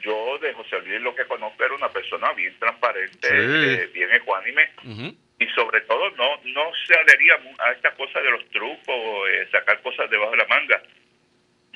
yo 0.01 0.37
de 0.39 0.53
José 0.53 0.79
Luis 0.81 1.01
lo 1.01 1.15
que 1.15 1.25
conozco 1.25 1.63
era 1.63 1.73
una 1.75 1.89
persona 1.89 2.31
bien 2.33 2.57
transparente, 2.59 3.27
Sí. 3.29 3.81
eh, 3.81 3.89
bien 3.93 4.11
ecuánime 4.13 4.69
y 5.39 5.47
sobre 5.55 5.81
todo 5.81 6.09
no 6.11 6.39
no 6.45 6.71
se 6.85 6.93
adhería 6.99 7.39
a 7.59 7.71
esta 7.71 7.91
cosa 7.95 8.19
de 8.21 8.31
los 8.31 8.47
trucos, 8.49 9.29
eh, 9.29 9.47
sacar 9.51 9.81
cosas 9.81 10.09
debajo 10.09 10.31
de 10.31 10.37
la 10.37 10.47
manga. 10.47 10.81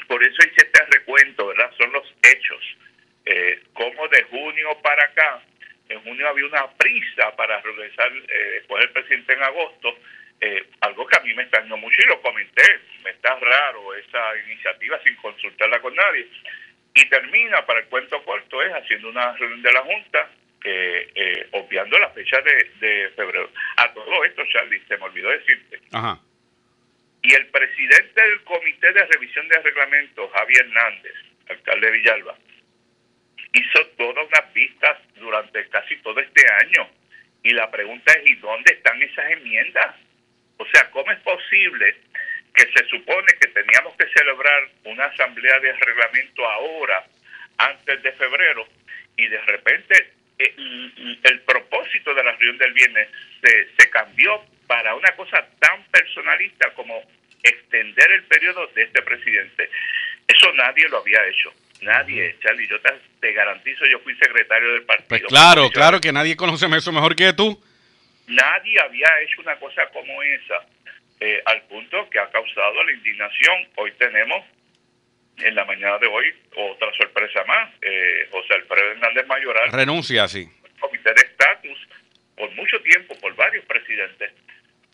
Por 0.08 0.22
eso 0.24 0.36
hice 0.46 0.66
este 0.68 0.86
recuento, 0.92 1.48
¿verdad? 1.48 1.72
Son 1.78 1.92
los 1.92 2.04
hechos. 2.24 2.64
Eh, 3.26 3.64
como 3.74 4.08
de 4.10 4.22
junio 4.24 4.78
para 4.84 5.04
acá, 5.06 5.42
en 5.90 6.00
junio 6.04 6.28
había 6.28 6.46
una 6.46 6.68
prisa 6.78 7.36
para 7.36 7.60
regresar, 7.62 8.12
eh, 8.28 8.64
con 8.68 8.80
el 8.82 8.90
presidente 8.92 9.34
en 9.34 9.42
agosto, 9.44 9.98
eh, 10.42 10.64
algo 10.82 11.08
que 11.08 11.18
a 11.18 11.22
mí 11.22 11.34
me 11.34 11.44
extrañó 11.44 11.76
mucho 11.78 11.96
y 12.04 12.08
lo 12.08 12.22
comenté, 12.22 12.64
me 13.04 13.10
está 13.12 13.34
raro 13.40 13.96
esa 13.96 14.38
iniciativa 14.46 15.00
sin 15.04 15.16
consultarla 15.16 15.80
con 15.80 15.96
nadie. 15.96 16.28
Y 16.96 17.10
termina, 17.10 17.66
para 17.66 17.82
el 17.82 17.86
cuento 17.88 18.24
corto, 18.24 18.62
es 18.64 18.72
haciendo 18.74 19.10
una 19.10 19.36
reunión 19.36 19.62
de 19.62 19.74
la 19.74 19.82
Junta, 19.82 20.30
eh, 20.64 21.12
eh, 21.14 21.48
obviando 21.52 22.00
la 22.00 22.10
fecha 22.12 22.42
de, 22.42 22.72
de 22.80 23.10
febrero. 23.16 23.52
A 23.78 23.94
todo 23.94 24.24
esto, 24.24 24.44
Charlie, 24.52 24.82
se 24.88 24.98
me 24.98 25.04
olvidó 25.04 25.30
decirte, 25.30 25.82
Ajá. 25.92 26.20
y 27.22 27.34
el 27.34 27.48
presidente 27.48 28.22
del 28.22 28.42
Comité 28.46 28.94
de 28.94 29.06
Revisión 29.06 29.48
de 29.50 29.60
Reglamentos, 29.60 30.32
Javier 30.32 30.66
Hernández, 30.66 31.14
alcalde 31.50 31.86
de 31.86 31.92
Villalba, 31.98 32.38
hizo 33.54 33.88
todas 33.98 34.26
unas 34.26 34.54
vistas 34.54 34.98
durante 35.16 35.68
casi 35.70 35.98
todo 35.98 36.20
este 36.20 36.44
año. 36.64 36.90
Y 37.44 37.52
la 37.52 37.70
pregunta 37.70 38.14
es, 38.14 38.30
¿y 38.30 38.36
dónde 38.36 38.74
están 38.74 39.02
esas 39.04 39.32
enmiendas? 39.32 39.96
O 40.58 40.66
sea, 40.74 40.90
¿cómo 40.92 41.12
es 41.12 41.20
posible 41.20 41.96
que 42.56 42.72
se 42.72 42.86
supone 42.88 43.28
que 43.40 43.48
teníamos 43.48 43.96
que 43.98 44.08
celebrar 44.08 44.70
una 44.86 45.06
asamblea 45.06 45.60
de 45.60 45.74
reglamento 45.74 46.46
ahora, 46.50 47.06
antes 47.58 48.02
de 48.02 48.12
febrero, 48.14 48.68
y 49.18 49.28
de 49.28 49.42
repente 49.42 50.12
eh, 50.40 50.54
el, 50.58 51.20
el 51.24 51.40
propósito 51.42 52.14
de 52.14 52.24
la 52.24 52.32
reunión 52.32 52.58
del 52.58 52.74
viernes 52.74 53.10
se, 53.42 53.70
se 53.78 53.90
cambió 53.90 54.44
para 54.68 54.96
una 54.96 55.12
cosa 55.16 55.46
tan 55.60 55.84
personalista 55.86 56.74
como 56.74 57.02
extender 57.44 58.12
el 58.12 58.24
periodo 58.24 58.68
de 58.68 58.84
este 58.84 59.02
presidente. 59.02 59.70
Eso 60.28 60.52
nadie 60.54 60.90
lo 60.90 60.98
había 60.98 61.26
hecho. 61.28 61.54
Nadie, 61.82 62.36
Charlie, 62.42 62.68
yo 62.68 62.80
te, 62.82 62.90
te 63.20 63.34
garantizo, 63.34 63.86
yo 63.86 64.00
fui 64.00 64.16
secretario 64.16 64.74
del 64.74 64.84
partido. 64.84 65.08
Pues 65.10 65.24
claro, 65.26 65.70
claro 65.70 66.02
que 66.02 66.12
nadie 66.12 66.36
conoce 66.36 66.66
eso 66.76 66.92
mejor 66.92 67.16
que 67.16 67.34
tú. 67.34 67.62
Nadie 68.28 68.80
había 68.82 69.08
hecho 69.22 69.42
una 69.42 69.56
cosa 69.58 69.86
como 69.90 70.24
esa, 70.24 70.66
eh, 71.20 71.42
al 71.46 71.62
punto 71.64 72.10
que 72.10 72.20
ha 72.20 72.30
causado 72.30 72.84
la 72.84 72.92
indignación. 72.92 73.68
Hoy 73.76 73.92
tenemos, 73.94 74.46
en 75.38 75.56
la 75.56 75.66
mañana 75.66 75.98
de 76.00 76.08
hoy, 76.08 76.34
otra 76.56 76.92
sorpresa 76.94 77.44
más. 77.46 77.72
Eh, 77.82 78.28
José 78.32 78.54
Alfredo 78.56 78.92
Hernández 78.92 79.26
Mayoral, 79.28 79.72
Renuncia, 79.72 80.28
sí. 80.28 80.48
comité 80.80 81.10
de 81.14 81.22
estatus, 81.28 81.88
por 82.36 82.52
mucho 82.52 82.82
tiempo, 82.82 83.18
por 83.20 83.36
varios 83.36 83.66
presidentes, 83.66 84.32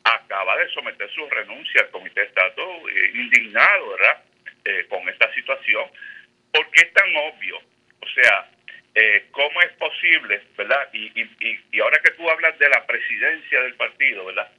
acaba 0.03 0.57
de 0.57 0.67
someter 0.69 1.09
su 1.11 1.27
renuncia 1.29 1.81
al 1.81 1.89
comité 1.91 2.21
de 2.21 2.27
estatus, 2.27 2.65
eh, 2.65 3.11
indignado, 3.15 3.89
¿verdad?, 3.91 4.23
Eh, 4.63 4.85
con 4.89 5.01
esta 5.09 5.33
situación, 5.33 5.89
porque 6.53 6.81
es 6.81 6.93
tan 6.93 7.09
obvio. 7.15 7.57
O 7.99 8.07
sea, 8.13 8.47
eh, 8.93 9.25
¿cómo 9.31 9.59
es 9.63 9.71
posible, 9.71 10.39
verdad? 10.55 10.87
Y, 10.93 11.05
y- 11.19 11.59
y 11.71 11.79
ahora 11.79 11.97
que 12.03 12.11
tú 12.11 12.29
hablas 12.29 12.59
de 12.59 12.69
la 12.69 12.85
presidencia 12.85 13.59
del 13.63 13.73
partido, 13.73 14.23
¿verdad? 14.25 14.51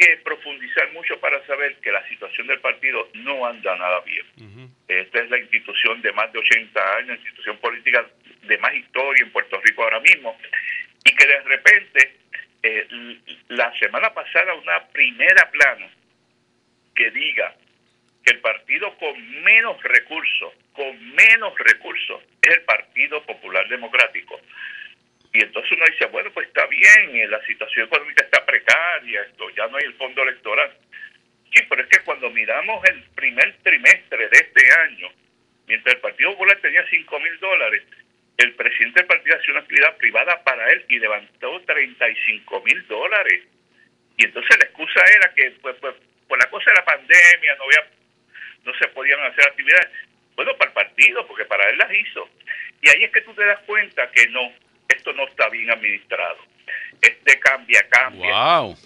Que 0.00 0.16
profundizar 0.24 0.90
mucho 0.92 1.20
para 1.20 1.44
saber 1.46 1.76
que 1.76 1.92
la 1.92 2.06
situación 2.08 2.46
del 2.46 2.58
partido 2.60 3.10
no 3.14 3.44
anda 3.44 3.76
nada 3.76 4.00
bien. 4.00 4.24
Esta 4.88 5.20
es 5.20 5.28
la 5.30 5.38
institución 5.38 6.00
de 6.00 6.10
más 6.12 6.32
de 6.32 6.38
80 6.38 6.96
años, 6.96 7.18
institución 7.18 7.58
política 7.58 8.06
de 8.42 8.56
más 8.58 8.74
historia 8.74 9.22
en 9.22 9.30
Puerto 9.30 9.60
Rico 9.60 9.82
ahora 9.82 10.00
mismo, 10.00 10.38
y 11.04 11.14
que 11.14 11.26
de 11.26 11.40
repente, 11.40 12.16
eh, 12.62 12.86
la 13.48 13.78
semana 13.78 14.12
pasada, 14.14 14.54
una 14.54 14.86
primera 14.88 15.50
plana 15.50 15.88
que 16.94 17.10
diga 17.10 17.54
que 18.24 18.32
el 18.32 18.40
partido 18.40 18.96
con 18.96 19.42
menos 19.42 19.82
recursos, 19.82 20.54
con 20.72 21.14
menos 21.14 21.58
recursos, 21.58 22.22
es 22.40 22.56
el 22.56 22.62
Partido 22.62 23.22
Popular 23.24 23.68
Democrático. 23.68 24.40
Y 25.32 25.42
entonces 25.42 25.72
uno 25.72 25.84
dice, 25.86 26.06
bueno, 26.06 26.30
pues 26.32 26.48
está 26.48 26.66
bien, 26.66 27.16
eh, 27.16 27.28
la 27.28 27.40
situación 27.46 27.86
económica 27.86 28.24
está 28.24 28.44
precaria, 28.44 29.22
esto 29.22 29.48
ya 29.50 29.68
no 29.68 29.76
hay 29.76 29.84
el 29.84 29.94
fondo 29.94 30.22
electoral. 30.22 30.76
Sí, 31.54 31.62
pero 31.68 31.82
es 31.82 31.88
que 31.88 32.04
cuando 32.04 32.30
miramos 32.30 32.84
el 32.88 33.02
primer 33.14 33.56
trimestre 33.62 34.28
de 34.28 34.38
este 34.38 34.72
año, 34.80 35.08
mientras 35.66 35.94
el 35.94 36.00
Partido 36.00 36.32
Popular 36.32 36.58
tenía 36.60 36.84
5 36.88 37.20
mil 37.20 37.38
dólares, 37.38 37.82
el 38.40 38.54
presidente 38.54 39.00
del 39.00 39.06
partido 39.06 39.36
hacía 39.36 39.52
una 39.52 39.60
actividad 39.60 39.96
privada 39.98 40.42
para 40.42 40.72
él 40.72 40.84
y 40.88 40.98
levantó 40.98 41.60
35 41.60 42.62
mil 42.62 42.86
dólares. 42.86 43.42
Y 44.16 44.24
entonces 44.24 44.56
la 44.58 44.64
excusa 44.64 45.00
era 45.14 45.34
que, 45.34 45.50
pues, 45.60 45.76
pues, 45.80 45.94
por 46.26 46.38
la 46.38 46.48
cosa 46.48 46.70
de 46.70 46.76
la 46.76 46.84
pandemia, 46.84 47.56
no 47.56 47.64
había, 47.64 47.90
no 48.64 48.74
se 48.78 48.88
podían 48.88 49.20
hacer 49.20 49.46
actividades. 49.46 49.90
Bueno, 50.36 50.56
para 50.56 50.70
el 50.70 50.74
partido, 50.74 51.26
porque 51.26 51.44
para 51.44 51.68
él 51.68 51.76
las 51.76 51.92
hizo. 51.92 52.30
Y 52.80 52.88
ahí 52.88 53.04
es 53.04 53.10
que 53.10 53.20
tú 53.20 53.34
te 53.34 53.44
das 53.44 53.60
cuenta 53.66 54.09
que 54.24 54.30
no, 54.30 54.40
esto 54.88 55.12
no 55.12 55.26
está 55.28 55.48
bien 55.48 55.70
administrado. 55.70 56.36
Este 57.00 57.38
cambia, 57.38 57.80
cambia. 57.88 58.58
Wow. 58.60 58.76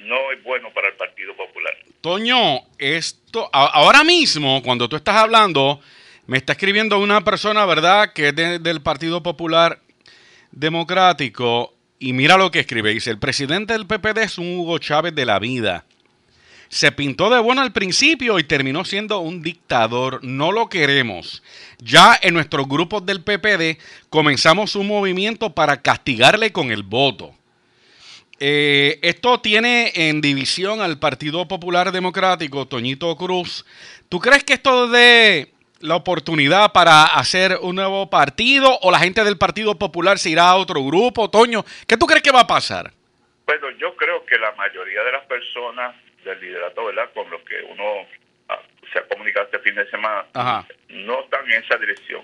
No 0.00 0.32
es 0.32 0.42
bueno 0.42 0.70
para 0.74 0.88
el 0.88 0.94
Partido 0.94 1.34
Popular. 1.36 1.74
Toño, 2.00 2.60
esto, 2.78 3.48
a- 3.52 3.66
ahora 3.66 4.02
mismo, 4.04 4.62
cuando 4.62 4.88
tú 4.88 4.96
estás 4.96 5.16
hablando, 5.16 5.80
me 6.26 6.38
está 6.38 6.52
escribiendo 6.52 6.98
una 6.98 7.22
persona, 7.22 7.64
¿verdad?, 7.66 8.12
que 8.12 8.28
es 8.28 8.34
de- 8.36 8.58
del 8.58 8.80
Partido 8.82 9.22
Popular 9.22 9.78
Democrático, 10.50 11.72
y 11.98 12.12
mira 12.12 12.36
lo 12.36 12.50
que 12.50 12.60
escribe, 12.60 12.90
dice, 12.90 13.10
el 13.10 13.18
presidente 13.18 13.72
del 13.72 13.86
PPD 13.86 14.18
es 14.24 14.38
un 14.38 14.58
Hugo 14.58 14.78
Chávez 14.78 15.14
de 15.14 15.24
la 15.24 15.38
vida. 15.38 15.84
Se 16.72 16.90
pintó 16.90 17.28
de 17.28 17.38
bueno 17.38 17.60
al 17.60 17.74
principio 17.74 18.38
y 18.38 18.44
terminó 18.44 18.86
siendo 18.86 19.18
un 19.18 19.42
dictador. 19.42 20.20
No 20.24 20.52
lo 20.52 20.70
queremos. 20.70 21.42
Ya 21.76 22.18
en 22.22 22.32
nuestros 22.32 22.66
grupos 22.66 23.04
del 23.04 23.22
PPD 23.22 23.78
comenzamos 24.08 24.74
un 24.74 24.86
movimiento 24.86 25.50
para 25.50 25.82
castigarle 25.82 26.50
con 26.50 26.70
el 26.70 26.82
voto. 26.82 27.34
Eh, 28.40 28.98
esto 29.02 29.38
tiene 29.42 29.92
en 29.94 30.22
división 30.22 30.80
al 30.80 30.98
Partido 30.98 31.46
Popular 31.46 31.92
Democrático, 31.92 32.66
Toñito 32.66 33.14
Cruz. 33.18 33.66
¿Tú 34.08 34.18
crees 34.18 34.42
que 34.42 34.54
esto 34.54 34.88
dé 34.88 35.52
la 35.80 35.96
oportunidad 35.96 36.72
para 36.72 37.04
hacer 37.04 37.58
un 37.60 37.76
nuevo 37.76 38.08
partido 38.08 38.78
o 38.80 38.90
la 38.90 38.98
gente 38.98 39.22
del 39.24 39.36
Partido 39.36 39.78
Popular 39.78 40.18
se 40.18 40.30
irá 40.30 40.48
a 40.48 40.56
otro 40.56 40.82
grupo? 40.82 41.28
Toño, 41.28 41.66
¿qué 41.86 41.98
tú 41.98 42.06
crees 42.06 42.22
que 42.22 42.32
va 42.32 42.40
a 42.40 42.46
pasar? 42.46 42.94
Bueno, 43.44 43.68
yo 43.78 43.94
creo 43.94 44.24
que 44.24 44.38
la 44.38 44.52
mayoría 44.52 45.02
de 45.02 45.12
las 45.12 45.26
personas 45.26 45.94
del 46.24 46.40
liderato, 46.40 46.84
¿verdad? 46.84 47.10
Con 47.12 47.30
los 47.30 47.42
que 47.42 47.60
uno 47.62 48.06
ah, 48.48 48.60
se 48.92 48.98
ha 48.98 49.08
comunicado 49.08 49.46
este 49.46 49.58
fin 49.60 49.74
de 49.74 49.88
semana, 49.90 50.26
Ajá. 50.34 50.66
no 50.88 51.20
están 51.22 51.50
en 51.50 51.62
esa 51.62 51.76
dirección. 51.76 52.22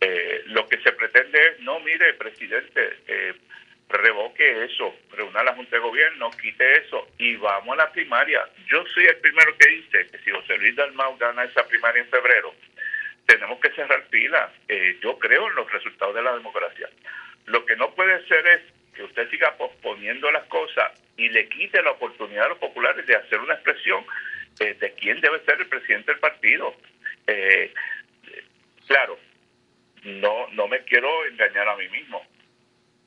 Eh, 0.00 0.42
lo 0.46 0.68
que 0.68 0.78
se 0.78 0.92
pretende 0.92 1.38
es, 1.40 1.60
no, 1.60 1.80
mire, 1.80 2.14
presidente, 2.14 2.98
eh, 3.08 3.34
revoque 3.88 4.64
eso, 4.64 4.94
reúna 5.12 5.42
la 5.42 5.54
Junta 5.54 5.76
de 5.76 5.82
Gobierno, 5.82 6.30
quite 6.30 6.78
eso 6.78 7.08
y 7.18 7.36
vamos 7.36 7.74
a 7.74 7.84
la 7.84 7.92
primaria. 7.92 8.44
Yo 8.66 8.84
soy 8.86 9.06
el 9.06 9.16
primero 9.16 9.56
que 9.56 9.68
dice 9.68 10.06
que 10.08 10.18
si 10.18 10.30
José 10.30 10.56
Luis 10.58 10.76
Dalmau 10.76 11.16
gana 11.16 11.44
esa 11.44 11.66
primaria 11.66 12.02
en 12.02 12.08
febrero, 12.08 12.54
tenemos 13.26 13.58
que 13.60 13.70
cerrar 13.70 14.04
fila. 14.10 14.52
Eh, 14.68 14.98
yo 15.02 15.18
creo 15.18 15.48
en 15.48 15.54
los 15.54 15.70
resultados 15.72 16.14
de 16.14 16.22
la 16.22 16.34
democracia. 16.34 16.88
Lo 17.46 17.64
que 17.64 17.76
no 17.76 17.94
puede 17.94 18.26
ser 18.26 18.46
es 18.46 18.60
que 18.98 19.04
usted 19.04 19.30
siga 19.30 19.56
posponiendo 19.56 20.28
las 20.32 20.44
cosas 20.46 20.90
y 21.16 21.28
le 21.28 21.48
quite 21.48 21.80
la 21.82 21.92
oportunidad 21.92 22.46
a 22.46 22.48
los 22.48 22.58
populares 22.58 23.06
de 23.06 23.14
hacer 23.14 23.38
una 23.38 23.54
expresión 23.54 24.04
eh, 24.58 24.74
de 24.74 24.92
quién 24.94 25.20
debe 25.20 25.38
ser 25.44 25.60
el 25.60 25.68
presidente 25.68 26.10
del 26.10 26.20
partido. 26.20 26.74
Eh, 27.28 27.72
claro, 28.88 29.16
no, 30.02 30.48
no 30.48 30.66
me 30.66 30.80
quiero 30.80 31.08
engañar 31.26 31.68
a 31.68 31.76
mí 31.76 31.88
mismo. 31.90 32.26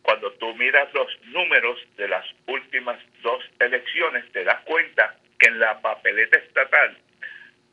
Cuando 0.02 0.32
tú 0.34 0.56
miras 0.56 0.88
los 0.94 1.08
números 1.26 1.78
de 1.98 2.08
las 2.08 2.26
últimas 2.48 2.98
dos 3.22 3.44
elecciones, 3.60 4.32
te 4.32 4.46
das 4.46 4.62
cuenta 4.64 5.18
que 5.38 5.48
en 5.50 5.60
la 5.60 5.82
papeleta 5.82 6.40
estatal 6.40 6.98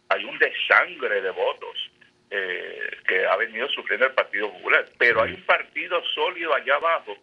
hay 0.08 0.24
un 0.24 0.36
desangre 0.40 1.22
de 1.22 1.30
votos 1.30 1.90
eh, 2.30 2.90
que 3.06 3.26
ha 3.26 3.36
venido 3.36 3.68
sufriendo 3.68 4.06
el 4.06 4.12
Partido 4.12 4.50
Popular. 4.50 4.86
Pero 4.98 5.22
hay 5.22 5.34
un 5.34 5.42
partido 5.42 6.02
sólido 6.14 6.52
allá 6.52 6.74
abajo 6.74 7.16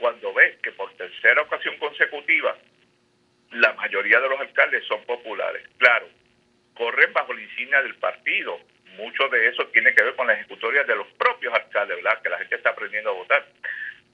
cuando 0.00 0.32
ves 0.32 0.56
que 0.62 0.72
por 0.72 0.92
tercera 0.94 1.42
ocasión 1.42 1.76
consecutiva 1.76 2.56
la 3.52 3.72
mayoría 3.74 4.20
de 4.20 4.28
los 4.28 4.40
alcaldes 4.40 4.84
son 4.86 5.04
populares. 5.04 5.62
Claro, 5.76 6.08
corren 6.74 7.12
bajo 7.12 7.34
la 7.34 7.42
insignia 7.42 7.82
del 7.82 7.94
partido, 7.96 8.58
mucho 8.96 9.28
de 9.28 9.48
eso 9.48 9.66
tiene 9.68 9.94
que 9.94 10.02
ver 10.02 10.14
con 10.14 10.26
la 10.26 10.34
ejecutoria 10.34 10.84
de 10.84 10.96
los 10.96 11.06
propios 11.12 11.52
alcaldes, 11.54 11.96
¿verdad? 11.96 12.22
Que 12.22 12.28
la 12.28 12.38
gente 12.38 12.56
está 12.56 12.70
aprendiendo 12.70 13.10
a 13.10 13.14
votar. 13.14 13.46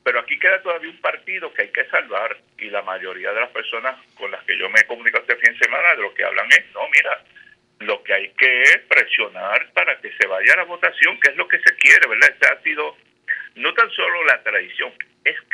Pero 0.03 0.21
aquí 0.21 0.39
queda 0.39 0.63
todavía 0.63 0.91
un 0.91 1.01
partido 1.01 1.53
que 1.53 1.63
hay 1.63 1.69
que 1.69 1.85
salvar 1.87 2.37
y 2.59 2.71
la 2.71 2.83
mayoría 2.83 3.33
de 3.33 3.41
las 3.41 3.51
personas 3.51 3.97
con 4.15 4.31
las 4.31 4.43
que 4.45 4.59
yo 4.59 4.69
me 4.71 4.81
he 4.81 4.87
comunicado 4.87 5.23
este 5.23 5.37
fin 5.37 5.53
de 5.53 5.65
semana 5.65 5.95
de 5.95 6.03
lo 6.03 6.15
que 6.15 6.25
hablan 6.25 6.47
es, 6.51 6.65
no, 6.73 6.81
mira, 6.89 7.23
lo 7.81 8.03
que 8.03 8.15
hay 8.15 8.29
que 8.31 8.63
es 8.63 8.79
presionar 8.89 9.73
para 9.73 10.01
que 10.01 10.13
se 10.13 10.27
vaya 10.27 10.55
a 10.55 10.57
la 10.59 10.65
votación, 10.65 11.19
que 11.21 11.31
es 11.31 11.37
lo 11.37 11.49
que 11.49 11.59
se 11.59 11.77
quiere, 11.77 12.09
¿verdad? 12.09 12.31
Esta 12.31 12.55
ha 12.55 12.63
sido 12.63 12.97
no 13.57 13.75
tan 13.75 13.91
solo 13.91 14.25
la 14.25 14.43
tradición, 14.43 14.93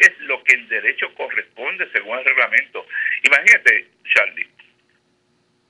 es 0.02 0.18
lo 0.20 0.42
que 0.44 0.54
en 0.54 0.68
derecho 0.68 1.12
corresponde 1.14 1.88
según 1.92 2.18
el 2.18 2.24
reglamento. 2.24 2.86
Imagínate, 3.22 3.86
Charlie, 4.14 4.48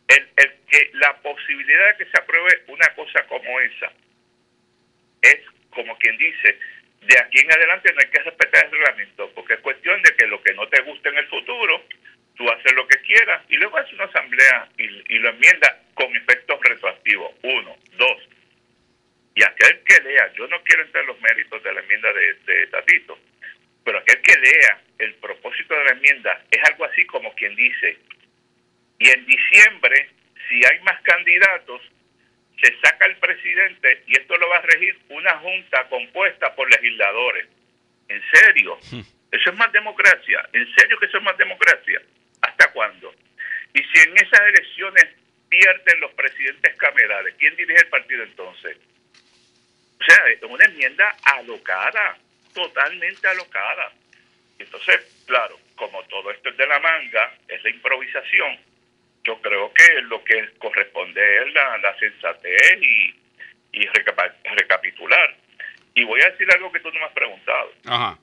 el, 0.08 0.28
el 0.36 0.52
que 0.68 0.90
la 0.94 1.16
posibilidad 1.20 1.92
de 1.92 2.04
que 2.04 2.10
se 2.10 2.20
apruebe 2.20 2.62
una 2.68 2.88
cosa 2.94 3.26
como 3.26 3.60
esa 3.60 3.92
es 5.22 5.38
como 5.70 5.96
quien 5.98 6.16
dice, 6.18 6.58
de 7.02 7.18
aquí 7.18 7.40
en 7.40 7.52
adelante 7.52 7.92
no 7.92 8.00
hay 8.00 8.10
que 8.10 8.22
respetar 8.22 8.64
el 8.66 8.72
reglamento, 8.72 9.30
porque 9.34 9.54
es 9.54 9.60
cuestión 9.60 10.02
de 10.02 10.14
que 10.16 10.26
lo 10.26 10.42
que 10.42 10.54
no 10.54 10.68
te 10.68 10.82
guste 10.82 11.08
en 11.08 11.18
el 11.18 11.28
futuro, 11.28 11.84
tú 12.36 12.50
haces 12.50 12.72
lo 12.74 12.86
que 12.86 13.00
quieras 13.00 13.42
y 13.48 13.56
luego 13.56 13.78
haces 13.78 13.92
una 13.94 14.04
asamblea 14.04 14.68
y, 14.78 15.14
y 15.14 15.18
lo 15.18 15.30
enmienda 15.30 15.80
con 15.94 16.14
efectos 16.16 16.60
retroactivos. 16.62 17.34
Uno, 17.42 17.76
dos. 17.92 18.28
Y 19.34 19.42
aquel 19.44 19.82
que 19.84 20.00
lea, 20.02 20.32
yo 20.34 20.46
no 20.48 20.62
quiero 20.62 20.82
entrar 20.82 21.02
en 21.02 21.08
los 21.08 21.20
méritos 21.20 21.62
de 21.62 21.72
la 21.72 21.80
enmienda 21.80 22.12
de, 22.12 22.34
de 22.34 22.66
Tatito, 22.66 23.18
pero 23.84 23.98
aquel 23.98 24.20
que 24.22 24.38
lea 24.38 24.80
el 24.98 25.14
propósito 25.14 25.74
de 25.74 25.84
la 25.84 25.92
enmienda 25.92 26.44
es 26.50 26.62
algo 26.70 26.84
así 27.52 27.52
como 27.52 27.52
quien 27.52 27.56
dice, 27.56 27.98
y 28.98 29.08
en 29.10 29.26
diciembre, 29.26 30.10
si 30.48 30.64
hay 30.64 30.80
más 30.80 31.00
candidatos, 31.02 31.80
se 32.62 32.78
saca 32.80 33.06
el 33.06 33.16
presidente 33.16 34.04
y 34.06 34.12
esto 34.16 34.36
lo 34.36 34.48
va 34.48 34.58
a 34.58 34.62
regir 34.62 34.96
una 35.08 35.36
junta 35.38 35.88
compuesta 35.88 36.54
por 36.54 36.70
legisladores. 36.70 37.48
¿En 38.08 38.22
serio? 38.32 38.78
¿Eso 39.32 39.50
es 39.50 39.56
más 39.56 39.72
democracia? 39.72 40.48
¿En 40.52 40.72
serio 40.74 40.98
que 40.98 41.06
eso 41.06 41.18
es 41.18 41.24
más 41.24 41.36
democracia? 41.38 42.00
¿Hasta 42.42 42.70
cuándo? 42.72 43.12
Y 43.74 43.82
si 43.82 44.00
en 44.08 44.16
esas 44.16 44.40
elecciones 44.40 45.06
pierden 45.48 46.00
los 46.00 46.12
presidentes 46.12 46.76
camerales, 46.76 47.34
¿quién 47.38 47.56
dirige 47.56 47.80
el 47.80 47.88
partido 47.88 48.22
entonces? 48.22 48.76
O 50.00 50.04
sea, 50.04 50.26
es 50.28 50.42
una 50.42 50.64
enmienda 50.64 51.16
alocada, 51.24 52.18
totalmente 52.54 53.26
alocada. 53.28 53.92
Entonces, 54.58 55.24
claro, 55.26 55.58
como 55.74 56.02
todo 56.04 56.30
esto 56.30 56.50
es 56.50 56.56
de 56.56 56.66
la 56.66 56.78
manga, 56.80 57.34
es 57.48 57.62
la 57.64 57.70
improvisación, 57.70 58.58
yo 59.24 59.40
creo 59.40 59.72
que 59.72 60.02
lo 60.02 60.22
que 60.24 60.50
corresponde 60.58 61.20
es 61.46 61.54
la, 61.54 61.78
la 61.78 61.96
sensatez 61.98 62.78
y, 62.82 63.14
y 63.72 63.86
recapa- 63.86 64.34
recapitular. 64.56 65.36
Y 65.94 66.02
voy 66.04 66.20
a 66.22 66.30
decir 66.30 66.50
algo 66.52 66.72
que 66.72 66.80
tú 66.80 66.90
no 66.92 66.98
me 67.00 67.06
has 67.06 67.12
preguntado, 67.12 67.72
Ajá. 67.86 68.18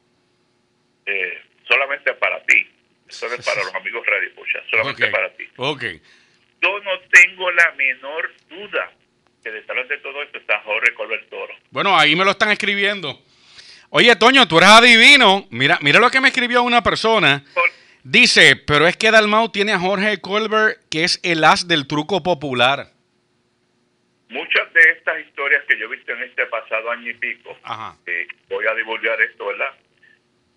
eh, 1.05 1.41
solamente 1.67 2.13
para 2.15 2.43
ti, 2.43 2.67
eso 3.07 3.27
no 3.29 3.35
es 3.35 3.45
para 3.45 3.63
los 3.63 3.73
amigos 3.75 4.05
Radio 4.05 4.27
Escucha, 4.29 4.59
solamente 4.69 5.05
Ok. 5.05 5.11
para 5.11 5.29
ti. 5.33 5.47
Ok. 5.57 5.83
Yo 6.61 6.79
no 6.81 6.99
tengo 7.11 7.51
la 7.51 7.71
menor 7.73 8.33
duda 8.49 8.91
que 9.43 9.51
detrás 9.51 9.87
de 9.87 9.97
todo 9.99 10.21
esto 10.23 10.37
está 10.39 10.59
Jorge 10.61 10.93
Colbert 10.93 11.29
Toro. 11.29 11.55
Bueno, 11.89 11.99
ahí 12.01 12.15
me 12.15 12.23
lo 12.23 12.31
están 12.31 12.51
escribiendo. 12.51 13.19
Oye, 13.89 14.15
Toño, 14.15 14.47
tú 14.47 14.57
eres 14.59 14.69
adivino. 14.69 15.47
Mira, 15.49 15.79
mira 15.81 15.99
lo 15.99 16.11
que 16.11 16.21
me 16.21 16.27
escribió 16.27 16.61
una 16.61 16.83
persona. 16.83 17.43
Dice, 18.03 18.55
pero 18.55 18.85
es 18.87 18.95
que 18.95 19.09
Dalmau 19.09 19.49
tiene 19.49 19.73
a 19.73 19.79
Jorge 19.79 20.21
Colbert, 20.21 20.77
que 20.91 21.03
es 21.03 21.19
el 21.23 21.43
as 21.43 21.67
del 21.67 21.87
truco 21.87 22.21
popular. 22.21 22.91
Muchas 24.29 24.71
de 24.73 24.81
estas 24.97 25.19
historias 25.25 25.63
que 25.67 25.79
yo 25.79 25.85
he 25.85 25.95
visto 25.95 26.11
en 26.11 26.21
este 26.21 26.45
pasado 26.45 26.91
año 26.91 27.09
y 27.09 27.15
pico, 27.15 27.57
eh, 28.05 28.27
voy 28.47 28.65
a 28.67 28.75
divulgar 28.75 29.19
esto, 29.21 29.47
¿verdad? 29.47 29.71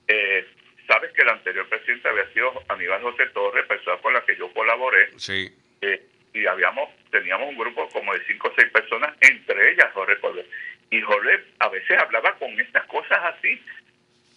Eh, 0.08 0.46
Sabes 0.86 1.12
que 1.12 1.22
el 1.22 1.28
anterior 1.30 1.66
presidente 1.68 2.08
había 2.08 2.30
sido 2.34 2.52
Aníbal 2.68 3.00
José 3.02 3.24
Torres, 3.32 3.64
persona 3.66 3.96
con 4.02 4.12
la 4.12 4.20
que 4.26 4.36
yo 4.36 4.52
colaboré, 4.52 5.08
Sí. 5.16 5.48
eh, 5.80 6.02
y 6.34 6.44
habíamos 6.44 6.90
teníamos 7.10 7.48
un 7.48 7.56
grupo 7.56 7.88
como 7.90 8.12
de 8.12 8.20
cinco 8.26 8.48
o 8.48 8.52
seis 8.58 8.70
personas, 8.72 9.14
entre 9.20 9.72
ellas 9.72 9.86
Jorge 9.94 10.18
Colbert. 10.18 10.48
Y 10.92 11.00
Jorge 11.00 11.40
a 11.58 11.68
veces 11.68 11.98
hablaba 11.98 12.34
con 12.34 12.58
estas 12.60 12.84
cosas 12.84 13.18
así, 13.24 13.60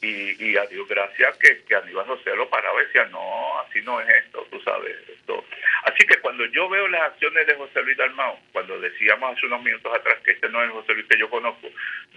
y, 0.01 0.51
y 0.51 0.57
a 0.57 0.65
Dios 0.67 0.87
gracias 0.87 1.37
que, 1.37 1.63
que 1.63 1.75
Aníbal 1.75 2.05
José 2.05 2.35
lo 2.35 2.49
paraba 2.49 2.81
y 2.81 2.85
decía, 2.85 3.05
no, 3.05 3.59
así 3.59 3.81
no 3.81 3.99
es 4.01 4.07
esto, 4.23 4.47
tú 4.51 4.59
sabes. 4.61 4.95
esto. 5.09 5.43
Así 5.83 6.05
que 6.05 6.17
cuando 6.17 6.45
yo 6.47 6.69
veo 6.69 6.87
las 6.87 7.01
acciones 7.01 7.45
de 7.47 7.55
José 7.55 7.81
Luis 7.81 7.97
Dalmao, 7.97 8.39
cuando 8.51 8.79
decíamos 8.79 9.35
hace 9.35 9.47
unos 9.47 9.63
minutos 9.63 9.93
atrás 9.93 10.17
que 10.23 10.31
este 10.31 10.49
no 10.49 10.61
es 10.61 10.67
el 10.67 10.73
José 10.73 10.93
Luis 10.93 11.07
que 11.07 11.17
yo 11.17 11.29
conozco, 11.29 11.67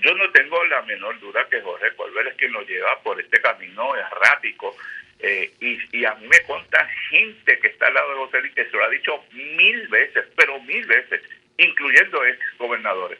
yo 0.01 0.15
no 0.15 0.31
tengo 0.31 0.62
la 0.66 0.82
menor 0.82 1.19
duda 1.20 1.47
que 1.51 1.60
Jorge 1.60 1.94
Colbert 1.97 2.28
es 2.28 2.35
quien 2.36 2.52
lo 2.52 2.62
lleva 2.62 3.01
por 3.02 3.20
este 3.20 3.40
camino 3.40 3.97
errático. 3.97 4.77
eh, 5.20 5.51
y, 5.60 5.78
y 5.98 6.05
a 6.05 6.15
mí 6.15 6.28
me 6.28 6.40
conta 6.43 6.89
gente 7.10 7.59
que 7.59 7.69
está 7.69 7.86
al 7.89 7.94
lado 7.94 8.10
de 8.10 8.16
José 8.16 8.40
Luis 8.40 8.55
que 8.55 8.65
se 8.66 8.77
lo 8.77 8.85
ha 8.85 8.89
dicho 8.89 9.24
mil 9.32 9.89
veces, 9.89 10.27
pero 10.36 10.60
mil 10.60 10.86
veces, 10.86 11.23
incluyendo 11.56 12.24
ex 12.24 12.39
gobernadores. 12.59 13.19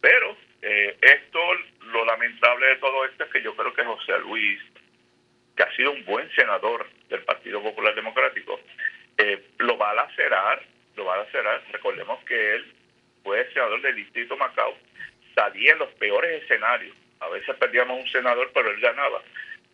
Pero 0.00 0.36
eh, 0.62 0.96
esto, 1.00 1.40
lo 1.92 2.04
lamentable 2.04 2.66
de 2.66 2.76
todo 2.76 3.04
esto 3.04 3.24
es 3.24 3.30
que 3.30 3.42
yo 3.42 3.54
creo 3.54 3.72
que 3.72 3.84
José 3.84 4.18
Luis, 4.20 4.60
que 5.56 5.62
ha 5.62 5.74
sido 5.74 5.92
un 5.92 6.04
buen 6.04 6.30
senador 6.34 6.88
del 7.08 7.22
Partido 7.22 7.62
Popular 7.62 7.94
Democrático, 7.94 8.60
eh, 9.16 9.48
lo 9.58 9.76
va 9.76 9.90
a 9.90 9.94
lacerar, 9.94 10.62
lo 10.96 11.04
va 11.04 11.14
a 11.14 11.24
lacerar. 11.24 11.62
Recordemos 11.72 12.22
que 12.24 12.54
él 12.54 12.72
fue 13.22 13.48
senador 13.52 13.80
del 13.82 13.96
Distrito 13.96 14.36
Macao, 14.36 14.76
salía 15.34 15.72
en 15.72 15.78
los 15.78 15.90
peores 15.94 16.42
escenarios. 16.42 16.96
A 17.20 17.28
veces 17.28 17.56
perdíamos 17.56 18.00
un 18.00 18.10
senador, 18.10 18.50
pero 18.54 18.70
él 18.70 18.80
ganaba. 18.80 19.22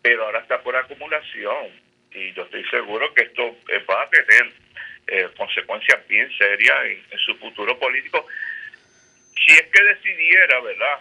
Pero 0.01 0.25
ahora 0.25 0.39
está 0.39 0.61
por 0.61 0.75
acumulación 0.75 1.85
y 2.11 2.31
yo 2.33 2.43
estoy 2.43 2.63
seguro 2.65 3.13
que 3.13 3.23
esto 3.23 3.57
eh, 3.69 3.83
va 3.89 4.03
a 4.03 4.09
tener 4.09 4.53
eh, 5.07 5.29
consecuencias 5.37 6.07
bien 6.07 6.31
serias 6.37 6.77
en 7.11 7.19
su 7.19 7.35
futuro 7.37 7.77
político 7.77 8.25
si 9.35 9.51
es 9.53 9.63
que 9.71 9.83
decidiera, 9.83 10.59
¿verdad? 10.61 10.99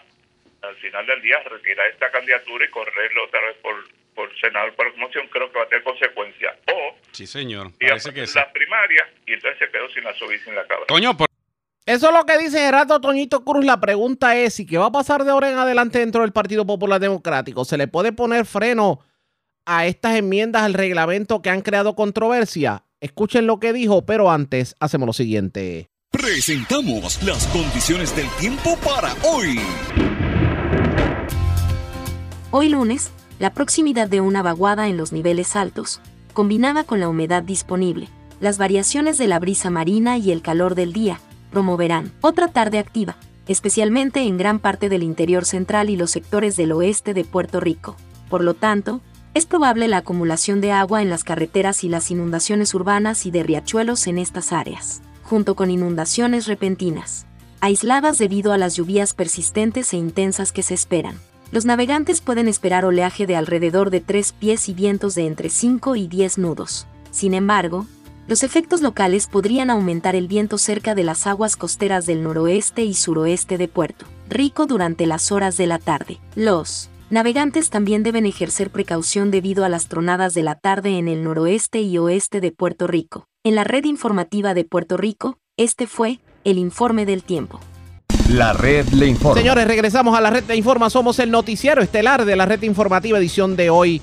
Al 0.63 0.77
final 0.77 1.07
del 1.07 1.21
día 1.23 1.37
retirar 1.43 1.87
esta 1.89 2.11
candidatura 2.11 2.65
y 2.65 2.71
correrlo 2.71 3.25
otra 3.27 3.41
vez 3.43 3.57
por, 3.63 3.75
por 4.15 4.41
senador 4.41 4.75
por 4.75 4.87
acumulación, 4.89 5.29
creo 5.29 5.51
que 5.53 5.59
va 5.59 5.65
a 5.65 5.69
tener 5.69 5.85
consecuencias. 5.85 6.57
O 6.73 6.97
Sí, 7.13 7.27
señor. 7.27 7.71
Parece 7.79 8.13
que 8.15 8.27
sí. 8.27 8.39
las 8.39 8.49
primarias 8.53 9.09
y 9.27 9.35
entonces 9.35 9.59
se 9.59 9.71
quedó 9.71 9.89
sin 9.91 10.05
la 10.05 10.15
subir 10.15 10.43
sin 10.43 10.55
la 10.55 10.67
cabra. 10.67 10.87
Toño, 10.87 11.17
por- 11.17 11.29
Eso 11.87 12.09
es 12.09 12.15
lo 12.15 12.25
que 12.25 12.39
dice 12.39 12.59
Gerardo 12.61 12.99
Toñito 13.01 13.45
Cruz. 13.45 13.65
La 13.65 13.79
pregunta 13.81 14.37
es, 14.37 14.59
¿y 14.59 14.67
qué 14.67 14.79
va 14.79 14.87
a 14.87 14.93
pasar 14.93 15.23
de 15.25 15.31
ahora 15.33 15.51
en 15.51 15.59
adelante 15.59 15.99
dentro 15.99 16.23
del 16.23 16.33
Partido 16.33 16.65
Popular 16.67 16.99
Democrático? 16.99 17.65
¿Se 17.67 17.77
le 17.77 17.87
puede 17.89 18.13
poner 18.13 18.47
freno 18.47 19.01
a 19.67 19.87
estas 19.87 20.17
enmiendas 20.17 20.63
al 20.63 20.73
reglamento 20.75 21.43
que 21.43 21.51
han 21.51 21.61
creado 21.61 21.95
controversia? 21.95 22.85
Escuchen 23.01 23.47
lo 23.47 23.61
que 23.61 23.75
dijo, 23.75 24.07
pero 24.07 24.31
antes 24.31 24.77
hacemos 24.81 25.07
lo 25.07 25.13
siguiente. 25.13 25.91
Presentamos 26.17 27.21
las 27.25 27.45
condiciones 27.49 28.15
del 28.15 28.29
tiempo 28.39 28.77
para 28.85 29.15
hoy. 29.25 29.59
Hoy 32.53 32.69
lunes, 32.69 33.11
la 33.41 33.53
proximidad 33.53 34.09
de 34.09 34.21
una 34.21 34.41
vaguada 34.41 34.87
en 34.87 34.97
los 34.97 35.11
niveles 35.11 35.57
altos, 35.57 36.01
combinada 36.33 36.85
con 36.85 37.01
la 37.01 37.09
humedad 37.09 37.43
disponible, 37.43 38.09
las 38.41 38.59
variaciones 38.59 39.19
de 39.19 39.27
la 39.27 39.41
brisa 39.41 39.71
marina 39.71 40.17
y 40.17 40.31
el 40.31 40.41
calor 40.41 40.77
del 40.77 40.93
día, 40.93 41.21
promoverán 41.51 42.13
otra 42.21 42.47
tarde 42.47 42.79
activa, 42.79 43.17
especialmente 43.49 44.21
en 44.21 44.39
gran 44.39 44.61
parte 44.61 44.89
del 44.89 45.03
interior 45.03 45.45
central 45.45 45.91
y 45.91 45.97
los 45.97 46.13
sectores 46.13 46.57
del 46.57 46.71
oeste 46.73 47.13
de 47.13 47.25
Puerto 47.25 47.59
Rico. 47.59 47.97
Por 48.31 48.45
lo 48.45 48.55
tanto, 48.55 49.01
es 49.35 49.47
probable 49.47 49.89
la 49.89 49.99
acumulación 49.99 50.61
de 50.61 50.71
agua 50.71 51.03
en 51.03 51.11
las 51.11 51.25
carreteras 51.25 51.83
y 51.83 51.89
las 51.89 52.13
inundaciones 52.13 52.73
urbanas 52.73 53.27
y 53.27 53.33
de 53.33 53.43
riachuelos 53.43 54.07
en 54.07 54.19
estas 54.19 54.53
áreas, 54.53 55.03
junto 55.35 55.57
con 55.57 55.69
inundaciones 55.69 56.47
repentinas, 56.47 57.27
aisladas 57.61 58.19
debido 58.19 58.53
a 58.53 58.57
las 58.57 58.77
lluvias 58.77 59.15
persistentes 59.15 59.93
e 59.93 59.97
intensas 59.97 60.53
que 60.53 60.63
se 60.63 60.75
esperan. 60.75 61.19
Los 61.51 61.65
navegantes 61.65 62.21
pueden 62.21 62.47
esperar 62.47 62.85
oleaje 62.85 63.27
de 63.27 63.35
alrededor 63.35 63.91
de 63.91 64.01
3 64.01 64.33
pies 64.33 64.69
y 64.69 64.75
vientos 64.75 65.17
de 65.17 65.27
entre 65.27 65.49
5 65.49 65.97
y 65.97 66.07
10 66.07 66.39
nudos. 66.39 66.87
Sin 67.11 67.35
embargo, 67.35 67.85
los 68.29 68.45
efectos 68.45 68.81
locales 68.81 69.27
podrían 69.27 69.71
aumentar 69.71 70.15
el 70.15 70.29
viento 70.29 70.57
cerca 70.57 70.95
de 70.95 71.03
las 71.03 71.27
aguas 71.27 71.57
costeras 71.57 72.07
del 72.07 72.23
noroeste 72.23 72.85
y 72.85 72.95
suroeste 72.95 73.59
de 73.59 73.67
Puerto 73.67 74.07
Rico 74.29 74.67
durante 74.67 75.05
las 75.05 75.33
horas 75.33 75.57
de 75.57 75.67
la 75.67 75.81
tarde. 75.81 76.21
Los 76.37 76.91
navegantes 77.11 77.71
también 77.71 78.03
deben 78.03 78.27
ejercer 78.27 78.71
precaución 78.71 79.31
debido 79.31 79.65
a 79.65 79.69
las 79.69 79.89
tronadas 79.89 80.35
de 80.35 80.43
la 80.43 80.55
tarde 80.55 80.99
en 80.99 81.09
el 81.09 81.23
noroeste 81.23 81.81
y 81.81 81.99
oeste 81.99 82.41
de 82.41 82.53
Puerto 82.53 82.87
Rico. 82.87 83.27
En 83.45 83.55
la 83.55 83.65
red 83.65 83.85
informativa 83.85 84.55
de 84.55 84.65
Puerto 84.65 84.97
Rico, 84.97 85.39
este 85.57 85.87
fue 85.87 86.21
el 86.45 86.59
informe 86.59 87.07
del 87.07 87.23
tiempo. 87.23 87.61
La 88.31 88.55
red 88.55 88.87
le 88.89 89.07
informa. 89.07 89.41
Señores, 89.41 89.67
regresamos 89.67 90.17
a 90.17 90.21
la 90.21 90.31
red 90.31 90.45
de 90.45 90.57
Informa. 90.57 90.89
Somos 90.89 91.19
el 91.19 91.31
noticiero 91.31 91.83
estelar 91.83 92.25
de 92.25 92.37
la 92.37 92.47
red 92.47 92.63
informativa 92.63 93.19
edición 93.19 93.55
de 93.55 93.69
hoy. 93.69 94.01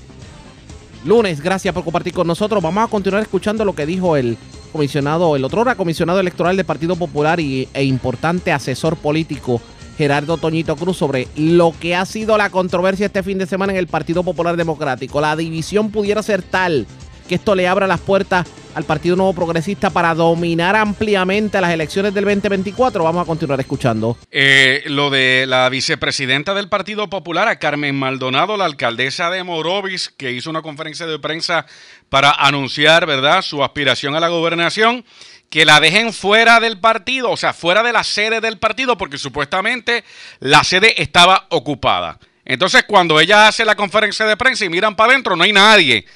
Lunes, 1.04 1.40
gracias 1.40 1.74
por 1.74 1.82
compartir 1.82 2.12
con 2.12 2.28
nosotros. 2.28 2.62
Vamos 2.62 2.84
a 2.84 2.88
continuar 2.88 3.22
escuchando 3.22 3.64
lo 3.64 3.74
que 3.74 3.84
dijo 3.84 4.16
el 4.16 4.38
comisionado, 4.72 5.36
el 5.36 5.44
otro 5.44 5.62
era 5.62 5.74
comisionado 5.74 6.18
electoral 6.18 6.56
del 6.56 6.64
Partido 6.64 6.96
Popular 6.96 7.38
y, 7.40 7.68
e 7.74 7.84
importante 7.84 8.52
asesor 8.52 8.96
político 8.96 9.60
Gerardo 10.02 10.36
Toñito 10.36 10.74
Cruz 10.74 10.96
sobre 10.96 11.28
lo 11.36 11.72
que 11.78 11.94
ha 11.94 12.04
sido 12.04 12.36
la 12.36 12.50
controversia 12.50 13.06
este 13.06 13.22
fin 13.22 13.38
de 13.38 13.46
semana 13.46 13.72
en 13.72 13.78
el 13.78 13.86
Partido 13.86 14.24
Popular 14.24 14.56
Democrático. 14.56 15.20
La 15.20 15.36
división 15.36 15.92
pudiera 15.92 16.24
ser 16.24 16.42
tal 16.42 16.88
que 17.28 17.36
esto 17.36 17.54
le 17.54 17.68
abra 17.68 17.86
las 17.86 18.00
puertas 18.00 18.48
al 18.74 18.82
Partido 18.82 19.14
Nuevo 19.14 19.32
Progresista 19.32 19.90
para 19.90 20.12
dominar 20.12 20.74
ampliamente 20.74 21.60
las 21.60 21.70
elecciones 21.70 22.12
del 22.14 22.24
2024. 22.24 23.04
Vamos 23.04 23.22
a 23.22 23.26
continuar 23.26 23.60
escuchando. 23.60 24.18
Eh, 24.32 24.82
lo 24.86 25.08
de 25.08 25.44
la 25.46 25.68
vicepresidenta 25.68 26.52
del 26.52 26.68
Partido 26.68 27.08
Popular, 27.08 27.46
a 27.46 27.60
Carmen 27.60 27.94
Maldonado, 27.94 28.56
la 28.56 28.64
alcaldesa 28.64 29.30
de 29.30 29.44
Morovis, 29.44 30.12
que 30.16 30.32
hizo 30.32 30.50
una 30.50 30.62
conferencia 30.62 31.06
de 31.06 31.20
prensa 31.20 31.64
para 32.08 32.32
anunciar, 32.32 33.06
¿verdad?, 33.06 33.42
su 33.42 33.62
aspiración 33.62 34.16
a 34.16 34.20
la 34.20 34.28
gobernación 34.28 35.04
que 35.52 35.66
la 35.66 35.80
dejen 35.80 36.14
fuera 36.14 36.60
del 36.60 36.80
partido, 36.80 37.30
o 37.30 37.36
sea, 37.36 37.52
fuera 37.52 37.82
de 37.82 37.92
la 37.92 38.04
sede 38.04 38.40
del 38.40 38.58
partido, 38.58 38.96
porque 38.96 39.18
supuestamente 39.18 40.02
la 40.40 40.64
sede 40.64 40.94
estaba 41.02 41.46
ocupada. 41.50 42.18
Entonces, 42.46 42.84
cuando 42.84 43.20
ella 43.20 43.48
hace 43.48 43.66
la 43.66 43.74
conferencia 43.74 44.24
de 44.24 44.38
prensa 44.38 44.64
y 44.64 44.70
miran 44.70 44.96
para 44.96 45.12
adentro, 45.12 45.36
no 45.36 45.44
hay 45.44 45.52
nadie. 45.52 46.06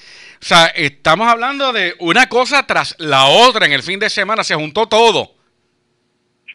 O 0.40 0.44
sea, 0.44 0.68
estamos 0.68 1.28
hablando 1.28 1.70
de 1.74 1.94
una 1.98 2.30
cosa 2.30 2.66
tras 2.66 2.96
la 2.98 3.26
otra 3.26 3.66
en 3.66 3.74
el 3.74 3.82
fin 3.82 4.00
de 4.00 4.08
semana, 4.08 4.42
se 4.42 4.54
juntó 4.54 4.88
todo. 4.88 5.34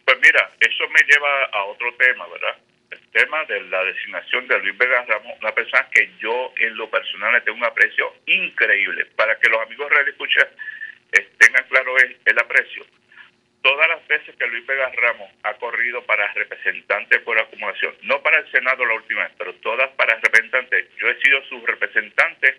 Pues 0.04 0.18
mira, 0.20 0.50
eso 0.60 0.84
me 0.90 1.02
lleva 1.08 1.30
a 1.54 1.66
otro 1.66 1.94
tema, 2.00 2.26
¿verdad? 2.30 2.58
El 2.90 3.08
tema 3.12 3.46
de 3.46 3.62
la 3.62 3.84
designación 3.84 4.48
de 4.48 4.58
Luis 4.58 4.76
Vega 4.80 5.06
Ramos, 5.08 5.34
una 5.40 5.52
persona 5.52 5.88
que 5.94 6.10
yo 6.20 6.52
en 6.58 6.76
lo 6.76 6.90
personal 6.90 7.32
le 7.34 7.42
tengo 7.42 7.60
un 7.60 7.64
aprecio 7.64 8.12
increíble. 8.26 9.06
Para 9.16 9.38
que 9.38 9.50
los 9.50 9.62
amigos 9.62 9.88
reales 9.88 10.14
escuchen 10.14 10.48
tengan 11.38 11.68
claro 11.68 11.98
el, 11.98 12.18
el 12.26 12.40
aprecio. 12.40 12.86
Todas 13.62 13.88
las 13.90 14.08
veces 14.08 14.36
que 14.36 14.48
Luis 14.48 14.66
Vega 14.66 14.90
Ramos 14.90 15.30
ha 15.44 15.54
corrido 15.56 16.04
para 16.06 16.34
representante 16.34 17.20
por 17.20 17.38
acumulación, 17.38 17.96
no 18.04 18.22
para 18.24 18.40
el 18.40 18.52
Senado 18.52 18.86
la 18.86 18.96
última 18.96 19.24
vez, 19.24 19.34
pero 19.38 19.54
todas 19.56 19.90
para 19.92 20.16
representante, 20.16 20.90
yo 21.00 21.10
he 21.10 21.22
sido 21.22 21.44
su 21.46 21.66
representante 21.66 22.58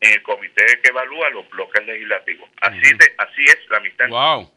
en 0.00 0.12
el 0.12 0.22
comité 0.22 0.64
que 0.82 0.90
evalúa 0.90 1.30
los 1.30 1.48
bloques 1.50 1.84
legislativos. 1.86 2.48
Así 2.60 2.78
de 2.78 3.14
así 3.18 3.44
es 3.44 3.58
la 3.68 3.80
mitad. 3.80 4.08
Wow. 4.08 4.52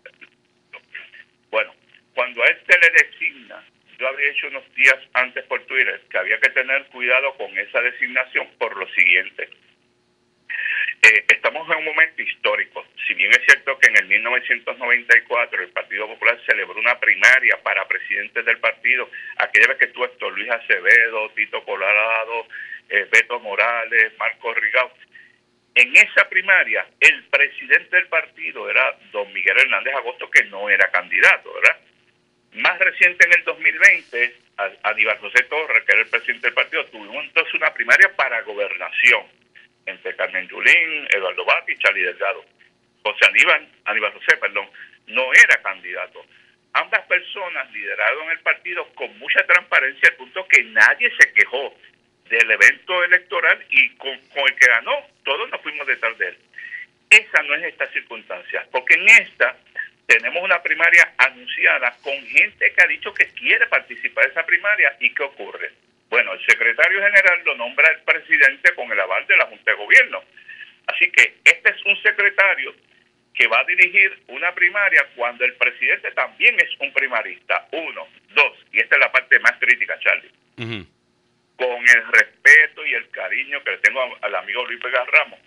Bueno, 1.49 1.73
cuando 2.13 2.43
a 2.43 2.47
él 2.47 2.57
se 2.67 2.77
le 2.77 2.89
designa, 2.91 3.63
yo 3.97 4.07
habría 4.07 4.31
hecho 4.31 4.47
unos 4.47 4.75
días 4.75 4.97
antes 5.13 5.43
por 5.45 5.65
Twitter 5.65 6.01
que 6.11 6.17
había 6.17 6.39
que 6.39 6.49
tener 6.49 6.85
cuidado 6.87 7.33
con 7.37 7.57
esa 7.57 7.81
designación 7.81 8.47
por 8.59 8.75
lo 8.77 8.87
siguiente. 8.89 9.49
Eh, 11.07 11.23
estamos 11.29 11.65
en 11.69 11.77
un 11.77 11.85
momento 11.85 12.21
histórico. 12.21 12.83
Si 13.07 13.13
bien 13.13 13.31
es 13.31 13.39
cierto 13.45 13.79
que 13.79 13.87
en 13.87 13.95
el 13.95 14.07
1994 14.07 15.63
el 15.63 15.69
Partido 15.69 16.05
Popular 16.05 16.37
celebró 16.45 16.77
una 16.77 16.99
primaria 16.99 17.57
para 17.63 17.87
presidentes 17.87 18.43
del 18.43 18.57
partido, 18.57 19.09
aquella 19.37 19.67
vez 19.69 19.77
que 19.77 19.85
estuvo 19.85 20.03
Héctor 20.03 20.33
Luis 20.33 20.51
Acevedo, 20.51 21.29
Tito 21.29 21.63
Colorado, 21.63 22.47
eh, 22.89 23.07
Beto 23.09 23.39
Morales, 23.39 24.11
Marco 24.19 24.53
Rigao, 24.53 24.91
en 25.75 25.95
esa 25.95 26.27
primaria 26.27 26.85
el 26.99 27.23
presidente 27.25 27.95
del 27.95 28.07
partido 28.07 28.69
era 28.69 28.97
don 29.13 29.31
Miguel 29.31 29.59
Hernández 29.59 29.95
Agosto, 29.95 30.29
que 30.29 30.43
no 30.45 30.69
era 30.69 30.91
candidato, 30.91 31.53
¿verdad? 31.53 31.77
Más 32.55 32.77
reciente 32.79 33.25
en 33.27 33.33
el 33.33 33.43
2020, 33.45 34.35
Aníbal 34.83 35.19
José 35.19 35.43
Torres, 35.43 35.85
que 35.85 35.93
era 35.93 36.01
el 36.01 36.09
presidente 36.09 36.47
del 36.47 36.53
partido, 36.53 36.83
tuvimos 36.87 37.23
entonces 37.23 37.53
una 37.53 37.73
primaria 37.73 38.13
para 38.13 38.41
gobernación 38.41 39.36
entre 39.87 40.15
Carmen 40.15 40.47
Yulín, 40.47 41.07
Eduardo 41.09 41.43
Bati 41.45 41.71
y 41.71 41.77
Charlie 41.77 42.03
Delgado. 42.03 42.45
José 43.03 43.25
Aníbal, 43.27 43.67
Aníbal 43.85 44.13
José, 44.13 44.37
perdón, 44.37 44.69
no 45.07 45.33
era 45.33 45.61
candidato. 45.61 46.25
Ambas 46.73 47.05
personas 47.07 47.71
lideraron 47.71 48.29
el 48.29 48.39
partido 48.39 48.87
con 48.93 49.17
mucha 49.17 49.43
transparencia, 49.45 50.09
al 50.09 50.15
punto 50.15 50.47
que 50.47 50.63
nadie 50.63 51.11
se 51.17 51.33
quejó 51.33 51.73
del 52.29 52.51
evento 52.51 53.03
electoral 53.03 53.65
y 53.69 53.89
con, 53.95 54.11
el 54.11 54.55
que 54.55 54.67
ganó, 54.67 54.93
todos 55.23 55.49
nos 55.49 55.61
fuimos 55.61 55.87
detrás 55.87 56.17
de 56.17 56.27
él. 56.27 56.37
Esa 57.09 57.41
no 57.43 57.55
es 57.55 57.63
esta 57.63 57.87
circunstancia, 57.87 58.67
porque 58.71 58.95
en 58.95 59.07
esta 59.07 59.57
tenemos 60.05 60.43
una 60.43 60.61
primaria 60.61 61.13
anunciada 61.17 61.95
con 62.01 62.13
gente 62.27 62.73
que 62.73 62.83
ha 62.83 62.87
dicho 62.87 63.13
que 63.13 63.27
quiere 63.27 63.65
participar 63.67 64.25
de 64.25 64.31
esa 64.31 64.45
primaria 64.45 64.95
y 64.99 65.13
¿qué 65.13 65.23
ocurre? 65.23 65.71
Bueno, 66.09 66.33
el 66.33 66.45
secretario 66.45 67.01
general 67.01 67.41
lo 67.45 67.55
nombra 67.55 67.89
el 67.91 68.01
presidente 68.01 68.73
con 68.75 68.91
el 68.91 68.99
aval 68.99 69.25
de 69.27 69.37
la 69.37 69.45
Junta 69.45 69.71
de 69.71 69.77
Gobierno. 69.77 70.23
Así 70.87 71.11
que 71.11 71.37
este 71.43 71.69
es 71.69 71.85
un 71.85 72.01
secretario 72.01 72.73
que 73.33 73.47
va 73.47 73.59
a 73.59 73.65
dirigir 73.65 74.23
una 74.27 74.53
primaria 74.55 75.05
cuando 75.15 75.45
el 75.45 75.53
presidente 75.55 76.11
también 76.11 76.55
es 76.59 76.69
un 76.79 76.91
primarista. 76.93 77.67
Uno, 77.71 78.07
dos, 78.33 78.53
y 78.71 78.79
esta 78.79 78.95
es 78.95 79.01
la 79.01 79.11
parte 79.11 79.37
más 79.39 79.53
crítica, 79.59 79.99
Charlie. 79.99 80.31
Con 81.57 81.81
el 81.87 82.07
respeto 82.07 82.85
y 82.85 82.93
el 82.93 83.09
cariño 83.09 83.63
que 83.63 83.71
le 83.71 83.77
tengo 83.79 84.17
al 84.21 84.35
amigo 84.35 84.65
Luis 84.65 84.79
Vega 84.79 85.05
Ramos. 85.05 85.39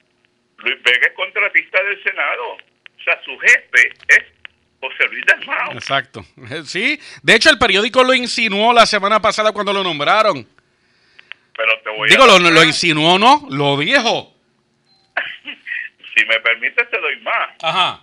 Luis 0.59 0.83
Vega 0.83 1.07
es 1.07 1.13
contratista 1.15 1.83
del 1.83 2.03
Senado. 2.03 2.53
O 2.53 3.03
sea, 3.03 3.21
su 3.25 3.37
jefe 3.39 3.93
es 4.09 4.25
José 4.81 5.09
Luis 5.09 5.25
Dalmao. 5.27 5.73
Exacto. 5.73 6.25
Sí, 6.65 6.99
de 7.23 7.35
hecho 7.35 7.51
el 7.51 7.59
periódico 7.59 8.03
lo 8.03 8.15
insinuó 8.15 8.73
la 8.73 8.87
semana 8.87 9.21
pasada 9.21 9.53
cuando 9.53 9.73
lo 9.73 9.85
nombraron. 9.85 10.47
Pero 11.57 11.81
te 11.83 11.91
voy 11.91 12.09
Digo, 12.09 12.25
a 12.25 12.27
lo, 12.27 12.39
lo 12.39 12.65
insinuó, 12.65 13.19
¿no? 13.19 13.47
Lo 13.51 13.77
dijo. 13.77 14.35
si 16.15 16.25
me 16.25 16.41
permites 16.41 16.91
te 16.91 16.99
doy 16.99 17.21
más. 17.21 17.51
Ajá. 17.63 18.01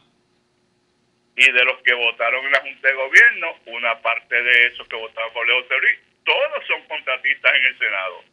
Y 1.36 1.52
de 1.52 1.66
los 1.66 1.82
que 1.82 1.94
votaron 1.94 2.46
en 2.46 2.52
la 2.52 2.62
Junta 2.62 2.88
de 2.88 2.94
Gobierno, 2.94 3.48
una 3.68 4.00
parte 4.02 4.42
de 4.42 4.68
esos 4.68 4.88
que 4.88 4.96
votaron 4.96 5.34
por 5.34 5.48
Leo 5.48 5.60
Luis, 5.60 6.00
todos 6.24 6.68
son 6.68 6.82
contratistas 6.88 7.54
en 7.56 7.66
el 7.66 7.78
Senado. 7.78 8.24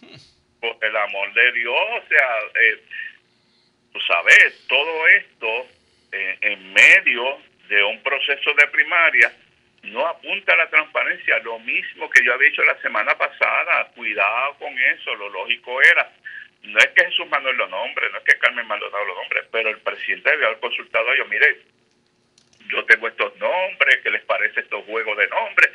Por 0.60 0.76
el 0.84 0.96
amor 0.96 1.32
de 1.34 1.52
Dios, 1.52 1.72
o 1.72 2.08
sea, 2.08 2.38
eh, 2.60 2.82
tú 3.92 4.00
sabes, 4.00 4.66
todo 4.66 5.06
esto 5.06 5.66
eh, 6.12 6.38
en 6.40 6.72
medio 6.72 7.38
de 7.68 7.84
un 7.84 8.02
proceso 8.02 8.54
de 8.54 8.66
primaria 8.68 9.32
no 9.82 10.06
apunta 10.06 10.52
a 10.52 10.56
la 10.56 10.68
transparencia, 10.68 11.38
lo 11.40 11.58
mismo 11.60 12.10
que 12.10 12.24
yo 12.24 12.34
había 12.34 12.48
dicho 12.48 12.62
la 12.64 12.80
semana 12.80 13.16
pasada, 13.16 13.88
cuidado 13.94 14.54
con 14.58 14.76
eso, 14.78 15.14
lo 15.14 15.28
lógico 15.28 15.80
era, 15.82 16.10
no 16.62 16.78
es 16.78 16.88
que 16.88 17.04
Jesús 17.04 17.28
Manuel 17.28 17.56
lo 17.56 17.68
nombre, 17.68 18.10
no 18.10 18.18
es 18.18 18.24
que 18.24 18.38
Carmen 18.38 18.66
Maldonado 18.66 19.04
lo 19.04 19.14
nombre, 19.14 19.42
pero 19.52 19.70
el 19.70 19.78
presidente 19.78 20.30
debió 20.30 20.48
haber 20.48 20.60
consultado 20.60 21.08
a 21.08 21.14
ellos, 21.14 21.28
mire, 21.28 21.60
yo 22.68 22.84
tengo 22.84 23.08
estos 23.08 23.36
nombres, 23.36 23.98
¿qué 24.02 24.10
les 24.10 24.22
parece 24.24 24.60
estos 24.60 24.84
juegos 24.84 25.16
de 25.16 25.28
nombres? 25.28 25.70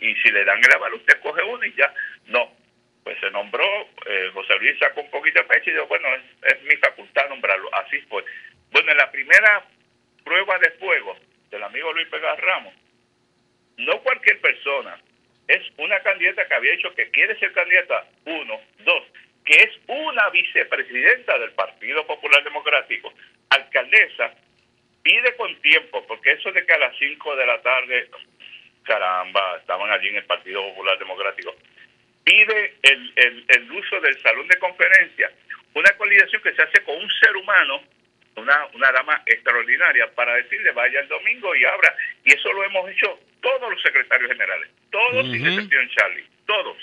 Y 0.00 0.14
si 0.16 0.30
le 0.32 0.44
dan 0.44 0.58
el 0.58 0.72
aval, 0.72 0.94
usted 0.94 1.20
coge 1.20 1.42
uno 1.42 1.64
y 1.64 1.72
ya, 1.74 1.92
no, 2.26 2.50
pues 3.04 3.18
se 3.20 3.30
nombró, 3.30 3.64
eh, 4.06 4.30
José 4.32 4.56
Luis 4.58 4.78
sacó 4.78 5.02
un 5.02 5.10
poquito 5.10 5.40
de 5.40 5.46
pecho 5.46 5.70
y 5.70 5.74
dijo, 5.74 5.86
bueno, 5.86 6.08
es, 6.14 6.54
es 6.54 6.62
mi 6.62 6.76
facultad 6.76 7.28
nombrarlo, 7.28 7.72
así 7.74 8.00
fue. 8.08 8.24
Bueno, 8.72 8.90
en 8.90 8.96
la 8.96 9.10
primera 9.10 9.64
prueba 10.24 10.58
de 10.58 10.70
fuego 10.72 11.16
del 11.50 11.62
amigo 11.62 11.92
Luis 11.92 12.10
Vega 12.10 12.34
Ramos, 12.36 12.74
no 13.76 14.00
cualquier 14.02 14.40
persona, 14.40 14.98
es 15.48 15.62
una 15.76 15.98
candidata 16.00 16.46
que 16.46 16.54
había 16.54 16.72
dicho 16.72 16.94
que 16.94 17.10
quiere 17.10 17.38
ser 17.38 17.52
candidata, 17.52 18.06
uno, 18.24 18.60
dos, 18.84 19.04
que 19.44 19.54
es 19.54 19.70
una 19.86 20.28
vicepresidenta 20.30 21.38
del 21.38 21.52
Partido 21.52 22.06
Popular 22.06 22.42
Democrático, 22.44 23.12
alcaldesa, 23.50 24.32
pide 25.02 25.34
con 25.36 25.54
tiempo, 25.60 26.04
porque 26.06 26.32
eso 26.32 26.52
de 26.52 26.64
que 26.64 26.72
a 26.72 26.78
las 26.78 26.96
5 26.96 27.36
de 27.36 27.46
la 27.46 27.60
tarde, 27.60 28.08
caramba, 28.84 29.56
estaban 29.58 29.90
allí 29.90 30.08
en 30.08 30.16
el 30.16 30.24
Partido 30.24 30.62
Popular 30.68 30.98
Democrático, 30.98 31.54
pide 32.24 32.76
el, 32.82 33.12
el, 33.16 33.44
el 33.48 33.72
uso 33.72 34.00
del 34.00 34.20
salón 34.22 34.46
de 34.46 34.58
conferencia, 34.58 35.30
una 35.74 35.90
coalición 35.96 36.40
que 36.42 36.54
se 36.54 36.62
hace 36.62 36.84
con 36.84 36.96
un 36.96 37.10
ser 37.20 37.36
humano 37.36 37.82
una, 38.36 38.66
una 38.74 38.92
dama 38.92 39.22
extraordinaria 39.26 40.10
para 40.14 40.34
decirle 40.34 40.72
vaya 40.72 41.00
el 41.00 41.08
domingo 41.08 41.54
y 41.54 41.64
abra. 41.64 41.94
Y 42.24 42.32
eso 42.32 42.52
lo 42.52 42.64
hemos 42.64 42.88
hecho 42.90 43.18
todos 43.40 43.70
los 43.70 43.82
secretarios 43.82 44.30
generales, 44.30 44.70
todos 44.90 45.26
sin 45.26 45.46
excepción 45.46 45.88
Charlie, 45.90 46.26
todos. 46.46 46.76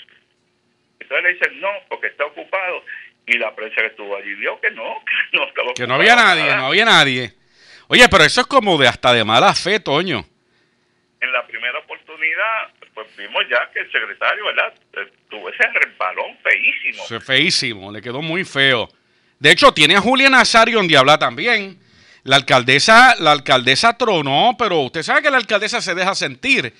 Entonces 1.00 1.24
le 1.24 1.32
dicen 1.34 1.60
no, 1.60 1.70
porque 1.88 2.08
está 2.08 2.26
ocupado. 2.26 2.84
Y 3.26 3.38
la 3.38 3.54
prensa 3.54 3.80
que 3.80 3.88
estuvo 3.88 4.16
allí 4.16 4.34
vio 4.34 4.60
que 4.60 4.70
no, 4.70 5.02
que 5.30 5.36
no 5.36 5.44
estaba 5.46 5.74
Que 5.74 5.86
no 5.86 5.94
había 5.94 6.16
nadie, 6.16 6.54
no 6.56 6.66
había 6.66 6.84
nadie. 6.84 7.32
Oye, 7.88 8.08
pero 8.08 8.24
eso 8.24 8.42
es 8.42 8.46
como 8.46 8.78
de 8.78 8.86
hasta 8.86 9.12
de 9.12 9.24
mala 9.24 9.54
fe, 9.54 9.80
Toño. 9.80 10.24
En 11.20 11.32
la 11.32 11.46
primera 11.46 11.78
oportunidad, 11.80 12.70
pues 12.94 13.16
vimos 13.16 13.44
ya 13.50 13.68
que 13.72 13.80
el 13.80 13.90
secretario, 13.90 14.44
¿verdad? 14.46 14.72
Eh, 14.94 15.12
tuvo 15.28 15.50
ese 15.50 15.66
resbalón 15.68 16.38
feísimo. 16.38 17.04
Fue 17.04 17.20
feísimo, 17.20 17.92
le 17.92 18.00
quedó 18.00 18.22
muy 18.22 18.44
feo. 18.44 18.88
De 19.40 19.50
hecho, 19.50 19.72
tiene 19.72 19.96
a 19.96 20.00
Julia 20.00 20.28
Nazario 20.30 20.80
en 20.80 20.86
Diabla 20.86 21.18
también. 21.18 21.80
La 22.24 22.36
alcaldesa, 22.36 23.16
la 23.18 23.32
alcaldesa 23.32 23.96
tronó, 23.96 24.54
pero 24.58 24.80
usted 24.80 25.02
sabe 25.02 25.22
que 25.22 25.30
la 25.30 25.38
alcaldesa 25.38 25.80
se 25.80 25.94
deja 25.94 26.14
sentir. 26.14 26.74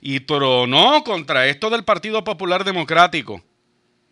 Y 0.00 0.20
tronó 0.20 1.02
contra 1.02 1.46
esto 1.48 1.70
del 1.70 1.84
Partido 1.84 2.22
Popular 2.22 2.62
Democrático. 2.62 3.42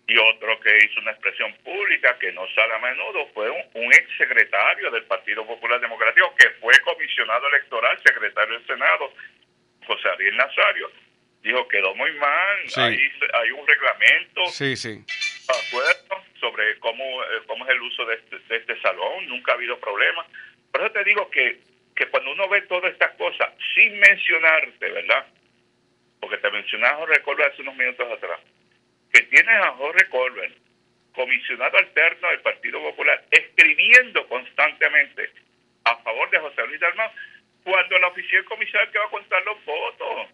Y 0.08 0.18
otro 0.18 0.58
que 0.60 0.76
hizo 0.84 1.00
una 1.00 1.12
expresión 1.12 1.54
pública 1.62 2.18
que 2.18 2.32
no 2.32 2.42
sale 2.56 2.74
a 2.74 2.78
menudo 2.80 3.28
fue 3.32 3.48
un, 3.48 3.62
un 3.84 3.92
ex 3.94 4.04
secretario 4.18 4.90
del 4.90 5.04
Partido 5.04 5.46
Popular 5.46 5.80
Democrático 5.80 6.34
que 6.36 6.48
fue 6.60 6.72
comisionado 6.80 7.46
electoral, 7.48 7.96
secretario 8.04 8.58
del 8.58 8.66
Senado, 8.66 9.12
José 9.86 10.08
Ariel 10.08 10.36
Nazario. 10.36 10.90
Dijo, 11.42 11.68
quedó 11.68 11.94
muy 11.94 12.10
mal, 12.18 12.58
Sí. 12.66 12.80
hay, 12.80 12.98
hay 13.34 13.50
un 13.52 13.66
reglamento, 13.66 14.46
Sí, 14.50 14.76
sí. 14.76 15.04
acuerdo 15.48 16.24
sobre 16.42 16.76
cómo, 16.80 17.04
eh, 17.22 17.42
cómo 17.46 17.64
es 17.64 17.70
el 17.70 17.82
uso 17.82 18.04
de 18.04 18.16
este, 18.16 18.38
de 18.40 18.56
este 18.56 18.80
salón, 18.80 19.28
nunca 19.28 19.52
ha 19.52 19.54
habido 19.54 19.78
problema. 19.78 20.26
Por 20.72 20.82
eso 20.82 20.90
te 20.90 21.04
digo 21.04 21.30
que, 21.30 21.60
que 21.94 22.06
cuando 22.06 22.32
uno 22.32 22.48
ve 22.48 22.62
todas 22.62 22.92
estas 22.92 23.12
cosas, 23.12 23.48
sin 23.74 23.96
mencionarte, 24.00 24.90
¿verdad? 24.90 25.24
Porque 26.20 26.38
te 26.38 26.50
mencionaba 26.50 26.98
Jorge 26.98 27.22
Colbert 27.22 27.52
hace 27.52 27.62
unos 27.62 27.76
minutos 27.76 28.10
atrás, 28.10 28.40
que 29.12 29.22
tienes 29.22 29.56
a 29.56 29.70
Jorge 29.72 30.08
Colbert, 30.08 30.56
comisionado 31.14 31.78
alterno 31.78 32.28
del 32.28 32.40
Partido 32.40 32.80
Popular, 32.80 33.24
escribiendo 33.30 34.26
constantemente 34.26 35.30
a 35.84 35.96
favor 35.98 36.28
de 36.30 36.38
José 36.40 36.66
Luis 36.66 36.80
Dalmau, 36.80 37.10
cuando 37.62 37.98
la 38.00 38.08
oficial 38.08 38.44
comisaria 38.46 38.90
que 38.90 38.98
va 38.98 39.04
a 39.04 39.10
contar 39.10 39.44
los 39.44 39.64
votos. 39.64 40.28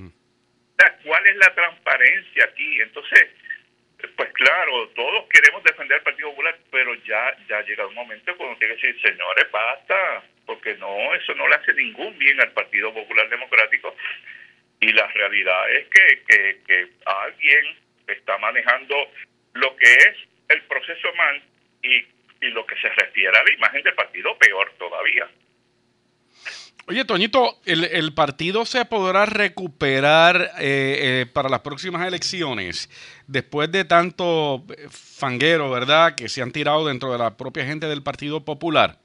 O 0.00 0.80
sea, 0.80 0.98
¿Cuál 1.04 1.26
es 1.26 1.36
la 1.36 1.54
transparencia 1.54 2.44
aquí? 2.44 2.80
Entonces, 2.80 3.28
pues 4.16 4.32
claro, 4.32 4.88
todos 4.90 5.24
queremos 5.28 5.62
defender 5.64 5.98
al 5.98 6.04
Partido 6.04 6.30
Popular, 6.30 6.56
pero 6.70 6.94
ya 7.04 7.36
ya 7.48 7.62
llega 7.62 7.86
un 7.86 7.94
momento 7.94 8.36
cuando 8.36 8.56
tiene 8.58 8.76
que 8.76 8.86
decir, 8.86 9.02
señores, 9.02 9.50
basta, 9.50 10.22
porque 10.46 10.74
no, 10.76 11.14
eso 11.14 11.34
no 11.34 11.48
le 11.48 11.56
hace 11.56 11.72
ningún 11.74 12.16
bien 12.18 12.40
al 12.40 12.52
Partido 12.52 12.94
Popular 12.94 13.28
Democrático. 13.28 13.94
Y 14.80 14.92
la 14.92 15.08
realidad 15.08 15.70
es 15.72 15.88
que, 15.88 16.22
que, 16.28 16.60
que 16.64 16.88
alguien 17.04 17.76
está 18.06 18.38
manejando 18.38 18.94
lo 19.54 19.74
que 19.76 19.92
es 19.92 20.16
el 20.48 20.62
proceso 20.62 21.12
mal 21.16 21.42
y, 21.82 21.96
y 22.40 22.50
lo 22.50 22.64
que 22.64 22.76
se 22.80 22.88
refiere 22.90 23.36
a 23.36 23.42
la 23.42 23.52
imagen 23.52 23.82
del 23.82 23.94
partido 23.94 24.38
peor 24.38 24.72
todavía. 24.78 25.28
Oye, 26.86 27.04
Toñito, 27.04 27.60
¿el, 27.66 27.84
el 27.84 28.14
partido 28.14 28.64
se 28.64 28.86
podrá 28.86 29.26
recuperar 29.26 30.52
eh, 30.58 31.20
eh, 31.22 31.26
para 31.30 31.50
las 31.50 31.60
próximas 31.60 32.06
elecciones 32.06 32.88
después 33.28 33.70
de 33.70 33.84
tanto 33.84 34.64
eh, 34.76 34.88
fanguero, 34.90 35.70
¿verdad?, 35.70 36.14
que 36.16 36.28
se 36.28 36.42
han 36.42 36.50
tirado 36.50 36.86
dentro 36.86 37.12
de 37.12 37.18
la 37.18 37.36
propia 37.36 37.64
gente 37.64 37.86
del 37.86 38.02
Partido 38.02 38.44
Popular. 38.44 38.98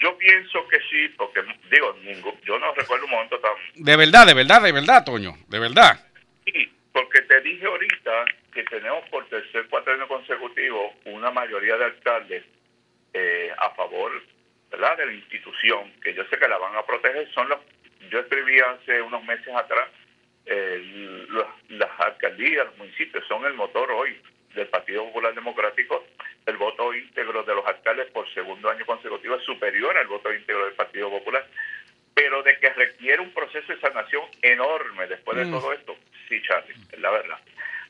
Yo 0.00 0.16
pienso 0.16 0.66
que 0.68 0.78
sí, 0.90 1.08
porque 1.16 1.40
digo, 1.70 1.92
ningún- 2.04 2.40
yo 2.44 2.58
no 2.58 2.72
recuerdo 2.74 3.04
un 3.04 3.10
momento 3.12 3.38
tan 3.40 3.52
De 3.74 3.96
verdad, 3.96 4.26
de 4.26 4.34
verdad, 4.34 4.62
de 4.62 4.72
verdad, 4.72 5.04
Toño, 5.04 5.36
de 5.48 5.58
verdad. 5.58 6.04
Sí, 6.46 6.72
porque 6.92 7.22
te 7.22 7.40
dije 7.42 7.66
ahorita 7.66 8.24
que 8.52 8.62
tenemos 8.64 9.08
por 9.10 9.28
tercer 9.28 9.68
cuatrienio 9.68 10.08
consecutivo 10.08 10.94
una 11.06 11.30
mayoría 11.30 11.76
de 11.76 11.84
alcaldes 11.84 12.44
eh, 13.12 13.50
a 13.58 13.70
favor 13.70 14.12
¿verdad? 14.70 14.96
de 14.98 15.06
la 15.06 15.12
institución, 15.12 15.92
que 16.02 16.14
yo 16.14 16.22
sé 16.30 16.38
que 16.38 16.46
la 16.48 16.58
van 16.58 16.76
a 16.76 16.82
proteger. 16.84 17.28
Son 17.34 17.48
los, 17.48 17.58
yo 18.10 18.20
escribí 18.20 18.58
hace 18.60 19.02
unos 19.02 19.24
meses 19.24 19.48
atrás, 19.54 19.88
eh, 20.48 21.26
los- 21.28 21.46
las 21.70 21.90
alcaldías, 22.00 22.66
los 22.66 22.76
municipios 22.78 23.26
son 23.26 23.44
el 23.46 23.54
motor 23.54 23.90
hoy 23.92 24.20
del 24.54 24.66
Partido 24.68 25.04
Popular 25.04 25.34
Democrático. 25.34 26.04
El 26.46 26.56
voto 26.56 26.94
íntegro 26.94 27.42
de 27.42 27.54
los 27.54 27.66
alcaldes 27.66 28.10
por 28.10 28.28
segundo 28.32 28.70
año 28.70 28.84
consecutivo 28.86 29.36
es 29.36 29.44
superior 29.44 29.96
al 29.96 30.06
voto 30.06 30.32
íntegro 30.32 30.64
del 30.66 30.74
Partido 30.74 31.10
Popular 31.10 31.46
pero 32.14 32.42
de 32.42 32.58
que 32.58 32.68
requiere 32.70 33.22
un 33.22 33.30
proceso 33.32 33.72
de 33.72 33.78
sanación 33.80 34.24
enorme 34.42 35.06
después 35.06 35.38
de 35.38 35.44
Mm. 35.44 35.52
todo 35.52 35.72
esto, 35.72 35.96
sí, 36.28 36.42
Charlie, 36.42 36.74
es 36.90 36.98
la 36.98 37.12
verdad. 37.12 37.38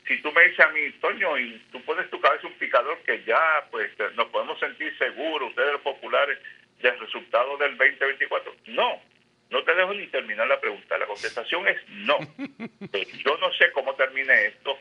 Si 0.06 0.20
tú 0.20 0.30
me 0.32 0.42
dices 0.44 0.60
a 0.60 0.68
mí, 0.68 0.90
Toño, 1.00 1.38
y 1.38 1.58
tú 1.72 1.80
pones 1.82 2.10
tu 2.10 2.20
cabeza 2.20 2.46
un 2.46 2.52
picador 2.58 2.98
que 3.06 3.24
ya, 3.24 3.64
pues, 3.70 3.90
nos 4.16 4.26
podemos 4.28 4.60
sentir 4.60 4.94
seguros, 4.98 5.48
ustedes 5.48 5.72
los 5.72 5.80
populares, 5.80 6.38
del 6.82 6.98
resultado 7.00 7.56
del 7.56 7.74
2024. 7.78 8.54
No, 8.66 9.00
no 9.50 9.62
te 9.64 9.74
dejo 9.74 9.94
ni 9.94 10.06
terminar 10.08 10.46
la 10.46 10.60
pregunta. 10.60 10.98
La 10.98 11.06
contestación 11.06 11.66
es 11.68 11.76
no. 11.90 12.16
Eh, 12.92 13.06
Yo 13.24 13.36
no 13.38 13.52
sé 13.54 13.66
cómo 13.74 13.94
termine 13.94 14.46
esto. 14.46 14.76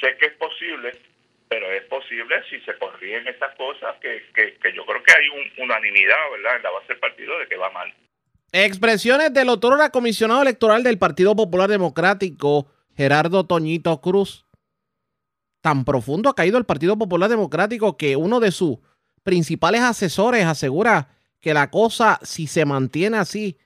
Sé 0.00 0.16
que 0.18 0.26
es 0.26 0.32
posible, 0.34 0.92
pero 1.48 1.70
es 1.72 1.84
posible 1.84 2.34
si 2.50 2.60
se 2.60 2.76
corrigen 2.78 3.26
estas 3.28 3.54
cosas, 3.56 3.96
que, 4.00 4.22
que, 4.34 4.54
que 4.58 4.72
yo 4.74 4.84
creo 4.84 5.02
que 5.02 5.12
hay 5.12 5.28
un- 5.28 5.64
unanimidad, 5.64 6.16
¿verdad?, 6.32 6.56
en 6.56 6.62
la 6.62 6.70
base 6.70 6.88
del 6.88 6.98
partido 6.98 7.38
de 7.38 7.46
que 7.46 7.56
va 7.56 7.70
mal. 7.70 7.92
Expresiones 8.52 9.32
del 9.32 9.48
otrora 9.48 9.90
comisionado 9.90 10.42
electoral 10.42 10.82
del 10.82 10.98
Partido 10.98 11.34
Popular 11.36 11.68
Democrático, 11.68 12.70
Gerardo 12.96 13.46
Toñito 13.46 14.00
Cruz. 14.00 14.44
Tan 15.60 15.84
profundo 15.84 16.28
ha 16.30 16.34
caído 16.34 16.58
el 16.58 16.64
Partido 16.64 16.96
Popular 16.96 17.28
Democrático 17.28 17.96
que 17.96 18.16
uno 18.16 18.38
de 18.40 18.52
sus 18.52 18.78
principales 19.22 19.80
asesores 19.80 20.44
asegura 20.44 21.08
que 21.40 21.52
la 21.54 21.70
cosa, 21.70 22.18
si 22.22 22.46
se 22.46 22.64
mantiene 22.64 23.18
así, 23.18 23.58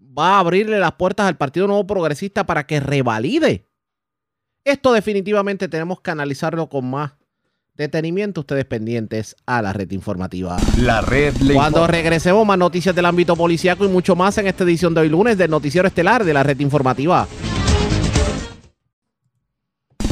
va 0.00 0.36
a 0.36 0.38
abrirle 0.40 0.78
las 0.78 0.92
puertas 0.92 1.26
al 1.26 1.36
Partido 1.36 1.66
Nuevo 1.66 1.86
Progresista 1.86 2.44
para 2.44 2.66
que 2.66 2.80
revalide. 2.80 3.66
Esto 4.64 4.92
definitivamente 4.92 5.68
tenemos 5.68 6.00
que 6.00 6.10
analizarlo 6.10 6.68
con 6.68 6.90
más 6.90 7.12
detenimiento. 7.74 8.40
Ustedes 8.40 8.64
pendientes 8.66 9.36
a 9.46 9.62
la 9.62 9.72
red 9.72 9.90
informativa. 9.92 10.58
La 10.78 11.00
red 11.00 11.34
le 11.38 11.54
Cuando 11.54 11.86
regresemos, 11.86 12.46
más 12.46 12.58
noticias 12.58 12.94
del 12.94 13.06
ámbito 13.06 13.36
policiaco 13.36 13.84
y 13.84 13.88
mucho 13.88 14.14
más 14.14 14.36
en 14.38 14.46
esta 14.46 14.64
edición 14.64 14.94
de 14.94 15.02
hoy 15.02 15.08
lunes 15.08 15.38
del 15.38 15.50
Noticiero 15.50 15.88
Estelar 15.88 16.24
de 16.24 16.34
la 16.34 16.42
Red 16.42 16.60
Informativa. 16.60 17.26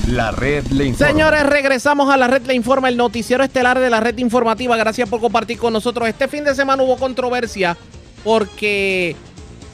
La 0.09 0.31
red 0.31 0.65
le 0.69 0.87
informa. 0.87 1.13
Señores, 1.13 1.47
regresamos 1.47 2.09
a 2.09 2.17
la 2.17 2.29
Red 2.29 2.47
Le 2.47 2.55
Informa, 2.55 2.89
el 2.89 2.97
Noticiero 2.97 3.45
Estelar 3.45 3.79
de 3.79 3.91
la 3.91 4.01
Red 4.01 4.17
Informativa. 4.17 4.75
Gracias 4.79 5.07
por 5.07 5.21
compartir 5.21 5.59
con 5.59 5.75
nosotros. 5.75 6.09
Este 6.09 6.29
fin 6.29 6.45
de 6.45 6.55
semana 6.55 6.83
hubo 6.83 6.97
controversia 6.97 7.77
porque 8.25 9.15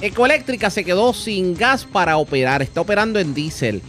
Ecoeléctrica 0.01 0.71
se 0.71 0.85
quedó 0.85 1.15
sin 1.15 1.55
gas 1.55 1.85
para 1.85 2.17
operar. 2.17 2.63
Está 2.63 2.81
operando 2.81 3.19
en 3.19 3.35
diésel. 3.35 3.83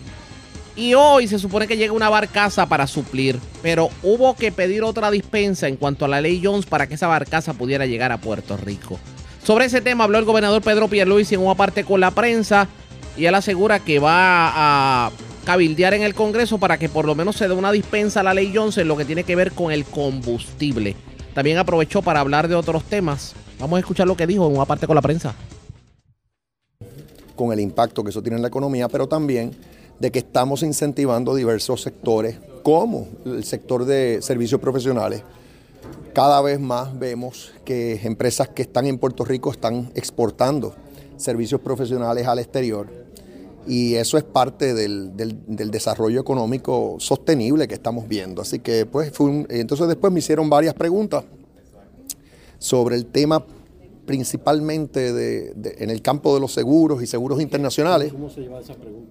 Y 0.76 0.94
hoy 0.94 1.28
se 1.28 1.40
supone 1.40 1.68
que 1.68 1.78
llega 1.78 1.94
una 1.94 2.10
barcaza 2.10 2.68
para 2.68 2.86
suplir, 2.86 3.40
pero 3.62 3.90
hubo 4.04 4.36
que 4.36 4.52
pedir 4.52 4.84
otra 4.84 5.10
dispensa 5.10 5.70
en 5.70 5.78
cuanto 5.78 6.04
a 6.04 6.10
la 6.10 6.20
ley 6.20 6.42
Jones 6.44 6.66
para 6.66 6.88
que 6.88 6.96
esa 6.96 7.08
barcaza 7.08 7.54
pudiera 7.54 7.86
llegar 7.86 8.12
a 8.12 8.20
Puerto 8.20 8.58
Rico. 8.58 9.00
Sobre 9.42 9.66
ese 9.66 9.80
tema 9.80 10.04
habló 10.04 10.18
el 10.18 10.26
gobernador 10.26 10.62
Pedro 10.62 10.90
Pierluisi 10.90 11.36
en 11.36 11.42
una 11.42 11.56
parte 11.56 11.86
con 11.86 12.02
la 12.02 12.12
prensa 12.12 12.68
y 13.16 13.26
él 13.26 13.36
asegura 13.36 13.80
que 13.80 14.00
va 14.00 15.06
a 15.06 15.12
cabildear 15.46 15.94
en 15.94 16.02
el 16.02 16.14
Congreso 16.14 16.58
para 16.58 16.78
que 16.78 16.90
por 16.90 17.06
lo 17.06 17.16
menos 17.16 17.38
se 17.38 17.48
dé 17.48 17.54
una 17.54 17.72
dispensa 17.72 18.20
a 18.20 18.24
la 18.24 18.34
ley 18.34 18.52
Jones 18.54 18.78
en 18.78 18.90
lo 18.90 18.98
que 18.98 19.06
tiene 19.06 19.24
que 19.24 19.36
ver 19.38 19.54
con 19.54 19.72
el 19.72 19.86
combustible. 19.86 20.96
También 21.34 21.58
aprovechó 21.58 22.02
para 22.02 22.20
hablar 22.20 22.50
de 22.50 22.56
otros 22.56 22.84
temas. 22.84 23.34
Vamos 23.60 23.78
a 23.78 23.80
escuchar 23.80 24.08
lo 24.08 24.18
que 24.18 24.28
dijo 24.28 24.46
en 24.48 24.56
una 24.56 24.66
parte 24.66 24.88
con 24.88 24.96
la 24.96 25.02
prensa. 25.02 25.36
Con 27.36 27.52
el 27.52 27.60
impacto 27.60 28.04
que 28.04 28.10
eso 28.10 28.22
tiene 28.22 28.38
en 28.38 28.42
la 28.42 28.48
economía, 28.48 28.88
pero 28.88 29.08
también 29.08 29.52
de 30.00 30.12
que 30.12 30.20
estamos 30.20 30.64
incentivando 30.64 31.36
diversos 31.36 31.82
sectores, 31.82 32.38
como 32.64 33.08
el 33.26 33.44
sector 33.44 33.86
de 33.86 34.20
servicios 34.22 34.60
profesionales. 34.60 35.24
Cada 36.14 36.42
vez 36.42 36.60
más 36.60 36.98
vemos 36.98 37.54
que 37.64 38.00
empresas 38.04 38.50
que 38.50 38.64
están 38.64 38.88
en 38.88 38.98
Puerto 38.98 39.24
Rico 39.26 39.52
están 39.52 39.92
exportando 39.96 40.74
servicios 41.18 41.62
profesionales 41.62 42.26
al 42.28 42.40
exterior 42.40 42.88
y 43.68 43.96
eso 43.96 44.18
es 44.18 44.24
parte 44.24 44.74
del, 44.74 45.14
desarrollo 45.72 46.20
económico 46.20 46.98
sostenible 47.00 47.68
que 47.68 47.74
estamos 47.74 48.08
viendo. 48.08 48.42
Así 48.42 48.60
que 48.60 48.86
pues 48.86 49.12
fue 49.12 49.28
un- 49.28 49.48
entonces 49.50 49.88
después 49.88 50.12
me 50.14 50.20
hicieron 50.20 50.50
varias 50.50 50.74
preguntas 50.74 51.24
sobre 52.60 52.96
el 52.96 53.06
tema 53.06 53.44
principalmente 54.06 55.14
de- 55.14 55.54
de- 55.56 55.76
en 55.80 55.90
el 55.90 56.02
campo 56.02 56.34
de 56.34 56.40
los 56.40 56.54
seguros 56.54 57.02
y 57.02 57.08
seguros 57.08 57.42
internacionales. 57.42 58.12
¿Cómo 58.14 58.30
se 58.30 58.42
lleva 58.42 58.60
le 58.60 58.64
hicieron? 58.64 59.06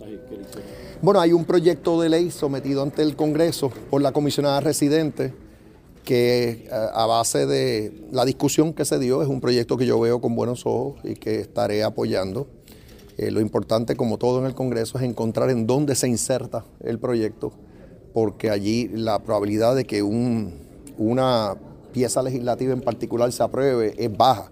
Bueno, 1.03 1.21
hay 1.21 1.33
un 1.33 1.45
proyecto 1.45 2.01
de 2.01 2.09
ley 2.09 2.31
sometido 2.31 2.83
ante 2.83 3.03
el 3.03 3.17
Congreso 3.17 3.71
por 3.91 4.01
la 4.03 4.13
comisionada 4.13 4.61
residente 4.61 5.33
que 6.05 6.67
eh, 6.67 6.69
a 6.71 7.07
base 7.07 7.47
de 7.47 8.07
la 8.13 8.25
discusión 8.25 8.73
que 8.73 8.85
se 8.85 8.99
dio 8.99 9.23
es 9.23 9.29
un 9.29 9.41
proyecto 9.41 9.77
que 9.77 9.87
yo 9.87 9.99
veo 10.01 10.21
con 10.21 10.35
buenos 10.37 10.67
ojos 10.67 10.97
y 11.05 11.15
que 11.15 11.41
estaré 11.41 11.83
apoyando. 11.83 12.47
Eh, 13.17 13.31
lo 13.31 13.41
importante, 13.41 13.97
como 13.97 14.19
todo 14.19 14.41
en 14.41 14.47
el 14.47 14.55
Congreso, 14.55 14.99
es 14.99 15.05
encontrar 15.05 15.49
en 15.51 15.67
dónde 15.67 15.95
se 15.95 16.09
inserta 16.09 16.65
el 16.83 16.99
proyecto, 16.99 17.53
porque 18.13 18.51
allí 18.51 18.89
la 18.93 19.19
probabilidad 19.21 19.75
de 19.77 19.85
que 19.85 20.03
un- 20.03 20.53
una 20.99 21.57
pieza 21.93 22.23
legislativa 22.23 22.73
en 22.73 22.81
particular 22.81 23.31
se 23.33 23.43
apruebe 23.43 23.95
es 23.97 24.15
baja. 24.17 24.51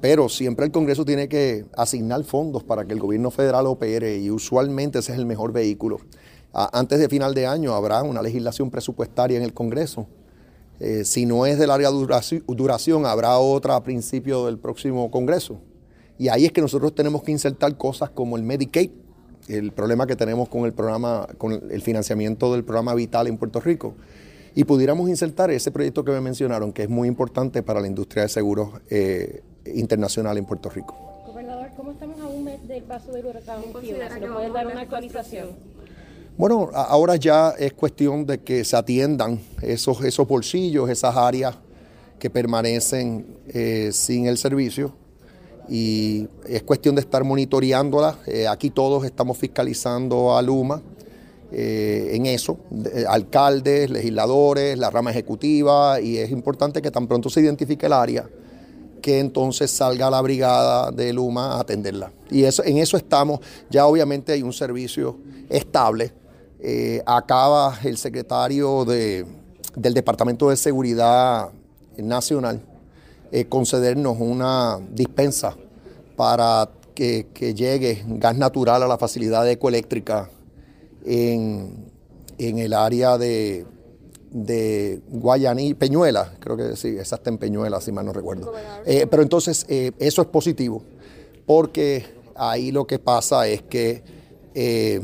Pero 0.00 0.28
siempre 0.28 0.64
el 0.66 0.72
Congreso 0.72 1.04
tiene 1.04 1.28
que 1.28 1.66
asignar 1.76 2.24
fondos 2.24 2.64
para 2.64 2.84
que 2.86 2.94
el 2.94 3.00
gobierno 3.00 3.30
federal 3.30 3.66
opere 3.66 4.18
y 4.18 4.30
usualmente 4.30 4.98
ese 5.00 5.12
es 5.12 5.18
el 5.18 5.26
mejor 5.26 5.52
vehículo. 5.52 5.98
Antes 6.52 6.98
de 6.98 7.08
final 7.08 7.34
de 7.34 7.46
año 7.46 7.74
habrá 7.74 8.02
una 8.02 8.22
legislación 8.22 8.70
presupuestaria 8.70 9.36
en 9.36 9.44
el 9.44 9.52
Congreso. 9.52 10.06
Eh, 10.80 11.04
si 11.04 11.26
no 11.26 11.44
es 11.44 11.58
de 11.58 11.66
larga 11.66 11.90
duraci- 11.90 12.42
duración, 12.46 13.04
habrá 13.04 13.38
otra 13.38 13.76
a 13.76 13.82
principio 13.82 14.46
del 14.46 14.58
próximo 14.58 15.10
Congreso. 15.10 15.60
Y 16.18 16.28
ahí 16.28 16.46
es 16.46 16.52
que 16.52 16.62
nosotros 16.62 16.94
tenemos 16.94 17.22
que 17.22 17.32
insertar 17.32 17.76
cosas 17.76 18.10
como 18.10 18.36
el 18.36 18.42
Medicaid, 18.42 18.90
el 19.48 19.72
problema 19.72 20.06
que 20.06 20.16
tenemos 20.16 20.48
con 20.48 20.64
el 20.64 20.72
programa, 20.72 21.28
con 21.36 21.52
el 21.70 21.82
financiamiento 21.82 22.52
del 22.52 22.64
programa 22.64 22.94
Vital 22.94 23.26
en 23.26 23.36
Puerto 23.36 23.60
Rico 23.60 23.94
y 24.54 24.64
pudiéramos 24.64 25.08
insertar 25.08 25.50
ese 25.50 25.70
proyecto 25.70 26.04
que 26.04 26.12
me 26.12 26.20
mencionaron, 26.20 26.72
que 26.72 26.82
es 26.82 26.88
muy 26.88 27.08
importante 27.08 27.62
para 27.62 27.80
la 27.80 27.86
industria 27.86 28.24
de 28.24 28.28
seguros 28.28 28.70
eh, 28.90 29.42
internacional 29.74 30.36
en 30.38 30.44
Puerto 30.44 30.68
Rico. 30.70 30.96
Gobernador, 31.26 31.68
¿cómo 31.76 31.92
estamos 31.92 32.20
a 32.20 32.26
un 32.26 32.44
mes 32.44 32.66
del 32.68 32.82
paso 32.84 33.12
del 33.12 33.26
huracán 33.26 33.62
Fiona? 33.80 34.08
¿Se 34.12 34.20
nos 34.20 34.30
puede 34.34 34.50
dar 34.50 34.66
una 34.66 34.80
actualización? 34.80 35.48
Bueno, 36.36 36.70
ahora 36.74 37.16
ya 37.16 37.50
es 37.58 37.72
cuestión 37.74 38.24
de 38.24 38.38
que 38.40 38.64
se 38.64 38.76
atiendan 38.76 39.40
esos, 39.62 40.02
esos 40.04 40.26
bolsillos, 40.26 40.88
esas 40.88 41.14
áreas 41.16 41.56
que 42.18 42.30
permanecen 42.30 43.26
eh, 43.48 43.90
sin 43.92 44.26
el 44.26 44.38
servicio 44.38 44.94
y 45.68 46.28
es 46.48 46.62
cuestión 46.62 46.94
de 46.94 47.02
estar 47.02 47.24
monitoreándolas. 47.24 48.16
Eh, 48.26 48.48
aquí 48.48 48.70
todos 48.70 49.04
estamos 49.04 49.36
fiscalizando 49.38 50.36
a 50.36 50.42
Luma 50.42 50.82
eh, 51.52 52.10
en 52.12 52.26
eso, 52.26 52.58
de- 52.70 53.06
alcaldes, 53.06 53.90
legisladores, 53.90 54.78
la 54.78 54.88
rama 54.90 55.10
ejecutiva 55.10 56.00
y 56.00 56.16
es 56.18 56.30
importante 56.30 56.80
que 56.80 56.90
tan 56.90 57.06
pronto 57.06 57.28
se 57.28 57.40
identifique 57.40 57.86
el 57.86 57.92
área 57.92 58.28
que 59.00 59.18
entonces 59.18 59.70
salga 59.70 60.10
la 60.10 60.20
brigada 60.20 60.90
de 60.90 61.12
Luma 61.12 61.54
a 61.56 61.60
atenderla. 61.60 62.12
Y 62.30 62.44
eso, 62.44 62.62
en 62.64 62.78
eso 62.78 62.96
estamos. 62.96 63.40
Ya 63.70 63.86
obviamente 63.86 64.32
hay 64.32 64.42
un 64.42 64.52
servicio 64.52 65.16
estable. 65.48 66.12
Eh, 66.60 67.02
acaba 67.06 67.78
el 67.84 67.96
secretario 67.96 68.84
de- 68.84 69.24
del 69.76 69.94
Departamento 69.94 70.50
de 70.50 70.56
Seguridad 70.56 71.48
Nacional 71.96 72.60
eh, 73.32 73.44
concedernos 73.46 74.16
una 74.18 74.78
dispensa 74.92 75.56
para 76.16 76.68
que, 76.94 77.28
que 77.32 77.54
llegue 77.54 78.02
gas 78.06 78.36
natural 78.36 78.82
a 78.82 78.88
la 78.88 78.98
facilidad 78.98 79.48
ecoeléctrica 79.48 80.28
en, 81.04 81.86
en 82.38 82.58
el 82.58 82.72
área 82.74 83.16
de, 83.18 83.64
de 84.30 85.00
Guayaní, 85.08 85.74
Peñuela, 85.74 86.34
creo 86.38 86.56
que 86.56 86.76
sí, 86.76 86.88
esa 86.98 87.16
está 87.16 87.30
en 87.30 87.38
Peñuela, 87.38 87.80
si 87.80 87.90
mal 87.92 88.06
no 88.06 88.12
recuerdo. 88.12 88.52
Eh, 88.86 89.06
pero 89.10 89.22
entonces 89.22 89.66
eh, 89.68 89.92
eso 89.98 90.22
es 90.22 90.28
positivo, 90.28 90.82
porque 91.46 92.04
ahí 92.36 92.70
lo 92.70 92.86
que 92.86 92.98
pasa 92.98 93.46
es 93.48 93.62
que 93.62 94.02
eh, 94.54 95.00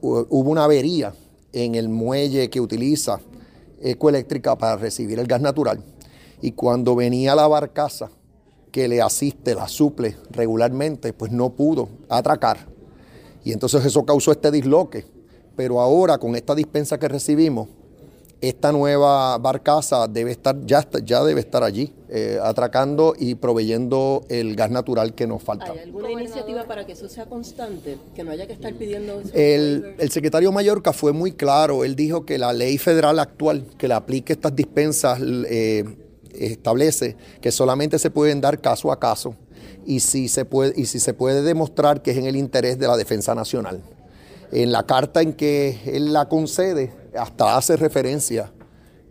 hu- 0.00 0.26
hubo 0.30 0.50
una 0.50 0.64
avería 0.64 1.12
en 1.52 1.74
el 1.74 1.88
muelle 1.88 2.48
que 2.50 2.60
utiliza 2.60 3.20
Ecoeléctrica 3.80 4.56
para 4.56 4.76
recibir 4.76 5.18
el 5.18 5.26
gas 5.26 5.40
natural. 5.40 5.82
Y 6.40 6.52
cuando 6.52 6.94
venía 6.96 7.34
la 7.34 7.46
barcaza 7.48 8.10
que 8.70 8.88
le 8.88 9.00
asiste, 9.02 9.54
la 9.54 9.68
suple 9.68 10.16
regularmente, 10.30 11.12
pues 11.12 11.30
no 11.32 11.50
pudo 11.50 11.88
atracar. 12.08 12.66
Y 13.44 13.52
entonces 13.52 13.84
eso 13.84 14.04
causó 14.04 14.32
este 14.32 14.50
disloque. 14.50 15.04
Pero 15.54 15.80
ahora 15.80 16.18
con 16.18 16.34
esta 16.34 16.54
dispensa 16.54 16.98
que 16.98 17.08
recibimos, 17.08 17.68
esta 18.40 18.72
nueva 18.72 19.38
barcaza 19.38 20.06
debe 20.06 20.30
estar, 20.32 20.56
ya, 20.66 20.80
está- 20.80 20.98
ya 20.98 21.24
debe 21.24 21.40
estar 21.40 21.62
allí, 21.62 21.92
eh, 22.10 22.38
atracando 22.42 23.14
y 23.18 23.36
proveyendo 23.36 24.22
el 24.28 24.54
gas 24.54 24.70
natural 24.70 25.14
que 25.14 25.26
nos 25.26 25.42
falta. 25.42 25.72
¿Hay 25.72 25.78
alguna 25.78 26.10
iniciativa 26.10 26.64
para 26.64 26.84
que 26.84 26.92
eso 26.92 27.08
sea 27.08 27.26
constante? 27.26 27.96
Que 28.14 28.22
no 28.22 28.30
haya 28.32 28.46
que 28.46 28.52
estar 28.52 28.74
pidiendo 28.74 29.20
eso. 29.20 29.30
El, 29.32 29.94
el 29.98 30.10
secretario 30.10 30.52
Mallorca 30.52 30.92
fue 30.92 31.12
muy 31.12 31.32
claro. 31.32 31.84
Él 31.84 31.96
dijo 31.96 32.26
que 32.26 32.36
la 32.38 32.52
ley 32.52 32.76
federal 32.78 33.18
actual 33.18 33.64
que 33.78 33.88
le 33.88 33.94
aplique 33.94 34.34
estas 34.34 34.54
dispensas 34.54 35.18
eh, 35.48 35.84
establece 36.32 37.16
que 37.40 37.50
solamente 37.50 37.98
se 37.98 38.10
pueden 38.10 38.40
dar 38.40 38.60
caso 38.60 38.92
a 38.92 38.98
caso 38.98 39.34
y 39.86 40.00
si, 40.00 40.28
se 40.28 40.44
puede, 40.44 40.72
y 40.76 40.86
si 40.86 40.98
se 41.00 41.14
puede 41.14 41.42
demostrar 41.42 42.02
que 42.02 42.10
es 42.10 42.16
en 42.18 42.26
el 42.26 42.36
interés 42.36 42.78
de 42.78 42.86
la 42.88 42.96
defensa 42.96 43.34
nacional. 43.34 43.80
En 44.52 44.70
la 44.72 44.84
carta 44.84 45.20
en 45.22 45.32
que 45.32 45.78
él 45.86 46.12
la 46.12 46.28
concede, 46.28 46.92
hasta 47.16 47.56
hace 47.56 47.76
referencia 47.76 48.52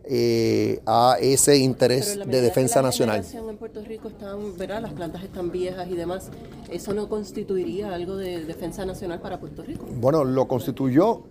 eh, 0.05 0.81
a 0.85 1.17
ese 1.21 1.57
interés 1.57 2.19
de 2.25 2.41
defensa 2.41 2.81
la 2.81 2.89
nacional. 2.89 3.25
en 3.33 3.57
Puerto 3.57 3.81
Rico 3.83 4.09
están, 4.09 4.57
¿verdad? 4.57 4.81
Las 4.81 4.93
plantas 4.93 5.23
están 5.23 5.51
viejas 5.51 5.87
y 5.89 5.95
demás. 5.95 6.29
¿Eso 6.69 6.93
no 6.93 7.07
constituiría 7.07 7.93
algo 7.93 8.17
de 8.17 8.43
defensa 8.45 8.85
nacional 8.85 9.21
para 9.21 9.39
Puerto 9.39 9.63
Rico? 9.63 9.85
Bueno, 9.95 10.25
lo 10.25 10.47
constituyó 10.47 11.23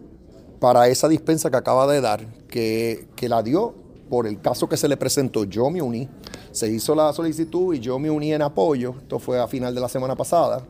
para 0.58 0.88
esa 0.88 1.08
dispensa 1.08 1.50
que 1.50 1.56
acaba 1.56 1.86
de 1.92 2.00
dar, 2.00 2.24
que, 2.48 3.08
que 3.14 3.28
la 3.28 3.42
dio 3.42 3.74
por 4.08 4.26
el 4.26 4.40
caso 4.40 4.68
que 4.68 4.76
se 4.76 4.88
le 4.88 4.96
presentó. 4.96 5.44
Yo 5.44 5.68
me 5.68 5.82
uní, 5.82 6.08
se 6.50 6.68
hizo 6.68 6.94
la 6.94 7.12
solicitud 7.12 7.74
y 7.74 7.80
yo 7.80 7.98
me 7.98 8.10
uní 8.10 8.32
en 8.32 8.42
apoyo. 8.42 8.94
Esto 9.02 9.18
fue 9.18 9.38
a 9.38 9.46
final 9.48 9.74
de 9.74 9.80
la 9.80 9.88
semana 9.88 10.16
pasada 10.16 10.64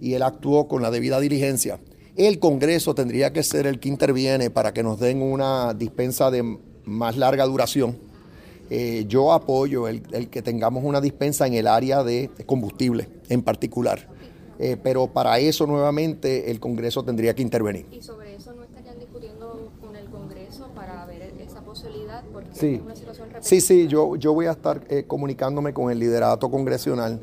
y 0.00 0.14
él 0.14 0.22
actuó 0.22 0.66
con 0.66 0.82
la 0.82 0.90
debida 0.90 1.20
diligencia. 1.20 1.78
El 2.18 2.40
Congreso 2.40 2.96
tendría 2.96 3.32
que 3.32 3.44
ser 3.44 3.68
el 3.68 3.78
que 3.78 3.88
interviene 3.88 4.50
para 4.50 4.74
que 4.74 4.82
nos 4.82 4.98
den 4.98 5.22
una 5.22 5.72
dispensa 5.72 6.32
de 6.32 6.58
más 6.84 7.16
larga 7.16 7.44
duración. 7.44 7.96
Eh, 8.70 9.04
yo 9.06 9.32
apoyo 9.32 9.86
el, 9.86 10.02
el 10.10 10.28
que 10.28 10.42
tengamos 10.42 10.82
una 10.82 11.00
dispensa 11.00 11.46
en 11.46 11.54
el 11.54 11.68
área 11.68 12.02
de 12.02 12.28
combustible 12.44 13.08
en 13.28 13.42
particular. 13.42 14.08
Eh, 14.58 14.76
pero 14.82 15.06
para 15.06 15.38
eso 15.38 15.64
nuevamente 15.68 16.50
el 16.50 16.58
Congreso 16.58 17.04
tendría 17.04 17.36
que 17.36 17.42
intervenir. 17.42 17.86
Y 17.92 18.02
sobre 18.02 18.34
eso 18.34 18.52
no 18.52 18.64
estarían 18.64 18.98
discutiendo 18.98 19.70
con 19.80 19.94
el 19.94 20.06
Congreso 20.06 20.70
para 20.74 21.06
ver 21.06 21.34
esa 21.38 21.60
posibilidad, 21.60 22.24
porque 22.32 22.48
Sí, 22.52 22.74
es 22.74 22.82
una 22.82 22.96
situación 22.96 23.28
sí, 23.42 23.60
sí, 23.60 23.86
yo, 23.86 24.16
yo 24.16 24.34
voy 24.34 24.46
a 24.46 24.50
estar 24.50 24.84
eh, 24.88 25.04
comunicándome 25.06 25.72
con 25.72 25.92
el 25.92 26.00
liderato 26.00 26.50
congresional 26.50 27.20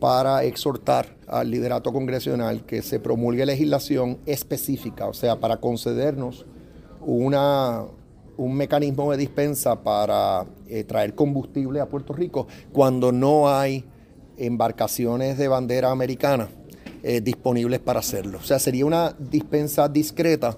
para 0.00 0.44
exhortar 0.44 1.14
al 1.28 1.50
liderato 1.50 1.92
congresional 1.92 2.64
que 2.64 2.82
se 2.82 2.98
promulgue 2.98 3.44
legislación 3.44 4.18
específica, 4.24 5.06
o 5.06 5.12
sea, 5.12 5.38
para 5.38 5.58
concedernos 5.58 6.46
una, 7.02 7.84
un 8.38 8.54
mecanismo 8.54 9.10
de 9.10 9.18
dispensa 9.18 9.82
para 9.82 10.46
eh, 10.68 10.84
traer 10.84 11.14
combustible 11.14 11.80
a 11.80 11.86
Puerto 11.86 12.14
Rico 12.14 12.48
cuando 12.72 13.12
no 13.12 13.54
hay 13.54 13.84
embarcaciones 14.38 15.36
de 15.36 15.48
bandera 15.48 15.90
americana 15.90 16.48
eh, 17.02 17.20
disponibles 17.20 17.78
para 17.80 18.00
hacerlo. 18.00 18.38
O 18.38 18.44
sea, 18.44 18.58
sería 18.58 18.86
una 18.86 19.14
dispensa 19.18 19.88
discreta. 19.88 20.56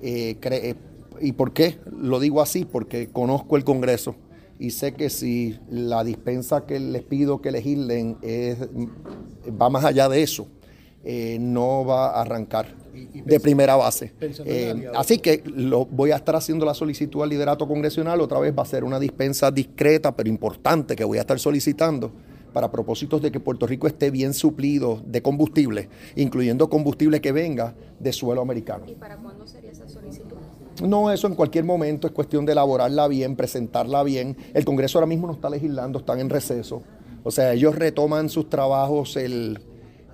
eh, 0.00 0.74
¿Y 1.20 1.32
por 1.32 1.52
qué? 1.52 1.78
Lo 1.90 2.20
digo 2.20 2.40
así, 2.40 2.64
porque 2.64 3.08
conozco 3.08 3.56
el 3.56 3.64
Congreso 3.64 4.14
y 4.58 4.70
sé 4.70 4.92
que 4.94 5.10
si 5.10 5.58
la 5.70 6.02
dispensa 6.04 6.66
que 6.66 6.80
les 6.80 7.02
pido 7.02 7.40
que 7.40 7.50
legislen 7.50 8.18
es, 8.22 8.58
va 9.60 9.70
más 9.70 9.84
allá 9.84 10.08
de 10.08 10.22
eso, 10.22 10.48
eh, 11.04 11.38
no 11.40 11.84
va 11.84 12.10
a 12.10 12.22
arrancar 12.22 12.74
de 13.24 13.40
primera 13.40 13.76
base. 13.76 14.12
Eh, 14.44 14.90
así 14.96 15.18
que 15.18 15.42
lo, 15.46 15.86
voy 15.86 16.10
a 16.10 16.16
estar 16.16 16.34
haciendo 16.34 16.66
la 16.66 16.74
solicitud 16.74 17.22
al 17.22 17.28
liderato 17.28 17.68
congresional, 17.68 18.20
otra 18.20 18.40
vez 18.40 18.52
va 18.56 18.62
a 18.62 18.66
ser 18.66 18.82
una 18.82 18.98
dispensa 18.98 19.50
discreta 19.50 20.14
pero 20.16 20.28
importante 20.28 20.96
que 20.96 21.04
voy 21.04 21.18
a 21.18 21.20
estar 21.20 21.38
solicitando 21.38 22.12
para 22.52 22.72
propósitos 22.72 23.22
de 23.22 23.30
que 23.30 23.38
Puerto 23.38 23.66
Rico 23.66 23.86
esté 23.86 24.10
bien 24.10 24.34
suplido 24.34 25.00
de 25.06 25.22
combustible, 25.22 25.88
incluyendo 26.16 26.68
combustible 26.68 27.20
que 27.20 27.30
venga 27.30 27.74
de 28.00 28.12
suelo 28.12 28.40
americano. 28.40 28.84
¿Y 28.88 28.94
para 28.94 29.16
cuándo 29.18 29.46
sería 29.46 29.70
esa 29.70 29.88
solicitud? 29.88 30.37
No, 30.82 31.10
eso 31.10 31.26
en 31.26 31.34
cualquier 31.34 31.64
momento 31.64 32.06
es 32.06 32.12
cuestión 32.12 32.46
de 32.46 32.52
elaborarla 32.52 33.08
bien, 33.08 33.36
presentarla 33.36 34.02
bien. 34.02 34.36
El 34.54 34.64
Congreso 34.64 34.98
ahora 34.98 35.06
mismo 35.06 35.26
no 35.26 35.32
está 35.32 35.50
legislando, 35.50 35.98
están 35.98 36.20
en 36.20 36.30
receso. 36.30 36.82
O 37.24 37.30
sea, 37.30 37.52
ellos 37.52 37.74
retoman 37.74 38.28
sus 38.28 38.48
trabajos 38.48 39.16
el, 39.16 39.58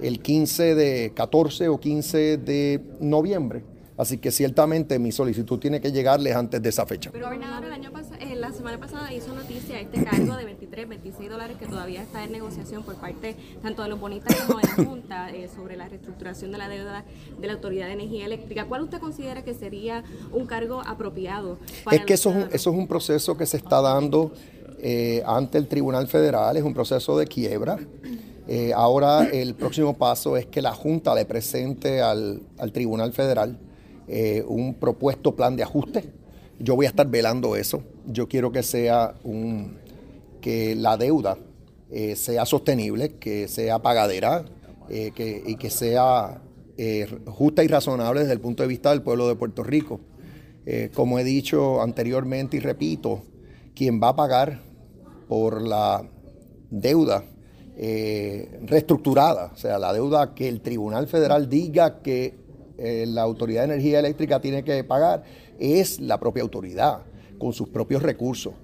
el 0.00 0.20
15 0.20 0.74
de 0.74 1.12
14 1.14 1.68
o 1.68 1.78
15 1.78 2.38
de 2.38 2.80
noviembre. 3.00 3.64
Así 3.96 4.18
que 4.18 4.32
ciertamente 4.32 4.98
mi 4.98 5.12
solicitud 5.12 5.58
tiene 5.60 5.80
que 5.80 5.92
llegarles 5.92 6.34
antes 6.34 6.60
de 6.60 6.68
esa 6.68 6.84
fecha. 6.84 7.10
Pero 7.12 7.28
el 7.30 7.40
año 7.72 7.92
pas- 7.92 8.10
eh, 8.12 8.13
la 8.44 8.52
semana 8.52 8.78
pasada 8.78 9.12
hizo 9.12 9.34
noticia 9.34 9.80
este 9.80 10.04
cargo 10.04 10.36
de 10.36 10.44
23, 10.44 10.88
26 10.88 11.30
dólares 11.30 11.56
que 11.58 11.66
todavía 11.66 12.02
está 12.02 12.24
en 12.24 12.32
negociación 12.32 12.82
por 12.82 12.96
parte 12.96 13.36
tanto 13.62 13.82
de 13.82 13.88
los 13.88 13.98
bonistas 13.98 14.36
como 14.42 14.58
de 14.58 14.66
la 14.66 14.74
Junta 14.84 15.30
eh, 15.30 15.48
sobre 15.54 15.76
la 15.76 15.88
reestructuración 15.88 16.52
de 16.52 16.58
la 16.58 16.68
deuda 16.68 17.04
de 17.40 17.46
la 17.46 17.54
Autoridad 17.54 17.86
de 17.86 17.94
Energía 17.94 18.26
Eléctrica. 18.26 18.66
¿Cuál 18.66 18.82
usted 18.82 18.98
considera 18.98 19.42
que 19.44 19.54
sería 19.54 20.04
un 20.32 20.44
cargo 20.46 20.82
apropiado? 20.86 21.58
para 21.84 21.96
Es 21.96 22.04
que 22.04 22.14
eso 22.14 22.28
es, 22.30 22.34
un, 22.34 22.40
nuestra- 22.40 22.56
eso 22.56 22.70
es 22.70 22.76
un 22.76 22.86
proceso 22.86 23.36
que 23.36 23.46
se 23.46 23.56
está 23.56 23.80
dando 23.80 24.32
eh, 24.78 25.22
ante 25.26 25.56
el 25.58 25.66
Tribunal 25.66 26.06
Federal, 26.06 26.56
es 26.56 26.62
un 26.62 26.74
proceso 26.74 27.16
de 27.18 27.26
quiebra. 27.26 27.78
Eh, 28.46 28.72
ahora 28.74 29.24
el 29.24 29.54
próximo 29.54 29.94
paso 29.96 30.36
es 30.36 30.44
que 30.46 30.60
la 30.60 30.74
Junta 30.74 31.14
le 31.14 31.24
presente 31.24 32.02
al, 32.02 32.42
al 32.58 32.72
Tribunal 32.72 33.12
Federal 33.14 33.56
eh, 34.06 34.44
un 34.46 34.74
propuesto 34.74 35.34
plan 35.34 35.56
de 35.56 35.62
ajuste. 35.62 36.12
Yo 36.64 36.76
voy 36.76 36.86
a 36.86 36.88
estar 36.88 37.06
velando 37.08 37.56
eso. 37.56 37.82
Yo 38.06 38.26
quiero 38.26 38.50
que 38.50 38.62
sea 38.62 39.14
un 39.22 39.76
que 40.40 40.74
la 40.74 40.96
deuda 40.96 41.36
eh, 41.90 42.16
sea 42.16 42.46
sostenible, 42.46 43.16
que 43.18 43.48
sea 43.48 43.80
pagadera 43.80 44.44
eh, 44.88 45.12
que- 45.14 45.42
y 45.46 45.56
que 45.56 45.68
sea 45.70 46.40
eh, 46.78 47.06
justa 47.26 47.62
y 47.64 47.68
razonable 47.68 48.20
desde 48.20 48.32
el 48.32 48.40
punto 48.40 48.62
de 48.62 48.68
vista 48.68 48.90
del 48.90 49.02
pueblo 49.02 49.28
de 49.28 49.36
Puerto 49.36 49.62
Rico. 49.62 50.00
Como 50.94 51.18
he 51.18 51.24
dicho 51.24 51.82
anteriormente 51.82 52.56
y 52.56 52.60
repito, 52.60 53.22
quien 53.74 54.00
va 54.02 54.08
a 54.08 54.16
pagar 54.16 54.62
por 55.28 55.60
la 55.60 56.02
deuda 56.70 57.22
reestructurada, 58.62 59.50
o 59.52 59.56
sea, 59.58 59.78
la 59.78 59.92
deuda 59.92 60.34
que 60.34 60.48
el 60.48 60.62
Tribunal 60.62 61.06
Federal 61.06 61.50
diga 61.50 62.00
que 62.00 62.34
la 62.78 63.20
Autoridad 63.22 63.60
de 63.68 63.74
Energía 63.74 63.98
Eléctrica 63.98 64.40
tiene 64.40 64.64
que 64.64 64.82
pagar 64.84 65.24
es 65.58 66.00
la 66.00 66.18
propia 66.18 66.42
autoridad, 66.42 67.02
con 67.38 67.52
sus 67.52 67.68
propios 67.68 68.02
recursos. 68.02 68.54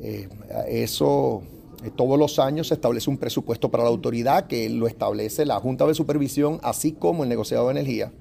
Eh, 0.00 0.28
eso 0.68 1.42
eh, 1.84 1.90
todos 1.94 2.18
los 2.18 2.38
años 2.38 2.68
se 2.68 2.74
establece 2.74 3.10
un 3.10 3.18
presupuesto 3.18 3.70
para 3.70 3.84
la 3.84 3.90
autoridad 3.90 4.46
que 4.46 4.68
lo 4.68 4.86
establece 4.86 5.46
la 5.46 5.60
Junta 5.60 5.86
de 5.86 5.94
Supervisión, 5.94 6.60
así 6.62 6.92
como 6.92 7.22
el 7.22 7.28
negociado 7.28 7.66
de 7.66 7.72
energía. 7.72 8.12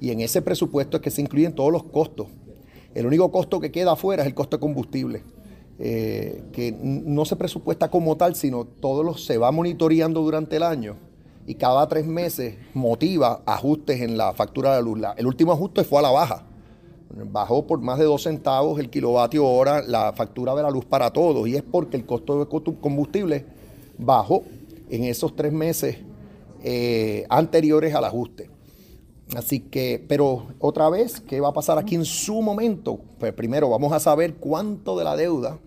Y 0.00 0.10
en 0.10 0.20
ese 0.20 0.42
presupuesto 0.42 0.98
es 0.98 1.02
que 1.02 1.10
se 1.10 1.22
incluyen 1.22 1.54
todos 1.54 1.72
los 1.72 1.84
costos. 1.84 2.28
El 2.94 3.06
único 3.06 3.30
costo 3.30 3.60
que 3.60 3.70
queda 3.70 3.92
afuera 3.92 4.22
es 4.22 4.26
el 4.26 4.34
costo 4.34 4.56
de 4.56 4.60
combustible, 4.60 5.22
eh, 5.78 6.42
que 6.52 6.72
no 6.72 7.24
se 7.24 7.36
presupuesta 7.36 7.90
como 7.90 8.16
tal, 8.16 8.34
sino 8.34 8.64
todo 8.64 9.02
lo 9.02 9.16
se 9.16 9.38
va 9.38 9.50
monitoreando 9.52 10.22
durante 10.22 10.56
el 10.56 10.62
año 10.62 10.96
y 11.46 11.54
cada 11.54 11.86
tres 11.88 12.06
meses 12.06 12.56
motiva 12.74 13.42
ajustes 13.46 14.00
en 14.00 14.16
la 14.16 14.32
factura 14.32 14.70
de 14.70 14.76
la 14.76 14.82
luz. 14.82 15.00
El 15.16 15.26
último 15.26 15.52
ajuste 15.52 15.84
fue 15.84 16.00
a 16.00 16.02
la 16.02 16.10
baja. 16.10 16.45
Bajó 17.10 17.66
por 17.66 17.80
más 17.80 17.98
de 17.98 18.04
dos 18.04 18.24
centavos 18.24 18.78
el 18.80 18.90
kilovatio 18.90 19.46
hora 19.46 19.82
la 19.82 20.12
factura 20.12 20.54
de 20.54 20.62
la 20.62 20.70
luz 20.70 20.84
para 20.84 21.12
todos 21.12 21.46
y 21.48 21.54
es 21.54 21.62
porque 21.62 21.96
el 21.96 22.04
costo 22.04 22.44
de 22.44 22.74
combustible 22.80 23.46
bajó 23.96 24.42
en 24.90 25.04
esos 25.04 25.34
tres 25.34 25.52
meses 25.52 25.98
eh, 26.62 27.24
anteriores 27.28 27.94
al 27.94 28.04
ajuste. 28.04 28.50
Así 29.34 29.60
que, 29.60 30.04
pero 30.06 30.46
otra 30.60 30.88
vez, 30.88 31.20
¿qué 31.20 31.40
va 31.40 31.48
a 31.48 31.52
pasar 31.52 31.78
aquí 31.78 31.96
en 31.96 32.04
su 32.04 32.42
momento? 32.42 33.00
Pues 33.18 33.32
primero 33.32 33.68
vamos 33.68 33.92
a 33.92 33.98
saber 33.98 34.34
cuánto 34.34 34.96
de 34.96 35.04
la 35.04 35.16
deuda, 35.16 35.58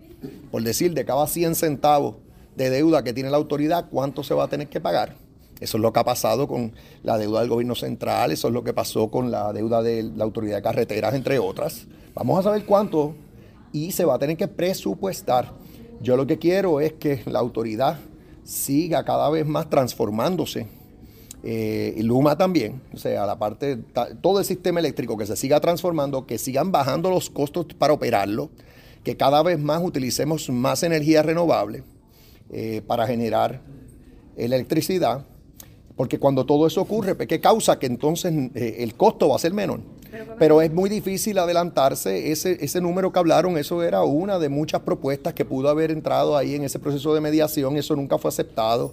por 0.50 0.62
decir, 0.62 0.94
de 0.94 1.04
cada 1.04 1.26
100 1.26 1.54
centavos 1.54 2.16
de 2.56 2.70
deuda 2.70 3.02
que 3.02 3.12
tiene 3.12 3.30
la 3.30 3.36
autoridad, 3.36 3.88
cuánto 3.90 4.22
se 4.22 4.34
va 4.34 4.44
a 4.44 4.48
tener 4.48 4.68
que 4.68 4.80
pagar. 4.80 5.14
Eso 5.60 5.76
es 5.76 5.82
lo 5.82 5.92
que 5.92 6.00
ha 6.00 6.04
pasado 6.04 6.48
con 6.48 6.72
la 7.02 7.18
deuda 7.18 7.40
del 7.40 7.50
gobierno 7.50 7.74
central, 7.74 8.32
eso 8.32 8.48
es 8.48 8.54
lo 8.54 8.64
que 8.64 8.72
pasó 8.72 9.10
con 9.10 9.30
la 9.30 9.52
deuda 9.52 9.82
de 9.82 10.02
la 10.02 10.24
autoridad 10.24 10.56
de 10.56 10.62
carreteras, 10.62 11.14
entre 11.14 11.38
otras. 11.38 11.86
Vamos 12.14 12.38
a 12.38 12.42
saber 12.42 12.64
cuánto 12.64 13.14
y 13.72 13.92
se 13.92 14.04
va 14.04 14.14
a 14.14 14.18
tener 14.18 14.36
que 14.36 14.48
presupuestar. 14.48 15.52
Yo 16.00 16.16
lo 16.16 16.26
que 16.26 16.38
quiero 16.38 16.80
es 16.80 16.94
que 16.94 17.22
la 17.26 17.38
autoridad 17.38 17.98
siga 18.42 19.04
cada 19.04 19.28
vez 19.28 19.46
más 19.46 19.68
transformándose 19.68 20.66
eh, 21.42 21.94
y 21.96 22.02
Luma 22.02 22.36
también, 22.36 22.82
o 22.92 22.98
sea, 22.98 23.24
la 23.24 23.38
parte, 23.38 23.78
todo 24.20 24.40
el 24.40 24.44
sistema 24.44 24.80
eléctrico 24.80 25.16
que 25.16 25.26
se 25.26 25.36
siga 25.36 25.60
transformando, 25.60 26.26
que 26.26 26.36
sigan 26.36 26.70
bajando 26.70 27.10
los 27.10 27.30
costos 27.30 27.66
para 27.78 27.94
operarlo, 27.94 28.50
que 29.04 29.16
cada 29.16 29.42
vez 29.42 29.58
más 29.58 29.82
utilicemos 29.82 30.50
más 30.50 30.82
energía 30.82 31.22
renovable 31.22 31.82
eh, 32.50 32.82
para 32.86 33.06
generar 33.06 33.62
electricidad, 34.36 35.24
porque 36.00 36.18
cuando 36.18 36.46
todo 36.46 36.66
eso 36.66 36.80
ocurre, 36.80 37.14
¿qué 37.26 37.40
causa? 37.42 37.78
Que 37.78 37.84
entonces 37.84 38.32
eh, 38.54 38.76
el 38.78 38.94
costo 38.94 39.28
va 39.28 39.36
a 39.36 39.38
ser 39.38 39.52
menor. 39.52 39.80
Pero 40.38 40.62
es 40.62 40.72
muy 40.72 40.88
difícil 40.88 41.38
adelantarse. 41.38 42.32
Ese, 42.32 42.56
ese 42.64 42.80
número 42.80 43.12
que 43.12 43.18
hablaron, 43.18 43.58
eso 43.58 43.82
era 43.82 44.02
una 44.02 44.38
de 44.38 44.48
muchas 44.48 44.80
propuestas 44.80 45.34
que 45.34 45.44
pudo 45.44 45.68
haber 45.68 45.90
entrado 45.90 46.38
ahí 46.38 46.54
en 46.54 46.64
ese 46.64 46.78
proceso 46.78 47.12
de 47.12 47.20
mediación. 47.20 47.76
Eso 47.76 47.94
nunca 47.96 48.16
fue 48.16 48.30
aceptado. 48.30 48.92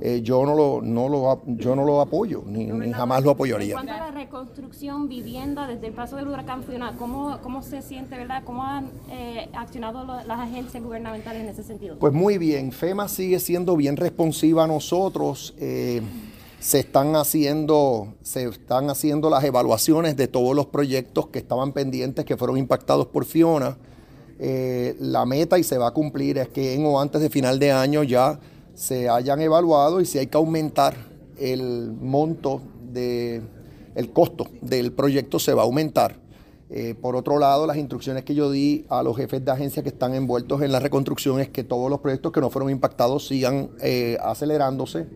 Eh, 0.00 0.20
yo, 0.22 0.46
no 0.46 0.54
lo, 0.54 0.80
no 0.80 1.08
lo, 1.08 1.42
yo 1.46 1.74
no 1.74 1.84
lo 1.84 2.00
apoyo, 2.00 2.44
ni, 2.46 2.66
ni 2.66 2.92
jamás 2.92 3.24
lo 3.24 3.30
En 3.30 3.34
apoyaría. 3.34 3.74
cuanto 3.74 3.92
a 3.92 3.98
la 3.98 4.10
reconstrucción, 4.12 5.08
vivienda, 5.08 5.66
desde 5.66 5.88
el 5.88 5.92
paso 5.92 6.14
del 6.14 6.28
huracán 6.28 6.62
Fiona, 6.62 6.94
¿cómo, 6.96 7.36
cómo 7.42 7.62
se 7.62 7.82
siente, 7.82 8.16
verdad? 8.16 8.42
¿Cómo 8.44 8.62
han 8.64 8.90
eh, 9.10 9.48
accionado 9.54 10.04
lo- 10.04 10.22
las 10.24 10.38
agencias 10.38 10.80
gubernamentales 10.82 11.42
en 11.42 11.48
ese 11.48 11.64
sentido? 11.64 11.96
Pues 11.98 12.12
muy 12.12 12.38
bien, 12.38 12.70
FEMA 12.70 13.08
sigue 13.08 13.40
siendo 13.40 13.76
bien 13.76 13.96
responsiva 13.96 14.62
a 14.64 14.66
nosotros. 14.68 15.52
eh, 15.58 16.00
se 16.64 16.78
están 16.78 17.14
haciendo, 17.14 18.14
se 18.22 18.48
están 18.48 18.88
haciendo 18.88 19.28
las 19.28 19.44
evaluaciones 19.44 20.16
de 20.16 20.28
todos 20.28 20.56
los 20.56 20.64
proyectos 20.64 21.26
que 21.26 21.38
estaban 21.38 21.72
pendientes, 21.72 22.24
que 22.24 22.38
fueron 22.38 22.56
impactados 22.56 23.08
por 23.08 23.26
Fiona. 23.26 23.76
Eh, 24.38 24.96
la 24.98 25.26
meta, 25.26 25.58
y 25.58 25.62
se 25.62 25.76
va 25.76 25.88
a 25.88 25.90
cumplir, 25.90 26.38
es 26.38 26.48
que 26.48 26.72
en 26.72 26.86
o 26.86 26.98
antes 26.98 27.20
de 27.20 27.28
final 27.28 27.58
de 27.58 27.70
año 27.70 28.02
ya 28.02 28.40
se 28.72 29.10
hayan 29.10 29.42
evaluado 29.42 30.00
y 30.00 30.06
si 30.06 30.18
hay 30.18 30.28
que 30.28 30.38
aumentar 30.38 30.96
el 31.38 31.92
monto 32.00 32.62
de 32.90 33.42
el 33.94 34.10
costo 34.10 34.46
del 34.62 34.92
proyecto 34.92 35.38
se 35.38 35.52
va 35.52 35.60
a 35.60 35.64
aumentar. 35.66 36.16
Eh, 36.70 36.94
por 36.94 37.14
otro 37.14 37.38
lado, 37.38 37.66
las 37.66 37.76
instrucciones 37.76 38.24
que 38.24 38.34
yo 38.34 38.50
di 38.50 38.86
a 38.88 39.02
los 39.02 39.18
jefes 39.18 39.44
de 39.44 39.50
agencia 39.50 39.82
que 39.82 39.90
están 39.90 40.14
envueltos 40.14 40.62
en 40.62 40.72
la 40.72 40.80
reconstrucción 40.80 41.40
es 41.40 41.50
que 41.50 41.62
todos 41.62 41.90
los 41.90 42.00
proyectos 42.00 42.32
que 42.32 42.40
no 42.40 42.48
fueron 42.48 42.70
impactados 42.70 43.26
sigan 43.26 43.68
eh, 43.82 44.16
acelerándose. 44.22 45.06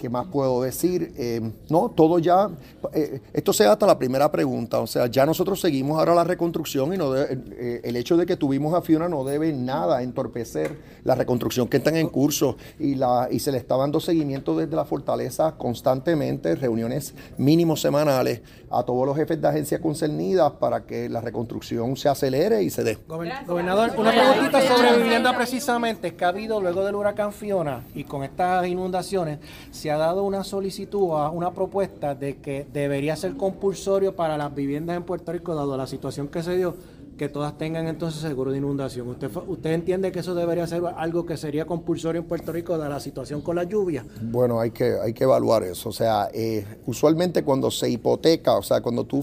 ¿Qué 0.00 0.08
más 0.08 0.26
puedo 0.28 0.62
decir? 0.62 1.12
Eh, 1.18 1.42
no, 1.68 1.90
todo 1.90 2.18
ya, 2.18 2.48
eh, 2.94 3.20
esto 3.34 3.52
se 3.52 3.64
da 3.64 3.72
hasta 3.72 3.86
la 3.86 3.98
primera 3.98 4.32
pregunta, 4.32 4.80
o 4.80 4.86
sea, 4.86 5.06
ya 5.08 5.26
nosotros 5.26 5.60
seguimos 5.60 5.98
ahora 5.98 6.14
la 6.14 6.24
reconstrucción 6.24 6.94
y 6.94 6.96
no 6.96 7.10
de- 7.12 7.38
eh, 7.52 7.80
el 7.84 7.96
hecho 7.96 8.16
de 8.16 8.24
que 8.24 8.36
tuvimos 8.36 8.72
a 8.72 8.80
Fiona 8.80 9.10
no 9.10 9.24
debe 9.24 9.52
nada 9.52 10.02
entorpecer 10.02 10.78
la 11.04 11.14
reconstrucción 11.14 11.68
que 11.68 11.76
está 11.76 11.90
en 11.98 12.08
curso 12.08 12.56
y, 12.78 12.94
la, 12.94 13.28
y 13.30 13.40
se 13.40 13.52
le 13.52 13.58
está 13.58 13.76
dando 13.76 14.00
seguimiento 14.00 14.56
desde 14.56 14.74
la 14.74 14.86
fortaleza 14.86 15.52
constantemente, 15.58 16.54
reuniones 16.54 17.14
mínimos 17.36 17.82
semanales 17.82 18.40
a 18.70 18.82
todos 18.84 19.04
los 19.06 19.16
jefes 19.16 19.40
de 19.42 19.48
agencias 19.48 19.80
concernidas 19.82 20.52
para 20.52 20.86
que 20.86 21.08
la 21.10 21.20
reconstrucción 21.20 21.96
se 21.96 22.08
acelere 22.08 22.62
y 22.62 22.70
se 22.70 22.84
dé. 22.84 22.96
Gobernador, 23.06 23.90
una 23.98 24.12
preguntita 24.12 24.62
sobre 24.62 24.96
vivienda 25.02 25.36
precisamente, 25.36 26.14
que 26.14 26.24
ha 26.24 26.28
habido 26.28 26.60
luego 26.60 26.84
del 26.84 26.94
huracán 26.94 27.32
Fiona 27.32 27.84
y 27.94 28.04
con 28.04 28.22
estas 28.22 28.66
inundaciones, 28.66 29.40
se 29.70 29.89
ha 29.90 29.98
dado 29.98 30.24
una 30.24 30.44
solicitud, 30.44 31.10
una 31.32 31.52
propuesta 31.52 32.14
de 32.14 32.38
que 32.38 32.66
debería 32.72 33.16
ser 33.16 33.36
compulsorio 33.36 34.14
para 34.14 34.36
las 34.36 34.54
viviendas 34.54 34.96
en 34.96 35.02
Puerto 35.02 35.32
Rico, 35.32 35.54
dado 35.54 35.76
la 35.76 35.86
situación 35.86 36.28
que 36.28 36.42
se 36.42 36.56
dio, 36.56 36.74
que 37.16 37.28
todas 37.28 37.58
tengan 37.58 37.86
entonces 37.86 38.20
seguro 38.20 38.50
de 38.50 38.58
inundación. 38.58 39.06
¿Usted, 39.08 39.30
usted 39.46 39.72
entiende 39.72 40.10
que 40.10 40.20
eso 40.20 40.34
debería 40.34 40.66
ser 40.66 40.82
algo 40.96 41.26
que 41.26 41.36
sería 41.36 41.66
compulsorio 41.66 42.22
en 42.22 42.26
Puerto 42.26 42.50
Rico, 42.52 42.78
dada 42.78 42.88
la 42.88 43.00
situación 43.00 43.42
con 43.42 43.56
la 43.56 43.64
lluvia? 43.64 44.04
Bueno, 44.22 44.58
hay 44.58 44.70
que, 44.70 44.96
hay 45.02 45.12
que 45.12 45.24
evaluar 45.24 45.62
eso. 45.62 45.90
O 45.90 45.92
sea, 45.92 46.30
eh, 46.32 46.64
usualmente 46.86 47.42
cuando 47.42 47.70
se 47.70 47.90
hipoteca, 47.90 48.56
o 48.56 48.62
sea, 48.62 48.80
cuando 48.80 49.04
tú 49.04 49.22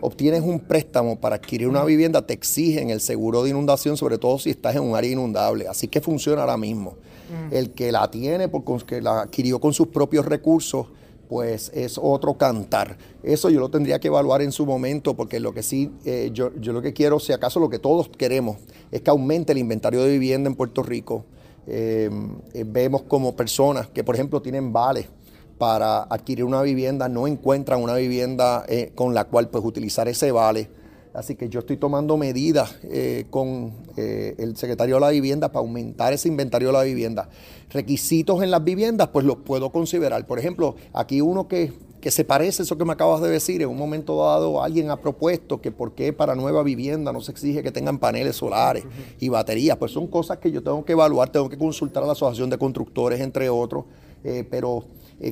obtienes 0.00 0.42
un 0.42 0.60
préstamo 0.60 1.20
para 1.20 1.36
adquirir 1.36 1.68
una 1.68 1.84
vivienda, 1.84 2.22
te 2.22 2.34
exigen 2.34 2.90
el 2.90 3.00
seguro 3.00 3.42
de 3.44 3.50
inundación, 3.50 3.96
sobre 3.96 4.18
todo 4.18 4.38
si 4.38 4.50
estás 4.50 4.74
en 4.74 4.82
un 4.82 4.96
área 4.96 5.10
inundable. 5.10 5.68
Así 5.68 5.88
que 5.88 6.00
funciona 6.00 6.40
ahora 6.40 6.56
mismo. 6.56 6.96
El 7.50 7.72
que 7.72 7.92
la 7.92 8.10
tiene, 8.10 8.48
porque 8.48 9.00
la 9.00 9.22
adquirió 9.22 9.60
con 9.60 9.72
sus 9.72 9.88
propios 9.88 10.26
recursos, 10.26 10.86
pues 11.28 11.70
es 11.74 11.98
otro 12.00 12.34
cantar. 12.34 12.98
Eso 13.22 13.50
yo 13.50 13.60
lo 13.60 13.68
tendría 13.68 14.00
que 14.00 14.08
evaluar 14.08 14.42
en 14.42 14.52
su 14.52 14.66
momento, 14.66 15.14
porque 15.14 15.38
lo 15.38 15.54
que 15.54 15.62
sí, 15.62 15.90
eh, 16.04 16.30
yo, 16.32 16.50
lo 16.50 16.82
que 16.82 16.92
quiero, 16.92 17.20
si 17.20 17.32
acaso 17.32 17.60
lo 17.60 17.70
que 17.70 17.78
todos 17.78 18.08
queremos, 18.08 18.56
es 18.90 19.02
que 19.02 19.10
aumente 19.10 19.52
el 19.52 19.58
inventario 19.58 20.02
de 20.02 20.10
vivienda 20.10 20.50
en 20.50 20.56
Puerto 20.56 20.82
Rico. 20.82 21.24
Eh, 21.66 22.10
eh, 22.52 22.64
vemos 22.66 23.02
como 23.02 23.36
personas 23.36 23.86
que, 23.88 24.02
por 24.02 24.16
ejemplo, 24.16 24.42
tienen 24.42 24.72
vales 24.72 25.06
para 25.60 26.04
adquirir 26.04 26.44
una 26.44 26.62
vivienda, 26.62 27.08
no 27.10 27.26
encuentran 27.26 27.82
una 27.82 27.94
vivienda 27.94 28.64
eh, 28.66 28.92
con 28.94 29.12
la 29.12 29.24
cual 29.24 29.50
pues, 29.50 29.62
utilizar 29.62 30.08
ese 30.08 30.32
vale. 30.32 30.70
Así 31.12 31.34
que 31.34 31.48
yo 31.48 31.60
estoy 31.60 31.76
tomando 31.76 32.16
medidas 32.16 32.76
eh, 32.84 33.24
con 33.30 33.72
eh, 33.96 34.36
el 34.38 34.56
secretario 34.56 34.94
de 34.94 35.00
la 35.00 35.10
vivienda 35.10 35.48
para 35.48 35.60
aumentar 35.60 36.12
ese 36.12 36.28
inventario 36.28 36.68
de 36.68 36.72
la 36.72 36.82
vivienda. 36.82 37.28
Requisitos 37.70 38.42
en 38.44 38.52
las 38.52 38.62
viviendas, 38.62 39.08
pues 39.08 39.26
los 39.26 39.38
puedo 39.38 39.72
considerar. 39.72 40.24
Por 40.26 40.38
ejemplo, 40.38 40.76
aquí 40.92 41.20
uno 41.20 41.48
que, 41.48 41.72
que 42.00 42.12
se 42.12 42.24
parece 42.24 42.62
a 42.62 42.64
eso 42.64 42.78
que 42.78 42.84
me 42.84 42.92
acabas 42.92 43.20
de 43.22 43.28
decir, 43.28 43.60
en 43.60 43.70
un 43.70 43.76
momento 43.76 44.24
dado 44.24 44.62
alguien 44.62 44.90
ha 44.90 45.00
propuesto 45.00 45.60
que 45.60 45.72
por 45.72 45.96
qué 45.96 46.12
para 46.12 46.36
nueva 46.36 46.62
vivienda 46.62 47.12
no 47.12 47.20
se 47.20 47.32
exige 47.32 47.64
que 47.64 47.72
tengan 47.72 47.98
paneles 47.98 48.36
solares 48.36 48.84
y 49.18 49.28
baterías. 49.28 49.78
Pues 49.78 49.90
son 49.90 50.06
cosas 50.06 50.38
que 50.38 50.52
yo 50.52 50.62
tengo 50.62 50.84
que 50.84 50.92
evaluar, 50.92 51.30
tengo 51.30 51.48
que 51.48 51.58
consultar 51.58 52.04
a 52.04 52.06
la 52.06 52.12
Asociación 52.12 52.50
de 52.50 52.58
Constructores, 52.58 53.20
entre 53.20 53.48
otros, 53.48 53.84
eh, 54.22 54.46
pero 54.48 54.84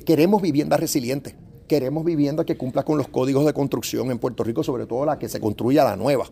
queremos 0.05 0.43
viviendas 0.43 0.81
resilientes. 0.81 1.37
Queremos 1.69 2.05
vivienda 2.05 2.45
que 2.45 2.57
cumpla 2.57 2.83
con 2.83 2.99
los 2.99 3.09
códigos 3.09 3.45
de 3.45 3.53
construcción 3.53 4.11
en 4.11 4.19
Puerto 4.19 4.43
Rico, 4.43 4.65
sobre 4.65 4.87
todo 4.87 5.05
la 5.05 5.19
que 5.19 5.29
se 5.29 5.39
construya 5.39 5.85
la 5.85 5.97
nueva. 5.97 6.25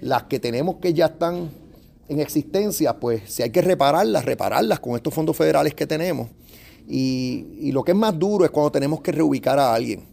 Las 0.00 0.24
que 0.24 0.38
tenemos 0.38 0.76
que 0.76 0.94
ya 0.94 1.06
están 1.06 1.50
en 2.08 2.20
existencia, 2.20 2.98
pues 2.98 3.22
si 3.26 3.42
hay 3.42 3.50
que 3.50 3.62
repararlas, 3.62 4.24
repararlas 4.24 4.80
con 4.80 4.94
estos 4.94 5.12
fondos 5.12 5.36
federales 5.36 5.74
que 5.74 5.86
tenemos. 5.86 6.28
Y, 6.88 7.72
lo 7.72 7.82
que 7.82 7.92
es 7.92 7.96
más 7.96 8.16
duro 8.18 8.44
es 8.44 8.50
cuando 8.50 8.70
tenemos 8.70 9.00
que 9.00 9.10
reubicar 9.10 9.58
a 9.58 9.74
alguien, 9.74 10.04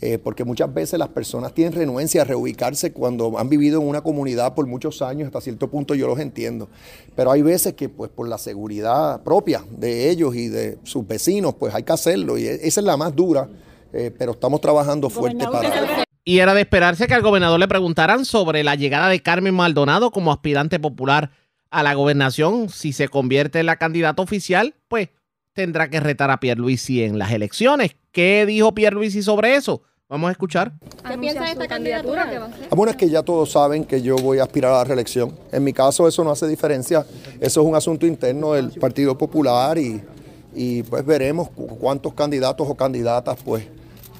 eh, 0.00 0.18
porque 0.18 0.44
muchas 0.44 0.72
veces 0.72 0.98
las 0.98 1.08
personas 1.08 1.52
tienen 1.52 1.74
renuencia 1.74 2.22
a 2.22 2.24
reubicarse 2.24 2.92
cuando 2.92 3.38
han 3.38 3.48
vivido 3.48 3.80
en 3.80 3.86
una 3.86 4.00
comunidad 4.00 4.54
por 4.54 4.66
muchos 4.66 5.02
años, 5.02 5.26
hasta 5.26 5.40
cierto 5.42 5.68
punto 5.68 5.94
yo 5.94 6.06
los 6.06 6.18
entiendo. 6.18 6.68
Pero 7.14 7.30
hay 7.30 7.42
veces 7.42 7.74
que 7.74 7.88
pues 7.88 8.10
por 8.10 8.28
la 8.28 8.38
seguridad 8.38 9.22
propia 9.22 9.62
de 9.70 10.08
ellos 10.08 10.34
y 10.34 10.48
de 10.48 10.78
sus 10.84 11.06
vecinos, 11.06 11.54
pues 11.54 11.74
hay 11.74 11.82
que 11.82 11.92
hacerlo. 11.92 12.38
Y 12.38 12.46
esa 12.46 12.80
es 12.80 12.86
la 12.86 12.96
más 12.96 13.14
dura, 13.14 13.48
eh, 13.92 14.10
pero 14.16 14.32
estamos 14.32 14.60
trabajando 14.60 15.10
fuerte 15.10 15.44
para... 15.46 16.04
Y 16.24 16.38
era 16.38 16.54
de 16.54 16.60
esperarse 16.60 17.06
que 17.08 17.14
al 17.14 17.22
gobernador 17.22 17.58
le 17.58 17.66
preguntaran 17.66 18.24
sobre 18.24 18.62
la 18.62 18.76
llegada 18.76 19.08
de 19.08 19.20
Carmen 19.20 19.54
Maldonado 19.54 20.12
como 20.12 20.30
aspirante 20.32 20.78
popular 20.78 21.30
a 21.70 21.82
la 21.82 21.94
gobernación. 21.94 22.68
Si 22.68 22.92
se 22.92 23.08
convierte 23.08 23.58
en 23.58 23.66
la 23.66 23.76
candidata 23.76 24.22
oficial, 24.22 24.74
pues 24.86 25.08
tendrá 25.52 25.90
que 25.90 25.98
retar 25.98 26.30
a 26.30 26.38
Pierluisi 26.38 27.02
en 27.02 27.18
las 27.18 27.32
elecciones. 27.32 27.96
¿Qué 28.12 28.46
dijo 28.46 28.72
Pierluisi 28.72 29.22
sobre 29.22 29.56
eso? 29.56 29.82
Vamos 30.08 30.28
a 30.28 30.32
escuchar. 30.32 30.74
¿Qué 31.08 31.18
piensa 31.18 31.42
de 31.42 31.52
esta 31.52 31.66
candidatura 31.66 32.30
que 32.30 32.38
va 32.38 32.44
a 32.44 32.52
ser? 32.52 32.68
Bueno, 32.70 32.90
es 32.90 32.96
que 32.96 33.08
ya 33.08 33.22
todos 33.22 33.50
saben 33.50 33.84
que 33.84 34.00
yo 34.02 34.14
voy 34.16 34.38
a 34.38 34.42
aspirar 34.44 34.72
a 34.74 34.78
la 34.78 34.84
reelección. 34.84 35.36
En 35.50 35.64
mi 35.64 35.72
caso 35.72 36.06
eso 36.06 36.22
no 36.22 36.30
hace 36.30 36.46
diferencia. 36.46 37.04
Eso 37.40 37.60
es 37.62 37.66
un 37.66 37.74
asunto 37.74 38.06
interno 38.06 38.52
del 38.52 38.70
Partido 38.72 39.16
Popular 39.18 39.76
y, 39.76 40.02
y 40.54 40.82
pues 40.84 41.04
veremos 41.04 41.48
cu- 41.48 41.78
cuántos 41.78 42.12
candidatos 42.14 42.68
o 42.68 42.74
candidatas 42.76 43.38
pues 43.42 43.64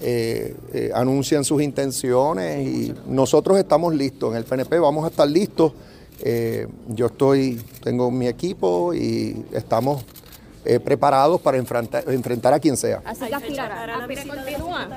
eh, 0.03 0.57
eh, 0.73 0.91
anuncian 0.95 1.45
sus 1.45 1.63
intenciones 1.63 2.67
y 2.67 2.95
nosotros 3.07 3.59
estamos 3.59 3.95
listos. 3.95 4.33
En 4.33 4.39
el 4.39 4.45
PNP 4.45 4.79
vamos 4.79 5.05
a 5.05 5.09
estar 5.09 5.29
listos. 5.29 5.73
Eh, 6.21 6.67
yo 6.89 7.07
estoy, 7.07 7.61
tengo 7.83 8.11
mi 8.11 8.27
equipo 8.29 8.95
y 8.95 9.45
estamos 9.53 10.05
eh, 10.65 10.79
preparados 10.79 11.41
para 11.41 11.57
enfrentar, 11.57 12.05
enfrentar 12.09 12.53
a 12.53 12.61
quien 12.61 12.77
sea. 12.77 13.03
Así 13.05 13.27
que 13.27 13.35
aspira, 13.35 13.97
aspira 13.97 14.25
continúa. 14.27 14.89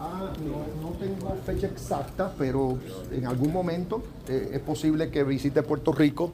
Ah, 0.00 0.32
no, 0.44 0.88
no 0.90 0.96
tengo 0.96 1.36
fecha 1.44 1.66
exacta, 1.66 2.32
pero 2.38 2.78
en 3.12 3.26
algún 3.26 3.52
momento 3.52 4.02
eh, 4.28 4.50
es 4.54 4.60
posible 4.60 5.10
que 5.10 5.24
visite 5.24 5.62
Puerto 5.62 5.92
Rico. 5.92 6.32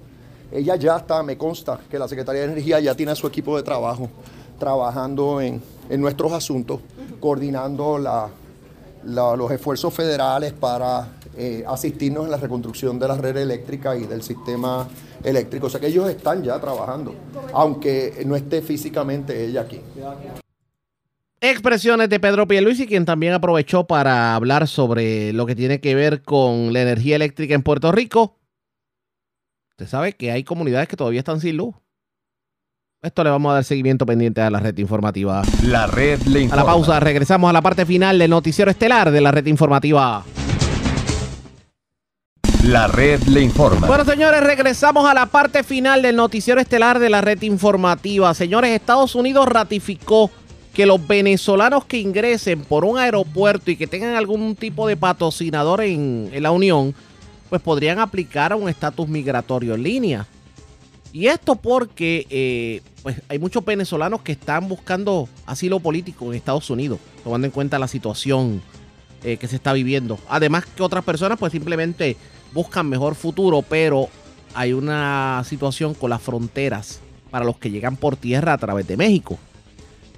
Ella 0.52 0.76
ya 0.76 0.96
está, 0.98 1.22
me 1.22 1.36
consta 1.38 1.80
que 1.90 1.98
la 1.98 2.06
Secretaría 2.06 2.42
de 2.42 2.52
Energía 2.52 2.80
ya 2.80 2.94
tiene 2.94 3.12
a 3.12 3.14
su 3.14 3.26
equipo 3.26 3.56
de 3.56 3.62
trabajo 3.62 4.10
trabajando 4.58 5.40
en, 5.40 5.62
en 5.88 6.00
nuestros 6.00 6.32
asuntos, 6.32 6.80
coordinando 7.20 7.98
la- 7.98 8.28
la- 9.04 9.36
los 9.36 9.50
esfuerzos 9.50 9.92
federales 9.92 10.52
para 10.52 11.08
eh, 11.36 11.64
asistirnos 11.66 12.24
en 12.26 12.30
la 12.30 12.36
reconstrucción 12.36 12.98
de 12.98 13.08
la 13.08 13.16
red 13.16 13.36
eléctrica 13.36 13.96
y 13.96 14.04
del 14.04 14.22
sistema 14.22 14.86
eléctrico. 15.22 15.66
O 15.66 15.70
sea 15.70 15.80
que 15.80 15.88
ellos 15.88 16.08
están 16.08 16.42
ya 16.44 16.60
trabajando, 16.60 17.14
aunque 17.52 18.22
no 18.24 18.36
esté 18.36 18.62
físicamente 18.62 19.44
ella 19.44 19.62
aquí. 19.62 19.80
Expresiones 21.40 22.08
de 22.08 22.20
Pedro 22.20 22.46
Pierluisi, 22.48 22.86
quien 22.86 23.04
también 23.04 23.34
aprovechó 23.34 23.84
para 23.86 24.34
hablar 24.34 24.66
sobre 24.66 25.32
lo 25.34 25.44
que 25.44 25.54
tiene 25.54 25.80
que 25.80 25.94
ver 25.94 26.22
con 26.22 26.72
la 26.72 26.80
energía 26.82 27.16
eléctrica 27.16 27.54
en 27.54 27.62
Puerto 27.62 27.92
Rico. 27.92 28.36
Usted 29.72 29.86
sabe 29.86 30.12
que 30.14 30.30
hay 30.30 30.44
comunidades 30.44 30.88
que 30.88 30.96
todavía 30.96 31.18
están 31.20 31.40
sin 31.40 31.56
luz. 31.58 31.74
Esto 33.04 33.22
le 33.22 33.28
vamos 33.28 33.50
a 33.50 33.54
dar 33.56 33.64
seguimiento 33.64 34.06
pendiente 34.06 34.40
a 34.40 34.48
la 34.48 34.60
red 34.60 34.78
informativa. 34.78 35.42
La 35.62 35.86
red 35.86 36.22
le 36.22 36.38
A 36.38 36.42
informa. 36.44 36.62
la 36.62 36.66
pausa, 36.66 37.00
regresamos 37.00 37.50
a 37.50 37.52
la 37.52 37.60
parte 37.60 37.84
final 37.84 38.18
del 38.18 38.30
noticiero 38.30 38.70
estelar 38.70 39.10
de 39.10 39.20
la 39.20 39.30
red 39.30 39.44
informativa. 39.44 40.24
La 42.62 42.86
red 42.86 43.20
le 43.24 43.42
informa. 43.42 43.86
Bueno, 43.86 44.06
señores, 44.06 44.42
regresamos 44.42 45.06
a 45.06 45.12
la 45.12 45.26
parte 45.26 45.62
final 45.62 46.00
del 46.00 46.16
noticiero 46.16 46.62
estelar 46.62 46.98
de 46.98 47.10
la 47.10 47.20
red 47.20 47.42
informativa. 47.42 48.32
Señores, 48.32 48.70
Estados 48.70 49.14
Unidos 49.14 49.46
ratificó 49.48 50.30
que 50.72 50.86
los 50.86 51.06
venezolanos 51.06 51.84
que 51.84 51.98
ingresen 51.98 52.62
por 52.62 52.86
un 52.86 52.96
aeropuerto 52.96 53.70
y 53.70 53.76
que 53.76 53.86
tengan 53.86 54.14
algún 54.14 54.56
tipo 54.56 54.88
de 54.88 54.96
patrocinador 54.96 55.82
en, 55.82 56.30
en 56.32 56.42
la 56.42 56.52
Unión, 56.52 56.94
pues 57.50 57.60
podrían 57.60 57.98
aplicar 57.98 58.52
a 58.52 58.56
un 58.56 58.66
estatus 58.66 59.06
migratorio 59.06 59.74
en 59.74 59.82
línea. 59.82 60.26
Y 61.14 61.28
esto 61.28 61.54
porque 61.54 62.26
eh, 62.28 62.82
pues 63.04 63.22
hay 63.28 63.38
muchos 63.38 63.64
venezolanos 63.64 64.22
que 64.22 64.32
están 64.32 64.66
buscando 64.66 65.28
asilo 65.46 65.78
político 65.78 66.26
en 66.26 66.34
Estados 66.34 66.68
Unidos, 66.70 66.98
tomando 67.22 67.46
en 67.46 67.52
cuenta 67.52 67.78
la 67.78 67.86
situación 67.86 68.60
eh, 69.22 69.36
que 69.36 69.46
se 69.46 69.54
está 69.54 69.72
viviendo. 69.72 70.18
Además 70.28 70.66
que 70.66 70.82
otras 70.82 71.04
personas 71.04 71.38
pues 71.38 71.52
simplemente 71.52 72.16
buscan 72.52 72.88
mejor 72.88 73.14
futuro, 73.14 73.62
pero 73.62 74.08
hay 74.54 74.72
una 74.72 75.40
situación 75.46 75.94
con 75.94 76.10
las 76.10 76.20
fronteras 76.20 76.98
para 77.30 77.44
los 77.44 77.58
que 77.58 77.70
llegan 77.70 77.96
por 77.96 78.16
tierra 78.16 78.52
a 78.52 78.58
través 78.58 78.88
de 78.88 78.96
México, 78.96 79.38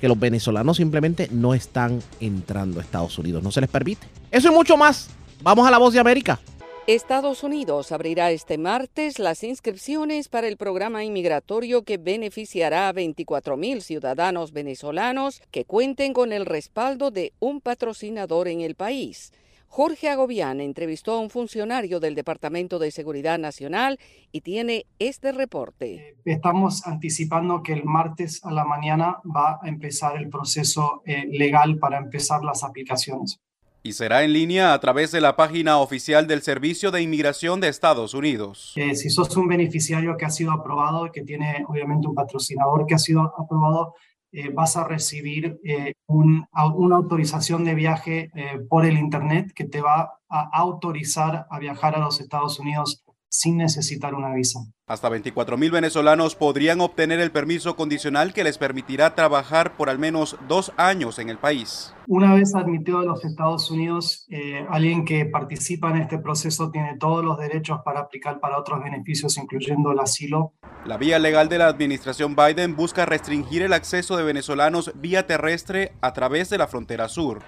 que 0.01 0.09
los 0.09 0.19
venezolanos 0.19 0.79
simplemente 0.79 1.29
no 1.31 1.53
están 1.53 2.03
entrando 2.21 2.81
a 2.81 2.83
Estados 2.83 3.19
Unidos, 3.19 3.43
no 3.43 3.53
se 3.53 3.61
les 3.61 3.69
permite. 3.69 4.07
Eso 4.31 4.49
y 4.49 4.55
mucho 4.55 4.79
más. 4.79 5.11
Vamos 5.43 5.69
a 5.69 5.71
la 5.71 5.77
voz 5.77 5.93
de 5.93 6.01
América. 6.01 6.41
Estados 6.87 7.43
Unidos 7.43 7.91
abrirá 7.91 8.31
este 8.31 8.59
martes 8.59 9.19
las 9.19 9.43
inscripciones 9.43 10.29
para 10.29 10.47
el 10.47 10.57
programa 10.57 11.03
inmigratorio 11.03 11.83
que 11.83 11.99
beneficiará 11.99 12.87
a 12.87 12.93
24 12.93 13.57
mil 13.57 13.83
ciudadanos 13.83 14.53
venezolanos 14.53 15.43
que 15.51 15.65
cuenten 15.65 16.13
con 16.13 16.33
el 16.33 16.47
respaldo 16.47 17.11
de 17.11 17.33
un 17.41 17.61
patrocinador 17.61 18.47
en 18.47 18.61
el 18.61 18.77
país. 18.77 19.33
Jorge 19.67 20.11
Agobián 20.11 20.61
entrevistó 20.61 21.15
a 21.15 21.19
un 21.19 21.29
funcionario 21.29 21.99
del 21.99 22.15
Departamento 22.15 22.79
de 22.79 22.93
Seguridad 22.93 23.41
Nacional 23.41 23.99
y 24.31 24.43
tiene 24.43 24.87
este 25.01 25.33
reporte. 25.33 26.15
Estamos 26.25 26.87
anticipando 26.87 27.65
que 27.65 27.73
el 27.73 27.85
martes 27.85 28.45
a 28.45 28.53
la 28.53 28.65
mañana 28.65 29.19
va 29.25 29.59
a 29.61 29.69
empezar 29.69 30.17
el 30.19 30.29
proceso 30.29 31.03
eh, 31.05 31.27
legal 31.33 31.81
para 31.81 31.99
empezar 31.99 32.45
las 32.45 32.63
aplicaciones. 32.63 33.41
Y 33.87 33.93
será 33.93 34.25
en 34.25 34.33
línea 34.33 34.75
a 34.75 34.81
través 34.81 35.13
de 35.13 35.21
la 35.21 35.37
página 35.37 35.79
oficial 35.79 36.27
del 36.27 36.43
Servicio 36.43 36.91
de 36.91 37.03
Inmigración 37.03 37.61
de 37.61 37.69
Estados 37.69 38.15
Unidos. 38.15 38.75
Si 38.75 39.11
sos 39.11 39.37
un 39.37 39.47
beneficiario 39.47 40.17
que 40.17 40.25
ha 40.25 40.31
sido 40.31 40.51
aprobado, 40.51 41.13
que 41.13 41.23
tiene 41.23 41.65
obviamente 41.69 42.09
un 42.09 42.15
patrocinador 42.15 42.85
que 42.87 42.97
ha 42.97 42.99
sido 42.99 43.33
aprobado, 43.39 43.95
eh, 44.33 44.51
vas 44.53 44.77
a 44.77 44.83
recibir 44.83 45.61
eh, 45.65 45.95
una 46.09 46.97
autorización 46.97 47.65
de 47.65 47.77
viaje 47.77 48.31
eh, 48.35 48.59
por 48.69 48.85
el 48.85 48.99
Internet 48.99 49.53
que 49.55 49.65
te 49.65 49.81
va 49.81 50.19
a 50.29 50.51
autorizar 50.53 51.47
a 51.49 51.59
viajar 51.61 51.95
a 51.95 52.01
los 52.01 52.21
Estados 52.21 52.59
Unidos 52.59 53.05
sin 53.37 53.59
necesitar 53.59 54.15
una 54.15 54.33
visa. 54.33 54.61
Hasta 54.87 55.09
24 55.11 55.59
mil 55.59 55.71
venezolanos 55.71 56.37
podrían 56.37 56.81
obtener 56.81 57.21
el 57.21 57.33
permiso 57.33 57.77
condicional 57.77 58.33
que 58.33 58.45
les 58.45 58.57
permitirá 58.57 59.15
trabajar 59.15 59.77
por 59.77 59.91
al 59.91 59.99
menos 59.99 60.39
dos 60.49 60.73
años 60.79 61.19
en 61.19 61.29
el 61.29 61.37
país. 61.37 61.93
Una 62.07 62.33
vez 62.35 62.55
admitido 62.55 63.01
a 63.01 63.05
los 63.05 63.25
Estados 63.25 63.71
Unidos, 63.71 64.27
eh, 64.31 64.65
alguien 64.71 65.05
que 65.05 65.27
participa 65.27 65.91
en 65.91 65.97
este 65.97 66.19
proceso 66.19 66.71
tiene 66.71 66.97
todos 66.99 67.23
los 67.25 67.37
derechos 67.37 67.81
para 67.85 68.01
aplicar 68.01 68.41
para 68.41 68.59
otros 68.59 68.83
beneficios, 68.83 69.37
incluyendo 69.37 69.93
el 69.93 69.99
asilo. 69.99 70.55
La 70.87 70.97
vía 70.97 71.19
legal 71.19 71.49
de 71.49 71.59
la 71.59 71.67
administración 71.67 72.37
Biden 72.37 72.75
busca 72.77 73.05
restringir 73.05 73.63
el 73.63 73.75
acceso 73.75 74.17
de 74.17 74.25
venezolanos 74.25 74.93
vía 74.95 75.27
terrestre 75.27 75.93
a 76.01 76.13
través 76.13 76.49
de 76.49 76.59
la 76.59 76.69
frontera 76.69 77.09
sur. 77.09 77.43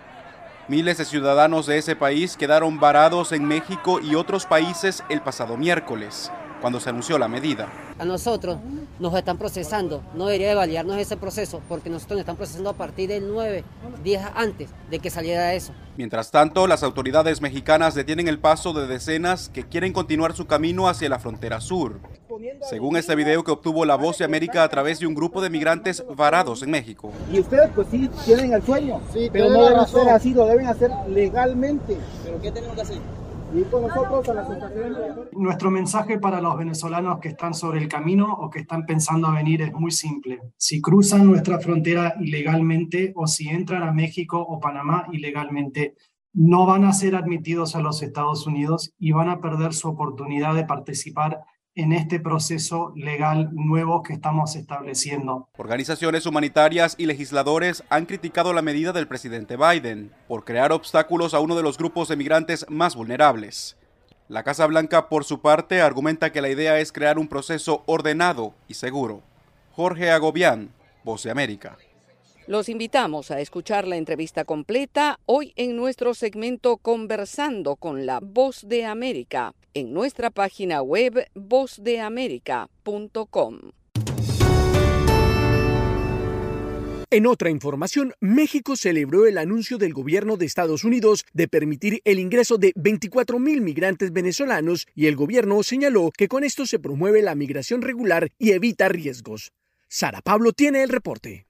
Miles 0.68 0.98
de 0.98 1.06
ciudadanos 1.06 1.64
de 1.64 1.78
ese 1.78 1.96
país 1.96 2.36
quedaron 2.36 2.78
varados 2.78 3.32
en 3.32 3.48
México 3.48 4.00
y 4.02 4.14
otros 4.16 4.44
países 4.44 5.02
el 5.08 5.22
pasado 5.22 5.56
miércoles, 5.56 6.30
cuando 6.60 6.80
se 6.80 6.90
anunció 6.90 7.18
la 7.18 7.28
medida. 7.28 7.68
A 7.98 8.04
nosotros 8.04 8.58
nos 8.98 9.14
están 9.14 9.38
procesando, 9.38 10.02
no 10.14 10.26
debería 10.26 10.48
de 10.48 10.54
validarnos 10.54 10.96
ese 10.96 11.16
proceso, 11.16 11.60
porque 11.68 11.90
nosotros 11.90 12.16
nos 12.16 12.20
están 12.20 12.36
procesando 12.36 12.70
a 12.70 12.74
partir 12.74 13.08
del 13.08 13.28
9 13.28 13.64
días 14.02 14.30
antes 14.34 14.70
de 14.90 14.98
que 14.98 15.10
saliera 15.10 15.54
eso. 15.54 15.72
Mientras 15.96 16.30
tanto, 16.30 16.66
las 16.66 16.82
autoridades 16.82 17.40
mexicanas 17.40 17.94
detienen 17.94 18.28
el 18.28 18.38
paso 18.38 18.72
de 18.72 18.86
decenas 18.86 19.48
que 19.48 19.64
quieren 19.64 19.92
continuar 19.92 20.34
su 20.34 20.46
camino 20.46 20.88
hacia 20.88 21.08
la 21.08 21.18
frontera 21.18 21.60
sur. 21.60 22.00
Según 22.68 22.96
este 22.96 23.16
video 23.16 23.42
que 23.42 23.50
obtuvo 23.50 23.84
La 23.84 23.96
Voz 23.96 24.18
de 24.18 24.24
América 24.24 24.62
a 24.62 24.68
través 24.68 25.00
de 25.00 25.06
un 25.06 25.14
grupo 25.14 25.40
de 25.40 25.50
migrantes 25.50 26.04
varados 26.14 26.62
en 26.62 26.70
México. 26.70 27.12
Y 27.32 27.40
ustedes 27.40 27.70
pues 27.74 27.88
sí 27.90 28.08
tienen 28.24 28.52
el 28.52 28.62
sueño, 28.62 29.00
pero 29.12 29.30
tiene 29.30 29.48
no 29.50 29.64
deben 29.64 29.76
razón. 29.78 30.00
hacer 30.02 30.14
así, 30.14 30.34
lo 30.34 30.46
deben 30.46 30.66
hacer 30.66 30.90
legalmente. 31.08 31.96
¿Pero 32.24 32.40
qué 32.40 32.52
tenemos 32.52 32.76
que 32.76 32.82
hacer? 32.82 32.98
Nuestro 35.32 35.70
mensaje 35.70 36.18
para 36.18 36.40
los 36.40 36.56
venezolanos 36.56 37.18
que 37.18 37.28
están 37.28 37.54
sobre 37.54 37.80
el 37.80 37.88
camino 37.88 38.32
o 38.32 38.50
que 38.50 38.60
están 38.60 38.84
pensando 38.84 39.28
a 39.28 39.34
venir 39.34 39.62
es 39.62 39.72
muy 39.72 39.90
simple. 39.90 40.40
Si 40.56 40.82
cruzan 40.82 41.26
nuestra 41.26 41.58
frontera 41.58 42.14
ilegalmente 42.20 43.12
o 43.14 43.26
si 43.26 43.48
entran 43.48 43.82
a 43.82 43.92
México 43.92 44.38
o 44.38 44.60
Panamá 44.60 45.06
ilegalmente, 45.12 45.94
no 46.34 46.66
van 46.66 46.84
a 46.84 46.92
ser 46.92 47.16
admitidos 47.16 47.74
a 47.74 47.80
los 47.80 48.02
Estados 48.02 48.46
Unidos 48.46 48.92
y 48.98 49.12
van 49.12 49.28
a 49.28 49.40
perder 49.40 49.72
su 49.72 49.88
oportunidad 49.88 50.54
de 50.54 50.64
participar 50.64 51.40
en 51.78 51.92
este 51.92 52.18
proceso 52.18 52.92
legal 52.96 53.50
nuevo 53.52 54.02
que 54.02 54.12
estamos 54.12 54.56
estableciendo. 54.56 55.48
Organizaciones 55.56 56.26
humanitarias 56.26 56.96
y 56.98 57.06
legisladores 57.06 57.84
han 57.88 58.04
criticado 58.04 58.52
la 58.52 58.62
medida 58.62 58.92
del 58.92 59.06
presidente 59.06 59.56
Biden 59.56 60.10
por 60.26 60.44
crear 60.44 60.72
obstáculos 60.72 61.34
a 61.34 61.40
uno 61.40 61.54
de 61.54 61.62
los 61.62 61.78
grupos 61.78 62.08
de 62.08 62.16
migrantes 62.16 62.66
más 62.68 62.96
vulnerables. 62.96 63.76
La 64.26 64.42
Casa 64.42 64.66
Blanca, 64.66 65.08
por 65.08 65.24
su 65.24 65.40
parte, 65.40 65.80
argumenta 65.80 66.32
que 66.32 66.42
la 66.42 66.48
idea 66.48 66.80
es 66.80 66.90
crear 66.90 67.16
un 67.16 67.28
proceso 67.28 67.84
ordenado 67.86 68.54
y 68.66 68.74
seguro. 68.74 69.22
Jorge 69.70 70.10
Agobián, 70.10 70.70
Voz 71.04 71.22
de 71.22 71.30
América. 71.30 71.78
Los 72.48 72.68
invitamos 72.70 73.30
a 73.30 73.40
escuchar 73.40 73.86
la 73.86 73.98
entrevista 73.98 74.46
completa 74.46 75.20
hoy 75.26 75.52
en 75.56 75.76
nuestro 75.76 76.14
segmento 76.14 76.78
Conversando 76.78 77.76
con 77.76 78.06
la 78.06 78.20
Voz 78.20 78.66
de 78.66 78.86
América 78.86 79.52
en 79.74 79.92
nuestra 79.92 80.30
página 80.30 80.80
web 80.80 81.28
vozdeamerica.com. 81.34 83.58
En 87.10 87.26
otra 87.26 87.50
información, 87.50 88.14
México 88.20 88.76
celebró 88.76 89.26
el 89.26 89.36
anuncio 89.36 89.76
del 89.76 89.92
gobierno 89.92 90.38
de 90.38 90.46
Estados 90.46 90.84
Unidos 90.84 91.26
de 91.34 91.48
permitir 91.48 92.00
el 92.04 92.18
ingreso 92.18 92.56
de 92.56 92.72
24 92.76 93.38
mil 93.38 93.60
migrantes 93.60 94.10
venezolanos 94.10 94.86
y 94.94 95.04
el 95.04 95.16
gobierno 95.16 95.62
señaló 95.62 96.10
que 96.16 96.28
con 96.28 96.44
esto 96.44 96.64
se 96.64 96.78
promueve 96.78 97.20
la 97.20 97.34
migración 97.34 97.82
regular 97.82 98.30
y 98.38 98.52
evita 98.52 98.88
riesgos. 98.88 99.52
Sara 99.86 100.22
Pablo 100.22 100.52
tiene 100.52 100.82
el 100.82 100.88
reporte. 100.88 101.47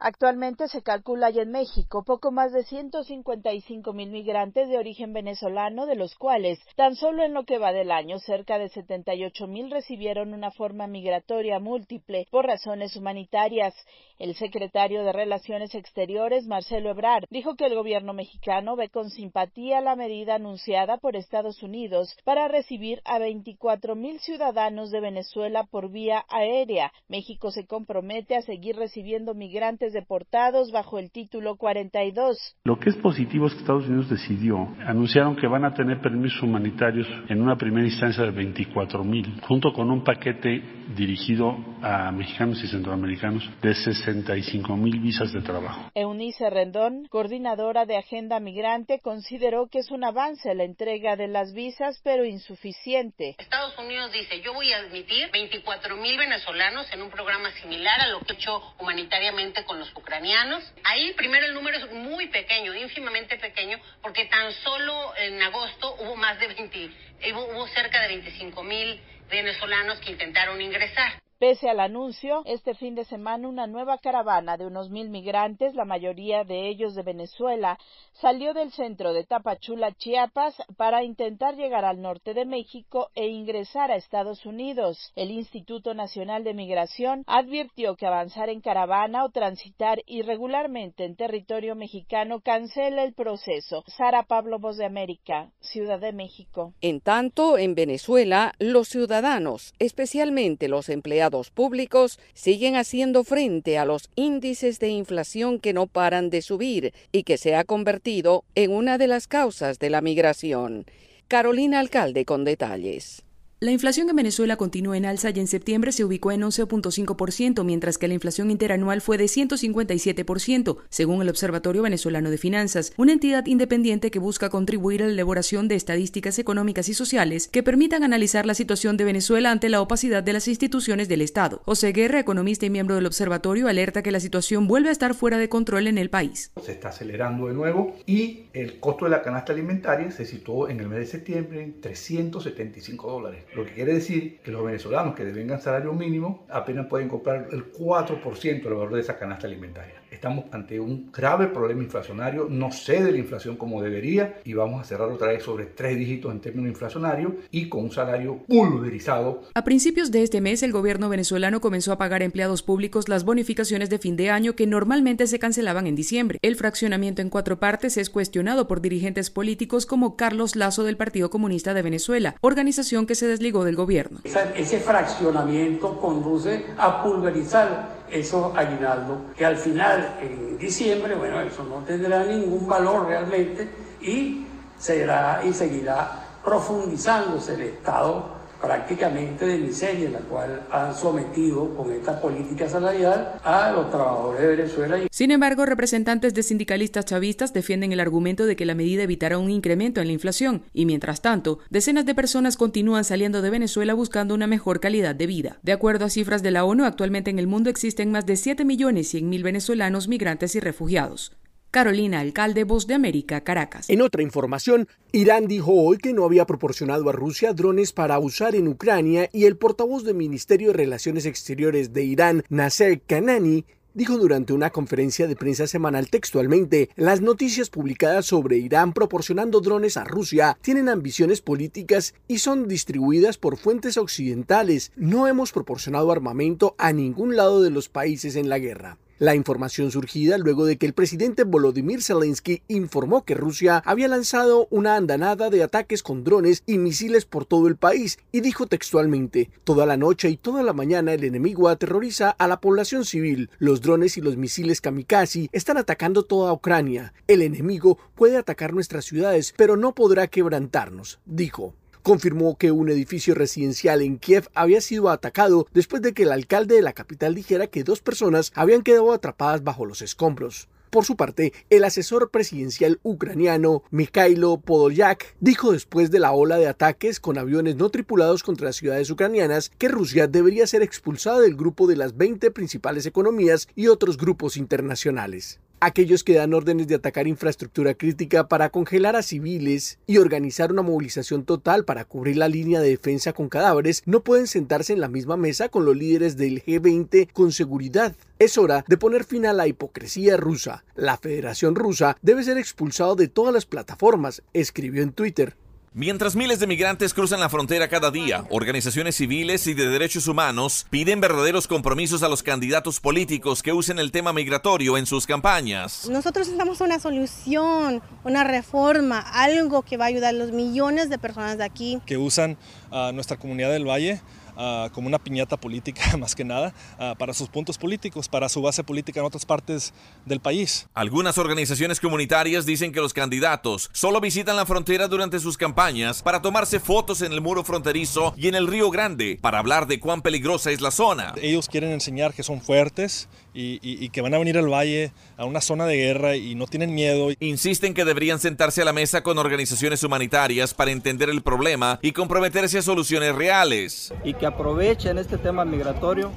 Actualmente 0.00 0.68
se 0.68 0.82
calcula 0.82 1.26
hay 1.26 1.40
en 1.40 1.50
México 1.50 2.04
poco 2.04 2.30
más 2.30 2.52
de 2.52 2.62
155 2.62 3.92
mil 3.92 4.10
migrantes 4.10 4.68
de 4.68 4.78
origen 4.78 5.12
venezolano, 5.12 5.86
de 5.86 5.96
los 5.96 6.14
cuales 6.14 6.60
tan 6.76 6.94
solo 6.94 7.24
en 7.24 7.34
lo 7.34 7.42
que 7.44 7.58
va 7.58 7.72
del 7.72 7.90
año 7.90 8.20
cerca 8.20 8.58
de 8.60 8.68
78 8.68 9.48
mil 9.48 9.72
recibieron 9.72 10.34
una 10.34 10.52
forma 10.52 10.86
migratoria 10.86 11.58
múltiple 11.58 12.28
por 12.30 12.46
razones 12.46 12.94
humanitarias. 12.94 13.74
El 14.20 14.36
secretario 14.36 15.02
de 15.02 15.12
Relaciones 15.12 15.74
Exteriores, 15.74 16.46
Marcelo 16.46 16.90
Ebrard, 16.90 17.24
dijo 17.30 17.56
que 17.56 17.66
el 17.66 17.74
gobierno 17.74 18.12
mexicano 18.12 18.76
ve 18.76 18.90
con 18.90 19.10
simpatía 19.10 19.80
la 19.80 19.96
medida 19.96 20.36
anunciada 20.36 20.98
por 20.98 21.16
Estados 21.16 21.62
Unidos 21.62 22.16
para 22.24 22.46
recibir 22.46 23.00
a 23.04 23.18
24 23.18 23.96
mil 23.96 24.20
ciudadanos 24.20 24.90
de 24.90 25.00
Venezuela 25.00 25.64
por 25.64 25.90
vía 25.90 26.24
aérea. 26.28 26.92
México 27.08 27.50
se 27.50 27.66
compromete 27.66 28.36
a 28.36 28.42
seguir 28.42 28.76
recibiendo 28.76 29.34
migrantes 29.34 29.87
deportados 29.92 30.70
bajo 30.72 30.98
el 30.98 31.10
título 31.10 31.56
42. 31.56 32.56
Lo 32.64 32.78
que 32.78 32.90
es 32.90 32.96
positivo 32.96 33.46
es 33.46 33.54
que 33.54 33.60
Estados 33.60 33.86
Unidos 33.86 34.08
decidió, 34.08 34.56
anunciaron 34.86 35.36
que 35.36 35.46
van 35.46 35.64
a 35.64 35.74
tener 35.74 36.00
permisos 36.00 36.42
humanitarios 36.42 37.06
en 37.28 37.40
una 37.40 37.56
primera 37.56 37.86
instancia 37.86 38.24
de 38.24 38.30
24 38.30 39.04
mil, 39.04 39.40
junto 39.42 39.72
con 39.72 39.90
un 39.90 40.04
paquete 40.04 40.62
dirigido 40.94 41.56
a 41.82 42.10
mexicanos 42.12 42.62
y 42.62 42.68
centroamericanos 42.68 43.48
de 43.62 43.74
65 43.74 44.76
mil 44.76 45.00
visas 45.00 45.32
de 45.32 45.40
trabajo. 45.42 45.90
Eunice 45.94 46.50
Rendón, 46.50 47.06
coordinadora 47.08 47.86
de 47.86 47.96
Agenda 47.96 48.40
Migrante, 48.40 49.00
consideró 49.00 49.68
que 49.68 49.78
es 49.78 49.90
un 49.90 50.04
avance 50.04 50.54
la 50.54 50.64
entrega 50.64 51.16
de 51.16 51.28
las 51.28 51.52
visas, 51.52 52.00
pero 52.02 52.24
insuficiente. 52.24 53.36
Estados 53.38 53.78
Unidos 53.78 54.12
dice, 54.12 54.40
yo 54.42 54.52
voy 54.54 54.72
a 54.72 54.78
admitir 54.78 55.30
24 55.32 55.96
mil 55.96 56.16
venezolanos 56.18 56.86
en 56.92 57.02
un 57.02 57.10
programa 57.10 57.50
similar 57.62 58.00
a 58.00 58.08
lo 58.08 58.20
que 58.20 58.32
he 58.32 58.36
hecho 58.36 58.60
humanitariamente 58.80 59.64
con 59.64 59.77
los 59.78 59.90
ucranianos. 59.94 60.64
Ahí 60.84 61.12
primero 61.14 61.46
el 61.46 61.54
número 61.54 61.78
es 61.78 61.90
muy 61.92 62.28
pequeño, 62.28 62.74
ínfimamente 62.74 63.38
pequeño, 63.38 63.78
porque 64.02 64.26
tan 64.26 64.52
solo 64.52 65.14
en 65.16 65.42
agosto 65.42 65.94
hubo 66.00 66.16
más 66.16 66.38
de 66.38 66.48
20, 66.48 66.90
hubo 67.32 67.66
cerca 67.68 68.02
de 68.02 68.08
25 68.08 68.62
mil 68.62 69.00
venezolanos 69.30 69.98
que 70.00 70.10
intentaron 70.10 70.60
ingresar. 70.60 71.20
Pese 71.38 71.70
al 71.70 71.78
anuncio, 71.78 72.42
este 72.46 72.74
fin 72.74 72.96
de 72.96 73.04
semana 73.04 73.46
una 73.46 73.68
nueva 73.68 73.98
caravana 73.98 74.56
de 74.56 74.66
unos 74.66 74.90
mil 74.90 75.08
migrantes, 75.08 75.72
la 75.76 75.84
mayoría 75.84 76.42
de 76.42 76.68
ellos 76.68 76.96
de 76.96 77.04
Venezuela, 77.04 77.78
salió 78.14 78.54
del 78.54 78.72
centro 78.72 79.12
de 79.12 79.22
Tapachula, 79.22 79.92
Chiapas, 79.92 80.56
para 80.76 81.04
intentar 81.04 81.54
llegar 81.54 81.84
al 81.84 82.02
norte 82.02 82.34
de 82.34 82.44
México 82.44 83.10
e 83.14 83.28
ingresar 83.28 83.92
a 83.92 83.94
Estados 83.94 84.46
Unidos. 84.46 85.12
El 85.14 85.30
Instituto 85.30 85.94
Nacional 85.94 86.42
de 86.42 86.54
Migración 86.54 87.22
advirtió 87.28 87.94
que 87.94 88.06
avanzar 88.06 88.48
en 88.48 88.60
caravana 88.60 89.24
o 89.24 89.30
transitar 89.30 90.02
irregularmente 90.06 91.04
en 91.04 91.14
territorio 91.14 91.76
mexicano 91.76 92.40
cancela 92.40 93.04
el 93.04 93.14
proceso. 93.14 93.84
Sara 93.86 94.24
Pablo, 94.24 94.58
Voz 94.58 94.76
de 94.76 94.86
América, 94.86 95.52
Ciudad 95.60 96.00
de 96.00 96.12
México. 96.12 96.74
En 96.80 97.00
tanto, 97.00 97.58
en 97.58 97.76
Venezuela, 97.76 98.54
los 98.58 98.88
ciudadanos, 98.88 99.72
especialmente 99.78 100.66
los 100.66 100.88
empleados 100.88 101.27
públicos 101.50 102.18
siguen 102.34 102.76
haciendo 102.76 103.24
frente 103.24 103.78
a 103.78 103.84
los 103.84 104.10
índices 104.14 104.78
de 104.78 104.88
inflación 104.88 105.58
que 105.58 105.72
no 105.72 105.86
paran 105.86 106.30
de 106.30 106.42
subir 106.42 106.94
y 107.12 107.22
que 107.22 107.38
se 107.38 107.54
ha 107.54 107.64
convertido 107.64 108.44
en 108.54 108.72
una 108.72 108.98
de 108.98 109.06
las 109.06 109.26
causas 109.28 109.78
de 109.78 109.90
la 109.90 110.00
migración. 110.00 110.86
Carolina 111.28 111.80
Alcalde 111.80 112.24
con 112.24 112.44
detalles. 112.44 113.22
La 113.60 113.72
inflación 113.72 114.08
en 114.08 114.14
Venezuela 114.14 114.56
continúa 114.56 114.96
en 114.96 115.04
alza 115.04 115.30
y 115.30 115.40
en 115.40 115.48
septiembre 115.48 115.90
se 115.90 116.04
ubicó 116.04 116.30
en 116.30 116.42
11.5%, 116.42 117.64
mientras 117.64 117.98
que 117.98 118.06
la 118.06 118.14
inflación 118.14 118.52
interanual 118.52 119.00
fue 119.00 119.18
de 119.18 119.24
157%, 119.24 120.76
según 120.88 121.22
el 121.22 121.28
Observatorio 121.28 121.82
Venezolano 121.82 122.30
de 122.30 122.38
Finanzas, 122.38 122.92
una 122.96 123.10
entidad 123.10 123.46
independiente 123.46 124.12
que 124.12 124.20
busca 124.20 124.48
contribuir 124.48 125.02
a 125.02 125.06
la 125.06 125.12
elaboración 125.12 125.66
de 125.66 125.74
estadísticas 125.74 126.38
económicas 126.38 126.88
y 126.88 126.94
sociales 126.94 127.48
que 127.48 127.64
permitan 127.64 128.04
analizar 128.04 128.46
la 128.46 128.54
situación 128.54 128.96
de 128.96 129.02
Venezuela 129.02 129.50
ante 129.50 129.68
la 129.68 129.80
opacidad 129.80 130.22
de 130.22 130.34
las 130.34 130.46
instituciones 130.46 131.08
del 131.08 131.20
Estado. 131.20 131.60
José 131.64 131.90
Guerra, 131.90 132.20
economista 132.20 132.64
y 132.64 132.70
miembro 132.70 132.94
del 132.94 133.06
observatorio, 133.06 133.66
alerta 133.66 134.04
que 134.04 134.12
la 134.12 134.20
situación 134.20 134.68
vuelve 134.68 134.90
a 134.90 134.92
estar 134.92 135.14
fuera 135.14 135.36
de 135.36 135.48
control 135.48 135.88
en 135.88 135.98
el 135.98 136.10
país. 136.10 136.52
Se 136.64 136.70
está 136.70 136.90
acelerando 136.90 137.48
de 137.48 137.54
nuevo 137.54 137.96
y 138.06 138.44
el 138.52 138.78
costo 138.78 139.06
de 139.06 139.10
la 139.10 139.22
canasta 139.22 139.52
alimentaria 139.52 140.12
se 140.12 140.26
situó 140.26 140.68
en 140.68 140.78
el 140.78 140.86
mes 140.86 141.00
de 141.00 141.06
septiembre 141.06 141.64
en 141.64 141.80
375 141.80 143.10
dólares 143.10 143.47
lo 143.54 143.64
que 143.64 143.72
quiere 143.72 143.94
decir 143.94 144.38
que 144.40 144.50
los 144.50 144.64
venezolanos 144.64 145.14
que 145.14 145.24
devengan 145.24 145.60
salario 145.60 145.92
mínimo 145.92 146.46
apenas 146.50 146.86
pueden 146.86 147.08
comprar 147.08 147.48
el 147.50 147.72
4% 147.72 148.40
del 148.62 148.74
valor 148.74 148.94
de 148.94 149.00
esa 149.00 149.18
canasta 149.18 149.46
alimentaria. 149.46 149.94
Estamos 150.10 150.46
ante 150.52 150.80
un 150.80 151.12
grave 151.12 151.48
problema 151.48 151.82
inflacionario, 151.82 152.46
no 152.48 152.72
cede 152.72 153.12
la 153.12 153.18
inflación 153.18 153.56
como 153.56 153.82
debería 153.82 154.40
y 154.44 154.54
vamos 154.54 154.80
a 154.80 154.84
cerrar 154.84 155.10
otra 155.10 155.28
vez 155.28 155.42
sobre 155.42 155.66
tres 155.66 155.96
dígitos 155.96 156.32
en 156.32 156.40
términos 156.40 156.70
inflacionarios 156.70 157.32
y 157.50 157.68
con 157.68 157.84
un 157.84 157.92
salario 157.92 158.38
pulverizado. 158.46 159.42
A 159.54 159.64
principios 159.64 160.10
de 160.10 160.22
este 160.22 160.40
mes, 160.40 160.62
el 160.62 160.72
gobierno 160.72 161.08
venezolano 161.08 161.60
comenzó 161.60 161.92
a 161.92 161.98
pagar 161.98 162.22
a 162.22 162.24
empleados 162.24 162.62
públicos 162.62 163.08
las 163.08 163.24
bonificaciones 163.24 163.90
de 163.90 163.98
fin 163.98 164.16
de 164.16 164.30
año 164.30 164.56
que 164.56 164.66
normalmente 164.66 165.26
se 165.26 165.38
cancelaban 165.38 165.86
en 165.86 165.94
diciembre. 165.94 166.38
El 166.42 166.56
fraccionamiento 166.56 167.22
en 167.22 167.30
cuatro 167.30 167.58
partes 167.58 167.96
es 167.96 168.10
cuestionado 168.10 168.66
por 168.66 168.80
dirigentes 168.80 169.30
políticos 169.30 169.86
como 169.86 170.16
Carlos 170.16 170.56
Lazo 170.56 170.84
del 170.84 170.96
Partido 170.96 171.30
Comunista 171.30 171.74
de 171.74 171.82
Venezuela, 171.82 172.36
organización 172.40 173.06
que 173.06 173.14
se 173.14 173.26
desligó 173.26 173.64
del 173.64 173.76
gobierno. 173.76 174.20
Ese 174.56 174.80
fraccionamiento 174.80 176.00
conduce 176.00 176.64
a 176.76 177.02
pulverizar 177.02 177.97
esos 178.10 178.56
aguinaldos, 178.56 179.18
que 179.36 179.44
al 179.44 179.56
final, 179.56 180.18
en 180.20 180.58
diciembre, 180.58 181.14
bueno, 181.14 181.40
eso 181.40 181.64
no 181.64 181.84
tendrá 181.84 182.24
ningún 182.24 182.66
valor 182.68 183.06
realmente 183.06 183.68
y 184.00 184.46
será 184.78 185.42
y 185.44 185.52
seguirá 185.52 186.24
profundizándose 186.44 187.54
el 187.54 187.62
estado 187.62 188.37
prácticamente 188.60 189.46
de 189.46 189.58
miseria 189.58 190.10
la 190.10 190.20
cual 190.20 190.62
han 190.70 190.94
sometido 190.94 191.74
con 191.76 191.92
esta 191.92 192.20
política 192.20 192.68
salarial 192.68 193.38
a 193.44 193.72
los 193.72 193.90
trabajadores 193.90 194.40
de 194.40 194.46
Venezuela. 194.48 194.98
Sin 195.10 195.30
embargo, 195.30 195.66
representantes 195.66 196.34
de 196.34 196.42
sindicalistas 196.42 197.04
chavistas 197.04 197.52
defienden 197.52 197.92
el 197.92 198.00
argumento 198.00 198.46
de 198.46 198.56
que 198.56 198.66
la 198.66 198.74
medida 198.74 199.02
evitará 199.02 199.38
un 199.38 199.50
incremento 199.50 200.00
en 200.00 200.08
la 200.08 200.12
inflación 200.12 200.62
y 200.72 200.86
mientras 200.86 201.22
tanto, 201.22 201.58
decenas 201.70 202.06
de 202.06 202.14
personas 202.14 202.56
continúan 202.56 203.04
saliendo 203.04 203.42
de 203.42 203.50
Venezuela 203.50 203.94
buscando 203.94 204.34
una 204.34 204.46
mejor 204.46 204.80
calidad 204.80 205.14
de 205.14 205.26
vida. 205.26 205.58
De 205.62 205.72
acuerdo 205.72 206.04
a 206.04 206.10
cifras 206.10 206.42
de 206.42 206.50
la 206.50 206.64
ONU, 206.64 206.84
actualmente 206.84 207.30
en 207.30 207.38
el 207.38 207.46
mundo 207.46 207.70
existen 207.70 208.10
más 208.10 208.26
de 208.26 208.36
7 208.36 208.64
millones 208.64 209.08
100 209.08 209.28
mil 209.28 209.42
venezolanos 209.42 210.08
migrantes 210.08 210.54
y 210.54 210.60
refugiados. 210.60 211.32
Carolina 211.70 212.20
Alcalde, 212.20 212.64
Voz 212.64 212.86
de 212.86 212.94
América, 212.94 213.42
Caracas. 213.42 213.90
En 213.90 214.00
otra 214.00 214.22
información, 214.22 214.88
Irán 215.12 215.46
dijo 215.46 215.72
hoy 215.72 215.98
que 215.98 216.14
no 216.14 216.24
había 216.24 216.46
proporcionado 216.46 217.08
a 217.10 217.12
Rusia 217.12 217.52
drones 217.52 217.92
para 217.92 218.18
usar 218.18 218.54
en 218.54 218.68
Ucrania 218.68 219.28
y 219.32 219.44
el 219.44 219.56
portavoz 219.56 220.04
del 220.04 220.14
Ministerio 220.14 220.68
de 220.68 220.74
Relaciones 220.74 221.26
Exteriores 221.26 221.92
de 221.92 222.04
Irán, 222.04 222.44
Nasser 222.48 223.00
Kanani, 223.02 223.66
dijo 223.92 224.16
durante 224.16 224.52
una 224.52 224.70
conferencia 224.70 225.26
de 225.26 225.36
prensa 225.36 225.66
semanal 225.66 226.08
textualmente, 226.08 226.88
las 226.96 227.20
noticias 227.20 227.68
publicadas 227.68 228.26
sobre 228.26 228.56
Irán 228.56 228.92
proporcionando 228.92 229.60
drones 229.60 229.96
a 229.96 230.04
Rusia 230.04 230.56
tienen 230.62 230.88
ambiciones 230.88 231.40
políticas 231.42 232.14
y 232.28 232.38
son 232.38 232.68
distribuidas 232.68 233.38
por 233.38 233.56
fuentes 233.56 233.98
occidentales. 233.98 234.92
No 234.96 235.26
hemos 235.26 235.52
proporcionado 235.52 236.12
armamento 236.12 236.76
a 236.78 236.92
ningún 236.92 237.36
lado 237.36 237.60
de 237.60 237.70
los 237.70 237.88
países 237.88 238.36
en 238.36 238.48
la 238.48 238.58
guerra. 238.58 238.98
La 239.20 239.34
información 239.34 239.90
surgida 239.90 240.38
luego 240.38 240.64
de 240.64 240.78
que 240.78 240.86
el 240.86 240.92
presidente 240.92 241.42
Volodymyr 241.42 242.00
Zelensky 242.00 242.62
informó 242.68 243.24
que 243.24 243.34
Rusia 243.34 243.82
había 243.84 244.06
lanzado 244.06 244.68
una 244.70 244.94
andanada 244.94 245.50
de 245.50 245.64
ataques 245.64 246.04
con 246.04 246.22
drones 246.22 246.62
y 246.66 246.78
misiles 246.78 247.24
por 247.24 247.44
todo 247.44 247.66
el 247.66 247.74
país 247.74 248.20
y 248.30 248.42
dijo 248.42 248.68
textualmente, 248.68 249.50
toda 249.64 249.86
la 249.86 249.96
noche 249.96 250.28
y 250.28 250.36
toda 250.36 250.62
la 250.62 250.72
mañana 250.72 251.14
el 251.14 251.24
enemigo 251.24 251.68
aterroriza 251.68 252.30
a 252.30 252.46
la 252.46 252.60
población 252.60 253.04
civil. 253.04 253.50
Los 253.58 253.80
drones 253.80 254.16
y 254.18 254.20
los 254.20 254.36
misiles 254.36 254.80
kamikaze 254.80 255.48
están 255.50 255.78
atacando 255.78 256.22
toda 256.22 256.52
Ucrania. 256.52 257.12
El 257.26 257.42
enemigo 257.42 257.98
puede 258.14 258.36
atacar 258.36 258.72
nuestras 258.72 259.04
ciudades, 259.04 259.52
pero 259.56 259.76
no 259.76 259.96
podrá 259.96 260.28
quebrantarnos, 260.28 261.18
dijo 261.26 261.74
confirmó 262.08 262.56
que 262.56 262.72
un 262.72 262.88
edificio 262.88 263.34
residencial 263.34 264.00
en 264.00 264.16
Kiev 264.16 264.48
había 264.54 264.80
sido 264.80 265.10
atacado 265.10 265.66
después 265.74 266.00
de 266.00 266.14
que 266.14 266.22
el 266.22 266.32
alcalde 266.32 266.76
de 266.76 266.80
la 266.80 266.94
capital 266.94 267.34
dijera 267.34 267.66
que 267.66 267.84
dos 267.84 268.00
personas 268.00 268.50
habían 268.54 268.80
quedado 268.80 269.12
atrapadas 269.12 269.62
bajo 269.62 269.84
los 269.84 270.00
escombros. 270.00 270.68
Por 270.88 271.04
su 271.04 271.16
parte, 271.16 271.52
el 271.68 271.84
asesor 271.84 272.30
presidencial 272.30 272.98
ucraniano 273.02 273.82
Mikhailo 273.90 274.56
Podolyak 274.56 275.36
dijo 275.40 275.72
después 275.72 276.10
de 276.10 276.18
la 276.18 276.32
ola 276.32 276.56
de 276.56 276.68
ataques 276.68 277.20
con 277.20 277.36
aviones 277.36 277.76
no 277.76 277.90
tripulados 277.90 278.42
contra 278.42 278.68
las 278.68 278.76
ciudades 278.76 279.10
ucranianas 279.10 279.70
que 279.76 279.88
Rusia 279.88 280.26
debería 280.28 280.66
ser 280.66 280.80
expulsada 280.80 281.40
del 281.40 281.56
grupo 281.56 281.86
de 281.86 281.96
las 281.96 282.16
20 282.16 282.50
principales 282.52 283.04
economías 283.04 283.68
y 283.76 283.88
otros 283.88 284.16
grupos 284.16 284.56
internacionales. 284.56 285.60
Aquellos 285.80 286.24
que 286.24 286.34
dan 286.34 286.54
órdenes 286.54 286.88
de 286.88 286.96
atacar 286.96 287.26
infraestructura 287.26 287.94
crítica 287.94 288.48
para 288.48 288.70
congelar 288.70 289.16
a 289.16 289.22
civiles 289.22 289.98
y 290.06 290.18
organizar 290.18 290.72
una 290.72 290.82
movilización 290.82 291.44
total 291.44 291.84
para 291.84 292.04
cubrir 292.04 292.36
la 292.36 292.48
línea 292.48 292.80
de 292.80 292.90
defensa 292.90 293.32
con 293.32 293.48
cadáveres 293.48 294.02
no 294.06 294.22
pueden 294.22 294.46
sentarse 294.46 294.92
en 294.92 295.00
la 295.00 295.08
misma 295.08 295.36
mesa 295.36 295.68
con 295.68 295.84
los 295.84 295.96
líderes 295.96 296.36
del 296.36 296.64
G20 296.64 297.32
con 297.32 297.52
seguridad. 297.52 298.14
Es 298.38 298.58
hora 298.58 298.84
de 298.88 298.96
poner 298.96 299.24
fin 299.24 299.46
a 299.46 299.52
la 299.52 299.66
hipocresía 299.66 300.36
rusa. 300.36 300.84
La 300.94 301.16
Federación 301.16 301.74
Rusa 301.74 302.16
debe 302.22 302.44
ser 302.44 302.58
expulsado 302.58 303.16
de 303.16 303.28
todas 303.28 303.52
las 303.52 303.66
plataformas, 303.66 304.42
escribió 304.52 305.02
en 305.02 305.12
Twitter. 305.12 305.56
Mientras 305.98 306.36
miles 306.36 306.60
de 306.60 306.68
migrantes 306.68 307.12
cruzan 307.12 307.40
la 307.40 307.48
frontera 307.48 307.88
cada 307.88 308.12
día, 308.12 308.44
organizaciones 308.50 309.16
civiles 309.16 309.66
y 309.66 309.74
de 309.74 309.88
derechos 309.88 310.28
humanos 310.28 310.86
piden 310.90 311.20
verdaderos 311.20 311.66
compromisos 311.66 312.22
a 312.22 312.28
los 312.28 312.44
candidatos 312.44 313.00
políticos 313.00 313.64
que 313.64 313.72
usen 313.72 313.98
el 313.98 314.12
tema 314.12 314.32
migratorio 314.32 314.96
en 314.96 315.06
sus 315.06 315.26
campañas. 315.26 316.08
Nosotros 316.08 316.46
necesitamos 316.46 316.80
una 316.82 317.00
solución, 317.00 318.00
una 318.22 318.44
reforma, 318.44 319.18
algo 319.18 319.82
que 319.82 319.96
va 319.96 320.04
a 320.04 320.08
ayudar 320.08 320.36
a 320.36 320.38
los 320.38 320.52
millones 320.52 321.10
de 321.10 321.18
personas 321.18 321.58
de 321.58 321.64
aquí. 321.64 321.98
Que 322.06 322.16
usan 322.16 322.56
a 322.92 323.10
nuestra 323.10 323.36
comunidad 323.36 323.72
del 323.72 323.84
Valle 323.84 324.20
Uh, 324.58 324.90
como 324.90 325.06
una 325.06 325.20
piñata 325.20 325.56
política 325.56 326.16
más 326.18 326.34
que 326.34 326.44
nada 326.44 326.74
uh, 326.98 327.16
para 327.16 327.32
sus 327.32 327.48
puntos 327.48 327.78
políticos, 327.78 328.28
para 328.28 328.48
su 328.48 328.60
base 328.60 328.82
política 328.82 329.20
en 329.20 329.26
otras 329.26 329.46
partes 329.46 329.94
del 330.26 330.40
país. 330.40 330.88
Algunas 330.94 331.38
organizaciones 331.38 332.00
comunitarias 332.00 332.66
dicen 332.66 332.90
que 332.90 332.98
los 332.98 333.12
candidatos 333.12 333.88
solo 333.92 334.20
visitan 334.20 334.56
la 334.56 334.66
frontera 334.66 335.06
durante 335.06 335.38
sus 335.38 335.56
campañas 335.56 336.24
para 336.24 336.42
tomarse 336.42 336.80
fotos 336.80 337.22
en 337.22 337.32
el 337.32 337.40
muro 337.40 337.62
fronterizo 337.62 338.34
y 338.36 338.48
en 338.48 338.56
el 338.56 338.66
Río 338.66 338.90
Grande 338.90 339.38
para 339.40 339.60
hablar 339.60 339.86
de 339.86 340.00
cuán 340.00 340.22
peligrosa 340.22 340.72
es 340.72 340.80
la 340.80 340.90
zona. 340.90 341.34
Ellos 341.40 341.68
quieren 341.68 341.92
enseñar 341.92 342.34
que 342.34 342.42
son 342.42 342.60
fuertes 342.60 343.28
y, 343.58 343.80
y, 343.82 344.04
y, 344.04 344.08
que 344.10 344.20
van 344.20 344.34
a 344.34 344.38
venir 344.38 344.56
al 344.56 344.72
valle 344.72 345.10
a 345.36 345.44
una 345.44 345.60
zona 345.60 345.84
de 345.86 345.96
guerra 345.96 346.36
y 346.36 346.54
no 346.54 346.66
tienen 346.66 346.94
miedo. 346.94 347.30
Insisten 347.40 347.92
que 347.92 348.04
deberían 348.04 348.38
sentarse 348.38 348.82
a 348.82 348.84
la 348.84 348.92
mesa 348.92 349.22
con 349.24 349.36
organizaciones 349.36 350.04
humanitarias 350.04 350.74
para 350.74 350.92
entender 350.92 351.28
el 351.28 351.42
problema 351.42 351.98
y 352.00 352.12
comprometerse 352.12 352.78
a 352.78 352.82
soluciones 352.82 353.34
reales. 353.34 354.14
Y 354.22 354.34
que 354.34 354.46
aprovechen 354.46 355.18
este 355.18 355.38
tema 355.38 355.64
migratorio 355.64 356.30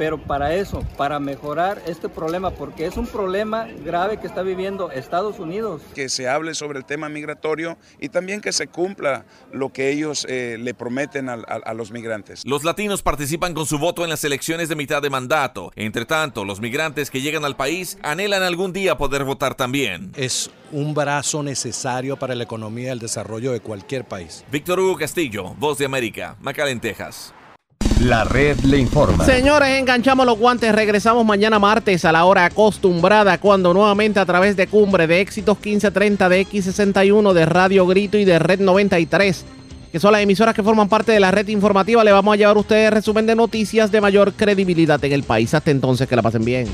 pero 0.00 0.16
para 0.16 0.54
eso, 0.54 0.82
para 0.96 1.20
mejorar 1.20 1.82
este 1.86 2.08
problema, 2.08 2.52
porque 2.52 2.86
es 2.86 2.96
un 2.96 3.06
problema 3.06 3.68
grave 3.84 4.18
que 4.18 4.26
está 4.26 4.40
viviendo 4.40 4.90
Estados 4.90 5.38
Unidos. 5.38 5.82
Que 5.94 6.08
se 6.08 6.26
hable 6.26 6.54
sobre 6.54 6.78
el 6.78 6.86
tema 6.86 7.10
migratorio 7.10 7.76
y 8.00 8.08
también 8.08 8.40
que 8.40 8.50
se 8.54 8.66
cumpla 8.66 9.26
lo 9.52 9.74
que 9.74 9.90
ellos 9.90 10.26
eh, 10.26 10.56
le 10.58 10.72
prometen 10.72 11.28
a, 11.28 11.34
a, 11.34 11.56
a, 11.66 11.74
los 11.74 11.90
migrantes. 11.90 12.46
Los 12.46 12.64
latinos 12.64 13.02
participan 13.02 13.52
con 13.52 13.66
su 13.66 13.78
voto 13.78 14.02
en 14.02 14.08
las 14.08 14.24
elecciones 14.24 14.70
de 14.70 14.76
mitad 14.76 15.02
de 15.02 15.10
mandato. 15.10 15.70
Entre 15.76 16.06
tanto, 16.06 16.46
los 16.46 16.62
migrantes 16.62 17.10
que 17.10 17.20
llegan 17.20 17.44
al 17.44 17.56
país 17.56 17.98
anhelan 18.02 18.42
algún 18.42 18.72
día 18.72 18.96
poder 18.96 19.24
votar 19.24 19.54
también. 19.54 20.12
Es 20.16 20.50
un 20.72 20.94
brazo 20.94 21.42
necesario 21.42 22.16
para 22.16 22.34
la 22.34 22.44
economía 22.44 22.88
y 22.88 22.92
el 22.92 23.00
desarrollo 23.00 23.52
de 23.52 23.60
cualquier 23.60 24.06
país. 24.06 24.46
Víctor 24.50 24.80
Hugo 24.80 24.96
Castillo, 24.96 25.54
Voz 25.58 25.76
de 25.76 25.84
América, 25.84 26.36
McAllen, 26.40 26.80
Texas. 26.80 27.34
La 28.00 28.24
red 28.24 28.58
le 28.60 28.78
informa. 28.78 29.26
Señores, 29.26 29.78
enganchamos 29.78 30.24
los 30.24 30.38
guantes. 30.38 30.74
Regresamos 30.74 31.22
mañana 31.26 31.58
martes 31.58 32.06
a 32.06 32.12
la 32.12 32.24
hora 32.24 32.46
acostumbrada, 32.46 33.36
cuando 33.36 33.74
nuevamente 33.74 34.18
a 34.18 34.24
través 34.24 34.56
de 34.56 34.66
Cumbre 34.68 35.06
de 35.06 35.20
Éxitos 35.20 35.58
1530 35.58 36.28
de 36.30 36.46
X61 36.46 37.32
de 37.34 37.44
Radio 37.44 37.86
Grito 37.86 38.16
y 38.16 38.24
de 38.24 38.38
Red 38.38 38.60
93, 38.60 39.44
que 39.92 40.00
son 40.00 40.12
las 40.12 40.22
emisoras 40.22 40.54
que 40.54 40.62
forman 40.62 40.88
parte 40.88 41.12
de 41.12 41.20
la 41.20 41.30
red 41.30 41.46
informativa, 41.48 42.02
le 42.02 42.12
vamos 42.12 42.32
a 42.32 42.36
llevar 42.38 42.56
a 42.56 42.60
ustedes 42.60 42.90
resumen 42.90 43.26
de 43.26 43.34
noticias 43.34 43.92
de 43.92 44.00
mayor 44.00 44.32
credibilidad 44.32 45.04
en 45.04 45.12
el 45.12 45.22
país. 45.22 45.52
Hasta 45.52 45.70
entonces, 45.70 46.08
que 46.08 46.16
la 46.16 46.22
pasen 46.22 46.44
bien. 46.44 46.68